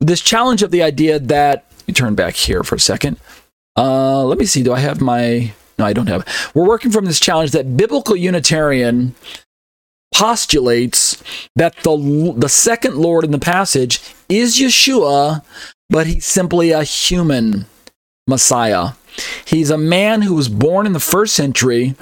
this 0.00 0.20
challenge 0.20 0.62
of 0.62 0.70
the 0.70 0.82
idea 0.82 1.18
that, 1.18 1.64
let 1.78 1.88
me 1.88 1.94
turn 1.94 2.14
back 2.14 2.34
here 2.34 2.62
for 2.62 2.76
a 2.76 2.80
second 2.80 3.18
uh, 3.78 4.24
let 4.24 4.38
me 4.38 4.44
see. 4.44 4.62
Do 4.62 4.72
I 4.72 4.80
have 4.80 5.00
my? 5.00 5.52
No, 5.78 5.84
I 5.84 5.92
don't 5.92 6.08
have. 6.08 6.26
We're 6.54 6.66
working 6.66 6.90
from 6.90 7.04
this 7.04 7.20
challenge 7.20 7.52
that 7.52 7.76
biblical 7.76 8.16
Unitarian 8.16 9.14
postulates 10.12 11.22
that 11.54 11.76
the 11.84 12.34
the 12.36 12.48
second 12.48 12.96
Lord 12.96 13.24
in 13.24 13.30
the 13.30 13.38
passage 13.38 14.00
is 14.28 14.58
Yeshua, 14.58 15.44
but 15.90 16.08
he's 16.08 16.26
simply 16.26 16.72
a 16.72 16.82
human 16.82 17.66
Messiah. 18.26 18.90
He's 19.44 19.70
a 19.70 19.78
man 19.78 20.22
who 20.22 20.34
was 20.34 20.48
born 20.48 20.86
in 20.86 20.92
the 20.92 21.00
first 21.00 21.34
century, 21.34 21.94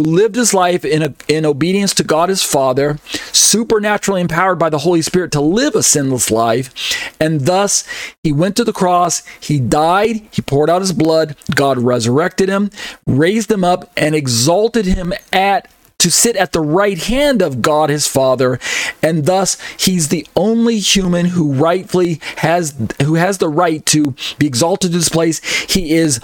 who 0.00 0.10
lived 0.10 0.34
his 0.34 0.54
life 0.54 0.84
in, 0.84 1.02
a, 1.02 1.14
in 1.28 1.44
obedience 1.44 1.92
to 1.94 2.04
God 2.04 2.30
his 2.30 2.42
Father, 2.42 2.98
supernaturally 3.32 4.22
empowered 4.22 4.58
by 4.58 4.70
the 4.70 4.78
Holy 4.78 5.02
Spirit 5.02 5.30
to 5.32 5.40
live 5.40 5.74
a 5.74 5.82
sinless 5.82 6.30
life. 6.30 7.12
And 7.20 7.42
thus, 7.42 7.86
he 8.22 8.32
went 8.32 8.56
to 8.56 8.64
the 8.64 8.72
cross, 8.72 9.26
he 9.40 9.60
died, 9.60 10.22
he 10.30 10.40
poured 10.40 10.70
out 10.70 10.80
his 10.80 10.94
blood, 10.94 11.36
God 11.54 11.78
resurrected 11.78 12.48
him, 12.48 12.70
raised 13.06 13.50
him 13.50 13.62
up, 13.62 13.92
and 13.96 14.14
exalted 14.14 14.86
him 14.86 15.12
at 15.32 15.70
to 15.98 16.10
sit 16.10 16.34
at 16.36 16.52
the 16.52 16.62
right 16.62 16.96
hand 16.96 17.42
of 17.42 17.60
God 17.60 17.90
his 17.90 18.06
Father, 18.06 18.58
and 19.02 19.26
thus 19.26 19.60
he's 19.78 20.08
the 20.08 20.26
only 20.34 20.78
human 20.78 21.26
who 21.26 21.52
rightfully 21.52 22.22
has 22.36 22.74
who 23.02 23.16
has 23.16 23.36
the 23.36 23.50
right 23.50 23.84
to 23.84 24.14
be 24.38 24.46
exalted 24.46 24.92
to 24.92 24.96
this 24.96 25.10
place. 25.10 25.40
He 25.70 25.92
is 25.92 26.18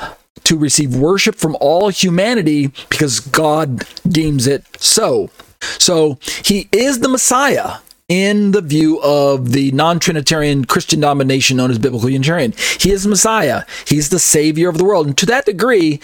to 0.44 0.58
receive 0.58 0.94
worship 0.94 1.34
from 1.34 1.56
all 1.60 1.88
humanity 1.88 2.68
because 2.88 3.20
God 3.20 3.84
deems 4.06 4.46
it 4.46 4.64
so. 4.78 5.30
So 5.78 6.18
he 6.44 6.68
is 6.72 7.00
the 7.00 7.08
Messiah 7.08 7.78
in 8.08 8.52
the 8.52 8.60
view 8.60 9.00
of 9.02 9.52
the 9.52 9.72
non 9.72 9.98
Trinitarian 9.98 10.64
Christian 10.64 11.00
denomination 11.00 11.56
known 11.56 11.70
as 11.70 11.78
Biblical 11.78 12.08
Unitarian. 12.08 12.54
He 12.78 12.90
is 12.90 13.06
Messiah, 13.06 13.64
he's 13.86 14.10
the 14.10 14.18
Savior 14.18 14.68
of 14.68 14.78
the 14.78 14.84
world. 14.84 15.06
And 15.06 15.18
to 15.18 15.26
that 15.26 15.46
degree, 15.46 16.00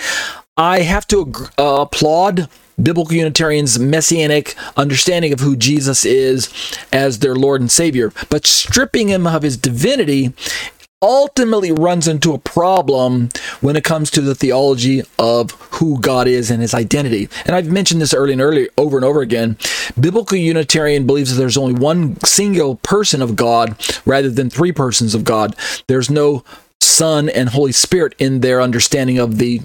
I 0.57 0.81
have 0.81 1.07
to 1.09 1.33
uh, 1.59 1.83
applaud 1.83 2.49
biblical 2.83 3.15
Unitarians' 3.15 3.79
messianic 3.79 4.55
understanding 4.77 5.33
of 5.33 5.41
who 5.41 5.57
Jesus 5.57 6.05
is 6.05 6.49
as 6.93 7.19
their 7.19 7.35
Lord 7.35 7.61
and 7.61 7.71
Savior. 7.71 8.13
But 8.29 8.47
stripping 8.47 9.09
him 9.09 9.27
of 9.27 9.43
his 9.43 9.57
divinity 9.57 10.33
ultimately 11.03 11.73
runs 11.73 12.07
into 12.07 12.33
a 12.33 12.39
problem 12.39 13.29
when 13.61 13.77
it 13.77 13.85
comes 13.85 14.11
to 14.13 14.21
the 14.21 14.35
theology 14.35 15.03
of 15.19 15.51
who 15.73 16.01
God 16.01 16.29
is 16.29 16.51
and 16.51 16.63
his 16.63 16.73
identity. 16.73 17.29
And 17.45 17.57
I've 17.57 17.71
mentioned 17.71 18.01
this 18.01 18.15
early 18.15 18.33
and 18.33 18.41
early 18.41 18.69
over 18.79 18.97
and 18.97 19.05
over 19.05 19.21
again. 19.21 19.59
Biblical 19.99 20.39
Unitarian 20.39 21.07
believes 21.07 21.31
that 21.31 21.39
there's 21.39 21.59
only 21.59 21.75
one 21.75 22.19
single 22.21 22.77
person 22.77 23.21
of 23.21 23.37
God 23.37 23.77
rather 24.07 24.31
than 24.31 24.49
three 24.49 24.73
persons 24.73 25.15
of 25.15 25.25
God. 25.25 25.57
There's 25.89 26.09
no 26.09 26.45
Son 26.81 27.29
and 27.29 27.49
Holy 27.49 27.73
Spirit 27.73 28.15
in 28.19 28.41
their 28.41 28.61
understanding 28.61 29.19
of 29.19 29.39
the 29.39 29.61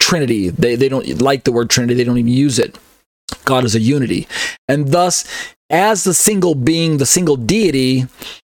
Trinity. 0.00 0.48
They, 0.48 0.74
they 0.74 0.88
don't 0.88 1.20
like 1.20 1.44
the 1.44 1.52
word 1.52 1.70
Trinity, 1.70 1.94
they 1.94 2.04
don't 2.04 2.18
even 2.18 2.32
use 2.32 2.58
it. 2.58 2.78
God 3.44 3.64
is 3.64 3.74
a 3.74 3.80
unity. 3.80 4.26
And 4.68 4.88
thus, 4.88 5.24
as 5.70 6.04
the 6.04 6.14
single 6.14 6.54
being, 6.54 6.96
the 6.96 7.06
single 7.06 7.36
deity, 7.36 8.06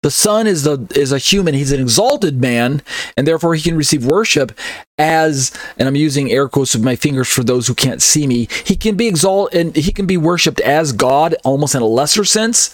the 0.06 0.11
Son 0.11 0.45
is 0.45 0.61
the 0.61 0.86
is 0.94 1.11
a 1.11 1.18
human. 1.18 1.56
He's 1.56 1.72
an 1.72 1.82
exalted 1.82 2.40
man, 2.40 2.84
and 3.18 3.27
therefore 3.27 3.56
he 3.56 3.64
can 3.64 3.76
receive 3.76 4.06
worship 4.06 4.52
as. 4.99 5.52
And 5.80 5.88
I'm 5.88 5.95
using 5.95 6.32
air 6.32 6.48
quotes 6.48 6.76
with 6.76 6.84
my 6.84 6.95
fingers 6.95 7.27
for 7.27 7.44
those 7.44 7.65
who 7.65 7.73
can't 7.73 8.03
see 8.03 8.27
me. 8.27 8.48
He 8.64 8.76
can 8.76 8.95
be 8.98 9.07
exalted 9.07 9.60
and 9.60 9.76
he 9.76 9.91
can 9.91 10.06
be 10.06 10.15
worshipped 10.15 10.60
as 10.60 10.91
God, 10.91 11.36
almost 11.44 11.73
in 11.73 11.82
a 11.82 11.88
lesser 11.88 12.23
sense, 12.23 12.72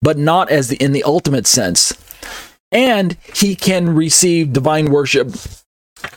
but 0.00 0.18
not 0.18 0.50
as 0.50 0.70
the 0.70 0.76
in 0.78 0.90
the 0.90 1.04
ultimate 1.04 1.46
sense. 1.46 1.92
And 2.72 3.16
he 3.32 3.54
can 3.54 3.94
receive 3.94 4.52
divine 4.52 4.90
worship 4.90 5.28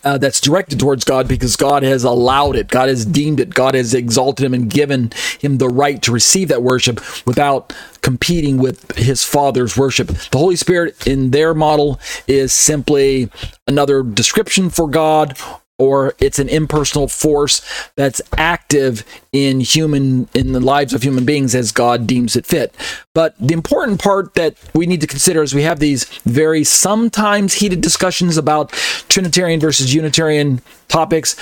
uh, 0.05 0.17
that's 0.17 0.39
directed 0.39 0.79
towards 0.79 1.03
God 1.03 1.27
because 1.27 1.55
God 1.55 1.83
has 1.83 2.03
allowed 2.03 2.55
it, 2.55 2.67
God 2.67 2.87
has 2.87 3.05
deemed 3.05 3.39
it, 3.39 3.53
God 3.53 3.73
has 3.73 3.93
exalted 3.93 4.45
him 4.45 4.53
and 4.53 4.69
given 4.69 5.11
him 5.39 5.57
the 5.57 5.67
right 5.67 6.01
to 6.03 6.11
receive 6.11 6.47
that 6.49 6.63
worship 6.63 7.01
without 7.25 7.73
competing 8.01 8.57
with 8.57 8.95
his 8.95 9.23
Father's 9.23 9.75
worship. 9.75 10.07
The 10.07 10.37
Holy 10.37 10.55
Spirit, 10.55 11.07
in 11.07 11.31
their 11.31 11.53
model, 11.53 11.99
is 12.27 12.53
simply 12.53 13.29
another 13.67 14.03
description 14.03 14.69
for 14.69 14.87
God 14.87 15.37
or 15.77 16.13
it's 16.19 16.39
an 16.39 16.47
impersonal 16.47 17.07
force 17.07 17.61
that's 17.95 18.21
active 18.37 19.03
in 19.33 19.59
human 19.59 20.27
in 20.33 20.53
the 20.53 20.59
lives 20.59 20.93
of 20.93 21.03
human 21.03 21.25
beings 21.25 21.53
as 21.53 21.71
God 21.71 22.07
deems 22.07 22.35
it 22.35 22.45
fit. 22.45 22.73
But 23.13 23.35
the 23.39 23.53
important 23.53 24.01
part 24.01 24.35
that 24.35 24.55
we 24.73 24.85
need 24.85 25.01
to 25.01 25.07
consider 25.07 25.41
as 25.41 25.53
we 25.53 25.63
have 25.63 25.79
these 25.79 26.05
very 26.25 26.63
sometimes 26.63 27.55
heated 27.55 27.81
discussions 27.81 28.37
about 28.37 28.71
Trinitarian 29.09 29.59
versus 29.59 29.93
Unitarian 29.93 30.61
topics 30.87 31.35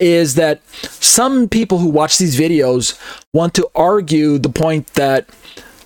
is 0.00 0.36
that 0.36 0.66
some 0.70 1.48
people 1.48 1.78
who 1.78 1.88
watch 1.88 2.18
these 2.18 2.38
videos 2.38 2.98
want 3.34 3.52
to 3.54 3.68
argue 3.74 4.38
the 4.38 4.48
point 4.48 4.86
that 4.94 5.28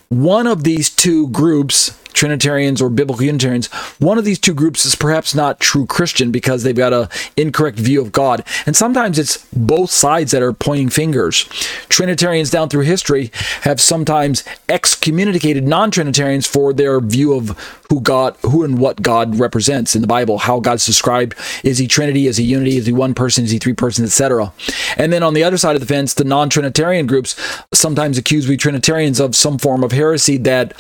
one 0.09 0.47
of 0.47 0.63
these 0.63 0.91
two 0.91 1.29
groups 1.29 1.99
Trinitarians 2.13 2.81
or 2.81 2.89
biblical 2.89 3.25
Unitarians, 3.25 3.67
one 3.99 4.19
of 4.19 4.25
these 4.25 4.39
two 4.39 4.55
groups 4.55 4.85
is 4.85 4.95
perhaps 4.95 5.35
not 5.35 5.61
true 5.61 5.87
Christian 5.87 6.31
because 6.31 6.63
they've 6.63 6.75
got 6.75 6.93
a 6.93 7.09
incorrect 7.37 7.79
view 7.79 8.01
of 8.01 8.13
God. 8.13 8.45
And 8.67 8.77
sometimes 8.77 9.19
it's 9.19 9.47
both 9.53 9.91
sides 9.91 10.31
that 10.33 10.43
are 10.43 10.53
pointing 10.53 10.91
fingers. 10.91 11.45
Trinitarians 11.89 12.51
down 12.51 12.69
through 12.69 12.85
history 12.85 13.31
have 13.63 13.81
sometimes 13.81 14.45
excommunicated 14.69 15.67
non-Trinitarians 15.67 16.47
for 16.47 16.73
their 16.73 17.01
view 17.01 17.35
of 17.35 17.57
who 17.89 18.01
God, 18.01 18.37
who 18.43 18.65
and 18.65 18.79
what 18.79 19.03
God 19.03 19.39
represents 19.39 19.95
in 19.95 20.01
the 20.01 20.07
Bible, 20.07 20.39
how 20.39 20.61
God's 20.61 20.87
described. 20.87 21.35
Is 21.63 21.77
he 21.77 21.87
Trinity? 21.87 22.27
Is 22.27 22.39
he 22.39 22.45
unity? 22.45 22.79
Is 22.79 22.87
he 22.87 22.93
one 22.93 23.13
person? 23.13 23.45
Is 23.45 23.51
he 23.51 23.59
three 23.59 23.75
persons, 23.75 24.09
etc. 24.09 24.53
And 24.97 25.13
then 25.13 25.23
on 25.23 25.35
the 25.35 25.45
other 25.45 25.59
side 25.59 25.77
of 25.77 25.81
the 25.81 25.87
fence, 25.87 26.15
the 26.15 26.25
non-Trinitarian 26.25 27.07
groups 27.07 27.37
sometimes 27.75 28.17
accuse 28.17 28.49
we 28.49 28.57
Trinitarians 28.57 29.21
of 29.21 29.37
some 29.37 29.59
form 29.59 29.85
of 29.85 29.93
heresy 29.93 30.39
that 30.39 30.73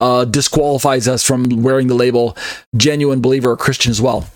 uh, 0.00 0.24
disqualifies 0.24 1.08
us 1.08 1.22
from 1.22 1.44
wearing 1.62 1.88
the 1.88 1.94
label 1.94 2.36
genuine 2.76 3.20
believer 3.20 3.50
or 3.50 3.56
Christian 3.56 3.90
as 3.90 4.00
well. 4.00 4.26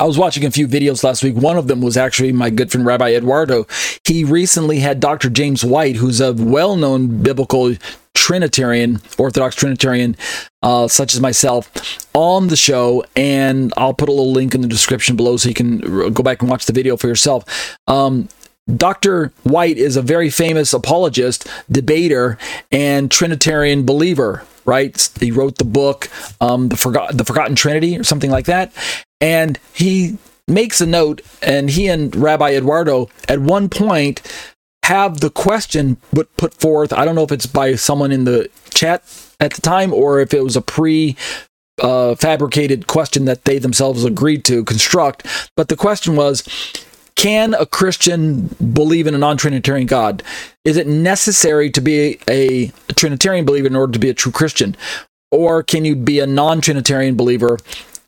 I 0.00 0.04
was 0.04 0.18
watching 0.18 0.44
a 0.44 0.50
few 0.50 0.66
videos 0.66 1.04
last 1.04 1.22
week. 1.22 1.36
One 1.36 1.56
of 1.56 1.68
them 1.68 1.80
was 1.80 1.96
actually 1.96 2.32
my 2.32 2.50
good 2.50 2.70
friend 2.72 2.84
Rabbi 2.84 3.14
Eduardo. 3.14 3.66
He 4.04 4.24
recently 4.24 4.80
had 4.80 4.98
Dr. 4.98 5.30
James 5.30 5.64
White, 5.64 5.96
who's 5.96 6.20
a 6.20 6.32
well 6.32 6.74
known 6.74 7.22
biblical 7.22 7.76
Trinitarian, 8.14 9.00
Orthodox 9.18 9.54
Trinitarian, 9.54 10.16
uh, 10.62 10.88
such 10.88 11.14
as 11.14 11.20
myself, 11.20 11.70
on 12.12 12.48
the 12.48 12.56
show. 12.56 13.04
And 13.14 13.72
I'll 13.76 13.94
put 13.94 14.08
a 14.08 14.12
little 14.12 14.32
link 14.32 14.54
in 14.54 14.62
the 14.62 14.68
description 14.68 15.14
below 15.14 15.36
so 15.36 15.48
you 15.48 15.54
can 15.54 15.78
go 16.12 16.22
back 16.24 16.40
and 16.40 16.50
watch 16.50 16.66
the 16.66 16.72
video 16.72 16.96
for 16.96 17.06
yourself. 17.06 17.76
Um, 17.86 18.28
Dr. 18.76 19.30
White 19.42 19.76
is 19.76 19.96
a 19.96 20.02
very 20.02 20.30
famous 20.30 20.72
apologist, 20.72 21.46
debater, 21.70 22.38
and 22.72 23.10
Trinitarian 23.10 23.84
believer 23.84 24.42
right? 24.64 25.10
He 25.20 25.30
wrote 25.30 25.58
the 25.58 25.64
book, 25.64 26.08
um, 26.40 26.68
the 26.68 26.76
Forgot 26.76 27.16
the 27.16 27.24
Forgotten 27.24 27.56
Trinity, 27.56 27.98
or 27.98 28.04
something 28.04 28.30
like 28.30 28.46
that, 28.46 28.72
and 29.20 29.58
he 29.72 30.18
makes 30.46 30.80
a 30.80 30.86
note, 30.86 31.22
and 31.42 31.70
he 31.70 31.88
and 31.88 32.14
Rabbi 32.14 32.50
Eduardo 32.50 33.08
at 33.28 33.40
one 33.40 33.68
point 33.68 34.22
have 34.84 35.20
the 35.20 35.30
question 35.30 35.96
put 36.14 36.34
put 36.36 36.54
forth. 36.54 36.92
I 36.92 37.04
don't 37.04 37.14
know 37.14 37.24
if 37.24 37.32
it's 37.32 37.46
by 37.46 37.74
someone 37.74 38.12
in 38.12 38.24
the 38.24 38.50
chat 38.70 39.02
at 39.40 39.54
the 39.54 39.62
time 39.62 39.92
or 39.92 40.20
if 40.20 40.34
it 40.34 40.44
was 40.44 40.56
a 40.56 40.60
pre 40.60 41.16
uh, 41.80 42.14
fabricated 42.14 42.86
question 42.86 43.24
that 43.24 43.44
they 43.44 43.58
themselves 43.58 44.04
agreed 44.04 44.44
to 44.44 44.64
construct. 44.64 45.26
But 45.56 45.68
the 45.68 45.76
question 45.76 46.16
was 46.16 46.42
can 47.16 47.54
a 47.54 47.66
Christian 47.66 48.48
believe 48.72 49.06
in 49.06 49.14
a 49.14 49.18
non 49.18 49.36
Trinitarian 49.36 49.86
God? 49.86 50.22
Is 50.64 50.76
it 50.76 50.86
necessary 50.86 51.70
to 51.70 51.80
be 51.80 52.18
a, 52.28 52.72
Trinitarian 52.96 53.44
believer 53.44 53.66
in 53.66 53.76
order 53.76 53.92
to 53.92 53.98
be 53.98 54.08
a 54.08 54.14
true 54.14 54.32
Christian? 54.32 54.76
Or 55.30 55.62
can 55.62 55.84
you 55.84 55.96
be 55.96 56.20
a 56.20 56.26
non 56.26 56.60
Trinitarian 56.60 57.16
believer 57.16 57.58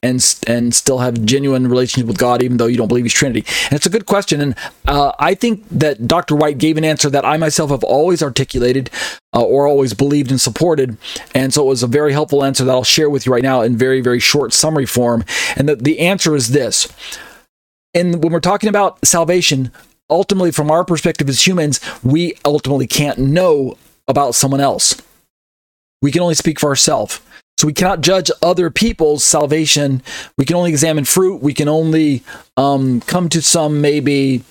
and 0.03 0.25
and 0.47 0.75
still 0.75 0.99
have 0.99 1.25
genuine 1.25 1.69
relationship 1.69 2.07
with 2.07 2.19
God, 2.19 2.43
even 2.43 2.57
though 2.57 2.67
you 2.67 2.77
don't 2.77 2.89
believe 2.89 3.05
He's 3.05 3.13
Trinity? 3.13 3.45
And 3.65 3.73
it's 3.73 3.87
a 3.87 3.91
good 3.91 4.07
question, 4.07 4.41
and 4.41 4.55
uh, 4.87 5.13
I 5.19 5.35
think 5.35 5.65
that 5.71 6.07
Dr. 6.07 6.37
White 6.37 6.59
gave 6.59 6.77
an 6.77 6.85
answer 6.85 7.11
that 7.11 7.25
I 7.25 7.37
myself 7.37 7.71
have 7.71 7.85
always 7.85 8.23
articulated 8.23 8.91
uh, 9.35 9.43
or 9.43 9.67
always 9.67 9.95
believed 9.95 10.31
and 10.31 10.41
supported, 10.41 10.99
and 11.35 11.53
so 11.53 11.63
it 11.63 11.67
was 11.67 11.83
a 11.83 11.89
very 11.89 12.13
helpful 12.13 12.45
answer 12.45 12.65
that 12.65 12.73
I'll 12.73 12.85
share 12.85 13.11
with 13.11 13.27
you 13.27 13.33
right 13.33 13.43
now 13.43 13.63
in 13.63 13.77
very 13.77 14.01
very 14.01 14.21
short 14.21 14.53
summary 14.53 14.87
form. 14.87 15.25
And 15.57 15.69
the, 15.69 15.77
the 15.77 15.99
answer 16.01 16.37
is 16.37 16.51
this: 16.51 16.87
and 17.97 18.23
when 18.23 18.31
we're 18.31 18.41
talking 18.41 18.69
about 18.69 19.05
salvation, 19.07 19.73
ultimately, 20.11 20.51
from 20.51 20.71
our 20.71 20.85
perspective 20.85 21.31
as 21.31 21.47
humans, 21.47 21.81
we 22.03 22.35
ultimately 22.45 22.87
can't 22.87 23.19
know 23.19 23.79
about 24.07 24.35
someone 24.35 24.61
else. 24.61 25.01
We 26.03 26.13
can 26.13 26.21
only 26.21 26.35
speak 26.35 26.61
for 26.61 26.69
ourselves. 26.69 27.23
So 27.59 27.67
we 27.67 27.73
cannot 27.73 28.03
judge 28.03 28.31
other 28.43 28.69
people's 28.69 29.25
salvation. 29.25 30.03
We 30.37 30.45
can 30.45 30.57
only 30.57 30.71
examine 30.71 31.07
fruit. 31.07 31.43
We 31.43 31.55
can 31.55 31.69
only 31.69 32.23
um, 32.59 33.01
come 33.01 33.31
to 33.31 33.41
some 33.41 33.81
maybe 33.81 34.43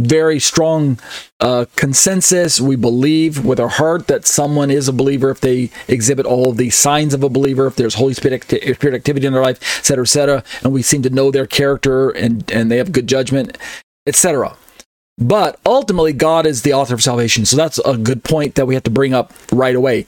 very 0.00 0.40
strong 0.40 0.98
uh, 1.40 1.66
consensus. 1.76 2.60
We 2.60 2.76
believe 2.76 3.44
with 3.44 3.60
our 3.60 3.68
heart 3.68 4.06
that 4.06 4.26
someone 4.26 4.70
is 4.70 4.88
a 4.88 4.92
believer 4.92 5.30
if 5.30 5.40
they 5.40 5.70
exhibit 5.88 6.26
all 6.26 6.50
of 6.50 6.56
the 6.56 6.70
signs 6.70 7.14
of 7.14 7.22
a 7.22 7.28
believer, 7.28 7.66
if 7.66 7.76
there's 7.76 7.94
Holy 7.94 8.14
Spirit, 8.14 8.44
Spirit 8.44 8.94
activity 8.94 9.26
in 9.26 9.32
their 9.32 9.42
life, 9.42 9.60
etc., 9.78 10.02
etc., 10.02 10.44
and 10.62 10.72
we 10.72 10.82
seem 10.82 11.02
to 11.02 11.10
know 11.10 11.30
their 11.30 11.46
character 11.46 12.10
and 12.10 12.50
and 12.50 12.70
they 12.70 12.78
have 12.78 12.92
good 12.92 13.06
judgment, 13.06 13.58
etc. 14.06 14.56
But 15.18 15.60
ultimately, 15.66 16.14
God 16.14 16.46
is 16.46 16.62
the 16.62 16.72
author 16.72 16.94
of 16.94 17.02
salvation. 17.02 17.44
So 17.44 17.56
that's 17.56 17.78
a 17.80 17.98
good 17.98 18.24
point 18.24 18.54
that 18.54 18.66
we 18.66 18.74
have 18.74 18.84
to 18.84 18.90
bring 18.90 19.12
up 19.12 19.34
right 19.52 19.76
away. 19.76 20.06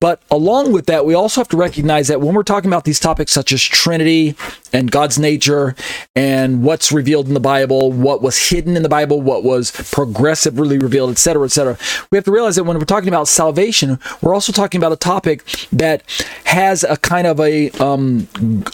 But 0.00 0.20
along 0.30 0.72
with 0.72 0.86
that, 0.86 1.06
we 1.06 1.14
also 1.14 1.40
have 1.40 1.48
to 1.48 1.56
recognize 1.56 2.08
that 2.08 2.20
when 2.20 2.34
we're 2.34 2.42
talking 2.42 2.68
about 2.68 2.84
these 2.84 3.00
topics 3.00 3.32
such 3.32 3.52
as 3.52 3.62
Trinity 3.62 4.34
and 4.72 4.90
God's 4.90 5.18
nature 5.18 5.74
and 6.14 6.62
what's 6.62 6.92
revealed 6.92 7.28
in 7.28 7.34
the 7.34 7.40
Bible, 7.40 7.92
what 7.92 8.22
was 8.22 8.50
hidden 8.50 8.76
in 8.76 8.82
the 8.82 8.88
Bible, 8.88 9.20
what 9.20 9.44
was 9.44 9.70
progressively 9.92 10.78
revealed, 10.78 11.10
etc., 11.10 11.44
etc., 11.44 11.78
we 12.10 12.16
have 12.16 12.24
to 12.24 12.32
realize 12.32 12.56
that 12.56 12.64
when 12.64 12.78
we're 12.78 12.84
talking 12.84 13.08
about 13.08 13.28
salvation, 13.28 13.98
we're 14.20 14.34
also 14.34 14.52
talking 14.52 14.78
about 14.78 14.92
a 14.92 14.96
topic 14.96 15.44
that 15.72 16.02
has 16.44 16.84
a 16.84 16.96
kind 16.96 17.26
of 17.26 17.40
a, 17.40 17.70
um, 17.72 18.28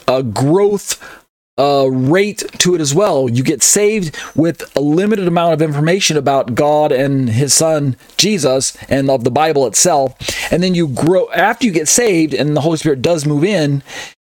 a 0.09 0.23
growth 0.23 1.22
uh, 1.59 1.87
rate 1.91 2.43
to 2.59 2.74
it 2.74 2.81
as 2.81 2.95
well. 2.95 3.29
You 3.29 3.43
get 3.43 3.62
saved 3.62 4.16
with 4.35 4.74
a 4.77 4.81
limited 4.81 5.29
amount 5.29 5.55
of 5.55 5.62
information 5.62 6.16
about 6.16 6.55
God 6.55 6.93
and 6.93 7.29
His 7.29 7.53
Son 7.53 7.97
Jesus 8.16 8.77
and 8.89 9.11
of 9.11 9.24
the 9.24 9.31
Bible 9.31 9.66
itself, 9.66 10.15
and 10.53 10.62
then 10.62 10.74
you 10.74 10.89
grow 10.89 11.31
after 11.33 11.66
you 11.66 11.73
get 11.73 11.89
saved, 11.89 12.35
and 12.35 12.57
the 12.57 12.62
Holy 12.62 12.79
Spirit 12.79 13.03
does 13.03 13.27
move 13.27 13.45
in 13.45 13.83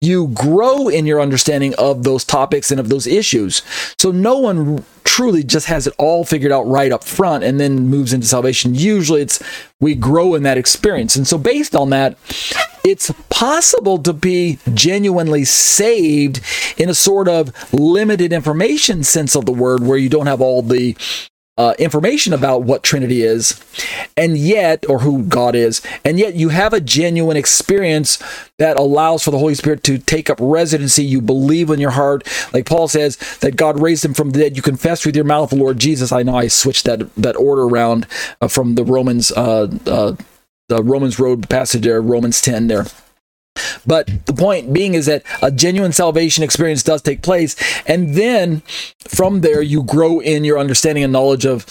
you 0.03 0.27
grow 0.29 0.87
in 0.87 1.05
your 1.05 1.21
understanding 1.21 1.73
of 1.75 2.03
those 2.03 2.23
topics 2.23 2.71
and 2.71 2.79
of 2.79 2.89
those 2.89 3.07
issues. 3.07 3.61
So 3.97 4.11
no 4.11 4.37
one 4.37 4.83
truly 5.03 5.43
just 5.43 5.67
has 5.67 5.85
it 5.85 5.93
all 5.97 6.25
figured 6.25 6.51
out 6.51 6.63
right 6.63 6.91
up 6.91 7.03
front 7.03 7.43
and 7.43 7.59
then 7.59 7.87
moves 7.87 8.13
into 8.13 8.25
salvation. 8.25 8.73
Usually 8.73 9.21
it's 9.21 9.43
we 9.79 9.95
grow 9.95 10.33
in 10.33 10.43
that 10.43 10.57
experience. 10.57 11.15
And 11.15 11.27
so 11.27 11.37
based 11.37 11.75
on 11.75 11.89
that, 11.91 12.17
it's 12.83 13.11
possible 13.29 13.97
to 13.99 14.11
be 14.11 14.59
genuinely 14.73 15.45
saved 15.45 16.41
in 16.77 16.89
a 16.89 16.93
sort 16.93 17.27
of 17.27 17.73
limited 17.73 18.33
information 18.33 19.03
sense 19.03 19.35
of 19.35 19.45
the 19.45 19.53
word 19.53 19.83
where 19.83 19.97
you 19.97 20.09
don't 20.09 20.27
have 20.27 20.41
all 20.41 20.61
the 20.61 20.95
uh, 21.57 21.75
information 21.77 22.33
about 22.33 22.63
what 22.63 22.81
Trinity 22.81 23.21
is, 23.21 23.63
and 24.17 24.37
yet, 24.37 24.87
or 24.89 24.99
who 24.99 25.23
God 25.23 25.55
is, 25.55 25.81
and 26.03 26.17
yet 26.17 26.33
you 26.33 26.49
have 26.49 26.73
a 26.73 26.81
genuine 26.81 27.37
experience 27.37 28.21
that 28.57 28.75
allows 28.75 29.23
for 29.23 29.31
the 29.31 29.37
Holy 29.37 29.53
Spirit 29.53 29.83
to 29.83 29.99
take 29.99 30.29
up 30.29 30.39
residency. 30.41 31.03
You 31.03 31.21
believe 31.21 31.69
in 31.69 31.79
your 31.79 31.91
heart, 31.91 32.27
like 32.53 32.65
Paul 32.65 32.87
says 32.87 33.17
that 33.39 33.55
God 33.55 33.79
raised 33.79 34.03
him 34.03 34.15
from 34.15 34.31
the 34.31 34.39
dead. 34.39 34.55
You 34.55 34.63
confess 34.63 35.05
with 35.05 35.15
your 35.15 35.25
mouth 35.25 35.51
the 35.51 35.55
Lord 35.55 35.77
Jesus. 35.77 36.11
I 36.11 36.23
know 36.23 36.35
I 36.35 36.47
switched 36.47 36.85
that 36.85 37.13
that 37.15 37.35
order 37.35 37.63
around 37.63 38.07
uh, 38.41 38.47
from 38.47 38.75
the 38.75 38.83
Romans, 38.83 39.31
uh, 39.31 39.67
uh 39.85 40.15
the 40.69 40.81
Romans 40.81 41.19
Road 41.19 41.49
passage 41.49 41.83
there, 41.83 42.01
Romans 42.01 42.41
ten 42.41 42.67
there. 42.67 42.85
But 43.85 44.25
the 44.25 44.33
point 44.33 44.73
being 44.73 44.93
is 44.93 45.05
that 45.07 45.23
a 45.41 45.51
genuine 45.51 45.91
salvation 45.91 46.43
experience 46.43 46.83
does 46.83 47.01
take 47.01 47.21
place. 47.21 47.55
And 47.85 48.15
then 48.15 48.61
from 49.07 49.41
there, 49.41 49.61
you 49.61 49.83
grow 49.83 50.19
in 50.19 50.43
your 50.43 50.57
understanding 50.57 51.03
and 51.03 51.13
knowledge 51.13 51.45
of 51.45 51.65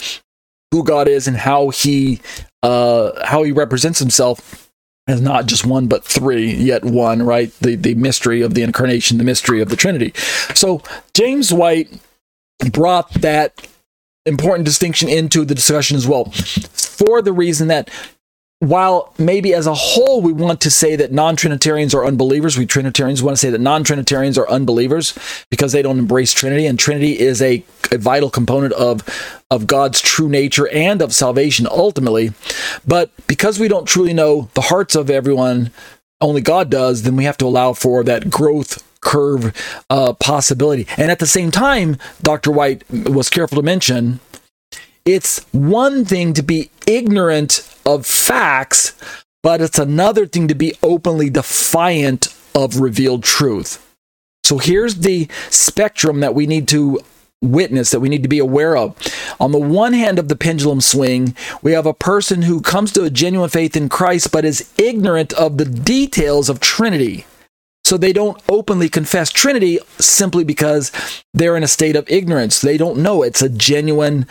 who 0.70 0.84
God 0.84 1.08
is 1.08 1.28
and 1.28 1.36
how 1.36 1.70
he 1.70 2.20
uh, 2.62 3.26
how 3.26 3.42
he 3.42 3.52
represents 3.52 3.98
himself 3.98 4.70
as 5.08 5.20
not 5.20 5.46
just 5.46 5.66
one 5.66 5.88
but 5.88 6.04
three, 6.04 6.52
yet 6.52 6.84
one, 6.84 7.22
right? 7.22 7.52
The 7.60 7.76
the 7.76 7.94
mystery 7.94 8.42
of 8.42 8.54
the 8.54 8.62
incarnation, 8.62 9.18
the 9.18 9.24
mystery 9.24 9.60
of 9.60 9.68
the 9.68 9.76
Trinity. 9.76 10.12
So 10.54 10.82
James 11.14 11.52
White 11.52 11.90
brought 12.70 13.12
that 13.14 13.66
important 14.24 14.64
distinction 14.64 15.08
into 15.08 15.44
the 15.44 15.54
discussion 15.54 15.96
as 15.96 16.06
well 16.06 16.26
for 16.26 17.20
the 17.20 17.32
reason 17.32 17.68
that 17.68 17.90
while 18.62 19.12
maybe 19.18 19.52
as 19.52 19.66
a 19.66 19.74
whole 19.74 20.22
we 20.22 20.32
want 20.32 20.60
to 20.60 20.70
say 20.70 20.94
that 20.94 21.10
non-trinitarians 21.10 21.92
are 21.92 22.04
unbelievers 22.04 22.56
we 22.56 22.64
trinitarians 22.64 23.20
want 23.20 23.36
to 23.36 23.40
say 23.40 23.50
that 23.50 23.60
non-trinitarians 23.60 24.38
are 24.38 24.48
unbelievers 24.48 25.18
because 25.50 25.72
they 25.72 25.82
don't 25.82 25.98
embrace 25.98 26.32
trinity 26.32 26.64
and 26.66 26.78
trinity 26.78 27.18
is 27.18 27.42
a, 27.42 27.64
a, 27.90 27.98
vital 27.98 28.30
component 28.30 28.72
of 28.74 29.02
of 29.50 29.66
god's 29.66 30.00
true 30.00 30.28
nature 30.28 30.68
and 30.68 31.02
of 31.02 31.12
salvation 31.12 31.66
ultimately. 31.68 32.32
But 32.86 33.10
because 33.26 33.58
we 33.58 33.66
don't 33.66 33.86
truly 33.86 34.12
know 34.12 34.48
the 34.54 34.60
hearts 34.60 34.94
of 34.94 35.10
everyone 35.10 35.72
only 36.20 36.40
god 36.40 36.70
does 36.70 37.02
then 37.02 37.16
we 37.16 37.24
have 37.24 37.38
to 37.38 37.46
allow 37.46 37.72
for 37.72 38.04
that 38.04 38.30
growth 38.30 38.88
curve 39.00 39.52
uh, 39.90 40.12
possibility. 40.12 40.86
And 40.96 41.10
at 41.10 41.18
the 41.18 41.26
same 41.26 41.50
time 41.50 41.96
dr 42.22 42.48
white 42.48 42.84
was 42.90 43.28
careful 43.28 43.56
to 43.56 43.62
mention 43.62 44.20
it's 45.04 45.44
one 45.52 46.04
thing 46.04 46.32
to 46.34 46.42
be 46.42 46.70
ignorant 46.86 47.68
of 47.84 48.06
facts, 48.06 48.94
but 49.42 49.60
it's 49.60 49.78
another 49.78 50.26
thing 50.26 50.48
to 50.48 50.54
be 50.54 50.74
openly 50.82 51.30
defiant 51.30 52.34
of 52.54 52.80
revealed 52.80 53.24
truth. 53.24 53.84
So 54.44 54.58
here's 54.58 54.96
the 54.96 55.28
spectrum 55.50 56.20
that 56.20 56.34
we 56.34 56.46
need 56.46 56.68
to 56.68 57.00
witness 57.42 57.90
that 57.90 58.00
we 58.00 58.08
need 58.08 58.22
to 58.22 58.28
be 58.28 58.38
aware 58.38 58.76
of. 58.76 58.96
On 59.40 59.50
the 59.50 59.58
one 59.58 59.92
hand 59.92 60.18
of 60.18 60.28
the 60.28 60.36
pendulum 60.36 60.80
swing, 60.80 61.36
we 61.60 61.72
have 61.72 61.86
a 61.86 61.94
person 61.94 62.42
who 62.42 62.60
comes 62.60 62.92
to 62.92 63.02
a 63.02 63.10
genuine 63.10 63.50
faith 63.50 63.76
in 63.76 63.88
Christ 63.88 64.30
but 64.30 64.44
is 64.44 64.72
ignorant 64.78 65.32
of 65.32 65.58
the 65.58 65.64
details 65.64 66.48
of 66.48 66.60
Trinity. 66.60 67.26
So 67.84 67.96
they 67.96 68.12
don't 68.12 68.40
openly 68.48 68.88
confess 68.88 69.30
Trinity 69.30 69.80
simply 69.98 70.44
because 70.44 70.92
they're 71.34 71.56
in 71.56 71.64
a 71.64 71.68
state 71.68 71.96
of 71.96 72.08
ignorance. 72.08 72.60
They 72.60 72.76
don't 72.78 73.02
know 73.02 73.22
it's 73.22 73.42
a 73.42 73.48
genuine 73.48 74.26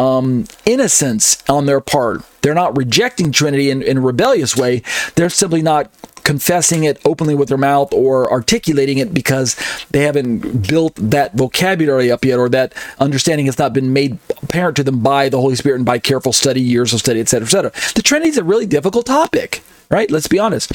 um, 0.00 0.46
innocence 0.64 1.42
on 1.48 1.66
their 1.66 1.80
part. 1.80 2.22
They're 2.40 2.54
not 2.54 2.74
rejecting 2.74 3.32
Trinity 3.32 3.70
in, 3.70 3.82
in 3.82 3.98
a 3.98 4.00
rebellious 4.00 4.56
way. 4.56 4.82
They're 5.14 5.28
simply 5.28 5.60
not 5.60 5.90
confessing 6.24 6.84
it 6.84 6.98
openly 7.04 7.34
with 7.34 7.48
their 7.48 7.58
mouth 7.58 7.92
or 7.92 8.30
articulating 8.30 8.98
it 8.98 9.12
because 9.12 9.56
they 9.90 10.02
haven't 10.02 10.68
built 10.68 10.94
that 10.96 11.34
vocabulary 11.34 12.10
up 12.10 12.24
yet 12.24 12.38
or 12.38 12.48
that 12.48 12.72
understanding 12.98 13.46
has 13.46 13.58
not 13.58 13.72
been 13.74 13.92
made 13.92 14.18
apparent 14.42 14.76
to 14.76 14.84
them 14.84 15.00
by 15.00 15.28
the 15.28 15.40
Holy 15.40 15.54
Spirit 15.54 15.76
and 15.76 15.86
by 15.86 15.98
careful 15.98 16.32
study, 16.32 16.60
years 16.60 16.94
of 16.94 17.00
study, 17.00 17.20
etc., 17.20 17.44
etc. 17.44 17.72
The 17.94 18.02
Trinity 18.02 18.30
is 18.30 18.38
a 18.38 18.44
really 18.44 18.66
difficult 18.66 19.06
topic 19.06 19.62
right? 19.90 20.10
Let's 20.10 20.28
be 20.28 20.38
honest. 20.38 20.72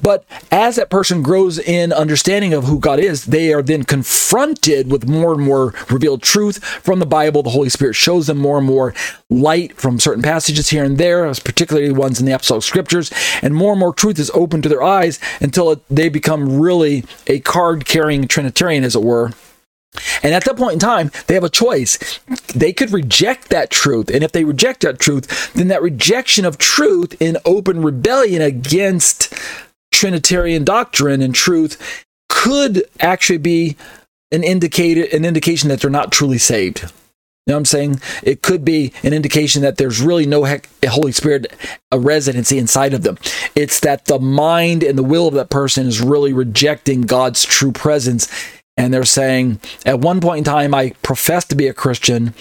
But 0.00 0.24
as 0.52 0.76
that 0.76 0.90
person 0.90 1.22
grows 1.22 1.58
in 1.58 1.92
understanding 1.92 2.52
of 2.52 2.64
who 2.64 2.78
God 2.78 3.00
is, 3.00 3.26
they 3.26 3.52
are 3.52 3.62
then 3.62 3.82
confronted 3.82 4.90
with 4.90 5.08
more 5.08 5.32
and 5.32 5.42
more 5.42 5.74
revealed 5.90 6.22
truth 6.22 6.62
from 6.62 6.98
the 6.98 7.06
Bible. 7.06 7.42
The 7.42 7.50
Holy 7.50 7.70
Spirit 7.70 7.94
shows 7.94 8.26
them 8.26 8.38
more 8.38 8.58
and 8.58 8.66
more 8.66 8.94
light 9.30 9.76
from 9.76 9.98
certain 9.98 10.22
passages 10.22 10.68
here 10.68 10.84
and 10.84 10.98
there, 10.98 11.26
particularly 11.34 11.90
ones 11.92 12.20
in 12.20 12.26
the 12.26 12.32
Apostolic 12.32 12.62
Scriptures, 12.62 13.10
and 13.42 13.54
more 13.54 13.72
and 13.72 13.80
more 13.80 13.94
truth 13.94 14.18
is 14.18 14.30
open 14.34 14.62
to 14.62 14.68
their 14.68 14.82
eyes 14.82 15.18
until 15.40 15.80
they 15.90 16.08
become 16.08 16.60
really 16.60 17.04
a 17.26 17.40
card 17.40 17.84
carrying 17.86 18.28
Trinitarian, 18.28 18.84
as 18.84 18.94
it 18.94 19.02
were 19.02 19.32
and 20.22 20.34
at 20.34 20.44
that 20.44 20.56
point 20.56 20.74
in 20.74 20.78
time, 20.78 21.10
they 21.26 21.34
have 21.34 21.44
a 21.44 21.48
choice. 21.48 22.18
They 22.54 22.72
could 22.72 22.92
reject 22.92 23.48
that 23.48 23.70
truth. 23.70 24.10
And 24.10 24.22
if 24.22 24.32
they 24.32 24.44
reject 24.44 24.82
that 24.82 24.98
truth, 24.98 25.52
then 25.54 25.68
that 25.68 25.82
rejection 25.82 26.44
of 26.44 26.58
truth 26.58 27.20
in 27.20 27.38
open 27.44 27.82
rebellion 27.82 28.42
against 28.42 29.34
Trinitarian 29.92 30.64
doctrine 30.64 31.22
and 31.22 31.34
truth 31.34 32.04
could 32.28 32.84
actually 33.00 33.38
be 33.38 33.76
an 34.30 34.44
indicator 34.44 35.06
an 35.16 35.24
indication 35.24 35.70
that 35.70 35.80
they're 35.80 35.90
not 35.90 36.12
truly 36.12 36.38
saved. 36.38 36.82
You 36.82 37.52
know 37.52 37.54
what 37.54 37.60
I'm 37.60 37.64
saying? 37.64 38.00
It 38.22 38.42
could 38.42 38.62
be 38.62 38.92
an 39.02 39.14
indication 39.14 39.62
that 39.62 39.78
there's 39.78 40.02
really 40.02 40.26
no 40.26 40.44
Holy 40.86 41.12
Spirit 41.12 41.50
a 41.90 41.98
residency 41.98 42.58
inside 42.58 42.92
of 42.92 43.04
them. 43.04 43.16
It's 43.54 43.80
that 43.80 44.04
the 44.04 44.18
mind 44.18 44.82
and 44.82 44.98
the 44.98 45.02
will 45.02 45.26
of 45.26 45.32
that 45.32 45.48
person 45.48 45.86
is 45.86 46.02
really 46.02 46.34
rejecting 46.34 47.02
God's 47.02 47.46
true 47.46 47.72
presence 47.72 48.28
and 48.78 48.94
they're 48.94 49.04
saying 49.04 49.60
at 49.84 49.98
one 49.98 50.20
point 50.20 50.38
in 50.38 50.44
time 50.44 50.72
i 50.74 50.90
professed 51.02 51.50
to 51.50 51.56
be 51.56 51.66
a 51.66 51.74
christian 51.74 52.32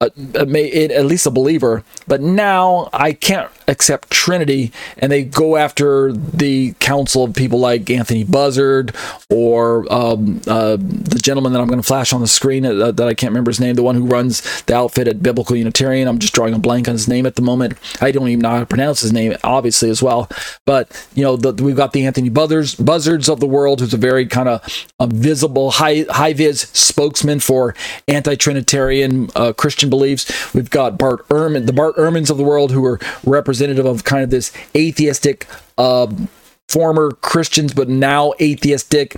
at 0.00 1.06
least 1.06 1.26
a 1.26 1.30
believer, 1.30 1.82
but 2.06 2.20
now 2.20 2.90
I 2.92 3.14
can't 3.14 3.50
accept 3.66 4.10
Trinity, 4.10 4.70
and 4.98 5.10
they 5.10 5.24
go 5.24 5.56
after 5.56 6.12
the 6.12 6.74
counsel 6.80 7.24
of 7.24 7.34
people 7.34 7.58
like 7.58 7.88
Anthony 7.88 8.22
Buzzard 8.22 8.94
or 9.30 9.90
um, 9.92 10.42
uh, 10.46 10.76
the 10.76 11.18
gentleman 11.22 11.52
that 11.54 11.60
I'm 11.60 11.66
going 11.66 11.80
to 11.80 11.86
flash 11.86 12.12
on 12.12 12.20
the 12.20 12.26
screen 12.26 12.66
uh, 12.66 12.90
that 12.92 13.08
I 13.08 13.14
can't 13.14 13.30
remember 13.30 13.50
his 13.50 13.58
name, 13.58 13.74
the 13.74 13.82
one 13.82 13.94
who 13.94 14.04
runs 14.04 14.62
the 14.64 14.76
outfit 14.76 15.08
at 15.08 15.22
Biblical 15.22 15.56
Unitarian. 15.56 16.08
I'm 16.08 16.18
just 16.18 16.34
drawing 16.34 16.52
a 16.52 16.58
blank 16.58 16.88
on 16.88 16.94
his 16.94 17.08
name 17.08 17.24
at 17.24 17.36
the 17.36 17.42
moment. 17.42 17.78
I 18.02 18.12
don't 18.12 18.28
even 18.28 18.40
know 18.40 18.50
how 18.50 18.60
to 18.60 18.66
pronounce 18.66 19.00
his 19.00 19.14
name, 19.14 19.34
obviously 19.44 19.88
as 19.88 20.02
well. 20.02 20.28
But 20.66 21.08
you 21.14 21.22
know, 21.22 21.36
the, 21.36 21.64
we've 21.64 21.74
got 21.74 21.94
the 21.94 22.04
Anthony 22.04 22.28
Buzzards, 22.28 22.74
Buzzards 22.74 23.30
of 23.30 23.40
the 23.40 23.46
world, 23.46 23.80
who's 23.80 23.94
a 23.94 23.98
very 23.98 24.26
kind 24.26 24.48
of 24.48 24.86
uh, 25.00 25.06
visible, 25.06 25.70
high 25.70 26.04
high 26.10 26.34
spokesman 26.36 27.40
for 27.40 27.74
anti-Trinitarian 28.08 29.30
uh, 29.34 29.54
Christian 29.54 29.85
Christian 29.86 29.90
beliefs. 29.90 30.54
We've 30.54 30.70
got 30.70 30.98
Bart 30.98 31.26
Ehrman, 31.28 31.66
the 31.66 31.72
Bart 31.72 31.96
Ehrmans 31.96 32.30
of 32.30 32.36
the 32.36 32.44
world, 32.44 32.72
who 32.72 32.84
are 32.84 32.98
representative 33.24 33.86
of 33.86 34.04
kind 34.04 34.22
of 34.22 34.30
this 34.30 34.52
atheistic. 34.74 35.46
Uh, 35.78 36.08
former 36.68 37.12
Christians, 37.12 37.72
but 37.72 37.88
now 37.88 38.32
atheistic, 38.40 39.16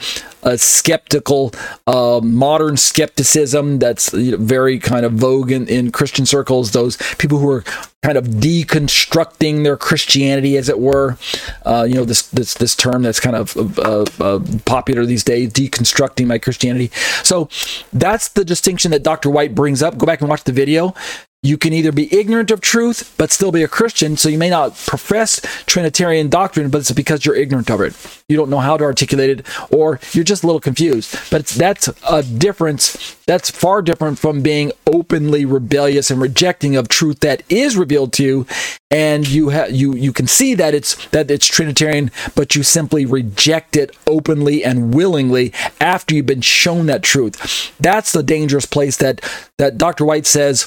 skeptical, 0.56 1.52
uh, 1.86 2.20
modern 2.22 2.76
skepticism 2.76 3.78
that's 3.78 4.12
you 4.12 4.32
know, 4.32 4.36
very 4.36 4.78
kind 4.78 5.06
of 5.06 5.12
vogue 5.12 5.50
in, 5.50 5.66
in 5.68 5.90
Christian 5.90 6.26
circles. 6.26 6.72
Those 6.72 6.96
people 7.16 7.38
who 7.38 7.50
are 7.50 7.64
kind 8.02 8.16
of 8.16 8.26
deconstructing 8.26 9.64
their 9.64 9.76
Christianity, 9.76 10.56
as 10.56 10.68
it 10.68 10.78
were. 10.78 11.16
Uh, 11.64 11.84
you 11.88 11.94
know, 11.94 12.04
this 12.04 12.28
this 12.28 12.54
this 12.54 12.76
term 12.76 13.02
that's 13.02 13.20
kind 13.20 13.36
of 13.36 13.78
uh, 13.78 14.40
popular 14.64 15.06
these 15.06 15.24
days, 15.24 15.52
deconstructing 15.52 16.26
my 16.26 16.38
Christianity. 16.38 16.90
So 17.22 17.48
that's 17.92 18.28
the 18.28 18.44
distinction 18.44 18.90
that 18.90 19.02
Dr. 19.02 19.30
White 19.30 19.54
brings 19.54 19.82
up. 19.82 19.98
Go 19.98 20.06
back 20.06 20.20
and 20.20 20.28
watch 20.28 20.44
the 20.44 20.52
video 20.52 20.94
you 21.42 21.56
can 21.56 21.72
either 21.72 21.92
be 21.92 22.12
ignorant 22.12 22.50
of 22.50 22.60
truth 22.60 23.14
but 23.16 23.30
still 23.30 23.52
be 23.52 23.62
a 23.62 23.68
Christian. 23.68 24.16
So 24.16 24.28
you 24.28 24.38
may 24.38 24.50
not 24.50 24.76
profess 24.76 25.40
Trinitarian 25.66 26.28
doctrine, 26.28 26.68
but 26.68 26.78
it's 26.78 26.90
because 26.90 27.24
you're 27.24 27.36
ignorant 27.36 27.70
of 27.70 27.80
it. 27.80 27.94
You 28.28 28.36
don't 28.36 28.50
know 28.50 28.58
how 28.58 28.76
to 28.76 28.82
articulate 28.82 29.30
it, 29.30 29.46
or 29.72 30.00
you're 30.12 30.24
just 30.24 30.42
a 30.42 30.46
little 30.46 30.60
confused. 30.60 31.16
But 31.30 31.46
that's 31.46 31.88
a 32.08 32.24
difference. 32.24 33.16
That's 33.26 33.50
far 33.50 33.82
different 33.82 34.18
from 34.18 34.42
being 34.42 34.72
openly 34.86 35.44
rebellious 35.44 36.10
and 36.10 36.20
rejecting 36.20 36.74
of 36.74 36.88
truth 36.88 37.20
that 37.20 37.44
is 37.48 37.76
revealed 37.76 38.12
to 38.14 38.24
you, 38.24 38.46
and 38.90 39.28
you 39.28 39.50
have 39.50 39.70
you 39.70 39.94
you 39.94 40.12
can 40.12 40.26
see 40.26 40.54
that 40.54 40.74
it's 40.74 41.06
that 41.08 41.30
it's 41.30 41.46
Trinitarian, 41.46 42.10
but 42.34 42.56
you 42.56 42.62
simply 42.64 43.06
reject 43.06 43.76
it 43.76 43.96
openly 44.06 44.64
and 44.64 44.92
willingly 44.92 45.52
after 45.80 46.14
you've 46.14 46.26
been 46.26 46.40
shown 46.40 46.86
that 46.86 47.02
truth. 47.02 47.74
That's 47.78 48.12
the 48.12 48.22
dangerous 48.22 48.66
place 48.66 48.96
that 48.96 49.20
that 49.58 49.78
Dr. 49.78 50.04
White 50.04 50.26
says 50.26 50.66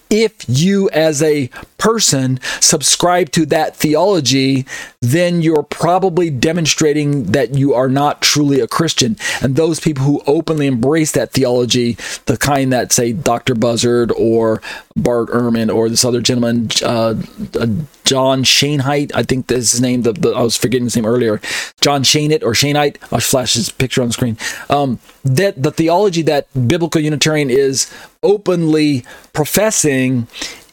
if 0.11 0.45
you 0.47 0.89
as 0.89 1.23
a 1.23 1.49
person 1.77 2.39
subscribe 2.59 3.31
to 3.31 3.45
that 3.47 3.75
theology, 3.75 4.67
then 5.01 5.41
you're 5.41 5.63
probably 5.63 6.29
demonstrating 6.29 7.23
that 7.31 7.55
you 7.55 7.73
are 7.73 7.89
not 7.89 8.21
truly 8.21 8.59
a 8.59 8.67
Christian. 8.67 9.17
And 9.41 9.55
those 9.55 9.79
people 9.79 10.03
who 10.03 10.21
openly 10.27 10.67
embrace 10.67 11.13
that 11.13 11.31
theology, 11.31 11.97
the 12.25 12.37
kind 12.37 12.71
that 12.71 12.91
say 12.91 13.13
Dr. 13.13 13.55
Buzzard 13.55 14.11
or 14.11 14.61
Bart 14.95 15.29
Ehrman 15.29 15.73
or 15.73 15.89
this 15.89 16.05
other 16.05 16.21
gentleman, 16.21 16.69
uh, 16.83 17.15
uh, 17.59 17.67
John 18.03 18.43
Schoenheit, 18.43 19.11
I 19.15 19.23
think 19.23 19.47
that's 19.47 19.71
his 19.71 19.81
name. 19.81 20.01
The, 20.01 20.13
the, 20.13 20.31
I 20.31 20.41
was 20.41 20.57
forgetting 20.57 20.85
his 20.85 20.97
name 20.97 21.05
earlier. 21.05 21.39
John 21.79 22.03
Schoenheit 22.03 22.43
or 22.43 22.51
Schoenheit. 22.51 22.97
I'll 23.11 23.21
flash 23.21 23.53
his 23.53 23.71
picture 23.71 24.01
on 24.01 24.09
the 24.09 24.13
screen. 24.13 24.37
Um, 24.69 24.99
that 25.23 25.61
the 25.61 25.71
theology 25.71 26.21
that 26.23 26.47
biblical 26.67 26.99
Unitarian 26.99 27.49
is 27.49 27.91
openly 28.23 29.03
professing 29.33 30.00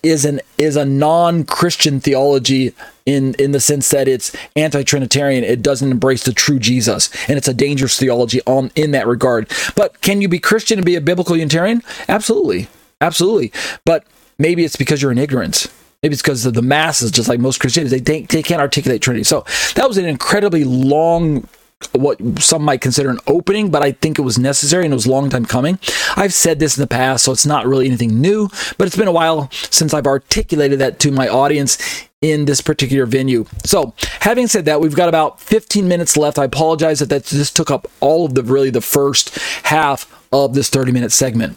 is 0.02 0.24
an 0.24 0.40
is 0.56 0.76
a 0.76 0.84
non-Christian 0.84 2.00
theology 2.00 2.74
in 3.06 3.34
in 3.34 3.52
the 3.52 3.60
sense 3.60 3.90
that 3.90 4.08
it's 4.08 4.34
anti-trinitarian. 4.54 5.44
It 5.44 5.62
doesn't 5.62 5.90
embrace 5.90 6.24
the 6.24 6.32
true 6.32 6.58
jesus. 6.58 7.10
And 7.28 7.36
it's 7.38 7.48
a 7.48 7.54
dangerous 7.54 7.98
theology 7.98 8.40
on 8.46 8.70
in 8.74 8.90
that 8.92 9.06
regard. 9.06 9.50
But 9.74 10.00
can 10.00 10.20
you 10.20 10.28
be 10.28 10.38
christian 10.38 10.78
and 10.78 10.86
be 10.86 10.96
a 10.96 11.00
biblical 11.00 11.36
unitarian? 11.36 11.82
Absolutely. 12.08 12.68
Absolutely. 13.00 13.52
But 13.84 14.04
maybe 14.38 14.64
it's 14.64 14.76
because 14.76 15.00
you're 15.00 15.12
in 15.12 15.18
ignorance. 15.18 15.68
Maybe 16.02 16.12
it's 16.12 16.22
because 16.22 16.46
of 16.46 16.54
the 16.54 16.62
masses 16.62 17.10
just 17.10 17.28
like 17.28 17.40
most 17.40 17.58
christians 17.60 17.90
they, 17.90 18.00
they, 18.00 18.22
they 18.22 18.42
can't 18.42 18.60
articulate 18.60 19.02
trinity. 19.02 19.24
So 19.24 19.44
that 19.74 19.88
was 19.88 19.98
an 19.98 20.04
incredibly 20.04 20.64
long 20.64 21.48
what 21.92 22.20
some 22.40 22.62
might 22.62 22.80
consider 22.80 23.10
an 23.10 23.18
opening, 23.26 23.70
but 23.70 23.82
I 23.82 23.92
think 23.92 24.18
it 24.18 24.22
was 24.22 24.38
necessary 24.38 24.84
and 24.84 24.92
it 24.92 24.96
was 24.96 25.06
a 25.06 25.10
long 25.10 25.30
time 25.30 25.44
coming. 25.44 25.78
I've 26.16 26.34
said 26.34 26.58
this 26.58 26.76
in 26.76 26.80
the 26.80 26.88
past, 26.88 27.24
so 27.24 27.32
it's 27.32 27.46
not 27.46 27.66
really 27.66 27.86
anything 27.86 28.20
new, 28.20 28.48
but 28.76 28.86
it's 28.86 28.96
been 28.96 29.08
a 29.08 29.12
while 29.12 29.48
since 29.52 29.94
I've 29.94 30.06
articulated 30.06 30.78
that 30.80 30.98
to 31.00 31.12
my 31.12 31.28
audience 31.28 31.78
in 32.20 32.46
this 32.46 32.60
particular 32.60 33.06
venue. 33.06 33.44
So, 33.64 33.94
having 34.20 34.48
said 34.48 34.64
that, 34.64 34.80
we've 34.80 34.96
got 34.96 35.08
about 35.08 35.40
15 35.40 35.86
minutes 35.86 36.16
left. 36.16 36.38
I 36.38 36.44
apologize 36.44 36.98
that 36.98 37.10
that 37.10 37.24
just 37.24 37.54
took 37.54 37.70
up 37.70 37.88
all 38.00 38.26
of 38.26 38.34
the 38.34 38.42
really 38.42 38.70
the 38.70 38.80
first 38.80 39.38
half 39.64 40.12
of 40.32 40.54
this 40.54 40.68
30 40.68 40.92
minute 40.92 41.12
segment 41.12 41.56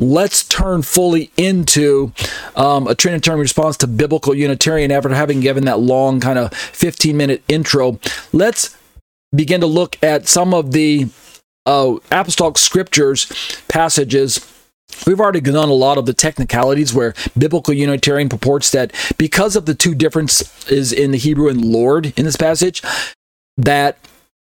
let's 0.00 0.44
turn 0.44 0.80
fully 0.80 1.30
into 1.36 2.12
um, 2.54 2.86
a 2.86 2.94
Trinitarian 2.94 3.40
response 3.40 3.76
to 3.76 3.86
biblical 3.88 4.32
Unitarian 4.32 4.92
after 4.92 5.08
having 5.08 5.40
given 5.40 5.64
that 5.64 5.80
long 5.80 6.20
kind 6.20 6.38
of 6.38 6.54
15 6.54 7.16
minute 7.16 7.42
intro. 7.48 7.98
Let's 8.32 8.77
begin 9.34 9.60
to 9.60 9.66
look 9.66 9.96
at 10.02 10.26
some 10.26 10.54
of 10.54 10.72
the 10.72 11.08
uh, 11.66 11.96
apostolic 12.10 12.58
scriptures 12.58 13.26
passages. 13.68 14.54
We've 15.06 15.20
already 15.20 15.40
done 15.40 15.68
a 15.68 15.74
lot 15.74 15.98
of 15.98 16.06
the 16.06 16.14
technicalities 16.14 16.94
where 16.94 17.14
biblical 17.36 17.74
Unitarian 17.74 18.28
purports 18.28 18.70
that 18.70 18.92
because 19.18 19.54
of 19.54 19.66
the 19.66 19.74
two 19.74 19.94
differences 19.94 20.92
in 20.92 21.10
the 21.10 21.18
Hebrew 21.18 21.48
and 21.48 21.64
Lord 21.64 22.14
in 22.16 22.24
this 22.24 22.36
passage, 22.36 22.82
that 23.58 23.98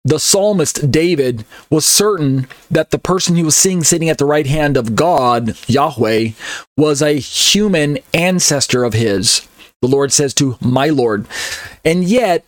the 0.05 0.19
psalmist 0.19 0.91
David 0.91 1.45
was 1.69 1.85
certain 1.85 2.47
that 2.69 2.91
the 2.91 2.99
person 2.99 3.37
he 3.37 3.43
was 3.43 3.55
seeing 3.55 3.83
sitting 3.85 4.09
at 4.09 4.17
the 4.17 4.25
right 4.25 4.45
hand 4.45 4.75
of 4.75 4.95
God, 4.95 5.57
Yahweh, 5.69 6.31
was 6.75 7.01
a 7.01 7.13
human 7.13 7.99
ancestor 8.13 8.83
of 8.83 8.93
his. 8.93 9.47
The 9.81 9.87
Lord 9.87 10.11
says 10.11 10.33
to 10.35 10.57
my 10.59 10.87
Lord. 10.87 11.25
And 11.85 12.03
yet, 12.03 12.43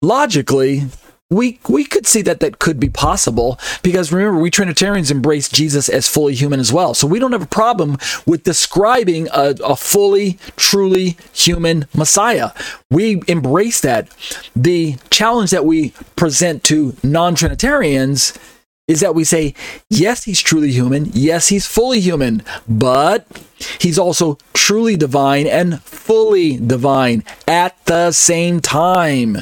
logically, 0.00 0.84
we 1.30 1.60
we 1.68 1.84
could 1.84 2.06
see 2.06 2.22
that 2.22 2.40
that 2.40 2.58
could 2.58 2.80
be 2.80 2.88
possible 2.88 3.58
because 3.82 4.12
remember 4.12 4.40
we 4.40 4.50
Trinitarians 4.50 5.10
embrace 5.10 5.48
Jesus 5.48 5.88
as 5.88 6.08
fully 6.08 6.34
human 6.34 6.58
as 6.58 6.72
well. 6.72 6.92
So 6.92 7.06
we 7.06 7.18
don't 7.18 7.32
have 7.32 7.42
a 7.42 7.46
problem 7.46 7.96
with 8.26 8.42
describing 8.42 9.28
a, 9.32 9.54
a 9.64 9.76
fully, 9.76 10.38
truly 10.56 11.16
human 11.32 11.86
Messiah. 11.94 12.50
We 12.90 13.22
embrace 13.28 13.80
that. 13.80 14.08
The 14.56 14.96
challenge 15.10 15.50
that 15.50 15.64
we 15.64 15.90
present 16.16 16.64
to 16.64 16.96
non-Trinitarians 17.04 18.36
is 18.88 18.98
that 19.00 19.14
we 19.14 19.22
say, 19.22 19.54
yes, 19.88 20.24
he's 20.24 20.40
truly 20.40 20.72
human. 20.72 21.10
Yes, 21.12 21.46
he's 21.46 21.64
fully 21.64 22.00
human, 22.00 22.42
but 22.68 23.24
he's 23.78 24.00
also 24.00 24.36
truly 24.52 24.96
divine 24.96 25.46
and 25.46 25.80
fully 25.82 26.56
divine 26.56 27.22
at 27.46 27.84
the 27.84 28.10
same 28.10 28.58
time. 28.60 29.38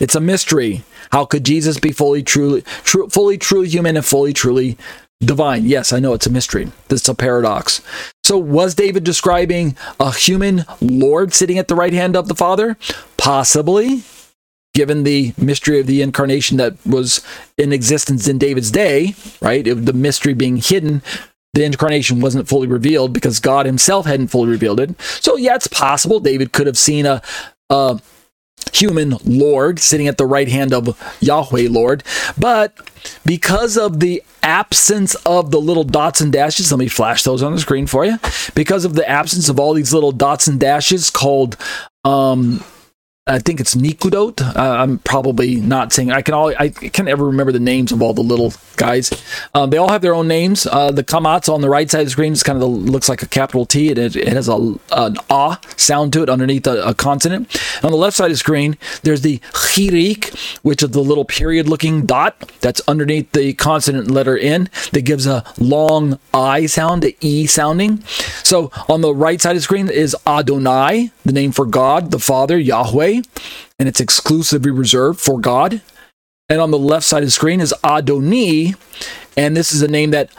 It's 0.00 0.14
a 0.14 0.20
mystery. 0.20 0.84
How 1.14 1.24
could 1.24 1.44
Jesus 1.44 1.78
be 1.78 1.92
fully 1.92 2.24
truly 2.24 2.62
true, 2.82 3.08
fully 3.08 3.38
truly 3.38 3.68
human 3.68 3.96
and 3.96 4.04
fully 4.04 4.32
truly 4.32 4.76
divine? 5.20 5.64
Yes, 5.64 5.92
I 5.92 6.00
know 6.00 6.12
it's 6.12 6.26
a 6.26 6.30
mystery. 6.30 6.72
This 6.88 7.02
is 7.02 7.08
a 7.08 7.14
paradox. 7.14 7.82
So 8.24 8.36
was 8.36 8.74
David 8.74 9.04
describing 9.04 9.76
a 10.00 10.12
human 10.12 10.64
Lord 10.80 11.32
sitting 11.32 11.56
at 11.56 11.68
the 11.68 11.76
right 11.76 11.92
hand 11.92 12.16
of 12.16 12.26
the 12.26 12.34
Father? 12.34 12.76
Possibly. 13.16 14.02
Given 14.74 15.04
the 15.04 15.34
mystery 15.38 15.78
of 15.78 15.86
the 15.86 16.02
incarnation 16.02 16.56
that 16.56 16.84
was 16.84 17.24
in 17.56 17.72
existence 17.72 18.26
in 18.26 18.36
David's 18.38 18.72
day, 18.72 19.14
right? 19.40 19.64
the 19.64 19.92
mystery 19.92 20.34
being 20.34 20.56
hidden 20.56 21.00
the 21.52 21.62
incarnation 21.62 22.20
wasn't 22.20 22.48
fully 22.48 22.66
revealed 22.66 23.12
because 23.12 23.38
God 23.38 23.66
himself 23.66 24.06
hadn't 24.06 24.26
fully 24.26 24.48
revealed 24.48 24.80
it. 24.80 25.00
So, 25.00 25.36
yeah, 25.36 25.54
it's 25.54 25.68
possible 25.68 26.18
David 26.18 26.50
could 26.52 26.66
have 26.66 26.76
seen 26.76 27.06
a, 27.06 27.22
a 27.70 28.00
human 28.72 29.16
Lord 29.24 29.78
sitting 29.78 30.08
at 30.08 30.18
the 30.18 30.26
right 30.26 30.48
hand 30.48 30.72
of 30.72 30.98
Yahweh 31.20 31.68
Lord. 31.70 32.02
But 32.38 32.74
because 33.24 33.76
of 33.76 34.00
the 34.00 34.22
absence 34.42 35.14
of 35.26 35.50
the 35.50 35.60
little 35.60 35.84
dots 35.84 36.20
and 36.20 36.32
dashes, 36.32 36.70
let 36.70 36.78
me 36.78 36.88
flash 36.88 37.22
those 37.22 37.42
on 37.42 37.52
the 37.52 37.60
screen 37.60 37.86
for 37.86 38.04
you. 38.04 38.18
Because 38.54 38.84
of 38.84 38.94
the 38.94 39.08
absence 39.08 39.48
of 39.48 39.58
all 39.58 39.74
these 39.74 39.92
little 39.92 40.12
dots 40.12 40.46
and 40.46 40.60
dashes 40.60 41.10
called 41.10 41.56
um, 42.04 42.62
I 43.26 43.38
think 43.38 43.58
it's 43.58 43.74
Nikudot. 43.74 44.54
Uh, 44.54 44.60
I'm 44.60 44.98
probably 44.98 45.56
not 45.56 45.94
saying 45.94 46.12
I 46.12 46.20
can 46.20 46.34
all 46.34 46.52
I 46.58 46.68
can't 46.68 47.08
ever 47.08 47.24
remember 47.24 47.52
the 47.52 47.58
names 47.58 47.90
of 47.90 48.02
all 48.02 48.12
the 48.12 48.20
little 48.20 48.52
guys. 48.76 49.10
Um, 49.54 49.70
they 49.70 49.78
all 49.78 49.88
have 49.88 50.02
their 50.02 50.12
own 50.14 50.28
names. 50.28 50.66
Uh, 50.66 50.90
the 50.90 51.02
Kamatz 51.02 51.50
on 51.50 51.62
the 51.62 51.70
right 51.70 51.90
side 51.90 52.00
of 52.00 52.06
the 52.08 52.10
screen 52.10 52.34
is 52.34 52.42
kind 52.42 52.56
of 52.56 52.60
the, 52.60 52.68
looks 52.68 53.08
like 53.08 53.22
a 53.22 53.26
capital 53.26 53.64
T. 53.64 53.88
It, 53.88 53.96
it 53.96 54.28
has 54.28 54.46
a 54.46 54.56
an 54.92 55.16
ah 55.30 55.58
sound 55.78 56.12
to 56.12 56.22
it 56.22 56.28
underneath 56.28 56.66
a, 56.66 56.84
a 56.84 56.92
consonant. 56.92 57.48
And 57.76 57.86
on 57.86 57.92
the 57.92 57.96
left 57.96 58.14
side 58.14 58.26
of 58.26 58.32
the 58.32 58.36
screen, 58.36 58.76
there's 59.04 59.22
the 59.22 59.38
Chirik, 59.54 60.60
which 60.60 60.82
is 60.82 60.90
the 60.90 61.00
little 61.00 61.24
period 61.24 61.66
looking 61.66 62.04
dot 62.04 62.52
that's 62.60 62.82
underneath 62.86 63.32
the 63.32 63.54
consonant 63.54 64.10
letter 64.10 64.36
N 64.36 64.68
that 64.92 65.06
gives 65.06 65.26
a 65.26 65.44
long 65.56 66.18
I 66.34 66.66
sound, 66.66 67.04
a 67.04 67.16
E 67.24 67.46
sounding. 67.46 68.02
So 68.42 68.70
on 68.86 69.00
the 69.00 69.14
right 69.14 69.40
side 69.40 69.52
of 69.52 69.56
the 69.56 69.62
screen 69.62 69.88
is 69.88 70.14
Adonai, 70.26 71.10
the 71.24 71.32
name 71.32 71.52
for 71.52 71.66
God, 71.66 72.10
the 72.10 72.18
Father, 72.18 72.58
Yahweh 72.58 73.22
and 73.78 73.88
it's 73.88 74.00
exclusively 74.00 74.70
reserved 74.70 75.20
for 75.20 75.38
God. 75.38 75.82
And 76.48 76.60
on 76.60 76.70
the 76.70 76.78
left 76.78 77.06
side 77.06 77.22
of 77.22 77.28
the 77.28 77.32
screen 77.32 77.60
is 77.60 77.74
Adoni, 77.82 78.76
and 79.36 79.56
this 79.56 79.72
is 79.72 79.82
a 79.82 79.88
name 79.88 80.10
that 80.10 80.30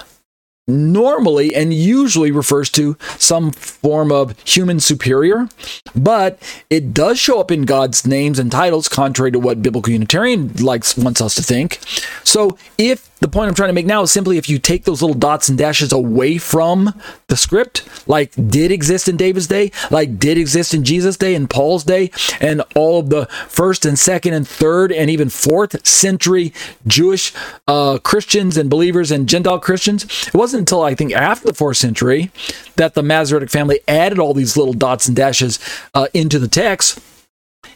normally 0.68 1.54
and 1.54 1.74
usually 1.74 2.32
refers 2.32 2.70
to 2.72 2.98
some 3.18 3.52
form 3.52 4.12
of 4.12 4.40
human 4.48 4.80
superior, 4.80 5.48
but 5.96 6.40
it 6.70 6.94
does 6.94 7.20
show 7.20 7.40
up 7.40 7.52
in 7.52 7.64
God's 7.64 8.08
names 8.08 8.40
and 8.40 8.52
titles, 8.52 8.88
contrary 8.88 9.32
to 9.32 9.40
what 9.40 9.62
biblical 9.62 9.94
Unitarian 9.94 10.54
likes 10.54 10.98
wants 10.98 11.22
us 11.22 11.36
to 11.36 11.44
think. 11.44 11.80
So 12.24 12.58
if 12.78 13.10
the 13.20 13.28
point 13.28 13.48
I'm 13.48 13.56
trying 13.56 13.70
to 13.70 13.74
make 13.74 13.86
now 13.86 14.02
is 14.04 14.12
simply 14.12 14.38
if 14.38 14.50
you 14.50 14.60
take 14.60 14.84
those 14.84 15.02
little 15.02 15.16
dots 15.16 15.48
and 15.50 15.58
dashes 15.58 15.92
away 15.94 16.38
from 16.38 17.00
the 17.28 17.38
script, 17.38 17.88
like 18.08 18.32
did 18.50 18.72
exist 18.72 19.08
in 19.08 19.18
David's 19.18 19.48
day, 19.48 19.72
like 19.90 20.20
did 20.20 20.38
exist 20.38 20.74
in 20.74 20.84
Jesus' 20.84 21.18
day 21.18 21.34
and 21.34 21.50
Paul's 21.50 21.84
day, 21.84 22.12
and 22.42 22.62
all 22.76 23.00
of 23.00 23.10
the 23.10 23.26
first 23.48 23.86
and 23.86 23.98
second 23.98 24.34
and 24.34 24.48
third 24.48 24.92
and 24.92 25.10
even 25.10 25.30
fourth 25.30 25.86
century 25.88 26.54
Jewish 26.88 27.34
uh, 27.68 28.00
Christians 28.00 28.58
and 28.58 28.70
believers 28.70 29.12
and 29.12 29.30
Gentile 29.30 29.60
Christians, 29.60 30.04
it 30.28 30.34
wasn't 30.34 30.62
until 30.62 30.84
I 30.84 30.94
think 30.94 31.14
after 31.14 31.48
the 31.48 31.54
fourth 31.54 31.78
century 31.78 32.32
that 32.76 32.94
the 32.94 33.04
Masoretic 33.04 33.50
family 33.50 33.80
added 33.88 34.20
all 34.20 34.34
these 34.34 34.58
little 34.58 34.74
dots 34.74 35.08
and 35.08 35.16
dashes 35.16 35.60
uh, 35.94 36.08
into 36.14 36.38
the 36.38 36.48
text 36.48 37.00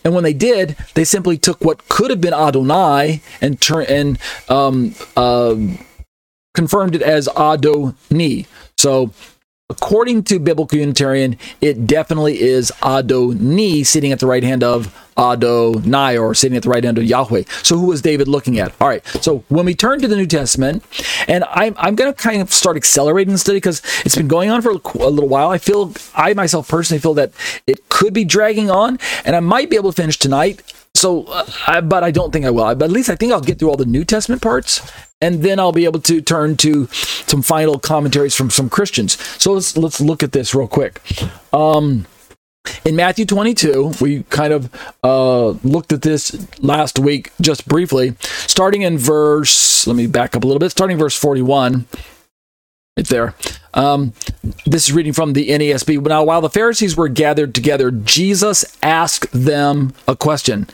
and 0.03 0.13
when 0.13 0.23
they 0.23 0.33
did, 0.33 0.75
they 0.93 1.03
simply 1.03 1.37
took 1.37 1.63
what 1.63 1.87
could 1.87 2.09
have 2.09 2.21
been 2.21 2.33
Adonai 2.33 3.21
and 3.41 3.59
turn 3.61 3.85
and 3.87 4.19
um, 4.49 4.95
uh, 5.15 5.55
confirmed 6.53 6.95
it 6.95 7.01
as 7.01 7.27
Adoni. 7.29 8.47
So 8.77 9.11
according 9.69 10.23
to 10.23 10.39
biblical 10.39 10.77
Unitarian, 10.77 11.37
it 11.61 11.85
definitely 11.85 12.41
is 12.41 12.71
Adoni 12.81 13.85
sitting 13.85 14.11
at 14.11 14.19
the 14.19 14.25
right 14.27 14.43
hand 14.43 14.63
of 14.63 14.93
Adonai 15.17 16.17
or 16.17 16.33
sitting 16.33 16.57
at 16.57 16.63
the 16.63 16.69
right 16.69 16.83
hand 16.83 16.97
of 16.97 17.03
Yahweh. 17.03 17.43
So 17.61 17.77
who 17.77 17.85
was 17.87 18.01
David 18.01 18.27
looking 18.27 18.57
at? 18.59 18.73
All 18.81 18.87
right. 18.87 19.05
So 19.21 19.43
when 19.49 19.65
we 19.65 19.75
turn 19.75 20.01
to 20.01 20.07
the 20.07 20.15
New 20.15 20.25
Testament, 20.25 20.83
and 21.27 21.43
I'm, 21.49 21.75
I'm 21.77 21.95
going 21.95 22.11
to 22.11 22.19
kind 22.19 22.41
of 22.41 22.51
start 22.51 22.77
accelerating 22.77 23.33
the 23.33 23.37
study 23.37 23.57
because 23.57 23.81
it's 24.05 24.15
been 24.15 24.27
going 24.27 24.49
on 24.49 24.61
for 24.61 24.71
a 24.71 25.07
little 25.07 25.29
while. 25.29 25.49
I 25.49 25.57
feel, 25.57 25.93
I 26.15 26.33
myself 26.33 26.67
personally 26.67 26.99
feel 26.99 27.13
that 27.15 27.31
it 27.67 27.89
could 27.89 28.13
be 28.13 28.25
dragging 28.25 28.71
on, 28.71 28.97
and 29.25 29.35
I 29.35 29.39
might 29.39 29.69
be 29.69 29.75
able 29.75 29.91
to 29.91 30.01
finish 30.01 30.17
tonight. 30.17 30.63
So, 30.95 31.25
uh, 31.25 31.45
I, 31.67 31.81
but 31.81 32.03
I 32.03 32.11
don't 32.11 32.31
think 32.31 32.45
I 32.45 32.49
will. 32.49 32.73
But 32.75 32.85
at 32.85 32.91
least 32.91 33.09
I 33.09 33.15
think 33.15 33.31
I'll 33.31 33.41
get 33.41 33.59
through 33.59 33.69
all 33.69 33.77
the 33.77 33.85
New 33.85 34.03
Testament 34.03 34.41
parts, 34.41 34.81
and 35.21 35.43
then 35.43 35.59
I'll 35.59 35.71
be 35.71 35.85
able 35.85 36.01
to 36.01 36.21
turn 36.21 36.57
to 36.57 36.87
some 36.87 37.41
final 37.41 37.79
commentaries 37.79 38.35
from 38.35 38.49
some 38.49 38.69
Christians. 38.69 39.19
So 39.41 39.53
let's 39.53 39.77
let's 39.77 40.01
look 40.01 40.23
at 40.23 40.31
this 40.31 40.55
real 40.55 40.67
quick. 40.67 41.01
Um, 41.53 42.05
in 42.85 42.95
Matthew 42.95 43.25
22, 43.25 43.93
we 44.01 44.23
kind 44.23 44.53
of 44.53 44.69
uh, 45.03 45.49
looked 45.63 45.91
at 45.91 46.01
this 46.01 46.47
last 46.61 46.99
week 46.99 47.31
just 47.41 47.67
briefly, 47.67 48.15
starting 48.21 48.81
in 48.81 48.97
verse, 48.97 49.87
let 49.87 49.95
me 49.95 50.07
back 50.07 50.35
up 50.35 50.43
a 50.43 50.47
little 50.47 50.59
bit, 50.59 50.71
starting 50.71 50.97
verse 50.97 51.15
41. 51.15 51.85
Right 52.97 53.07
there. 53.07 53.33
Um, 53.73 54.13
this 54.65 54.89
is 54.89 54.93
reading 54.93 55.13
from 55.13 55.33
the 55.33 55.47
NASB. 55.49 56.05
Now, 56.05 56.23
while 56.23 56.41
the 56.41 56.49
Pharisees 56.49 56.97
were 56.97 57.07
gathered 57.07 57.55
together, 57.55 57.91
Jesus 57.91 58.77
asked 58.83 59.31
them 59.31 59.93
a 60.07 60.15
question. 60.15 60.67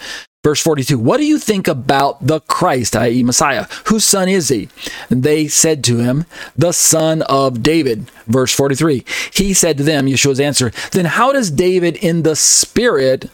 Verse 0.45 0.61
42 0.61 0.99
What 0.99 1.17
do 1.17 1.26
you 1.26 1.39
think 1.39 1.67
about 1.67 2.27
the 2.27 2.39
Christ, 2.41 2.95
i.e., 2.95 3.23
Messiah? 3.23 3.65
Whose 3.88 4.05
son 4.05 4.30
is 4.30 4.49
he? 4.49 4.69
And 5.09 5.23
they 5.23 5.47
said 5.47 5.84
to 5.85 5.97
him, 5.97 6.26
The 6.55 6.72
son 6.72 7.23
of 7.23 7.63
David. 7.63 8.11
Verse 8.27 8.53
43 8.53 9.03
He 9.34 9.55
said 9.55 9.76
to 9.80 9.84
them, 9.84 10.05
Yeshua's 10.05 10.39
answer, 10.39 10.72
Then 10.91 11.05
how 11.05 11.34
does 11.34 11.49
David 11.49 11.97
in 11.97 12.22
the 12.22 12.35
Spirit 12.35 13.31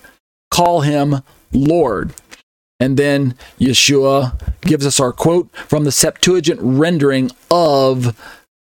call 0.51 0.81
him 0.81 1.17
Lord? 1.51 2.13
And 2.79 2.95
then 2.95 3.35
Yeshua 3.59 4.39
gives 4.61 4.87
us 4.87 4.97
our 5.01 5.11
quote 5.11 5.53
from 5.53 5.83
the 5.83 5.91
Septuagint 5.91 6.61
rendering 6.63 7.29
of 7.51 8.17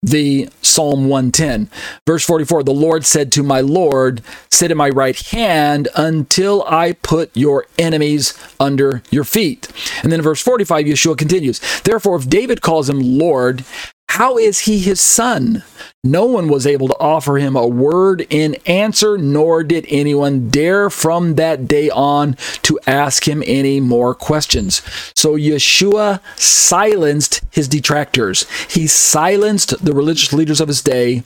the 0.04 0.50
Psalm 0.62 1.08
110. 1.08 1.70
Verse 2.06 2.24
44 2.24 2.64
The 2.64 2.72
Lord 2.72 3.06
said 3.06 3.32
to 3.34 3.44
my 3.44 3.62
Lord, 3.62 4.22
Sit 4.50 4.72
at 4.72 4.78
my 4.78 4.90
right 4.90 5.20
hand 5.20 5.88
until 5.96 6.64
I 6.68 6.94
put 6.94 7.36
your 7.36 7.66
enemies 7.78 8.34
under 8.60 9.02
your 9.10 9.24
feet. 9.24 9.68
And 10.04 10.12
then 10.12 10.20
in 10.20 10.24
verse 10.24 10.42
45, 10.42 10.86
Yeshua 10.86 11.18
continues 11.18 11.82
Therefore, 11.82 12.18
if 12.18 12.30
David 12.30 12.62
calls 12.62 12.90
him 12.90 13.00
Lord, 13.00 13.64
how 14.10 14.38
is 14.38 14.62
he 14.62 14.80
his 14.80 15.00
son? 15.00 15.64
No 16.04 16.26
one 16.26 16.48
was 16.48 16.66
able 16.66 16.88
to 16.88 17.00
offer 17.00 17.38
him 17.38 17.56
a 17.56 17.68
word 17.68 18.26
in 18.30 18.56
answer, 18.66 19.18
nor 19.18 19.64
did 19.64 19.86
anyone 19.90 20.50
dare 20.50 20.90
from 20.90 21.36
that 21.36 21.68
day 21.68 21.90
on 21.90 22.36
to 22.64 22.80
ask 22.88 23.28
him 23.28 23.44
any 23.46 23.80
more 23.80 24.16
questions. 24.16 24.82
So 25.16 25.36
Yeshua 25.36 26.22
silenced 26.40 27.42
his 27.52 27.68
detractors. 27.68 28.50
He 28.70 28.88
silenced 28.88 29.84
the 29.84 29.94
religious 29.94 30.34
leaders 30.34 30.62
of 30.62 30.68
his 30.68 30.82
day 30.82 31.24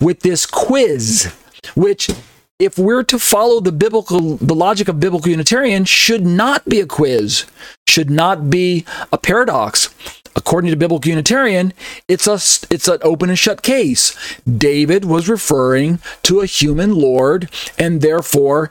with 0.00 0.20
this 0.20 0.44
quiz, 0.44 1.32
which 1.74 2.10
if 2.58 2.78
we're 2.78 3.04
to 3.04 3.18
follow 3.18 3.60
the 3.60 3.72
biblical 3.72 4.36
the 4.36 4.54
logic 4.54 4.88
of 4.88 5.00
biblical 5.00 5.30
unitarian 5.30 5.84
should 5.84 6.24
not 6.24 6.64
be 6.66 6.80
a 6.80 6.86
quiz 6.86 7.46
should 7.88 8.10
not 8.10 8.48
be 8.48 8.84
a 9.12 9.18
paradox 9.18 9.92
according 10.36 10.70
to 10.70 10.76
biblical 10.76 11.08
unitarian 11.08 11.72
it's 12.08 12.26
a 12.26 12.34
it's 12.72 12.88
an 12.88 12.98
open 13.02 13.28
and 13.28 13.38
shut 13.38 13.62
case. 13.62 14.16
David 14.44 15.04
was 15.04 15.28
referring 15.28 16.00
to 16.22 16.40
a 16.40 16.46
human 16.46 16.94
lord 16.94 17.50
and 17.78 18.00
therefore 18.00 18.70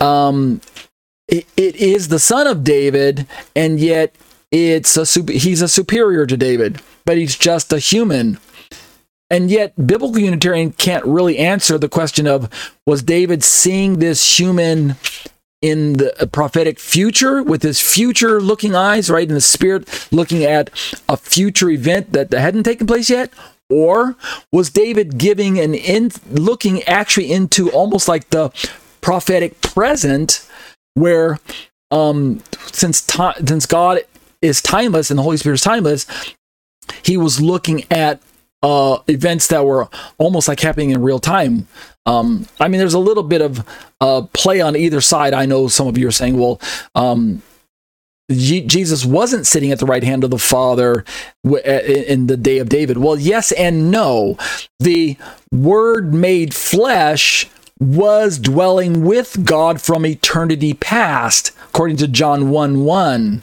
um 0.00 0.60
it, 1.28 1.46
it 1.56 1.76
is 1.76 2.08
the 2.08 2.18
son 2.18 2.46
of 2.46 2.64
david 2.64 3.26
and 3.54 3.78
yet 3.78 4.14
it's 4.50 4.96
a 4.96 5.04
he's 5.32 5.62
a 5.62 5.68
superior 5.68 6.26
to 6.26 6.36
david 6.36 6.80
but 7.04 7.18
he's 7.18 7.36
just 7.36 7.72
a 7.72 7.78
human. 7.78 8.38
And 9.30 9.50
yet, 9.50 9.74
biblical 9.86 10.18
Unitarian 10.18 10.72
can't 10.72 11.04
really 11.04 11.38
answer 11.38 11.78
the 11.78 11.88
question 11.88 12.26
of 12.26 12.48
was 12.86 13.02
David 13.02 13.44
seeing 13.44 13.98
this 13.98 14.38
human 14.38 14.96
in 15.62 15.94
the 15.94 16.28
prophetic 16.32 16.78
future 16.78 17.42
with 17.42 17.62
his 17.62 17.80
future 17.80 18.40
looking 18.40 18.74
eyes, 18.74 19.10
right? 19.10 19.28
In 19.28 19.34
the 19.34 19.40
spirit 19.40 20.08
looking 20.10 20.42
at 20.42 20.70
a 21.08 21.16
future 21.16 21.68
event 21.70 22.12
that 22.12 22.32
hadn't 22.32 22.62
taken 22.62 22.86
place 22.86 23.10
yet? 23.10 23.30
Or 23.68 24.16
was 24.52 24.70
David 24.70 25.18
giving 25.18 25.58
an 25.58 25.74
in 25.74 26.10
looking 26.30 26.82
actually 26.84 27.30
into 27.30 27.70
almost 27.70 28.08
like 28.08 28.30
the 28.30 28.50
prophetic 29.00 29.60
present 29.60 30.46
where 30.94 31.38
um 31.90 32.42
since 32.72 33.00
time 33.02 33.46
since 33.46 33.66
God 33.66 34.00
is 34.42 34.60
timeless 34.60 35.10
and 35.10 35.18
the 35.18 35.22
Holy 35.22 35.36
Spirit 35.36 35.56
is 35.56 35.62
timeless, 35.62 36.06
he 37.04 37.16
was 37.16 37.40
looking 37.40 37.84
at 37.90 38.20
uh, 38.62 38.98
events 39.08 39.46
that 39.48 39.64
were 39.64 39.88
almost 40.18 40.48
like 40.48 40.60
happening 40.60 40.90
in 40.90 41.02
real 41.02 41.18
time. 41.18 41.66
Um, 42.10 42.46
I 42.58 42.66
mean, 42.66 42.80
there's 42.80 42.94
a 42.94 42.98
little 42.98 43.22
bit 43.22 43.40
of 43.40 43.64
uh, 44.00 44.22
play 44.32 44.60
on 44.60 44.74
either 44.74 45.00
side. 45.00 45.32
I 45.32 45.46
know 45.46 45.68
some 45.68 45.86
of 45.86 45.96
you 45.96 46.08
are 46.08 46.12
saying, 46.12 46.36
well, 46.36 46.60
um, 46.96 47.42
Jesus 48.30 49.04
wasn't 49.04 49.46
sitting 49.46 49.70
at 49.70 49.78
the 49.78 49.86
right 49.86 50.02
hand 50.02 50.24
of 50.24 50.30
the 50.30 50.38
Father 50.38 51.04
in 51.44 52.26
the 52.26 52.36
day 52.36 52.58
of 52.58 52.68
David. 52.68 52.98
Well, 52.98 53.18
yes 53.18 53.52
and 53.52 53.90
no. 53.90 54.36
The 54.80 55.16
Word 55.52 56.12
made 56.12 56.52
flesh 56.52 57.48
was 57.78 58.38
dwelling 58.38 59.04
with 59.04 59.44
God 59.44 59.80
from 59.80 60.04
eternity 60.04 60.74
past, 60.74 61.52
according 61.68 61.96
to 61.98 62.08
John 62.08 62.50
1 62.50 62.84
1 62.84 63.42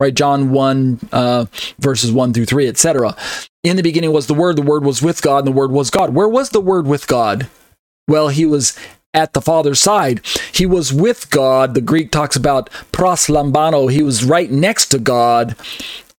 right? 0.00 0.14
John 0.14 0.50
1, 0.50 1.00
uh, 1.12 1.46
verses 1.78 2.10
1 2.10 2.32
through 2.32 2.46
3, 2.46 2.66
etc. 2.66 3.16
In 3.62 3.76
the 3.76 3.82
beginning 3.82 4.12
was 4.12 4.26
the 4.26 4.34
Word, 4.34 4.56
the 4.56 4.62
Word 4.62 4.84
was 4.84 5.00
with 5.00 5.22
God, 5.22 5.38
and 5.38 5.46
the 5.46 5.52
Word 5.52 5.70
was 5.70 5.88
God. 5.88 6.12
Where 6.14 6.28
was 6.28 6.50
the 6.50 6.60
Word 6.60 6.86
with 6.86 7.06
God? 7.06 7.48
Well, 8.06 8.28
he 8.28 8.44
was 8.44 8.76
at 9.14 9.32
the 9.32 9.40
Father's 9.40 9.80
side. 9.80 10.20
He 10.52 10.66
was 10.66 10.92
with 10.92 11.30
God. 11.30 11.74
The 11.74 11.80
Greek 11.80 12.10
talks 12.10 12.36
about 12.36 12.68
proslambano. 12.92 13.90
He 13.90 14.02
was 14.02 14.24
right 14.24 14.50
next 14.50 14.86
to 14.86 14.98
God, 14.98 15.54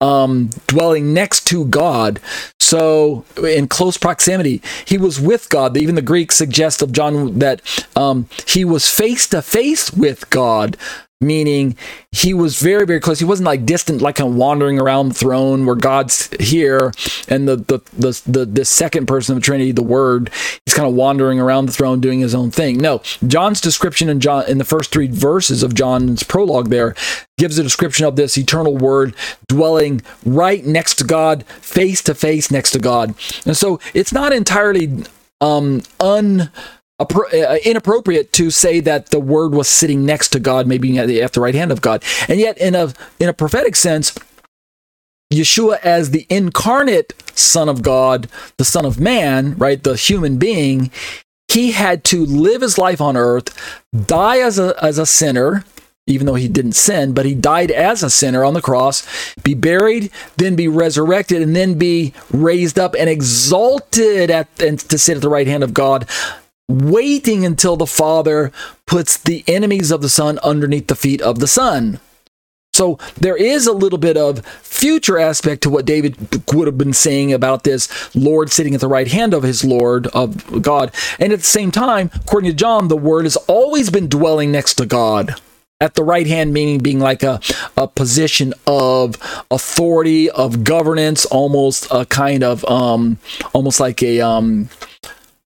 um, 0.01 0.49
dwelling 0.67 1.13
next 1.13 1.45
to 1.47 1.65
God. 1.65 2.19
So, 2.59 3.25
in 3.43 3.67
close 3.67 3.97
proximity, 3.97 4.61
he 4.85 4.97
was 4.97 5.19
with 5.19 5.49
God. 5.49 5.77
Even 5.77 5.95
the 5.95 6.01
Greek 6.01 6.31
suggests 6.31 6.81
of 6.81 6.91
John 6.91 7.37
that 7.39 7.61
um, 7.95 8.27
he 8.47 8.65
was 8.65 8.89
face 8.89 9.27
to 9.27 9.41
face 9.41 9.91
with 9.93 10.29
God 10.29 10.77
meaning 11.21 11.75
he 12.11 12.33
was 12.33 12.59
very 12.59 12.85
very 12.85 12.99
close. 12.99 13.19
He 13.19 13.25
wasn't 13.25 13.45
like 13.45 13.65
distant 13.65 14.01
like 14.01 14.15
kind 14.15 14.29
of 14.29 14.35
wandering 14.35 14.79
around 14.79 15.09
the 15.09 15.15
throne 15.15 15.65
where 15.65 15.75
god's 15.75 16.29
here 16.39 16.91
and 17.27 17.47
the 17.47 17.57
the 17.57 17.79
the 17.93 18.21
the, 18.25 18.45
the 18.45 18.65
second 18.65 19.07
person 19.07 19.35
of 19.35 19.41
the 19.41 19.45
trinity 19.45 19.71
the 19.71 19.83
word 19.83 20.29
he's 20.65 20.73
kind 20.73 20.87
of 20.87 20.93
wandering 20.93 21.39
around 21.39 21.65
the 21.67 21.71
throne 21.71 21.99
doing 21.99 22.19
his 22.19 22.35
own 22.35 22.51
thing. 22.51 22.77
No 22.77 23.01
john's 23.27 23.61
description 23.61 24.09
in 24.09 24.19
john 24.19 24.45
in 24.47 24.57
the 24.57 24.65
first 24.65 24.91
three 24.91 25.07
verses 25.07 25.63
of 25.63 25.73
john's 25.73 26.23
prologue 26.23 26.69
there 26.69 26.95
gives 27.37 27.57
a 27.57 27.63
description 27.63 28.05
of 28.05 28.15
this 28.15 28.37
eternal 28.37 28.77
word 28.77 29.13
dwelling 29.47 30.01
right 30.25 30.65
next 30.65 30.95
to 30.95 31.03
god 31.03 31.45
face 31.45 32.01
to 32.03 32.15
face 32.15 32.51
next 32.51 32.71
to 32.71 32.79
god. 32.79 33.13
And 33.45 33.57
so 33.57 33.79
it's 33.93 34.13
not 34.13 34.33
entirely 34.33 35.03
um 35.41 35.81
un 35.99 36.51
Uh, 36.97 37.05
uh, 37.33 37.57
inappropriate 37.65 38.31
to 38.31 38.49
say 38.49 38.79
that 38.79 39.07
the 39.07 39.19
word 39.19 39.53
was 39.53 39.67
sitting 39.67 40.05
next 40.05 40.29
to 40.29 40.39
God, 40.39 40.65
maybe 40.65 40.97
at 40.97 41.07
the, 41.07 41.21
at 41.21 41.33
the 41.33 41.41
right 41.41 41.55
hand 41.55 41.71
of 41.71 41.81
God. 41.81 42.01
And 42.29 42.39
yet, 42.39 42.57
in 42.57 42.73
a 42.73 42.93
in 43.19 43.27
a 43.27 43.33
prophetic 43.33 43.75
sense, 43.75 44.17
Yeshua 45.29 45.79
as 45.83 46.11
the 46.11 46.25
incarnate 46.29 47.13
Son 47.37 47.67
of 47.67 47.81
God, 47.81 48.29
the 48.57 48.63
Son 48.63 48.85
of 48.85 48.97
Man, 48.97 49.57
right, 49.57 49.83
the 49.83 49.97
human 49.97 50.37
being, 50.37 50.89
he 51.49 51.71
had 51.71 52.05
to 52.05 52.25
live 52.25 52.61
his 52.61 52.77
life 52.77 53.01
on 53.01 53.17
earth, 53.17 53.53
die 54.07 54.37
as 54.37 54.57
a 54.57 54.73
as 54.81 54.97
a 54.97 55.05
sinner, 55.05 55.65
even 56.07 56.25
though 56.25 56.35
he 56.35 56.47
didn't 56.47 56.73
sin, 56.73 57.13
but 57.13 57.25
he 57.25 57.35
died 57.35 57.71
as 57.71 58.03
a 58.03 58.09
sinner 58.09 58.45
on 58.45 58.53
the 58.53 58.61
cross, 58.61 59.05
be 59.43 59.53
buried, 59.53 60.11
then 60.37 60.55
be 60.55 60.69
resurrected, 60.69 61.41
and 61.41 61.57
then 61.57 61.77
be 61.77 62.13
raised 62.31 62.79
up 62.79 62.95
and 62.97 63.09
exalted 63.09 64.31
at 64.31 64.47
and 64.61 64.79
to 64.79 64.97
sit 64.97 65.17
at 65.17 65.21
the 65.21 65.29
right 65.29 65.47
hand 65.47 65.61
of 65.61 65.73
God 65.73 66.07
waiting 66.67 67.45
until 67.45 67.75
the 67.75 67.85
Father 67.85 68.51
puts 68.85 69.17
the 69.17 69.43
enemies 69.47 69.91
of 69.91 70.01
the 70.01 70.09
Son 70.09 70.39
underneath 70.43 70.87
the 70.87 70.95
feet 70.95 71.21
of 71.21 71.39
the 71.39 71.47
Son. 71.47 71.99
So 72.75 72.99
there 73.15 73.37
is 73.37 73.67
a 73.67 73.71
little 73.71 73.97
bit 73.97 74.17
of 74.17 74.45
future 74.45 75.17
aspect 75.17 75.63
to 75.63 75.69
what 75.69 75.85
David 75.85 76.17
would 76.53 76.67
have 76.67 76.77
been 76.77 76.91
saying 76.91 77.31
about 77.31 77.63
this 77.63 78.13
Lord 78.13 78.51
sitting 78.51 78.75
at 78.75 78.81
the 78.81 78.89
right 78.89 79.07
hand 79.07 79.33
of 79.33 79.43
his 79.43 79.63
Lord 79.63 80.07
of 80.07 80.61
God. 80.61 80.93
And 81.17 81.31
at 81.31 81.39
the 81.39 81.45
same 81.45 81.71
time, 81.71 82.11
according 82.13 82.51
to 82.51 82.55
John, 82.55 82.89
the 82.89 82.97
word 82.97 83.23
has 83.23 83.37
always 83.47 83.89
been 83.89 84.09
dwelling 84.09 84.51
next 84.51 84.73
to 84.73 84.85
God. 84.85 85.35
At 85.79 85.95
the 85.95 86.03
right 86.03 86.27
hand, 86.27 86.53
meaning 86.53 86.79
being 86.79 86.99
like 86.99 87.23
a, 87.23 87.39
a 87.77 87.87
position 87.87 88.53
of 88.67 89.15
authority, 89.51 90.29
of 90.29 90.65
governance, 90.65 91.25
almost 91.25 91.87
a 91.91 92.05
kind 92.05 92.43
of 92.43 92.65
um 92.65 93.19
almost 93.53 93.79
like 93.79 94.03
a 94.03 94.19
um 94.19 94.69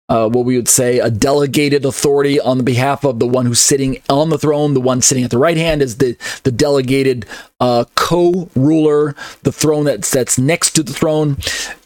uh, 0.09 0.27
what 0.27 0.43
we 0.45 0.55
would 0.55 0.67
say 0.67 0.99
a 0.99 1.09
delegated 1.09 1.85
authority 1.85 2.39
on 2.39 2.57
the 2.57 2.63
behalf 2.63 3.05
of 3.05 3.19
the 3.19 3.27
one 3.27 3.45
who's 3.45 3.61
sitting 3.61 4.01
on 4.09 4.29
the 4.29 4.39
throne. 4.39 4.73
The 4.73 4.81
one 4.81 5.01
sitting 5.01 5.23
at 5.23 5.31
the 5.31 5.37
right 5.37 5.57
hand 5.57 5.81
is 5.81 5.97
the 5.97 6.17
the 6.43 6.51
delegated 6.51 7.25
uh, 7.59 7.85
co-ruler, 7.95 9.15
the 9.43 9.51
throne 9.51 9.85
that's 9.85 10.09
that's 10.11 10.37
next 10.37 10.71
to 10.71 10.83
the 10.83 10.93
throne. 10.93 11.37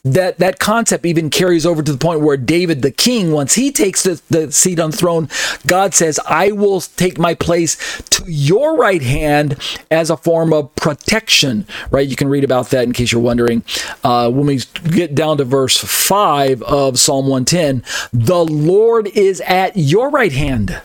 That 0.03 0.37
that 0.39 0.59
concept 0.59 1.05
even 1.05 1.29
carries 1.29 1.65
over 1.65 1.81
to 1.81 1.91
the 1.91 1.97
point 1.97 2.19
where 2.19 2.37
David 2.37 2.81
the 2.81 2.91
king, 2.91 3.31
once 3.31 3.55
he 3.55 3.71
takes 3.71 4.03
the, 4.03 4.21
the 4.29 4.51
seat 4.51 4.79
on 4.79 4.91
the 4.91 4.97
throne, 4.97 5.29
God 5.65 5.93
says, 5.93 6.19
"I 6.27 6.51
will 6.51 6.81
take 6.81 7.17
my 7.17 7.33
place 7.33 8.01
to 8.09 8.23
your 8.27 8.75
right 8.75 9.01
hand 9.01 9.57
as 9.89 10.09
a 10.09 10.17
form 10.17 10.53
of 10.53 10.75
protection." 10.75 11.65
Right? 11.89 12.07
You 12.07 12.17
can 12.17 12.27
read 12.27 12.43
about 12.43 12.69
that 12.69 12.83
in 12.83 12.93
case 12.93 13.11
you're 13.11 13.21
wondering. 13.21 13.63
Uh, 14.03 14.29
when 14.29 14.45
we 14.45 14.59
get 14.91 15.15
down 15.15 15.37
to 15.37 15.45
verse 15.45 15.77
five 15.77 16.61
of 16.63 16.99
Psalm 16.99 17.27
110, 17.27 17.83
the 18.11 18.43
Lord 18.43 19.07
is 19.07 19.41
at 19.41 19.77
your 19.77 20.09
right 20.09 20.33
hand 20.33 20.81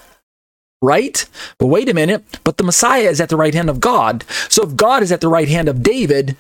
right? 0.80 1.26
But 1.58 1.66
wait 1.66 1.88
a 1.88 1.94
minute, 1.94 2.24
but 2.44 2.56
the 2.56 2.64
Messiah 2.64 3.08
is 3.08 3.20
at 3.20 3.28
the 3.28 3.36
right 3.36 3.54
hand 3.54 3.70
of 3.70 3.80
God. 3.80 4.24
So 4.48 4.62
if 4.62 4.76
God 4.76 5.02
is 5.02 5.12
at 5.12 5.20
the 5.20 5.28
right 5.28 5.48
hand 5.48 5.68
of 5.68 5.82
David, 5.82 6.36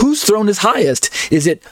whose 0.00 0.24
throne 0.24 0.48
is 0.48 0.58
highest? 0.58 1.10
Is 1.32 1.46
it 1.46 1.62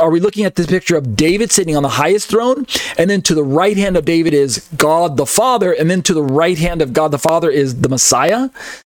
are 0.00 0.10
we 0.10 0.20
looking 0.20 0.46
at 0.46 0.54
this 0.54 0.66
picture 0.66 0.96
of 0.96 1.14
David 1.14 1.52
sitting 1.52 1.76
on 1.76 1.82
the 1.82 1.90
highest 1.90 2.28
throne? 2.30 2.66
And 2.96 3.10
then 3.10 3.20
to 3.22 3.34
the 3.34 3.44
right 3.44 3.76
hand 3.76 3.96
of 3.96 4.04
David 4.04 4.32
is 4.32 4.66
God 4.76 5.16
the 5.16 5.26
Father, 5.26 5.72
and 5.72 5.90
then 5.90 6.02
to 6.02 6.14
the 6.14 6.22
right 6.22 6.58
hand 6.58 6.80
of 6.80 6.92
God 6.92 7.10
the 7.10 7.18
Father 7.18 7.50
is 7.50 7.80
the 7.80 7.88
Messiah? 7.88 8.48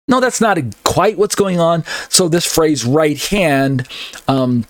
No, 0.07 0.19
that's 0.19 0.41
not 0.41 0.59
quite 0.83 1.17
what's 1.17 1.35
going 1.35 1.59
on. 1.59 1.83
So 2.09 2.27
this 2.27 2.45
phrase 2.45 2.85
right 2.85 3.17
hand 3.17 3.87
um, 4.27 4.65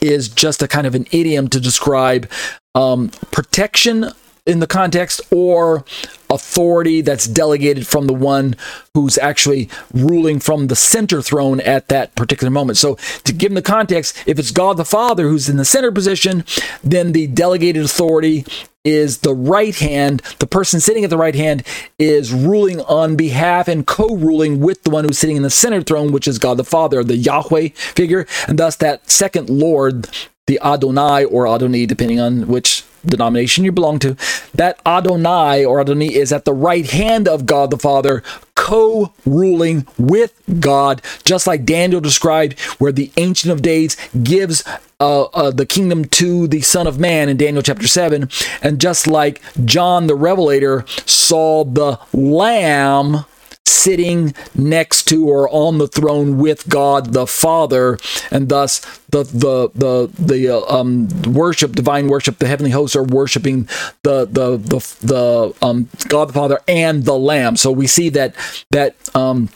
is 0.00 0.28
just 0.28 0.62
a 0.62 0.68
kind 0.68 0.86
of 0.86 0.94
an 0.94 1.06
idiom 1.12 1.48
to 1.48 1.60
describe 1.60 2.30
um, 2.74 3.08
protection 3.30 4.10
in 4.46 4.60
the 4.60 4.66
context 4.66 5.20
or 5.30 5.84
authority 6.28 7.00
that's 7.00 7.26
delegated 7.26 7.86
from 7.86 8.06
the 8.06 8.12
one 8.12 8.54
who's 8.92 9.16
actually 9.18 9.70
ruling 9.92 10.38
from 10.38 10.66
the 10.66 10.76
center 10.76 11.22
throne 11.22 11.60
at 11.60 11.88
that 11.88 12.14
particular 12.14 12.50
moment. 12.50 12.76
So, 12.76 12.96
to 13.24 13.32
give 13.32 13.50
them 13.50 13.54
the 13.54 13.62
context, 13.62 14.22
if 14.26 14.38
it's 14.38 14.50
God 14.50 14.76
the 14.76 14.84
Father 14.84 15.28
who's 15.28 15.48
in 15.48 15.56
the 15.56 15.64
center 15.64 15.90
position, 15.90 16.44
then 16.82 17.12
the 17.12 17.26
delegated 17.26 17.84
authority 17.84 18.44
is 18.84 19.18
the 19.18 19.34
right 19.34 19.74
hand. 19.74 20.20
The 20.40 20.46
person 20.46 20.78
sitting 20.78 21.04
at 21.04 21.10
the 21.10 21.16
right 21.16 21.34
hand 21.34 21.62
is 21.98 22.34
ruling 22.34 22.82
on 22.82 23.16
behalf 23.16 23.66
and 23.66 23.86
co 23.86 24.14
ruling 24.14 24.60
with 24.60 24.82
the 24.82 24.90
one 24.90 25.04
who's 25.04 25.18
sitting 25.18 25.36
in 25.36 25.42
the 25.42 25.50
center 25.50 25.80
throne, 25.80 26.12
which 26.12 26.28
is 26.28 26.38
God 26.38 26.58
the 26.58 26.64
Father, 26.64 27.02
the 27.02 27.16
Yahweh 27.16 27.68
figure. 27.74 28.26
And 28.46 28.58
thus, 28.58 28.76
that 28.76 29.08
second 29.08 29.48
Lord, 29.48 30.10
the 30.46 30.60
Adonai 30.62 31.24
or 31.24 31.46
Adoni, 31.46 31.88
depending 31.88 32.20
on 32.20 32.46
which 32.46 32.84
denomination 33.06 33.64
you 33.64 33.72
belong 33.72 33.98
to, 34.00 34.16
that 34.54 34.80
Adonai 34.86 35.64
or 35.64 35.84
Adoni 35.84 36.10
is 36.10 36.32
at 36.32 36.44
the 36.44 36.52
right 36.52 36.90
hand 36.90 37.28
of 37.28 37.46
God 37.46 37.70
the 37.70 37.78
Father, 37.78 38.22
co 38.54 39.12
ruling 39.26 39.86
with 39.98 40.40
God, 40.60 41.02
just 41.24 41.46
like 41.46 41.64
Daniel 41.64 42.00
described, 42.00 42.58
where 42.78 42.92
the 42.92 43.12
Ancient 43.16 43.52
of 43.52 43.62
Days 43.62 43.96
gives 44.22 44.64
uh, 45.00 45.24
uh, 45.24 45.50
the 45.50 45.66
kingdom 45.66 46.04
to 46.06 46.46
the 46.46 46.60
Son 46.62 46.86
of 46.86 46.98
Man 46.98 47.28
in 47.28 47.36
Daniel 47.36 47.62
chapter 47.62 47.86
7. 47.86 48.28
And 48.62 48.80
just 48.80 49.06
like 49.06 49.42
John 49.64 50.06
the 50.06 50.14
Revelator 50.14 50.84
saw 51.06 51.64
the 51.64 51.98
Lamb 52.12 53.24
sitting 53.66 54.34
next 54.54 55.04
to 55.04 55.28
or 55.28 55.48
on 55.50 55.78
the 55.78 55.88
throne 55.88 56.38
with 56.38 56.68
God 56.68 57.12
the 57.12 57.26
Father, 57.26 57.98
and 58.30 58.48
thus 58.48 58.80
the 59.08 59.24
the 59.24 59.70
the 59.74 60.10
the 60.18 60.48
uh, 60.48 60.60
um, 60.74 61.08
worship, 61.32 61.72
divine 61.72 62.08
worship, 62.08 62.38
the 62.38 62.46
heavenly 62.46 62.70
hosts 62.70 62.96
are 62.96 63.04
worshiping 63.04 63.68
the 64.02 64.26
the 64.26 64.56
the 64.56 64.78
the 65.02 65.54
um, 65.66 65.88
God 66.08 66.28
the 66.28 66.32
Father 66.32 66.60
and 66.68 67.04
the 67.04 67.18
Lamb. 67.18 67.56
So 67.56 67.70
we 67.70 67.86
see 67.86 68.08
that 68.10 68.34
that 68.70 68.94
um, 69.14 69.48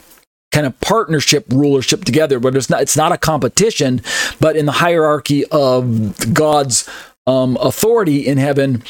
kind 0.53 0.67
of 0.67 0.79
partnership 0.81 1.47
rulership 1.51 2.05
together, 2.05 2.41
but 2.41 2.57
it's 2.57 2.71
not 2.71 2.83
it's 2.83 2.97
not 2.97 3.13
a 3.13 3.19
competition, 3.19 4.01
but 4.41 4.57
in 4.57 4.67
the 4.67 4.73
hierarchy 4.73 5.45
of 5.47 6.35
God's 6.35 6.89
um, 7.27 7.59
authority 7.61 8.27
in 8.27 8.39
heaven, 8.39 8.83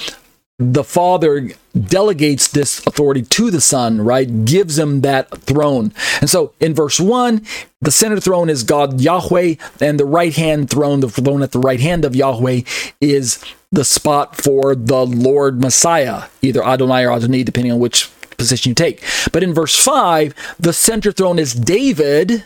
the 0.59 0.83
Father 0.83 1.51
delegates 1.79 2.49
this 2.49 2.85
authority 2.85 3.23
to 3.23 3.51
the 3.51 3.61
Son, 3.61 4.01
right? 4.01 4.45
Gives 4.45 4.77
him 4.77 5.03
that 5.03 5.31
throne. 5.43 5.93
And 6.21 6.29
so 6.29 6.53
in 6.59 6.75
verse 6.75 6.99
1, 6.99 7.45
the 7.81 7.93
center 7.93 8.19
throne 8.19 8.51
is 8.51 8.65
God 8.65 9.01
Yahweh, 9.01 9.55
and 9.81 10.01
the 10.01 10.05
right 10.05 10.35
hand 10.35 10.69
throne, 10.69 10.99
the 10.99 11.09
throne 11.09 11.43
at 11.43 11.53
the 11.53 11.61
right 11.61 11.81
hand 11.81 12.05
of 12.05 12.17
Yahweh, 12.17 12.63
is 13.01 13.43
the 13.71 13.85
spot 13.85 14.37
for 14.37 14.75
the 14.75 15.07
Lord 15.07 15.61
Messiah, 15.61 16.25
either 16.43 16.65
Adonai 16.65 17.05
or 17.05 17.13
Adonai, 17.13 17.45
depending 17.45 17.73
on 17.73 17.79
which 17.79 18.11
position 18.37 18.71
you 18.71 18.75
take. 18.75 19.05
But 19.31 19.45
in 19.45 19.55
verse 19.55 19.77
5, 19.77 20.57
the 20.59 20.73
center 20.73 21.13
throne 21.13 21.39
is 21.39 21.55
David 21.55 22.45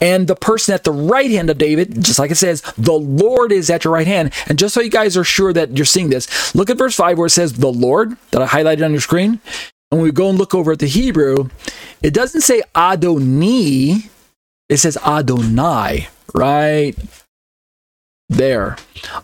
and 0.00 0.26
the 0.26 0.36
person 0.36 0.74
at 0.74 0.84
the 0.84 0.92
right 0.92 1.30
hand 1.30 1.50
of 1.50 1.58
David, 1.58 2.02
just 2.02 2.18
like 2.18 2.30
it 2.30 2.36
says, 2.36 2.62
the 2.76 2.92
Lord 2.92 3.52
is 3.52 3.70
at 3.70 3.84
your 3.84 3.92
right 3.92 4.06
hand. 4.06 4.32
And 4.46 4.58
just 4.58 4.74
so 4.74 4.80
you 4.80 4.90
guys 4.90 5.16
are 5.16 5.24
sure 5.24 5.52
that 5.52 5.76
you're 5.76 5.84
seeing 5.84 6.10
this, 6.10 6.54
look 6.54 6.70
at 6.70 6.78
verse 6.78 6.94
5 6.94 7.18
where 7.18 7.26
it 7.26 7.30
says 7.30 7.54
the 7.54 7.72
Lord 7.72 8.16
that 8.30 8.42
I 8.42 8.46
highlighted 8.46 8.84
on 8.84 8.92
your 8.92 9.00
screen. 9.00 9.40
And 9.90 10.00
when 10.00 10.02
we 10.02 10.12
go 10.12 10.30
and 10.30 10.38
look 10.38 10.54
over 10.54 10.72
at 10.72 10.78
the 10.78 10.86
Hebrew, 10.86 11.50
it 12.02 12.14
doesn't 12.14 12.40
say 12.40 12.62
Adoni, 12.74 14.08
it 14.68 14.78
says 14.78 14.96
Adonai, 14.98 16.08
right 16.34 16.94
there. 18.28 18.76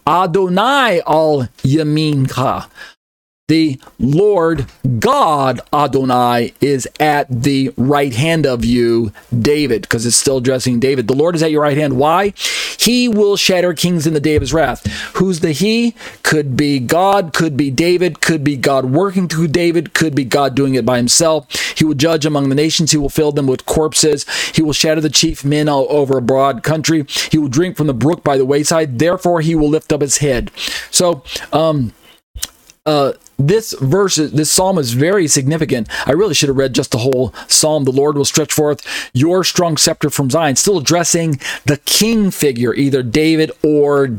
Adonai 0.06 1.00
al 1.06 1.48
Yaminka 1.62 2.68
the 3.48 3.80
Lord 3.98 4.66
God 4.98 5.62
Adonai 5.72 6.52
is 6.60 6.86
at 7.00 7.26
the 7.30 7.72
right 7.78 8.14
hand 8.14 8.46
of 8.46 8.62
you, 8.62 9.10
David, 9.36 9.82
because 9.82 10.04
it's 10.04 10.16
still 10.16 10.36
addressing 10.36 10.80
David. 10.80 11.08
The 11.08 11.14
Lord 11.14 11.34
is 11.34 11.42
at 11.42 11.50
your 11.50 11.62
right 11.62 11.76
hand. 11.76 11.96
Why? 11.96 12.34
He 12.78 13.08
will 13.08 13.36
shatter 13.36 13.72
kings 13.72 14.06
in 14.06 14.12
the 14.12 14.20
day 14.20 14.36
of 14.36 14.42
his 14.42 14.52
wrath. 14.52 14.86
Who's 15.14 15.40
the 15.40 15.52
he? 15.52 15.94
Could 16.22 16.58
be 16.58 16.78
God, 16.78 17.32
could 17.32 17.56
be 17.56 17.70
David, 17.70 18.20
could 18.20 18.44
be 18.44 18.54
God 18.54 18.84
working 18.84 19.28
through 19.28 19.48
David, 19.48 19.94
could 19.94 20.14
be 20.14 20.24
God 20.24 20.54
doing 20.54 20.74
it 20.74 20.84
by 20.84 20.98
himself. 20.98 21.50
He 21.76 21.86
will 21.86 21.94
judge 21.94 22.26
among 22.26 22.50
the 22.50 22.54
nations. 22.54 22.92
He 22.92 22.98
will 22.98 23.08
fill 23.08 23.32
them 23.32 23.46
with 23.46 23.64
corpses. 23.64 24.28
He 24.54 24.62
will 24.62 24.74
shatter 24.74 25.00
the 25.00 25.08
chief 25.08 25.42
men 25.42 25.70
all 25.70 25.86
over 25.88 26.18
a 26.18 26.22
broad 26.22 26.62
country. 26.62 27.06
He 27.30 27.38
will 27.38 27.48
drink 27.48 27.78
from 27.78 27.86
the 27.86 27.94
brook 27.94 28.22
by 28.22 28.36
the 28.36 28.44
wayside. 28.44 28.98
Therefore, 28.98 29.40
he 29.40 29.54
will 29.54 29.70
lift 29.70 29.90
up 29.90 30.02
his 30.02 30.18
head. 30.18 30.50
So, 30.90 31.22
um, 31.50 31.94
uh, 32.84 33.12
this 33.38 33.72
verse, 33.80 34.16
this 34.16 34.50
psalm 34.50 34.78
is 34.78 34.92
very 34.92 35.28
significant. 35.28 35.88
I 36.06 36.12
really 36.12 36.34
should 36.34 36.48
have 36.48 36.58
read 36.58 36.74
just 36.74 36.90
the 36.90 36.98
whole 36.98 37.32
psalm. 37.46 37.84
The 37.84 37.92
Lord 37.92 38.16
will 38.16 38.24
stretch 38.24 38.52
forth 38.52 39.10
your 39.12 39.44
strong 39.44 39.76
scepter 39.76 40.10
from 40.10 40.28
Zion, 40.28 40.56
still 40.56 40.78
addressing 40.78 41.40
the 41.64 41.78
king 41.84 42.30
figure, 42.30 42.74
either 42.74 43.02
David 43.02 43.52
or 43.62 44.18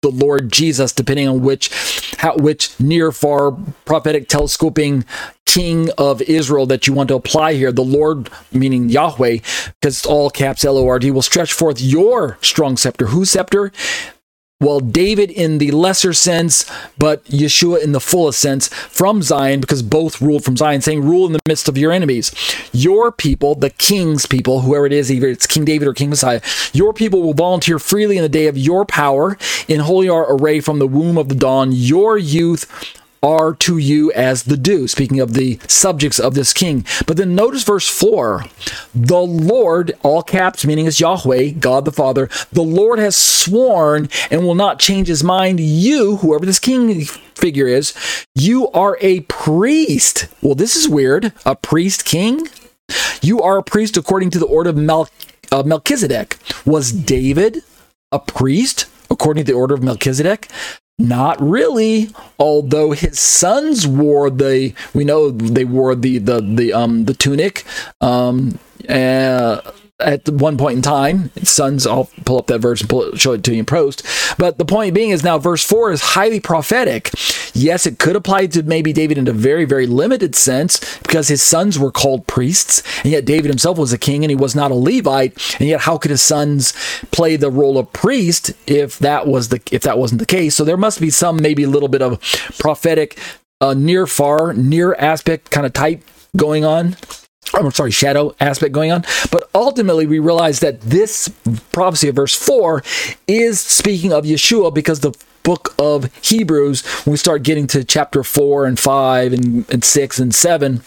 the 0.00 0.10
Lord 0.10 0.52
Jesus, 0.52 0.92
depending 0.92 1.28
on 1.28 1.40
which 1.42 1.70
how, 2.18 2.36
which 2.36 2.78
near 2.78 3.10
far 3.10 3.52
prophetic 3.84 4.28
telescoping 4.28 5.04
king 5.46 5.88
of 5.96 6.20
Israel 6.22 6.66
that 6.66 6.86
you 6.86 6.92
want 6.92 7.08
to 7.08 7.14
apply 7.14 7.54
here. 7.54 7.72
The 7.72 7.84
Lord, 7.84 8.28
meaning 8.52 8.88
Yahweh, 8.88 9.38
because 9.80 9.98
it's 9.98 10.06
all 10.06 10.28
caps 10.30 10.64
L 10.64 10.76
O 10.76 10.88
R 10.88 10.98
D, 10.98 11.10
will 11.10 11.22
stretch 11.22 11.52
forth 11.52 11.80
your 11.80 12.38
strong 12.42 12.76
scepter. 12.76 13.06
Whose 13.06 13.30
scepter? 13.30 13.72
Well, 14.60 14.80
David 14.80 15.30
in 15.30 15.58
the 15.58 15.72
lesser 15.72 16.12
sense, 16.12 16.64
but 16.96 17.24
Yeshua 17.24 17.82
in 17.82 17.92
the 17.92 18.00
fullest 18.00 18.38
sense 18.38 18.68
from 18.68 19.20
Zion, 19.20 19.60
because 19.60 19.82
both 19.82 20.22
ruled 20.22 20.44
from 20.44 20.56
Zion, 20.56 20.80
saying, 20.80 21.02
Rule 21.02 21.26
in 21.26 21.32
the 21.32 21.40
midst 21.46 21.68
of 21.68 21.76
your 21.76 21.92
enemies. 21.92 22.32
Your 22.72 23.10
people, 23.12 23.56
the 23.56 23.70
king's 23.70 24.26
people, 24.26 24.60
whoever 24.60 24.86
it 24.86 24.92
is, 24.92 25.10
either 25.10 25.28
it's 25.28 25.46
King 25.46 25.64
David 25.64 25.88
or 25.88 25.92
King 25.92 26.10
Messiah, 26.10 26.40
your 26.72 26.94
people 26.94 27.22
will 27.22 27.34
volunteer 27.34 27.78
freely 27.78 28.16
in 28.16 28.22
the 28.22 28.28
day 28.28 28.46
of 28.46 28.56
your 28.56 28.86
power 28.86 29.36
in 29.68 29.80
holy 29.80 30.08
array 30.08 30.60
from 30.60 30.78
the 30.78 30.88
womb 30.88 31.18
of 31.18 31.28
the 31.28 31.34
dawn. 31.34 31.70
Your 31.72 32.16
youth 32.16 32.70
are 33.24 33.54
to 33.54 33.78
you 33.78 34.12
as 34.12 34.44
the 34.44 34.56
dew, 34.56 34.86
speaking 34.86 35.18
of 35.18 35.32
the 35.32 35.58
subjects 35.66 36.20
of 36.20 36.34
this 36.34 36.52
king. 36.52 36.84
But 37.06 37.16
then 37.16 37.34
notice 37.34 37.64
verse 37.64 37.88
4 37.88 38.44
the 38.94 39.20
Lord, 39.20 39.92
all 40.02 40.22
caps, 40.22 40.64
meaning 40.66 40.86
it's 40.86 41.00
Yahweh, 41.00 41.50
God 41.52 41.86
the 41.86 41.92
Father, 41.92 42.28
the 42.52 42.62
Lord 42.62 42.98
has 42.98 43.16
sworn 43.16 44.08
and 44.30 44.44
will 44.44 44.54
not 44.54 44.78
change 44.78 45.08
his 45.08 45.24
mind. 45.24 45.58
You, 45.58 46.16
whoever 46.16 46.44
this 46.44 46.58
king 46.58 47.04
figure 47.34 47.66
is, 47.66 47.94
you 48.34 48.68
are 48.68 48.98
a 49.00 49.20
priest. 49.20 50.28
Well, 50.42 50.54
this 50.54 50.76
is 50.76 50.88
weird. 50.88 51.32
A 51.46 51.56
priest 51.56 52.04
king? 52.04 52.48
You 53.22 53.40
are 53.40 53.58
a 53.58 53.62
priest 53.62 53.96
according 53.96 54.30
to 54.30 54.38
the 54.38 54.46
order 54.46 54.70
of 54.70 54.76
Mel- 54.76 55.08
uh, 55.50 55.62
Melchizedek. 55.62 56.36
Was 56.66 56.92
David 56.92 57.62
a 58.12 58.18
priest 58.18 58.86
according 59.10 59.44
to 59.44 59.52
the 59.52 59.58
order 59.58 59.74
of 59.74 59.82
Melchizedek? 59.82 60.48
Not 60.96 61.42
really, 61.42 62.10
although 62.38 62.92
his 62.92 63.18
sons 63.18 63.84
wore 63.84 64.30
the 64.30 64.72
we 64.94 65.04
know 65.04 65.30
they 65.30 65.64
wore 65.64 65.96
the 65.96 66.18
the 66.18 66.40
the 66.40 66.72
um 66.72 67.06
the 67.06 67.14
tunic 67.14 67.64
um 68.00 68.60
uh, 68.88 69.60
at 70.00 70.28
one 70.28 70.58
point 70.58 70.76
in 70.76 70.82
time. 70.82 71.30
Sons, 71.42 71.86
I'll 71.86 72.10
pull 72.24 72.38
up 72.38 72.48
that 72.48 72.58
verse 72.58 72.80
and 72.80 72.90
pull 72.90 73.02
it, 73.02 73.20
show 73.20 73.32
it 73.32 73.44
to 73.44 73.52
you 73.52 73.60
in 73.60 73.64
post. 73.64 74.04
But 74.38 74.58
the 74.58 74.64
point 74.64 74.94
being 74.94 75.10
is 75.10 75.22
now 75.22 75.38
verse 75.38 75.64
4 75.64 75.92
is 75.92 76.00
highly 76.00 76.40
prophetic. 76.40 77.10
Yes, 77.54 77.86
it 77.86 78.00
could 78.00 78.16
apply 78.16 78.46
to 78.48 78.64
maybe 78.64 78.92
David 78.92 79.18
in 79.18 79.28
a 79.28 79.32
very, 79.32 79.64
very 79.64 79.86
limited 79.86 80.34
sense 80.34 80.98
because 80.98 81.28
his 81.28 81.42
sons 81.42 81.78
were 81.78 81.92
called 81.92 82.26
priests, 82.26 82.82
and 83.04 83.12
yet 83.12 83.24
David 83.24 83.48
himself 83.48 83.78
was 83.78 83.92
a 83.92 83.98
king 83.98 84.24
and 84.24 84.30
he 84.30 84.36
was 84.36 84.56
not 84.56 84.72
a 84.72 84.74
Levite. 84.74 85.60
And 85.60 85.68
yet, 85.68 85.82
how 85.82 85.98
could 85.98 86.10
his 86.10 86.22
sons 86.22 86.72
play 87.12 87.36
the 87.36 87.50
role 87.50 87.78
of 87.78 87.92
priest 87.92 88.52
if 88.66 88.98
that 88.98 89.28
was 89.28 89.50
the 89.50 89.60
if 89.70 89.82
that 89.82 89.98
wasn't 89.98 90.18
the 90.18 90.26
case? 90.26 90.56
So 90.56 90.64
there 90.64 90.76
must 90.76 91.00
be 91.00 91.10
some 91.10 91.36
maybe 91.36 91.62
a 91.62 91.68
little 91.68 91.88
bit 91.88 92.02
of 92.02 92.20
prophetic, 92.58 93.18
uh, 93.60 93.74
near 93.74 94.06
far, 94.08 94.52
near 94.52 94.94
aspect 94.96 95.52
kind 95.52 95.66
of 95.66 95.72
type 95.72 96.02
going 96.36 96.64
on. 96.64 96.96
I'm 97.52 97.70
sorry, 97.70 97.90
shadow 97.90 98.34
aspect 98.40 98.72
going 98.72 98.90
on. 98.90 99.04
But 99.30 99.48
ultimately, 99.54 100.06
we 100.06 100.18
realize 100.18 100.60
that 100.60 100.80
this 100.80 101.28
prophecy 101.72 102.08
of 102.08 102.16
verse 102.16 102.34
4 102.34 102.82
is 103.28 103.60
speaking 103.60 104.12
of 104.12 104.24
Yeshua 104.24 104.72
because 104.72 105.00
the 105.00 105.12
book 105.42 105.74
of 105.78 106.12
Hebrews, 106.24 106.84
when 107.04 107.12
we 107.12 107.16
start 107.18 107.42
getting 107.42 107.66
to 107.68 107.84
chapter 107.84 108.24
4 108.24 108.66
and 108.66 108.78
5 108.78 109.32
and, 109.32 109.70
and 109.70 109.84
6 109.84 110.18
and 110.18 110.34
7, 110.34 110.82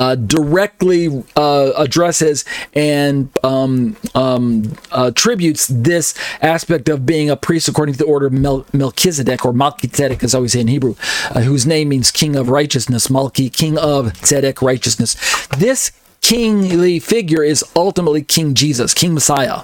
uh, 0.00 0.16
directly 0.16 1.24
uh, 1.36 1.72
addresses 1.76 2.44
and 2.74 3.30
um, 3.44 3.96
um, 4.14 4.76
attributes 4.92 5.68
this 5.68 6.14
aspect 6.42 6.88
of 6.88 7.06
being 7.06 7.30
a 7.30 7.36
priest 7.36 7.68
according 7.68 7.94
to 7.94 7.98
the 7.98 8.06
order 8.06 8.26
of 8.26 8.32
Mel- 8.32 8.66
Melchizedek, 8.72 9.44
or 9.46 9.52
Malchizedek, 9.54 10.24
as 10.24 10.34
always 10.34 10.52
say 10.52 10.60
in 10.60 10.68
Hebrew, 10.68 10.96
uh, 11.30 11.42
whose 11.42 11.66
name 11.66 11.90
means 11.90 12.10
king 12.10 12.36
of 12.36 12.50
righteousness, 12.50 13.08
Malchi, 13.08 13.52
king 13.52 13.78
of 13.78 14.12
Tzedek, 14.14 14.62
righteousness. 14.62 15.16
This 15.58 15.92
kingly 16.22 16.98
figure 17.00 17.44
is 17.44 17.64
ultimately 17.76 18.22
King 18.22 18.54
Jesus, 18.54 18.94
King 18.94 19.14
Messiah. 19.14 19.62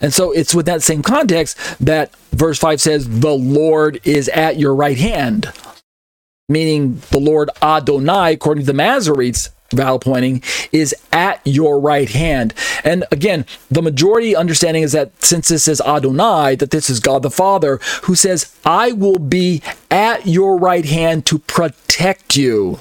And 0.00 0.14
so 0.14 0.32
it's 0.32 0.54
with 0.54 0.66
that 0.66 0.82
same 0.82 1.02
context 1.02 1.58
that 1.80 2.14
verse 2.32 2.58
5 2.58 2.80
says, 2.80 3.20
The 3.20 3.32
Lord 3.34 4.00
is 4.04 4.28
at 4.30 4.58
your 4.58 4.74
right 4.74 4.98
hand. 4.98 5.52
meaning 6.48 7.02
the 7.10 7.20
Lord 7.20 7.50
Adonai, 7.62 8.34
according 8.34 8.66
to 8.66 8.72
the 8.72 8.78
Masoretes 8.78 9.50
vowel 9.72 9.98
pointing, 9.98 10.42
is 10.72 10.94
at 11.12 11.40
your 11.44 11.80
right 11.80 12.08
hand. 12.08 12.54
And 12.84 13.04
again, 13.10 13.46
the 13.70 13.82
majority 13.82 14.34
understanding 14.34 14.82
is 14.82 14.92
that 14.92 15.10
since 15.22 15.48
this 15.48 15.68
is 15.68 15.80
Adonai, 15.80 16.56
that 16.56 16.70
this 16.70 16.90
is 16.90 17.00
God 17.00 17.22
the 17.22 17.30
Father, 17.30 17.80
who 18.02 18.14
says, 18.14 18.56
I 18.64 18.92
will 18.92 19.18
be 19.18 19.62
at 19.90 20.26
your 20.26 20.58
right 20.58 20.84
hand 20.84 21.26
to 21.26 21.38
protect 21.38 22.36
you. 22.36 22.80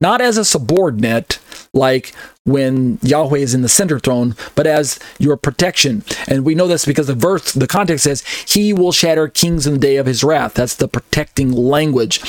Not 0.00 0.20
as 0.20 0.36
a 0.36 0.44
subordinate, 0.44 1.38
like 1.72 2.12
when 2.44 2.98
Yahweh 3.02 3.38
is 3.38 3.54
in 3.54 3.62
the 3.62 3.68
center 3.68 4.00
throne, 4.00 4.34
but 4.56 4.66
as 4.66 4.98
your 5.20 5.36
protection. 5.36 6.04
And 6.26 6.44
we 6.44 6.56
know 6.56 6.66
this 6.66 6.84
because 6.84 7.06
the 7.06 7.14
verse, 7.14 7.52
the 7.52 7.68
context 7.68 8.02
says, 8.02 8.24
He 8.48 8.72
will 8.72 8.90
shatter 8.90 9.28
kings 9.28 9.64
in 9.64 9.74
the 9.74 9.78
day 9.78 9.96
of 9.96 10.06
his 10.06 10.24
wrath. 10.24 10.54
That's 10.54 10.74
the 10.74 10.88
protecting 10.88 11.52
language. 11.52 12.20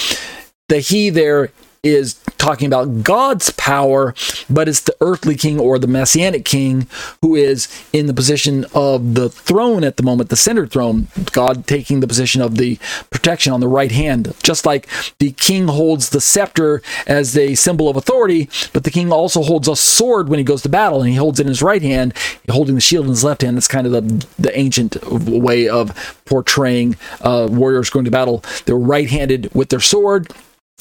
The 0.69 0.79
He 0.79 1.09
there 1.09 1.51
is 1.83 2.13
talking 2.37 2.65
about 2.65 3.03
God's 3.03 3.51
power, 3.51 4.15
but 4.49 4.69
it's 4.69 4.79
the 4.79 4.95
earthly 5.01 5.35
king 5.35 5.59
or 5.59 5.77
the 5.77 5.87
messianic 5.87 6.45
king 6.45 6.87
who 7.21 7.35
is 7.35 7.67
in 7.91 8.07
the 8.07 8.13
position 8.13 8.65
of 8.73 9.15
the 9.15 9.29
throne 9.29 9.83
at 9.83 9.97
the 9.97 10.03
moment, 10.03 10.29
the 10.29 10.37
center 10.37 10.65
throne. 10.65 11.09
God 11.33 11.67
taking 11.67 11.99
the 11.99 12.07
position 12.07 12.41
of 12.41 12.55
the 12.55 12.79
protection 13.09 13.51
on 13.51 13.59
the 13.59 13.67
right 13.67 13.91
hand, 13.91 14.33
just 14.43 14.65
like 14.65 14.87
the 15.19 15.31
king 15.31 15.67
holds 15.67 16.09
the 16.09 16.21
scepter 16.21 16.81
as 17.05 17.37
a 17.37 17.55
symbol 17.55 17.89
of 17.89 17.97
authority, 17.97 18.49
but 18.71 18.85
the 18.85 18.91
king 18.91 19.11
also 19.11 19.43
holds 19.43 19.67
a 19.67 19.75
sword 19.75 20.29
when 20.29 20.39
he 20.39 20.45
goes 20.45 20.61
to 20.61 20.69
battle, 20.69 21.01
and 21.01 21.09
he 21.09 21.17
holds 21.17 21.39
it 21.39 21.43
in 21.43 21.49
his 21.49 21.61
right 21.61 21.81
hand, 21.81 22.13
holding 22.49 22.75
the 22.75 22.81
shield 22.81 23.05
in 23.05 23.11
his 23.11 23.23
left 23.23 23.41
hand. 23.41 23.57
That's 23.57 23.67
kind 23.67 23.85
of 23.87 23.91
the, 23.91 24.27
the 24.39 24.57
ancient 24.57 25.03
way 25.05 25.67
of 25.67 26.21
portraying 26.25 26.95
uh, 27.21 27.47
warriors 27.51 27.89
going 27.89 28.05
to 28.05 28.11
battle. 28.11 28.43
They're 28.65 28.75
right 28.75 29.09
handed 29.09 29.53
with 29.53 29.69
their 29.69 29.81
sword 29.81 30.33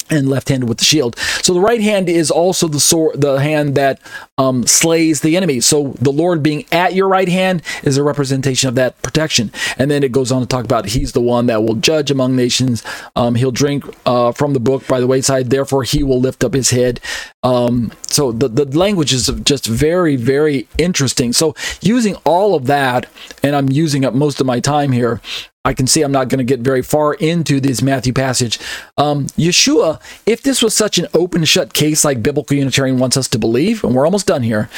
and 0.09 0.29
left-handed 0.29 0.67
with 0.67 0.79
the 0.79 0.85
shield. 0.85 1.17
So 1.41 1.53
the 1.53 1.59
right 1.59 1.81
hand 1.81 2.09
is 2.09 2.31
also 2.31 2.67
the 2.67 2.79
sword, 2.79 3.21
the 3.21 3.35
hand 3.37 3.75
that 3.75 3.99
um, 4.37 4.65
slays 4.65 5.21
the 5.21 5.37
enemy. 5.37 5.59
So 5.59 5.95
the 6.01 6.11
Lord 6.11 6.41
being 6.43 6.65
at 6.71 6.93
your 6.93 7.07
right 7.07 7.29
hand 7.29 7.61
is 7.83 7.97
a 7.97 8.03
representation 8.03 8.69
of 8.69 8.75
that 8.75 9.01
protection. 9.01 9.51
And 9.77 9.89
then 9.89 10.03
it 10.03 10.11
goes 10.11 10.31
on 10.31 10.41
to 10.41 10.47
talk 10.47 10.65
about 10.65 10.87
He's 10.87 11.13
the 11.13 11.21
one 11.21 11.45
that 11.47 11.63
will 11.63 11.75
judge 11.75 12.11
among 12.11 12.35
nations. 12.35 12.83
Um, 13.15 13.35
he'll 13.35 13.51
drink 13.51 13.85
uh, 14.05 14.31
from 14.31 14.53
the 14.53 14.59
book 14.59 14.87
by 14.87 14.99
the 14.99 15.07
wayside. 15.07 15.49
Therefore, 15.49 15.83
He 15.83 16.03
will 16.03 16.19
lift 16.19 16.43
up 16.43 16.53
His 16.53 16.71
head. 16.71 16.99
Um, 17.43 17.91
so 18.07 18.31
the 18.31 18.47
the 18.47 18.65
language 18.77 19.13
is 19.13 19.27
just 19.43 19.65
very 19.65 20.15
very 20.15 20.67
interesting. 20.77 21.33
So 21.33 21.55
using 21.81 22.15
all 22.25 22.55
of 22.55 22.65
that, 22.67 23.05
and 23.41 23.55
I'm 23.55 23.69
using 23.69 24.05
up 24.05 24.13
most 24.13 24.39
of 24.39 24.47
my 24.47 24.59
time 24.59 24.91
here. 24.91 25.21
I 25.65 25.73
can 25.73 25.87
see 25.87 26.01
I'm 26.01 26.11
not 26.11 26.27
going 26.27 26.39
to 26.39 26.43
get 26.43 26.59
very 26.59 26.81
far 26.81 27.13
into 27.13 27.61
this 27.61 27.81
Matthew 27.81 28.11
passage. 28.11 28.59
Um, 28.97 29.27
Yeshua, 29.27 30.01
if 30.25 30.41
this 30.41 30.61
was 30.61 30.75
such 30.75 30.97
an 30.97 31.07
open 31.13 31.45
shut 31.45 31.73
case 31.73 32.03
like 32.03 32.21
Biblical 32.21 32.57
Unitarian 32.57 32.99
wants 32.99 33.15
us 33.15 33.29
to 33.29 33.39
believe, 33.39 33.81
and 33.81 33.95
we're 33.95 34.03
almost 34.03 34.27
done 34.27 34.43
here, 34.43 34.69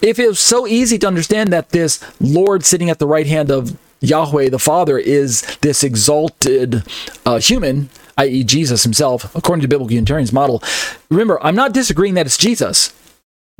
if 0.00 0.18
it 0.18 0.26
was 0.26 0.40
so 0.40 0.66
easy 0.66 0.98
to 0.98 1.06
understand 1.06 1.52
that 1.52 1.68
this 1.68 2.04
Lord 2.20 2.64
sitting 2.64 2.90
at 2.90 2.98
the 2.98 3.06
right 3.06 3.28
hand 3.28 3.52
of 3.52 3.78
Yahweh 4.00 4.48
the 4.48 4.58
Father 4.58 4.98
is 4.98 5.42
this 5.60 5.84
exalted 5.84 6.82
uh, 7.24 7.38
human, 7.38 7.88
i.e., 8.18 8.42
Jesus 8.42 8.82
himself, 8.82 9.32
according 9.36 9.62
to 9.62 9.68
Biblical 9.68 9.94
Unitarian's 9.94 10.32
model, 10.32 10.60
remember, 11.08 11.40
I'm 11.40 11.54
not 11.54 11.72
disagreeing 11.72 12.14
that 12.14 12.26
it's 12.26 12.36
Jesus. 12.36 12.92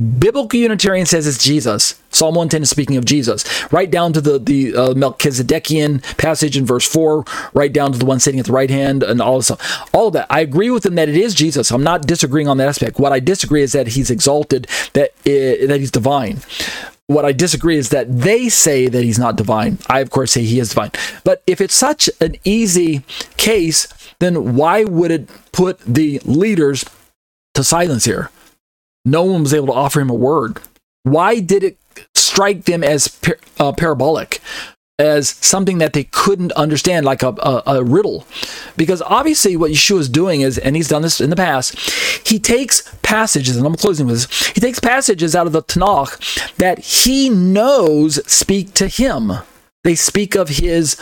Biblical 0.03 0.59
Unitarian 0.59 1.07
says 1.07 1.27
it's 1.27 1.43
Jesus. 1.43 2.01
Psalm 2.11 2.35
110 2.35 2.63
is 2.63 2.71
speaking 2.71 2.97
of 2.97 3.05
Jesus. 3.05 3.45
Right 3.73 3.91
down 3.91 4.13
to 4.15 4.21
the, 4.21 4.39
the 4.39 4.75
uh, 4.75 4.95
Melchizedekian 4.95 6.17
passage 6.17 6.57
in 6.57 6.67
verse 6.67 6.87
4, 6.87 7.25
right 7.55 7.73
down 7.73 7.93
to 7.93 7.99
the 7.99 8.07
one 8.07 8.19
sitting 8.19 8.41
at 8.41 8.47
the 8.47 8.53
right 8.53 8.71
hand, 8.71 9.03
and 9.03 9.21
all 9.21 9.39
of, 9.39 9.89
all 9.93 10.09
of 10.09 10.15
that. 10.15 10.27
I 10.31 10.41
agree 10.41 10.71
with 10.71 10.83
them 10.83 10.95
that 10.97 11.09
it 11.09 11.17
is 11.17 11.35
Jesus. 11.35 11.71
I'm 11.71 11.83
not 11.83 12.07
disagreeing 12.07 12.49
on 12.49 12.57
that 12.57 12.69
aspect. 12.69 12.99
What 12.99 13.13
I 13.13 13.21
disagree 13.21 13.63
is 13.63 13.73
that 13.73 13.89
he's 13.89 14.11
exalted, 14.11 14.67
that, 14.95 15.11
uh, 15.27 15.67
that 15.67 15.77
he's 15.79 15.91
divine. 15.91 16.41
What 17.07 17.25
I 17.25 17.33
disagree 17.33 17.77
is 17.77 17.91
that 17.91 18.07
they 18.21 18.49
say 18.49 18.89
that 18.89 19.05
he's 19.05 19.19
not 19.19 19.37
divine. 19.37 19.79
I, 19.89 20.01
of 20.01 20.11
course, 20.11 20.33
say 20.33 20.43
he 20.43 20.59
is 20.59 20.71
divine. 20.71 20.93
But 21.23 21.43
if 21.47 21.61
it's 21.61 21.75
such 21.75 22.09
an 22.21 22.37
easy 22.45 23.05
case, 23.37 23.89
then 24.19 24.57
why 24.57 24.85
would 24.85 25.11
it 25.11 25.29
put 25.53 25.81
the 25.81 26.21
leaders 26.25 26.85
to 27.55 27.63
silence 27.63 28.07
here? 28.07 28.31
No 29.05 29.25
one 29.25 29.43
was 29.43 29.55
able 29.55 29.67
to 29.67 29.73
offer 29.73 30.01
him 30.01 30.11
a 30.11 30.15
word. 30.15 30.61
Why 31.03 31.41
did 31.41 31.65
it 31.65 31.79
strike 32.15 32.65
them 32.65 32.85
as 32.85 33.09
par- 33.09 33.39
uh, 33.59 33.73
parabolic? 33.73 34.41
As 34.99 35.31
something 35.31 35.79
that 35.79 35.95
they 35.95 36.05
couldn't 36.05 36.53
understand, 36.53 37.05
like 37.05 37.25
a, 37.25 37.35
a, 37.43 37.63
a 37.67 37.85
riddle. 37.85 38.25
Because 38.77 39.03
obviously, 39.03 39.57
what 39.57 39.73
Yeshua 39.73 39.99
is 39.99 40.09
doing 40.09 40.43
is, 40.43 40.59
and 40.59 40.77
he's 40.77 40.89
done 40.89 41.03
this 41.03 41.21
in 41.21 41.31
the 41.31 41.35
past, 41.35 41.77
he 42.29 42.39
takes 42.39 42.95
passages, 43.03 43.57
and 43.57 43.67
I'm 43.67 43.75
closing 43.75 44.07
with 44.07 44.29
this, 44.29 44.49
he 44.49 44.61
takes 44.61 44.79
passages 44.79 45.35
out 45.35 45.49
of 45.49 45.53
the 45.53 45.63
Tanakh 45.63 46.55
that 46.57 46.79
he 46.79 47.31
knows 47.31 48.25
speak 48.31 48.75
to 48.75 48.87
him. 48.87 49.33
They 49.83 49.97
speak 49.97 50.37
of 50.37 50.51
his 50.51 50.97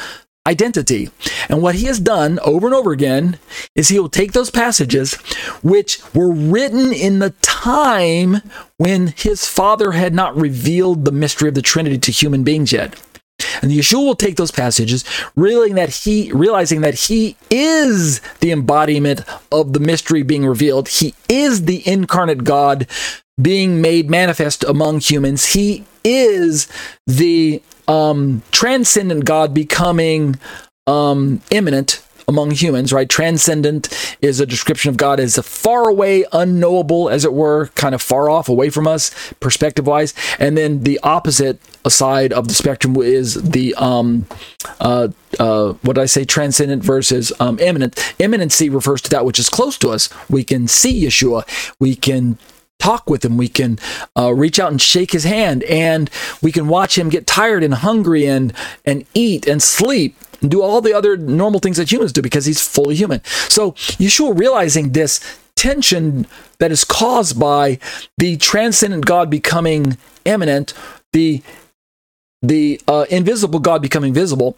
identity. 0.47 1.11
And 1.49 1.63
what 1.63 1.75
he 1.75 1.87
has 1.87 2.01
done 2.01 2.39
over 2.41 2.67
and 2.67 2.75
over 2.75 2.93
again 2.93 3.39
is 3.75 3.89
he 3.89 3.99
will 3.99 4.09
take 4.09 4.33
those 4.33 4.51
passages 4.51 5.15
which 5.63 6.01
were 6.15 6.31
written 6.31 6.93
in 6.93 7.19
the 7.19 7.31
time 7.43 8.43
when 8.79 9.09
his 9.09 9.47
father 9.47 9.93
had 9.93 10.15
not 10.15 10.37
revealed 10.37 11.05
the 11.05 11.13
mystery 11.13 11.49
of 11.49 11.55
the 11.55 11.63
Trinity 11.63 11.99
to 11.99 12.13
human 12.13 12.43
beings 12.43 12.73
yet. 12.73 12.95
And 13.63 13.71
Yeshua 13.71 14.05
will 14.05 14.15
take 14.15 14.37
those 14.37 14.51
passages, 14.51 15.05
realizing 15.35 15.75
that 15.77 15.91
he 15.91 16.31
realizing 16.33 16.83
that 16.83 16.95
he 16.95 17.37
is 17.51 18.21
the 18.41 18.53
embodiment 18.53 19.23
of 19.51 19.73
the 19.73 19.81
mystery 19.81 20.23
being 20.23 20.47
revealed. 20.47 20.89
He 20.89 21.15
is 21.29 21.65
the 21.65 21.87
incarnate 21.87 22.45
God 22.45 22.87
being 23.41 23.81
made 23.81 24.11
manifest 24.11 24.65
among 24.65 25.01
humans. 25.01 25.55
He 25.55 25.85
is 26.05 26.69
the 27.07 27.63
um, 27.91 28.43
transcendent 28.53 29.25
God 29.25 29.53
becoming 29.53 30.39
um, 30.87 31.43
immanent 31.51 32.03
among 32.29 32.53
humans, 32.53 32.93
right? 32.93 33.09
Transcendent 33.09 34.17
is 34.23 34.39
a 34.39 34.47
description 34.47 34.89
of 34.91 34.97
God 34.97 35.19
as 35.19 35.37
a 35.37 35.43
far 35.43 35.89
away, 35.89 36.25
unknowable, 36.33 37.11
as 37.11 37.25
it 37.25 37.33
were, 37.33 37.67
kind 37.75 37.93
of 37.93 38.01
far 38.01 38.31
off, 38.31 38.49
away 38.49 38.71
from 38.71 38.87
us, 38.87 39.11
perspective 39.41 39.89
wise. 39.89 40.15
And 40.39 40.57
then 40.57 40.85
the 40.85 41.01
opposite 41.03 41.59
side 41.89 42.33
of 42.33 42.47
the 42.47 42.55
spectrum 42.55 42.97
is 42.99 43.35
the 43.35 43.75
um, 43.75 44.27
uh, 44.81 45.09
uh, 45.41 45.73
what 45.83 45.95
did 45.95 46.03
I 46.03 46.07
say? 46.07 46.25
Transcendent 46.25 46.85
versus 46.85 47.33
um, 47.41 47.59
immanent. 47.59 47.97
Immanency 48.21 48.73
refers 48.73 49.01
to 49.03 49.11
that 49.11 49.25
which 49.25 49.41
is 49.41 49.49
close 49.49 49.77
to 49.79 49.91
us. 49.91 50.09
We 50.29 50.45
can 50.45 50.69
see 50.69 51.05
Yeshua. 51.05 51.43
We 51.81 51.97
can 51.97 52.39
talk 52.81 53.09
with 53.09 53.25
him. 53.25 53.37
We 53.37 53.49
can 53.49 53.79
uh, 54.17 54.35
reach 54.35 54.59
out 54.59 54.71
and 54.71 54.81
shake 54.81 55.13
his 55.13 55.25
hand, 55.25 55.63
and 55.65 56.11
we 56.43 56.51
can 56.51 56.67
watch 56.67 56.99
him 56.99 57.09
get 57.09 57.27
tired 57.27 57.63
and 57.63 57.75
hungry 57.75 58.27
and 58.27 58.53
and 58.85 59.05
eat 59.15 59.47
and 59.47 59.63
sleep 59.63 60.17
and 60.41 60.51
do 60.51 60.63
all 60.63 60.81
the 60.81 60.95
other 60.95 61.17
normal 61.17 61.61
things 61.61 61.77
that 61.77 61.93
humans 61.93 62.13
do 62.13 62.23
because 62.23 62.47
he's 62.47 62.67
fully 62.67 62.95
human. 62.95 63.23
So 63.49 63.73
Yeshua 63.99 64.39
realizing 64.39 64.93
this 64.93 65.21
tension 65.57 66.27
that 66.59 66.73
is 66.73 66.85
caused 66.85 67.39
by 67.39 67.79
the 68.17 68.37
transcendent 68.39 69.05
God 69.07 69.31
becoming 69.31 69.99
immanent, 70.25 70.73
the 71.13 71.43
the 72.43 72.81
uh, 72.89 73.05
invisible 73.11 73.59
God 73.59 73.83
becoming 73.83 74.15
visible, 74.15 74.55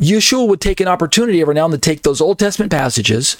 Yeshua 0.00 0.46
would 0.46 0.60
take 0.60 0.78
an 0.78 0.86
opportunity 0.86 1.40
every 1.40 1.54
now 1.54 1.64
and 1.64 1.72
then 1.72 1.80
to 1.80 1.90
take 1.90 2.02
those 2.02 2.20
Old 2.20 2.38
Testament 2.38 2.70
passages 2.70 3.36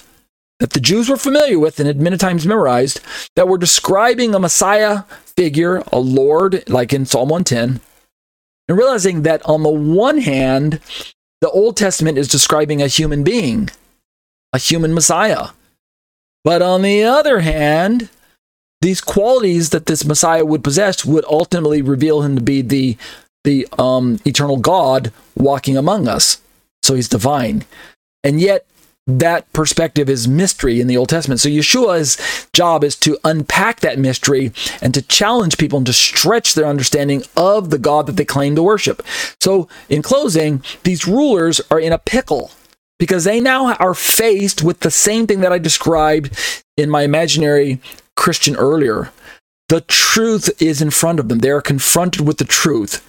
that 0.59 0.71
the 0.71 0.79
Jews 0.79 1.09
were 1.09 1.17
familiar 1.17 1.59
with 1.59 1.79
and 1.79 1.87
had 1.87 1.99
many 1.99 2.17
times 2.17 2.45
memorized 2.45 3.01
that 3.35 3.47
were 3.47 3.57
describing 3.57 4.33
a 4.33 4.39
Messiah 4.39 5.03
figure, 5.37 5.83
a 5.91 5.99
Lord, 5.99 6.67
like 6.69 6.93
in 6.93 7.05
Psalm 7.05 7.29
110, 7.29 7.81
and 8.67 8.77
realizing 8.77 9.23
that 9.23 9.45
on 9.45 9.63
the 9.63 9.69
one 9.69 10.19
hand, 10.19 10.79
the 11.41 11.49
Old 11.49 11.77
Testament 11.77 12.17
is 12.17 12.27
describing 12.27 12.81
a 12.81 12.87
human 12.87 13.23
being, 13.23 13.69
a 14.53 14.57
human 14.57 14.93
Messiah. 14.93 15.49
But 16.43 16.61
on 16.61 16.83
the 16.83 17.03
other 17.03 17.41
hand, 17.41 18.09
these 18.81 19.01
qualities 19.01 19.71
that 19.71 19.87
this 19.87 20.05
Messiah 20.05 20.45
would 20.45 20.63
possess 20.63 21.03
would 21.03 21.25
ultimately 21.25 21.81
reveal 21.81 22.21
him 22.21 22.35
to 22.35 22.41
be 22.41 22.61
the 22.61 22.97
the 23.43 23.67
um, 23.77 24.19
eternal 24.25 24.57
God 24.57 25.11
walking 25.35 25.77
among 25.77 26.07
us. 26.07 26.41
So 26.81 26.95
he's 26.95 27.07
divine. 27.07 27.63
And 28.23 28.41
yet 28.41 28.65
that 29.07 29.51
perspective 29.53 30.09
is 30.09 30.27
mystery 30.27 30.81
in 30.81 30.87
the 30.87 30.97
Old 30.97 31.09
Testament. 31.09 31.39
So 31.39 31.49
Yeshua's 31.49 32.47
job 32.53 32.83
is 32.83 32.95
to 32.97 33.17
unpack 33.23 33.81
that 33.81 33.99
mystery 33.99 34.51
and 34.81 34.93
to 34.93 35.01
challenge 35.01 35.57
people 35.57 35.77
and 35.77 35.85
to 35.85 35.93
stretch 35.93 36.53
their 36.55 36.65
understanding 36.65 37.23
of 37.37 37.69
the 37.69 37.77
God 37.77 38.07
that 38.07 38.13
they 38.13 38.25
claim 38.25 38.55
to 38.55 38.63
worship. 38.63 39.03
So 39.39 39.67
in 39.89 40.01
closing, 40.01 40.63
these 40.83 41.07
rulers 41.07 41.61
are 41.69 41.79
in 41.79 41.93
a 41.93 41.99
pickle 41.99 42.51
because 42.97 43.25
they 43.25 43.39
now 43.39 43.73
are 43.75 43.93
faced 43.93 44.63
with 44.63 44.79
the 44.79 44.91
same 44.91 45.27
thing 45.27 45.41
that 45.41 45.51
I 45.51 45.59
described 45.59 46.63
in 46.75 46.89
my 46.89 47.03
imaginary 47.03 47.79
Christian 48.15 48.55
earlier. 48.55 49.11
The 49.69 49.81
truth 49.81 50.49
is 50.61 50.81
in 50.81 50.89
front 50.91 51.19
of 51.19 51.27
them. 51.27 51.39
They 51.39 51.49
are 51.49 51.61
confronted 51.61 52.21
with 52.25 52.37
the 52.37 52.45
truth. 52.45 53.05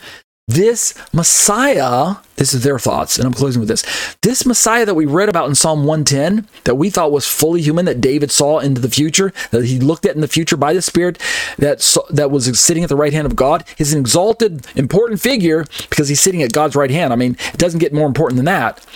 This 0.48 0.94
Messiah, 1.12 2.16
this 2.36 2.55
is 2.55 2.62
their 2.62 2.78
thoughts, 2.78 3.18
and 3.18 3.27
I'm 3.27 3.32
closing 3.32 3.59
with 3.59 3.68
this. 3.68 4.16
This 4.23 4.47
Messiah 4.47 4.86
that 4.86 4.94
we 4.94 5.05
read 5.05 5.28
about 5.28 5.48
in 5.48 5.56
Psalm 5.56 5.85
110, 5.85 6.47
that 6.64 6.77
we 6.77 6.89
thought 6.89 7.10
was 7.10 7.27
fully 7.27 7.60
human, 7.60 7.85
that 7.86 8.01
David 8.01 8.31
saw 8.31 8.60
into 8.60 8.81
the 8.81 8.89
future, 8.89 9.32
that 9.51 9.64
he 9.64 9.81
looked 9.81 10.06
at 10.06 10.14
in 10.14 10.20
the 10.20 10.28
future 10.28 10.56
by 10.56 10.73
the 10.73 10.82
Spirit, 10.82 11.18
that 11.59 11.81
that 12.10 12.31
was 12.31 12.60
sitting 12.60 12.85
at 12.85 12.89
the 12.89 12.97
right 12.97 13.12
hand 13.12 13.27
of 13.27 13.35
God, 13.35 13.64
is 13.78 13.93
an 13.93 13.98
exalted, 13.98 14.64
important 14.77 15.20
figure 15.20 15.64
because 15.90 16.09
he's 16.09 16.20
sitting 16.20 16.43
at 16.43 16.52
God's 16.52 16.77
right 16.77 16.90
hand. 16.90 17.12
I 17.12 17.16
mean, 17.16 17.36
it 17.52 17.59
doesn't 17.59 17.81
get 17.81 17.93
more 17.93 18.06
important 18.06 18.36
than 18.36 18.44
that. 18.44 18.86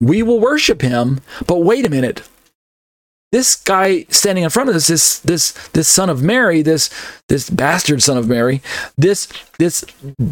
We 0.00 0.22
will 0.22 0.38
worship 0.38 0.82
him, 0.82 1.20
but 1.46 1.62
wait 1.62 1.86
a 1.86 1.90
minute 1.90 2.28
this 3.32 3.54
guy 3.54 4.04
standing 4.08 4.42
in 4.42 4.50
front 4.50 4.68
of 4.68 4.74
us, 4.74 4.88
this 4.88 5.20
this 5.20 5.52
this 5.68 5.88
son 5.88 6.10
of 6.10 6.22
Mary, 6.22 6.62
this 6.62 6.90
this 7.28 7.48
bastard 7.48 8.02
son 8.02 8.16
of 8.18 8.28
Mary, 8.28 8.60
this 8.98 9.28
this 9.58 9.84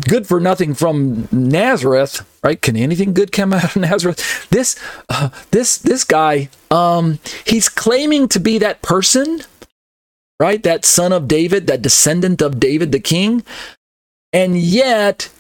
good 0.09 0.27
for 0.27 0.41
nothing 0.41 0.75
from 0.75 1.29
Nazareth, 1.31 2.27
right? 2.43 2.61
Can 2.61 2.77
anything 2.77 3.15
good 3.15 3.31
come 3.31 3.53
out 3.53 3.65
of 3.65 3.77
Nazareth? 3.83 4.49
This 4.51 4.77
uh, 5.09 5.31
this 5.53 5.79
this 5.79 6.03
guy, 6.03 6.49
um, 6.70 7.20
he's 7.47 7.69
claiming 7.69 8.27
to 8.29 8.41
be 8.41 8.59
that 8.59 8.83
person, 8.83 9.43
right? 10.41 10.62
That 10.65 10.85
son 10.85 11.12
of 11.12 11.29
David, 11.29 11.69
that 11.69 11.83
descendant 11.83 12.43
of 12.43 12.59
David 12.59 12.91
the 12.91 13.01
king, 13.01 13.45
and 14.33 14.59
yet 14.59 15.31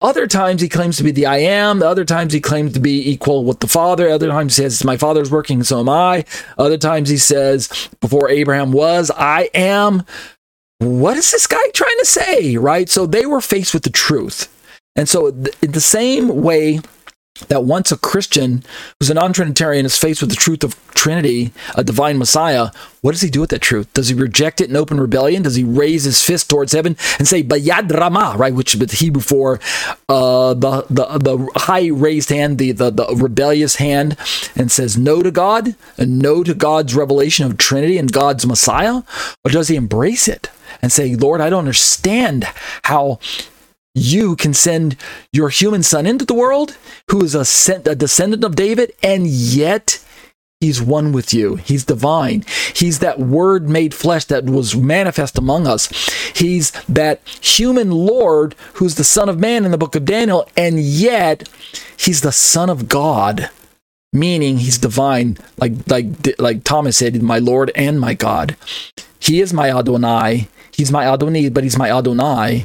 other 0.00 0.26
times 0.26 0.60
he 0.60 0.68
claims 0.68 0.96
to 0.98 1.04
be 1.04 1.10
the 1.10 1.26
I 1.26 1.38
am. 1.38 1.78
The 1.78 1.88
other 1.88 2.04
times 2.04 2.32
he 2.32 2.40
claims 2.40 2.74
to 2.74 2.80
be 2.80 3.10
equal 3.10 3.44
with 3.44 3.60
the 3.60 3.68
Father. 3.68 4.08
Other 4.08 4.28
times 4.28 4.56
he 4.56 4.62
says, 4.62 4.84
My 4.84 4.96
Father's 4.96 5.30
working, 5.30 5.62
so 5.62 5.80
am 5.80 5.88
I. 5.88 6.24
Other 6.58 6.76
times 6.76 7.08
he 7.08 7.16
says, 7.16 7.88
Before 8.00 8.28
Abraham 8.28 8.72
was, 8.72 9.10
I 9.16 9.48
am. 9.54 10.02
What 10.78 11.16
is 11.16 11.30
this 11.30 11.46
guy 11.46 11.62
trying 11.72 11.98
to 11.98 12.04
say? 12.04 12.56
Right? 12.58 12.88
So 12.90 13.06
they 13.06 13.24
were 13.24 13.40
faced 13.40 13.72
with 13.72 13.84
the 13.84 13.90
truth. 13.90 14.52
And 14.94 15.08
so, 15.08 15.28
in 15.28 15.72
the 15.72 15.80
same 15.80 16.42
way 16.42 16.80
that 17.48 17.64
once 17.64 17.92
a 17.92 17.96
Christian 17.96 18.62
who's 18.98 19.10
a 19.10 19.14
non 19.14 19.32
Trinitarian 19.32 19.86
is 19.86 19.96
faced 19.96 20.20
with 20.20 20.30
the 20.30 20.36
truth 20.36 20.64
of 20.64 20.74
Trinity, 20.94 21.52
a 21.74 21.84
divine 21.84 22.18
Messiah, 22.18 22.70
what 23.02 23.12
does 23.12 23.20
he 23.20 23.30
do 23.30 23.40
with 23.40 23.50
that 23.50 23.60
truth? 23.60 23.92
Does 23.92 24.08
he 24.08 24.14
reject 24.14 24.60
it 24.60 24.70
in 24.70 24.76
open 24.76 24.98
rebellion? 24.98 25.42
Does 25.42 25.54
he 25.54 25.64
raise 25.64 26.04
his 26.04 26.22
fist 26.22 26.50
towards 26.50 26.72
heaven 26.72 26.96
and 27.18 27.28
say 27.28 27.42
Bayad 27.42 27.92
Rama, 27.92 28.34
right? 28.36 28.54
Which 28.54 28.74
is 28.74 28.80
the 28.80 28.96
Hebrew 28.96 29.22
for 29.22 29.60
uh, 30.08 30.54
the, 30.54 30.84
the 30.88 31.18
the 31.18 31.48
high 31.54 31.88
raised 31.88 32.30
hand, 32.30 32.58
the, 32.58 32.72
the 32.72 32.90
the 32.90 33.06
rebellious 33.14 33.76
hand, 33.76 34.16
and 34.56 34.72
says 34.72 34.96
no 34.96 35.22
to 35.22 35.30
God 35.30 35.76
and 35.98 36.18
no 36.18 36.42
to 36.42 36.54
God's 36.54 36.94
revelation 36.94 37.46
of 37.46 37.58
Trinity 37.58 37.98
and 37.98 38.10
God's 38.10 38.46
Messiah? 38.46 39.02
Or 39.44 39.50
does 39.50 39.68
he 39.68 39.76
embrace 39.76 40.26
it 40.26 40.50
and 40.82 40.90
say, 40.90 41.14
Lord, 41.14 41.40
I 41.40 41.50
don't 41.50 41.60
understand 41.60 42.46
how 42.84 43.18
you 43.96 44.36
can 44.36 44.52
send 44.52 44.96
your 45.32 45.48
human 45.48 45.82
son 45.82 46.06
into 46.06 46.26
the 46.26 46.34
world 46.34 46.76
who 47.10 47.24
is 47.24 47.34
a, 47.34 47.90
a 47.90 47.94
descendant 47.94 48.44
of 48.44 48.54
David, 48.54 48.92
and 49.02 49.26
yet 49.26 50.04
He's 50.60 50.80
one 50.80 51.12
with 51.12 51.34
you. 51.34 51.56
He's 51.56 51.84
divine. 51.84 52.42
He's 52.74 53.00
that 53.00 53.18
word 53.18 53.68
made 53.68 53.92
flesh 53.92 54.24
that 54.26 54.46
was 54.46 54.74
manifest 54.74 55.36
among 55.36 55.66
us. 55.66 55.88
He's 56.34 56.70
that 56.88 57.20
human 57.28 57.90
Lord 57.90 58.54
who's 58.74 58.94
the 58.94 59.04
Son 59.04 59.28
of 59.28 59.38
Man 59.38 59.66
in 59.66 59.70
the 59.70 59.76
book 59.76 59.94
of 59.94 60.06
Daniel, 60.06 60.48
and 60.56 60.80
yet 60.80 61.46
he's 61.98 62.22
the 62.22 62.32
Son 62.32 62.70
of 62.70 62.88
God, 62.88 63.50
meaning 64.14 64.56
he's 64.56 64.78
divine, 64.78 65.36
like 65.58 65.74
like 65.90 66.06
like 66.38 66.64
Thomas 66.64 66.96
said, 66.96 67.22
my 67.22 67.38
Lord 67.38 67.70
and 67.76 68.00
my 68.00 68.14
God. 68.14 68.56
He 69.18 69.42
is 69.42 69.52
my 69.52 69.70
Adonai. 69.70 70.48
He's 70.72 70.90
my 70.90 71.06
Adonai, 71.06 71.50
but 71.50 71.64
he's 71.64 71.76
my 71.76 71.90
Adonai. 71.90 72.64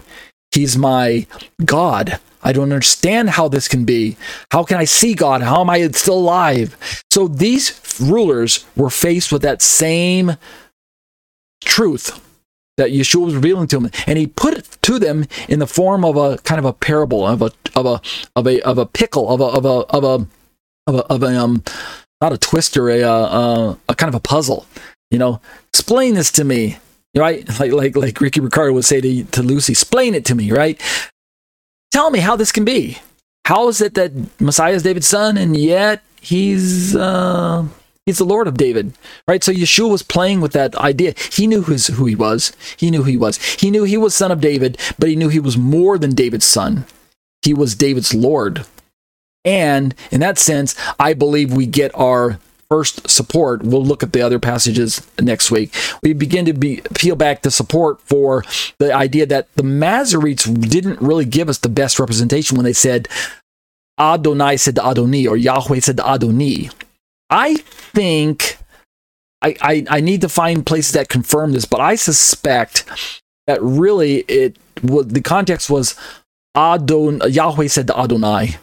He's 0.52 0.78
my 0.78 1.26
God. 1.64 2.19
I 2.44 2.53
don't 2.53 2.73
understand 2.73 3.32
how 3.32 3.48
this 3.48 3.68
can 3.68 3.86
be. 3.86 4.18
How 4.52 4.64
can 4.64 4.78
I 4.78 4.86
see 4.86 5.14
God? 5.14 5.41
How 5.41 5.61
am 5.61 5.69
I 5.69 5.88
still 5.90 6.18
alive? 6.18 7.03
So 7.11 7.28
these 7.28 7.80
rulers 8.02 8.65
were 8.76 8.90
faced 8.90 9.32
with 9.32 9.44
that 9.44 9.61
same 9.61 10.38
truth 11.64 12.19
that 12.78 12.90
Yeshua 12.90 13.26
was 13.26 13.36
revealing 13.36 13.68
to 13.68 13.80
them, 13.80 13.91
and 14.07 14.18
he 14.18 14.26
put 14.26 14.56
it 14.56 14.78
to 14.82 14.98
them 14.98 15.26
in 15.48 15.60
the 15.60 15.68
form 15.68 16.03
of 16.03 16.18
a 16.18 16.38
kind 16.40 16.57
of 16.57 16.65
a 16.65 16.73
parable, 16.73 17.26
of 17.28 17.41
a 17.41 17.52
of 17.76 17.86
a 17.86 18.02
of 18.36 18.48
a 18.48 18.61
of 18.61 18.78
a 18.78 18.86
pickle, 18.86 19.30
of 19.30 19.40
a 19.40 19.45
of 19.45 19.65
a 19.65 19.69
of 19.69 20.03
a 20.03 20.28
of 20.88 20.95
a, 20.95 21.06
of 21.14 21.23
a 21.23 21.38
um 21.38 21.64
not 22.22 22.34
a 22.34 22.38
twister, 22.38 22.90
a, 22.90 23.02
uh, 23.02 23.76
a 23.90 23.95
kind 23.95 24.10
of 24.10 24.15
a 24.15 24.19
puzzle. 24.19 24.65
You 25.10 25.19
know, 25.19 25.41
explain 25.73 26.14
this 26.15 26.32
to 26.34 26.44
me 26.44 26.78
right? 27.16 27.48
Like 27.60 27.72
like 27.72 27.96
like 27.96 28.22
Ricky 28.22 28.40
Ricardo 28.40 28.74
would 28.74 28.86
say 28.86 29.02
to, 29.02 29.24
to 29.24 29.44
Lucy, 29.44 29.74
explain 29.74 30.16
it 30.16 30.26
to 30.26 30.36
me, 30.36 30.52
right? 30.52 30.80
Tell 31.92 32.10
me 32.10 32.20
how 32.20 32.36
this 32.36 32.52
can 32.52 32.66
be. 32.66 32.98
How 33.46 33.68
is 33.68 33.82
it 33.82 33.96
that 33.96 34.12
Messiah 34.40 34.74
is 34.74 34.84
David's 34.84 35.08
son 35.08 35.38
and 35.38 35.58
yet 35.58 36.04
he's 36.22 36.96
uh 36.96 37.66
he's 38.06 38.18
the 38.18 38.26
Lord 38.26 38.48
of 38.48 38.58
David, 38.58 38.94
right? 39.28 39.44
So 39.44 39.52
Yeshua 39.52 39.92
was 39.92 40.04
playing 40.04 40.42
with 40.42 40.54
that 40.54 40.76
idea. 40.76 41.14
He 41.32 41.48
knew 41.48 41.64
his, 41.64 41.88
who 41.88 42.06
he 42.06 42.16
was. 42.16 42.54
He 42.78 42.92
knew 42.92 43.04
who 43.04 43.10
he 43.10 43.18
was. 43.18 43.38
He 43.38 43.72
knew 43.72 43.84
he 43.84 43.98
was 43.98 44.16
son 44.16 44.32
of 44.32 44.42
David, 44.42 44.78
but 44.98 45.10
he 45.10 45.16
knew 45.16 45.30
he 45.30 45.40
was 45.40 45.58
more 45.58 45.98
than 45.98 46.16
David's 46.16 46.46
son. 46.46 46.86
He 47.42 47.54
was 47.54 47.76
David's 47.76 48.14
Lord. 48.14 48.66
And 49.44 49.96
in 50.12 50.20
that 50.20 50.38
sense, 50.38 50.76
I 51.00 51.14
believe 51.14 51.52
we 51.52 51.66
get 51.66 51.92
our 51.96 52.40
first 52.72 53.10
support. 53.10 53.64
We'll 53.64 53.84
look 53.84 54.02
at 54.02 54.14
the 54.14 54.22
other 54.22 54.39
passages 54.39 55.06
next 55.19 55.52
week. 55.52 55.76
We 56.02 56.14
begin 56.14 56.45
to 56.45 56.53
be 56.53 56.80
peel 56.95 57.18
back 57.18 57.41
the 57.41 57.52
support 57.52 57.99
for 57.99 58.45
the 58.77 58.95
idea 58.95 59.26
that 59.26 59.53
the 59.56 59.64
Masoretes 59.64 60.69
didn't 60.69 61.02
really 61.02 61.26
give 61.26 61.49
us 61.49 61.57
the 61.57 61.68
best 61.68 61.99
representation 61.99 62.56
when 62.56 62.64
they 62.64 62.72
said 62.72 63.10
Adonai 63.99 64.56
said 64.56 64.76
to 64.76 64.81
Adoni 64.81 65.27
or 65.27 65.35
Yahweh 65.35 65.81
said 65.81 65.98
to 65.98 66.03
Adoni. 66.03 66.73
I 67.30 67.56
think 67.56 68.57
I, 69.41 69.56
I, 69.60 69.85
I 69.89 69.99
need 69.99 70.22
to 70.22 70.30
find 70.30 70.65
places 70.65 70.93
that 70.93 71.10
confirm 71.10 71.52
this, 71.52 71.65
but 71.65 71.81
I 71.81 71.95
suspect 71.95 72.85
that 73.48 73.61
really 73.61 74.19
it 74.30 74.56
was 74.81 75.10
the 75.10 75.19
context 75.19 75.69
was 75.69 75.95
Adon 76.56 77.19
Yahweh 77.30 77.68
said 77.68 77.88
to 77.88 77.99
Adonai. 77.99 78.56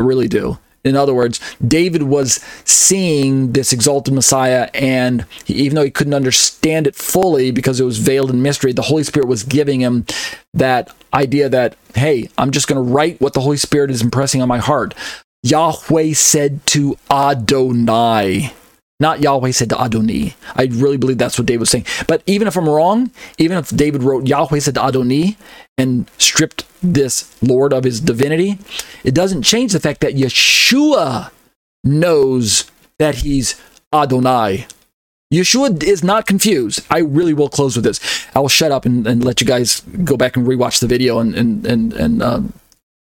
I 0.00 0.02
really 0.02 0.26
do. 0.26 0.58
In 0.84 0.96
other 0.96 1.14
words, 1.14 1.40
David 1.66 2.04
was 2.04 2.40
seeing 2.64 3.52
this 3.52 3.72
exalted 3.72 4.14
Messiah, 4.14 4.70
and 4.74 5.26
he, 5.44 5.54
even 5.54 5.74
though 5.74 5.84
he 5.84 5.90
couldn't 5.90 6.14
understand 6.14 6.86
it 6.86 6.94
fully 6.94 7.50
because 7.50 7.80
it 7.80 7.84
was 7.84 7.98
veiled 7.98 8.30
in 8.30 8.42
mystery, 8.42 8.72
the 8.72 8.82
Holy 8.82 9.02
Spirit 9.02 9.28
was 9.28 9.42
giving 9.42 9.80
him 9.80 10.06
that 10.54 10.94
idea 11.12 11.48
that, 11.48 11.76
hey, 11.94 12.28
I'm 12.38 12.50
just 12.50 12.68
going 12.68 12.84
to 12.84 12.92
write 12.92 13.20
what 13.20 13.34
the 13.34 13.40
Holy 13.40 13.56
Spirit 13.56 13.90
is 13.90 14.02
impressing 14.02 14.40
on 14.40 14.48
my 14.48 14.58
heart. 14.58 14.94
Yahweh 15.42 16.12
said 16.14 16.64
to 16.66 16.96
Adonai, 17.10 18.52
not 19.00 19.20
Yahweh 19.20 19.52
said 19.52 19.70
to 19.70 19.76
Adoni. 19.76 20.34
I 20.56 20.64
really 20.64 20.96
believe 20.96 21.18
that's 21.18 21.38
what 21.38 21.46
David 21.46 21.60
was 21.60 21.70
saying. 21.70 21.86
But 22.06 22.22
even 22.26 22.48
if 22.48 22.56
I'm 22.56 22.68
wrong, 22.68 23.10
even 23.38 23.56
if 23.56 23.70
David 23.70 24.02
wrote 24.02 24.26
Yahweh 24.26 24.58
said 24.58 24.74
to 24.74 24.80
Adoni 24.80 25.36
and 25.76 26.10
stripped 26.18 26.64
this 26.82 27.36
Lord 27.42 27.72
of 27.72 27.84
his 27.84 28.00
divinity, 28.00 28.58
it 29.04 29.14
doesn't 29.14 29.42
change 29.42 29.72
the 29.72 29.80
fact 29.80 30.00
that 30.00 30.14
Yeshua 30.14 31.30
knows 31.84 32.70
that 32.98 33.16
he's 33.16 33.60
Adonai. 33.92 34.66
Yeshua 35.32 35.82
is 35.82 36.02
not 36.02 36.26
confused. 36.26 36.80
I 36.90 36.98
really 36.98 37.34
will 37.34 37.50
close 37.50 37.76
with 37.76 37.84
this. 37.84 38.00
I 38.34 38.40
will 38.40 38.48
shut 38.48 38.72
up 38.72 38.86
and, 38.86 39.06
and 39.06 39.22
let 39.22 39.40
you 39.40 39.46
guys 39.46 39.80
go 40.02 40.16
back 40.16 40.36
and 40.36 40.46
rewatch 40.46 40.80
the 40.80 40.86
video 40.86 41.18
and 41.18 41.34
and 41.34 41.66
and, 41.66 41.92
and 41.92 42.22
uh, 42.22 42.40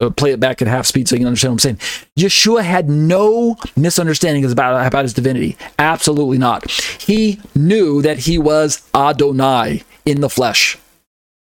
Uh, 0.02 0.10
play 0.10 0.32
it 0.32 0.40
back 0.40 0.60
at 0.60 0.66
half 0.66 0.84
speed 0.84 1.06
so 1.06 1.14
you 1.14 1.20
can 1.20 1.28
understand 1.28 1.52
what 1.52 1.64
I'm 1.64 1.76
saying. 1.76 2.04
Yeshua 2.18 2.64
had 2.64 2.88
no 2.88 3.56
misunderstandings 3.76 4.50
about, 4.50 4.84
about 4.84 5.04
his 5.04 5.14
divinity. 5.14 5.56
Absolutely 5.78 6.38
not. 6.38 6.68
He 6.70 7.40
knew 7.54 8.02
that 8.02 8.18
he 8.18 8.36
was 8.36 8.82
Adonai 8.94 9.84
in 10.04 10.20
the 10.20 10.28
flesh. 10.28 10.76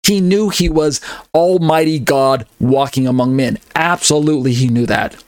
He 0.05 0.21
knew 0.21 0.51
he 0.51 0.69
was 0.69 1.01
Almighty 1.35 1.99
God 1.99 2.47
walking 2.61 3.09
among 3.09 3.35
men. 3.35 3.59
Absolutely, 3.75 4.53
he 4.53 4.69
knew 4.69 4.87
that. 4.87 5.23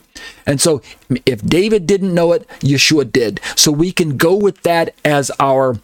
And 0.47 0.61
so, 0.61 0.81
if 1.25 1.45
David 1.45 1.87
didn't 1.87 2.15
know 2.15 2.33
it, 2.33 2.47
Yeshua 2.61 3.11
did. 3.11 3.41
So, 3.57 3.73
we 3.73 3.91
can 3.91 4.17
go 4.17 4.37
with 4.37 4.63
that 4.63 4.95
as 5.05 5.33
our 5.41 5.81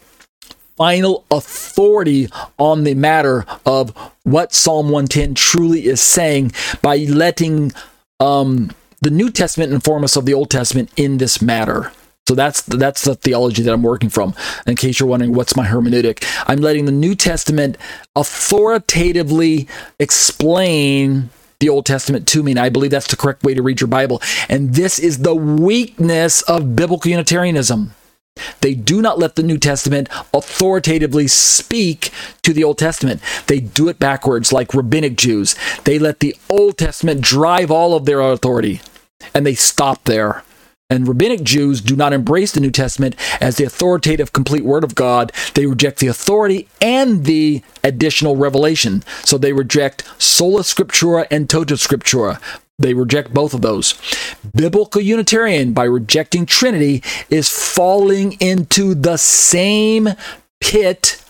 final 0.75 1.25
authority 1.31 2.27
on 2.57 2.83
the 2.83 2.93
matter 2.93 3.45
of 3.65 3.95
what 4.23 4.53
Psalm 4.53 4.87
110 4.87 5.35
truly 5.35 5.85
is 5.85 6.01
saying 6.01 6.51
by 6.81 6.97
letting 6.97 7.71
um, 8.19 8.71
the 9.01 9.11
New 9.11 9.29
Testament 9.29 9.73
inform 9.73 10.03
us 10.03 10.15
of 10.15 10.25
the 10.25 10.33
Old 10.33 10.49
Testament 10.49 10.89
in 10.95 11.17
this 11.17 11.41
matter. 11.41 11.91
So 12.25 12.35
that's 12.35 12.61
that's 12.61 13.03
the 13.03 13.15
theology 13.15 13.63
that 13.63 13.73
I'm 13.73 13.83
working 13.83 14.09
from. 14.09 14.33
In 14.65 14.77
case 14.77 14.99
you're 14.99 15.09
wondering 15.09 15.33
what's 15.33 15.57
my 15.57 15.67
hermeneutic, 15.67 16.23
I'm 16.47 16.59
letting 16.59 16.85
the 16.85 16.91
New 16.93 17.15
Testament 17.15 17.77
authoritatively 18.15 19.67
explain 19.99 21.29
the 21.59 21.67
Old 21.67 21.85
Testament 21.85 22.27
to 22.29 22.41
me, 22.41 22.51
and 22.51 22.59
I 22.59 22.69
believe 22.69 22.91
that's 22.91 23.07
the 23.07 23.17
correct 23.17 23.43
way 23.43 23.53
to 23.53 23.61
read 23.61 23.81
your 23.81 23.89
Bible. 23.89 24.21
And 24.47 24.73
this 24.73 24.99
is 24.99 25.19
the 25.19 25.35
weakness 25.35 26.41
of 26.43 26.77
biblical 26.77 27.11
Unitarianism. 27.11 27.93
They 28.61 28.73
do 28.73 29.01
not 29.01 29.19
let 29.19 29.35
the 29.35 29.43
New 29.43 29.57
Testament 29.57 30.09
authoritatively 30.33 31.27
speak 31.27 32.11
to 32.43 32.53
the 32.53 32.63
Old 32.63 32.77
Testament. 32.77 33.21
They 33.47 33.59
do 33.59 33.89
it 33.89 33.99
backwards, 33.99 34.53
like 34.53 34.73
rabbinic 34.73 35.17
Jews. 35.17 35.55
They 35.83 35.99
let 35.99 36.19
the 36.19 36.35
Old 36.49 36.77
Testament 36.77 37.21
drive 37.21 37.69
all 37.69 37.93
of 37.93 38.05
their 38.05 38.21
authority, 38.21 38.81
and 39.33 39.45
they 39.45 39.55
stop 39.55 40.03
there. 40.05 40.43
And 40.89 41.07
rabbinic 41.07 41.43
Jews 41.43 41.81
do 41.81 41.95
not 41.95 42.13
embrace 42.13 42.51
the 42.51 42.59
New 42.59 42.69
Testament 42.69 43.15
as 43.41 43.57
the 43.57 43.63
authoritative, 43.63 44.31
complete 44.31 44.63
Word 44.63 44.83
of 44.83 44.95
God. 44.95 45.31
They 45.55 45.65
reject 45.65 45.99
the 45.99 46.07
authority 46.07 46.67
and 46.81 47.25
the 47.25 47.63
additional 47.83 48.35
revelation. 48.35 49.03
So 49.23 49.37
they 49.37 49.53
reject 49.53 50.03
sola 50.21 50.61
scriptura 50.61 51.25
and 51.31 51.49
tota 51.49 51.75
scriptura. 51.75 52.39
They 52.79 52.93
reject 52.93 53.33
both 53.33 53.53
of 53.53 53.61
those. 53.61 53.93
Biblical 54.55 55.01
Unitarian, 55.01 55.73
by 55.73 55.83
rejecting 55.83 56.45
Trinity, 56.45 57.03
is 57.29 57.49
falling 57.49 58.33
into 58.39 58.95
the 58.95 59.17
same 59.17 60.09
pit 60.59 61.23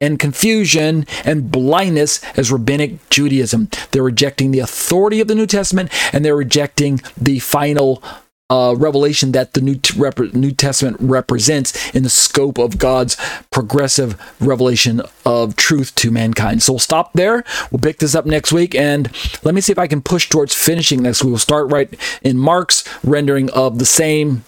and 0.00 0.18
confusion 0.18 1.06
and 1.24 1.50
blindness 1.50 2.22
as 2.36 2.52
rabbinic 2.52 3.08
Judaism. 3.10 3.68
They're 3.90 4.02
rejecting 4.02 4.50
the 4.50 4.60
authority 4.60 5.20
of 5.20 5.28
the 5.28 5.34
New 5.34 5.46
Testament 5.46 5.90
and 6.12 6.24
they're 6.24 6.36
rejecting 6.36 7.00
the 7.16 7.38
final 7.38 8.02
uh, 8.50 8.74
revelation 8.76 9.32
that 9.32 9.54
the 9.54 9.60
New, 9.60 9.80
Rep- 9.96 10.34
New 10.34 10.52
Testament 10.52 10.96
represents 11.00 11.94
in 11.94 12.02
the 12.02 12.10
scope 12.10 12.58
of 12.58 12.78
God's 12.78 13.16
progressive 13.50 14.20
revelation 14.40 15.02
of 15.24 15.56
truth 15.56 15.94
to 15.96 16.10
mankind. 16.10 16.62
So 16.62 16.74
we'll 16.74 16.80
stop 16.80 17.14
there. 17.14 17.44
We'll 17.70 17.80
pick 17.80 17.98
this 17.98 18.14
up 18.14 18.26
next 18.26 18.52
week, 18.52 18.74
and 18.74 19.10
let 19.42 19.54
me 19.54 19.60
see 19.60 19.72
if 19.72 19.78
I 19.78 19.86
can 19.86 20.02
push 20.02 20.28
towards 20.28 20.54
finishing 20.54 21.02
this. 21.02 21.24
We 21.24 21.30
will 21.30 21.38
start 21.38 21.70
right 21.72 21.92
in 22.22 22.36
Mark's 22.36 22.84
rendering 23.02 23.50
of 23.50 23.78
the 23.78 23.86
same 23.86 24.44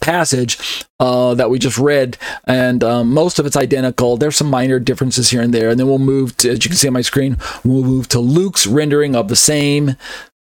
passage 0.00 0.84
uh, 1.00 1.34
that 1.34 1.50
we 1.50 1.58
just 1.58 1.78
read, 1.78 2.16
and 2.44 2.84
um, 2.84 3.12
most 3.12 3.38
of 3.38 3.46
it's 3.46 3.56
identical. 3.56 4.16
There's 4.16 4.36
some 4.36 4.50
minor 4.50 4.78
differences 4.78 5.30
here 5.30 5.40
and 5.40 5.52
there, 5.52 5.70
and 5.70 5.80
then 5.80 5.86
we'll 5.86 5.98
move 5.98 6.36
to, 6.38 6.50
as 6.50 6.64
you 6.64 6.70
can 6.70 6.76
see 6.76 6.88
on 6.88 6.94
my 6.94 7.02
screen, 7.02 7.38
we'll 7.64 7.84
move 7.84 8.08
to 8.08 8.20
Luke's 8.20 8.66
rendering 8.66 9.16
of 9.16 9.28
the 9.28 9.36
same 9.36 9.96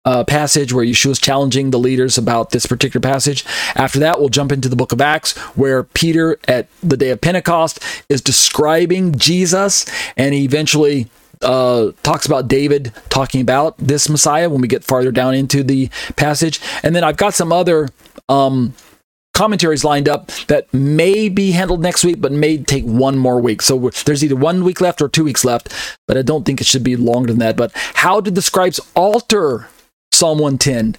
uh, 0.06 0.24
passage 0.24 0.74
where 0.74 0.86
Yeshua 0.86 1.12
is 1.12 1.20
challenging 1.20 1.72
the 1.72 1.80
leaders 1.80 2.18
about 2.18 2.52
this 2.52 2.66
particular 2.66 3.02
passage. 3.02 3.46
After 3.76 4.00
that, 4.00 4.20
we'll 4.20 4.30
jump 4.30 4.52
into 4.52 4.70
the 4.70 4.76
book 4.76 4.92
of 4.92 5.02
Acts 5.02 5.38
where 5.56 5.84
Peter, 5.84 6.40
at 6.48 6.68
the 6.82 6.98
day 6.98 7.10
of 7.10 7.22
Pentecost, 7.22 7.80
is 8.08 8.22
describing 8.22 9.16
Jesus 9.16 9.86
and 10.16 10.34
he 10.34 10.44
eventually 10.44 11.10
uh, 11.42 11.92
talks 12.04 12.26
about 12.26 12.48
David 12.48 12.94
talking 13.10 13.42
about 13.42 13.78
this 13.78 14.10
Messiah 14.10 14.50
when 14.50 14.62
we 14.62 14.68
get 14.68 14.84
farther 14.84 15.12
down 15.12 15.34
into 15.34 15.64
the 15.64 15.90
passage. 16.16 16.60
And 16.84 16.96
then 16.96 17.04
I've 17.04 17.18
got 17.18 17.34
some 17.34 17.52
other. 17.52 17.90
Um, 18.28 18.74
commentaries 19.34 19.86
lined 19.86 20.10
up 20.10 20.28
that 20.48 20.68
may 20.74 21.30
be 21.30 21.52
handled 21.52 21.82
next 21.82 22.04
week, 22.04 22.20
but 22.20 22.30
may 22.30 22.58
take 22.58 22.84
one 22.84 23.18
more 23.18 23.40
week. 23.40 23.62
So 23.62 23.90
there's 24.04 24.22
either 24.22 24.36
one 24.36 24.66
week 24.66 24.82
left 24.82 25.02
or 25.02 25.08
two 25.08 25.24
weeks 25.24 25.46
left, 25.46 25.74
but 26.10 26.18
I 26.18 26.24
don't 26.24 26.46
think 26.46 26.60
it 26.60 26.68
should 26.68 26.84
be 26.84 26.98
longer 26.98 27.30
than 27.30 27.40
that. 27.40 27.56
But 27.56 27.72
how 27.74 28.20
did 28.20 28.36
the 28.36 28.42
scribes 28.42 28.82
alter 28.98 29.70
Psalm 30.12 30.40
110. 30.40 30.96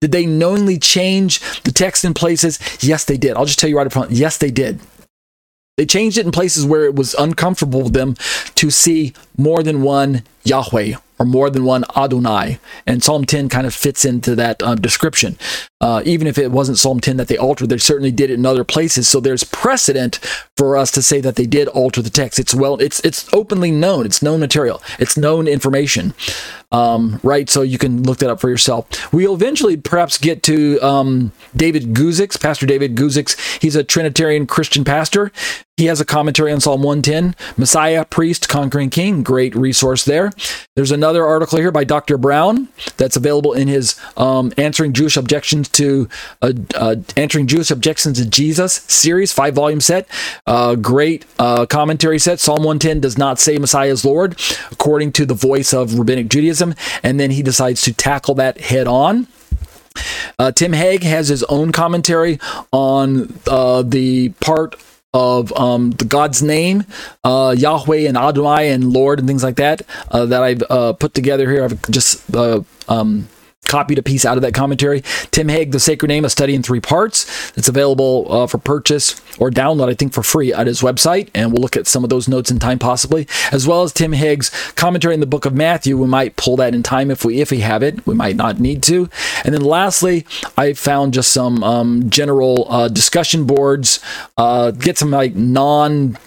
Did 0.00 0.12
they 0.12 0.26
knowingly 0.26 0.78
change 0.78 1.40
the 1.62 1.70
text 1.70 2.04
in 2.04 2.12
places? 2.12 2.58
Yes, 2.80 3.04
they 3.04 3.16
did. 3.16 3.36
I'll 3.36 3.44
just 3.44 3.58
tell 3.58 3.70
you 3.70 3.76
right 3.76 3.86
up 3.86 3.92
front. 3.92 4.10
Yes, 4.10 4.36
they 4.38 4.50
did. 4.50 4.80
They 5.76 5.86
changed 5.86 6.18
it 6.18 6.26
in 6.26 6.32
places 6.32 6.66
where 6.66 6.84
it 6.84 6.94
was 6.94 7.14
uncomfortable 7.14 7.84
for 7.84 7.90
them 7.90 8.14
to 8.56 8.70
see 8.70 9.14
more 9.38 9.62
than 9.62 9.80
one 9.80 10.22
Yahweh 10.44 10.94
or 11.18 11.24
more 11.24 11.50
than 11.50 11.64
one 11.64 11.84
Adonai. 11.96 12.58
And 12.84 13.02
Psalm 13.02 13.24
10 13.24 13.48
kind 13.48 13.66
of 13.66 13.72
fits 13.72 14.04
into 14.04 14.34
that 14.34 14.62
um, 14.62 14.80
description. 14.80 15.38
Uh, 15.80 16.02
even 16.04 16.26
if 16.26 16.36
it 16.36 16.50
wasn't 16.50 16.78
Psalm 16.78 17.00
10 17.00 17.16
that 17.16 17.28
they 17.28 17.38
altered, 17.38 17.68
they 17.68 17.78
certainly 17.78 18.10
did 18.10 18.28
it 18.28 18.34
in 18.34 18.44
other 18.44 18.64
places. 18.64 19.08
So 19.08 19.20
there's 19.20 19.44
precedent 19.44 20.18
for 20.56 20.76
us 20.76 20.90
to 20.92 21.00
say 21.00 21.20
that 21.20 21.36
they 21.36 21.46
did 21.46 21.68
alter 21.68 22.02
the 22.02 22.10
text. 22.10 22.38
It's 22.40 22.54
well, 22.54 22.76
it's 22.80 23.00
it's 23.00 23.32
openly 23.32 23.70
known. 23.70 24.04
It's 24.04 24.20
known 24.20 24.40
material. 24.40 24.82
It's 24.98 25.16
known 25.16 25.46
information. 25.46 26.12
Um, 26.72 27.20
right? 27.22 27.48
So 27.48 27.62
you 27.62 27.78
can 27.78 28.02
look 28.02 28.18
that 28.18 28.30
up 28.30 28.40
for 28.40 28.48
yourself. 28.48 29.12
We'll 29.12 29.34
eventually 29.34 29.76
perhaps 29.76 30.18
get 30.18 30.42
to 30.44 30.80
um, 30.80 31.32
David 31.54 31.94
Guzik's, 31.94 32.36
Pastor 32.36 32.66
David 32.66 32.96
Guzik's. 32.96 33.36
He's 33.58 33.76
a 33.76 33.84
Trinitarian 33.84 34.46
Christian 34.46 34.84
pastor. 34.84 35.30
He 35.78 35.86
has 35.86 36.00
a 36.00 36.04
commentary 36.04 36.52
on 36.52 36.60
Psalm 36.60 36.82
110, 36.82 37.34
Messiah, 37.56 38.04
Priest, 38.04 38.48
Conquering 38.48 38.90
King. 38.90 39.22
Great 39.22 39.52
resource 39.56 40.04
there. 40.04 40.30
There's 40.76 40.92
another 40.92 41.24
article 41.24 41.58
here 41.58 41.72
by 41.72 41.82
Dr. 41.84 42.18
Brown 42.18 42.68
that's 42.98 43.16
available 43.16 43.54
in 43.54 43.68
his 43.68 43.98
um, 44.16 44.52
Answering 44.58 44.92
Jewish 44.92 45.16
Objections 45.16 45.68
to 45.70 46.08
uh, 46.40 46.52
uh, 46.74 46.96
Answering 47.16 47.46
Jewish 47.46 47.70
Objections 47.70 48.18
to 48.20 48.28
Jesus 48.28 48.74
series, 48.86 49.32
five 49.32 49.54
volume 49.54 49.80
set. 49.80 50.06
Uh, 50.46 50.76
great 50.76 51.24
uh, 51.38 51.64
commentary 51.66 52.18
set. 52.18 52.38
Psalm 52.38 52.62
110 52.62 53.00
does 53.00 53.16
not 53.16 53.40
say 53.40 53.56
Messiah 53.56 53.88
is 53.88 54.04
Lord, 54.04 54.38
according 54.70 55.10
to 55.12 55.26
the 55.26 55.34
voice 55.34 55.72
of 55.72 55.98
Rabbinic 55.98 56.28
Judaism. 56.28 56.61
And 57.02 57.18
then 57.20 57.30
he 57.30 57.42
decides 57.42 57.82
to 57.82 57.92
tackle 57.92 58.34
that 58.36 58.60
head 58.60 58.86
on. 58.86 59.26
Uh, 60.38 60.52
Tim 60.52 60.72
Hegg 60.72 61.02
has 61.02 61.28
his 61.28 61.42
own 61.44 61.72
commentary 61.72 62.38
on 62.72 63.38
uh, 63.46 63.82
the 63.82 64.30
part 64.40 64.76
of 65.14 65.52
um, 65.52 65.90
the 65.90 66.06
God's 66.06 66.42
name, 66.42 66.84
uh, 67.22 67.54
Yahweh 67.56 68.08
and 68.08 68.16
Adonai 68.16 68.70
and 68.70 68.92
Lord 68.92 69.18
and 69.18 69.28
things 69.28 69.44
like 69.44 69.56
that 69.56 69.82
uh, 70.10 70.26
that 70.26 70.42
I've 70.42 70.62
uh, 70.70 70.94
put 70.94 71.12
together 71.12 71.50
here. 71.50 71.64
I've 71.64 71.90
just 71.90 72.34
uh, 72.34 72.62
um, 72.88 73.28
copied 73.66 73.98
a 73.98 74.02
piece 74.02 74.24
out 74.24 74.36
of 74.36 74.42
that 74.42 74.54
commentary. 74.54 75.02
Tim 75.30 75.48
Hegg, 75.48 75.72
The 75.72 75.80
Sacred 75.80 76.08
Name, 76.08 76.24
a 76.24 76.30
study 76.30 76.54
in 76.54 76.62
three 76.62 76.80
parts. 76.80 77.56
It's 77.56 77.68
available 77.68 78.26
uh, 78.30 78.46
for 78.46 78.58
purchase 78.58 79.20
or 79.38 79.50
download, 79.50 79.88
I 79.88 79.94
think, 79.94 80.12
for 80.12 80.22
free 80.22 80.52
at 80.52 80.66
his 80.66 80.82
website. 80.82 81.30
And 81.34 81.52
we'll 81.52 81.62
look 81.62 81.76
at 81.76 81.86
some 81.86 82.04
of 82.04 82.10
those 82.10 82.28
notes 82.28 82.50
in 82.50 82.58
time, 82.58 82.78
possibly, 82.78 83.26
as 83.50 83.66
well 83.66 83.82
as 83.82 83.92
Tim 83.92 84.12
Hegg's 84.12 84.50
commentary 84.72 85.14
in 85.14 85.20
the 85.20 85.26
book 85.26 85.46
of 85.46 85.54
Matthew. 85.54 85.96
We 85.96 86.06
might 86.06 86.36
pull 86.36 86.56
that 86.56 86.74
in 86.74 86.82
time 86.82 87.10
if 87.10 87.24
we 87.24 87.40
if 87.40 87.50
we 87.50 87.60
have 87.60 87.82
it. 87.82 88.06
We 88.06 88.14
might 88.14 88.36
not 88.36 88.60
need 88.60 88.82
to. 88.84 89.08
And 89.44 89.54
then 89.54 89.62
lastly, 89.62 90.26
I 90.56 90.74
found 90.74 91.14
just 91.14 91.32
some 91.32 91.62
um, 91.64 92.10
general 92.10 92.66
uh, 92.68 92.88
discussion 92.88 93.46
boards. 93.46 94.00
Uh, 94.36 94.72
get 94.72 94.98
some 94.98 95.10
like 95.10 95.34
non 95.34 96.18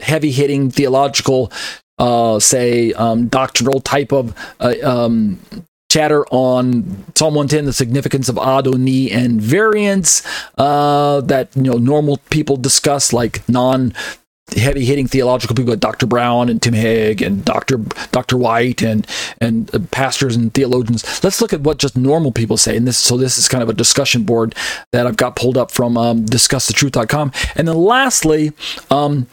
heavy 0.00 0.30
hitting 0.30 0.70
theological 0.70 1.52
uh, 1.98 2.38
say 2.38 2.92
um, 2.92 3.26
doctrinal 3.26 3.80
type 3.80 4.12
of 4.12 4.34
uh, 4.60 4.74
um, 4.82 5.40
chatter 5.88 6.26
on 6.30 7.04
Psalm 7.14 7.34
110, 7.34 7.64
the 7.64 7.72
significance 7.72 8.28
of 8.28 8.36
Adoni 8.36 9.12
and 9.12 9.40
variants 9.40 10.22
uh, 10.58 11.20
that 11.22 11.54
you 11.56 11.62
know 11.62 11.78
normal 11.78 12.18
people 12.30 12.56
discuss, 12.56 13.12
like 13.12 13.46
non 13.48 13.94
heavy 14.56 14.84
hitting 14.84 15.06
theological 15.06 15.54
people 15.54 15.72
like 15.72 15.80
Dr. 15.80 16.06
Brown 16.06 16.48
and 16.48 16.60
Tim 16.62 16.72
Hegg 16.72 17.20
and 17.20 17.44
Dr. 17.44 17.78
Dr. 18.12 18.36
White 18.36 18.82
and 18.82 19.06
and 19.40 19.74
uh, 19.74 19.80
pastors 19.90 20.36
and 20.36 20.52
theologians. 20.52 21.22
Let's 21.22 21.40
look 21.40 21.52
at 21.52 21.60
what 21.60 21.78
just 21.78 21.96
normal 21.96 22.32
people 22.32 22.56
say. 22.56 22.76
And 22.76 22.86
this 22.86 22.96
so 22.96 23.16
this 23.16 23.38
is 23.38 23.48
kind 23.48 23.62
of 23.62 23.68
a 23.68 23.74
discussion 23.74 24.24
board 24.24 24.54
that 24.92 25.06
I've 25.06 25.16
got 25.16 25.36
pulled 25.36 25.58
up 25.58 25.70
from 25.70 25.96
um, 25.96 26.24
discussthetruth.com. 26.24 27.32
And 27.56 27.68
then 27.68 27.76
lastly, 27.76 28.52
um, 28.90 29.26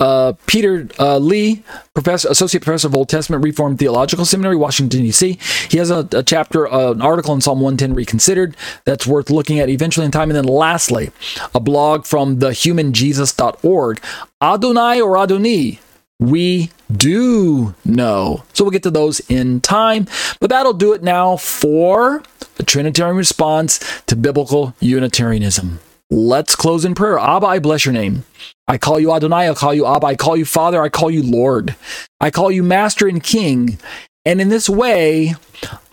uh, 0.00 0.32
Peter 0.46 0.88
uh, 0.98 1.18
Lee, 1.18 1.62
professor, 1.94 2.28
associate 2.28 2.64
professor 2.64 2.88
of 2.88 2.96
Old 2.96 3.08
Testament 3.08 3.44
Reformed 3.44 3.78
Theological 3.78 4.24
Seminary, 4.24 4.56
Washington 4.56 5.02
D.C. 5.02 5.38
He 5.68 5.78
has 5.78 5.90
a, 5.90 6.08
a 6.12 6.22
chapter, 6.22 6.66
uh, 6.66 6.92
an 6.92 7.02
article 7.02 7.34
in 7.34 7.40
Psalm 7.40 7.60
110 7.60 7.94
Reconsidered 7.94 8.56
that's 8.84 9.06
worth 9.06 9.30
looking 9.30 9.58
at 9.60 9.68
eventually 9.68 10.06
in 10.06 10.10
time. 10.10 10.30
And 10.30 10.36
then 10.36 10.44
lastly, 10.44 11.10
a 11.54 11.60
blog 11.60 12.06
from 12.06 12.38
thehumanjesus.org. 12.38 14.00
Adonai 14.42 15.00
or 15.00 15.14
Adoni? 15.16 15.78
We 16.18 16.70
do 16.94 17.74
know. 17.84 18.44
So 18.52 18.64
we'll 18.64 18.72
get 18.72 18.82
to 18.82 18.90
those 18.90 19.20
in 19.30 19.60
time. 19.60 20.06
But 20.38 20.50
that'll 20.50 20.74
do 20.74 20.92
it 20.92 21.02
now 21.02 21.36
for 21.36 22.22
a 22.58 22.62
Trinitarian 22.62 23.16
response 23.16 24.02
to 24.06 24.16
biblical 24.16 24.74
Unitarianism. 24.80 25.80
Let's 26.10 26.56
close 26.56 26.84
in 26.84 26.96
prayer. 26.96 27.18
Abba, 27.18 27.46
I 27.46 27.58
bless 27.60 27.84
your 27.84 27.94
name. 27.94 28.24
I 28.66 28.78
call 28.78 28.98
you 28.98 29.12
Adonai. 29.12 29.48
I 29.48 29.54
call 29.54 29.74
you 29.74 29.86
Abba. 29.86 30.08
I 30.08 30.16
call 30.16 30.36
you 30.36 30.44
Father. 30.44 30.82
I 30.82 30.88
call 30.88 31.10
you 31.10 31.22
Lord. 31.22 31.76
I 32.20 32.30
call 32.30 32.50
you 32.50 32.64
Master 32.64 33.06
and 33.06 33.22
King. 33.22 33.78
And 34.26 34.40
in 34.40 34.48
this 34.48 34.68
way, 34.68 35.34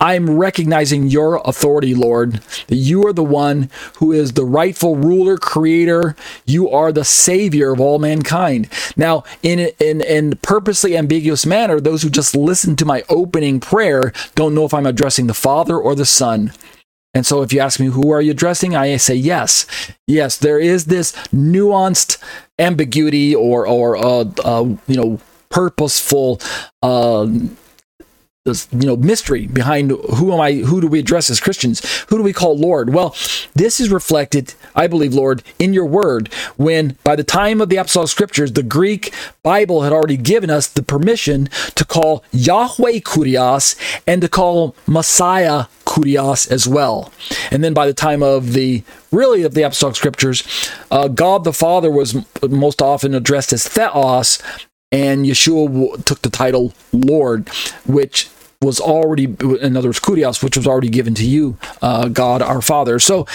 I'm 0.00 0.38
recognizing 0.38 1.06
your 1.06 1.40
authority, 1.44 1.94
Lord, 1.94 2.34
that 2.66 2.76
you 2.76 3.06
are 3.06 3.12
the 3.12 3.24
one 3.24 3.70
who 3.96 4.12
is 4.12 4.32
the 4.32 4.44
rightful 4.44 4.96
ruler, 4.96 5.38
creator. 5.38 6.14
You 6.44 6.68
are 6.68 6.92
the 6.92 7.04
savior 7.04 7.72
of 7.72 7.80
all 7.80 7.98
mankind. 7.98 8.68
Now, 8.96 9.24
in 9.42 9.70
in 9.80 10.00
in 10.02 10.36
purposely 10.42 10.96
ambiguous 10.96 11.46
manner, 11.46 11.80
those 11.80 12.02
who 12.02 12.10
just 12.10 12.36
listen 12.36 12.76
to 12.76 12.84
my 12.84 13.02
opening 13.08 13.60
prayer 13.60 14.12
don't 14.34 14.54
know 14.54 14.64
if 14.64 14.74
I'm 14.74 14.86
addressing 14.86 15.26
the 15.26 15.34
Father 15.34 15.78
or 15.78 15.94
the 15.94 16.06
Son. 16.06 16.52
And 17.14 17.24
so 17.26 17.42
if 17.42 17.52
you 17.52 17.60
ask 17.60 17.80
me, 17.80 17.86
who 17.86 18.10
are 18.12 18.20
you 18.20 18.32
addressing? 18.32 18.76
I 18.76 18.96
say 18.96 19.14
yes. 19.14 19.66
Yes, 20.06 20.36
there 20.36 20.58
is 20.58 20.86
this 20.86 21.12
nuanced 21.32 22.18
ambiguity 22.58 23.34
or, 23.34 23.66
or 23.66 23.96
uh, 23.96 24.24
uh, 24.44 24.76
you 24.86 24.96
know, 24.96 25.20
purposeful 25.48 26.40
uh, 26.82 27.26
you 28.48 28.86
know 28.86 28.96
mystery 28.96 29.46
behind 29.46 29.90
who 29.90 30.32
am 30.32 30.40
I 30.40 30.54
who 30.54 30.80
do 30.80 30.86
we 30.86 30.98
address 30.98 31.30
as 31.30 31.40
Christians? 31.40 32.04
Who 32.08 32.16
do 32.16 32.22
we 32.22 32.32
call 32.32 32.56
Lord? 32.56 32.92
Well 32.94 33.14
this 33.54 33.80
is 33.80 33.90
reflected 33.90 34.54
I 34.74 34.86
believe 34.86 35.14
Lord 35.14 35.42
in 35.58 35.72
your 35.72 35.86
word 35.86 36.32
when 36.56 36.96
by 37.04 37.16
the 37.16 37.24
time 37.24 37.60
of 37.60 37.68
the 37.68 37.76
apostolic 37.76 38.08
scriptures 38.08 38.52
the 38.52 38.62
Greek 38.62 39.12
Bible 39.42 39.82
had 39.82 39.92
already 39.92 40.16
given 40.16 40.50
us 40.50 40.66
the 40.66 40.82
permission 40.82 41.48
to 41.74 41.84
call 41.84 42.24
Yahweh 42.32 43.00
Kurios 43.00 43.76
and 44.06 44.22
to 44.22 44.28
call 44.28 44.74
Messiah 44.86 45.66
Kurios 45.84 46.50
as 46.50 46.68
well. 46.68 47.12
And 47.50 47.64
then 47.64 47.72
by 47.72 47.86
the 47.86 47.94
time 47.94 48.22
of 48.22 48.52
the 48.52 48.82
really 49.10 49.42
of 49.42 49.54
the 49.54 49.62
apostolic 49.62 49.96
scriptures 49.96 50.42
uh, 50.90 51.08
God 51.08 51.44
the 51.44 51.52
Father 51.52 51.90
was 51.90 52.16
most 52.42 52.82
often 52.82 53.14
addressed 53.14 53.52
as 53.52 53.66
Theos 53.66 54.38
and 54.90 55.26
Yeshua 55.26 56.02
took 56.04 56.22
the 56.22 56.30
title 56.30 56.72
Lord, 56.92 57.48
which 57.86 58.28
was 58.60 58.80
already, 58.80 59.24
in 59.24 59.76
other 59.76 59.88
words, 59.88 60.00
Kurios, 60.00 60.42
which 60.42 60.56
was 60.56 60.66
already 60.66 60.88
given 60.88 61.14
to 61.14 61.24
you, 61.26 61.56
uh, 61.80 62.08
God 62.08 62.42
our 62.42 62.60
Father. 62.60 62.98
So, 62.98 63.26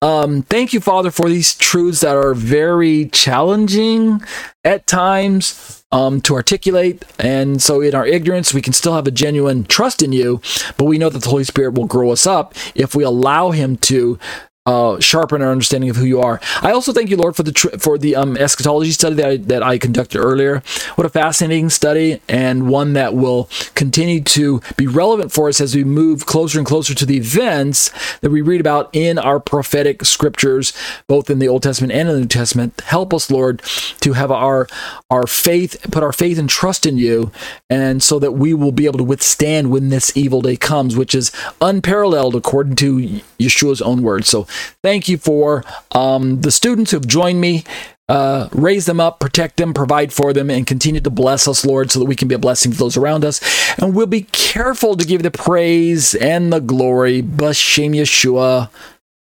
um, 0.00 0.42
thank 0.42 0.72
you, 0.72 0.80
Father, 0.80 1.10
for 1.10 1.28
these 1.28 1.56
truths 1.56 2.00
that 2.00 2.16
are 2.16 2.32
very 2.34 3.06
challenging 3.06 4.22
at 4.62 4.86
times 4.86 5.82
um, 5.90 6.20
to 6.20 6.34
articulate. 6.34 7.04
And 7.18 7.60
so, 7.60 7.80
in 7.80 7.96
our 7.96 8.06
ignorance, 8.06 8.54
we 8.54 8.62
can 8.62 8.72
still 8.72 8.94
have 8.94 9.08
a 9.08 9.10
genuine 9.10 9.64
trust 9.64 10.00
in 10.00 10.12
you, 10.12 10.40
but 10.76 10.84
we 10.84 10.98
know 10.98 11.08
that 11.08 11.22
the 11.22 11.30
Holy 11.30 11.42
Spirit 11.42 11.74
will 11.74 11.86
grow 11.86 12.12
us 12.12 12.26
up 12.26 12.54
if 12.76 12.94
we 12.94 13.02
allow 13.02 13.50
Him 13.50 13.76
to 13.78 14.20
uh, 14.66 15.00
sharpen 15.00 15.40
our 15.40 15.50
understanding 15.50 15.88
of 15.88 15.96
who 15.96 16.04
you 16.04 16.20
are. 16.20 16.40
I 16.60 16.72
also 16.72 16.92
thank 16.92 17.08
you, 17.08 17.16
Lord, 17.16 17.34
for 17.34 17.42
the 17.42 17.52
tr- 17.52 17.78
for 17.78 17.96
the 17.96 18.14
um, 18.14 18.36
eschatology 18.36 18.90
study 18.90 19.14
that 19.16 19.26
I, 19.26 19.36
that 19.38 19.62
I 19.62 19.78
conducted 19.78 20.18
earlier. 20.18 20.62
What 20.96 21.06
a 21.06 21.10
fascinating 21.10 21.70
study, 21.70 22.20
and 22.28 22.68
one 22.68 22.92
that 22.92 23.14
will 23.14 23.48
continue 23.74 24.22
to 24.22 24.60
be 24.76 24.86
relevant 24.86 25.32
for 25.32 25.48
us 25.48 25.60
as 25.60 25.74
we 25.74 25.84
move 25.84 26.26
closer 26.26 26.58
and 26.58 26.66
closer 26.66 26.94
to 26.94 27.06
the 27.06 27.16
events 27.16 27.90
that 28.18 28.30
we 28.30 28.42
read 28.42 28.60
about 28.60 28.90
in 28.92 29.18
our 29.18 29.40
prophetic 29.40 30.04
scriptures, 30.04 30.74
both 31.06 31.30
in 31.30 31.38
the 31.38 31.48
Old 31.48 31.62
Testament 31.62 31.92
and 31.92 32.08
in 32.08 32.14
the 32.14 32.20
New 32.20 32.26
Testament. 32.26 32.78
Help 32.82 33.14
us, 33.14 33.30
Lord, 33.30 33.62
to 34.00 34.12
have 34.12 34.30
our 34.30 34.68
our 35.10 35.26
faith, 35.26 35.80
put 35.90 36.02
our 36.02 36.12
faith 36.12 36.38
and 36.38 36.48
trust 36.48 36.84
in 36.84 36.98
you, 36.98 37.32
and 37.70 38.02
so 38.02 38.18
that 38.18 38.32
we 38.32 38.52
will 38.52 38.72
be 38.72 38.84
able 38.84 38.98
to 38.98 39.04
withstand 39.04 39.70
when 39.70 39.88
this 39.88 40.14
evil 40.14 40.42
day 40.42 40.56
comes, 40.56 40.94
which 40.94 41.14
is 41.14 41.32
unparalleled 41.62 42.34
according 42.34 42.76
to 42.76 43.22
Yeshua's 43.38 43.80
own 43.80 44.02
words. 44.02 44.28
So 44.28 44.46
thank 44.82 45.08
you 45.08 45.18
for 45.18 45.64
um, 45.92 46.40
the 46.40 46.50
students 46.50 46.90
who 46.90 46.96
have 46.96 47.06
joined 47.06 47.40
me. 47.40 47.64
Uh, 48.08 48.48
raise 48.52 48.86
them 48.86 49.00
up, 49.00 49.20
protect 49.20 49.58
them, 49.58 49.74
provide 49.74 50.14
for 50.14 50.32
them, 50.32 50.48
and 50.48 50.66
continue 50.66 51.00
to 51.00 51.10
bless 51.10 51.46
us, 51.46 51.66
Lord, 51.66 51.90
so 51.90 51.98
that 51.98 52.06
we 52.06 52.16
can 52.16 52.26
be 52.26 52.34
a 52.34 52.38
blessing 52.38 52.72
to 52.72 52.78
those 52.78 52.96
around 52.96 53.22
us. 53.22 53.38
And 53.78 53.94
we'll 53.94 54.06
be 54.06 54.22
careful 54.22 54.96
to 54.96 55.04
give 55.04 55.22
the 55.22 55.30
praise 55.30 56.14
and 56.14 56.50
the 56.50 56.60
glory. 56.60 57.22
Bashem 57.22 57.94
Yeshua. 57.94 58.70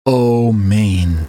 Amen. 0.07 1.29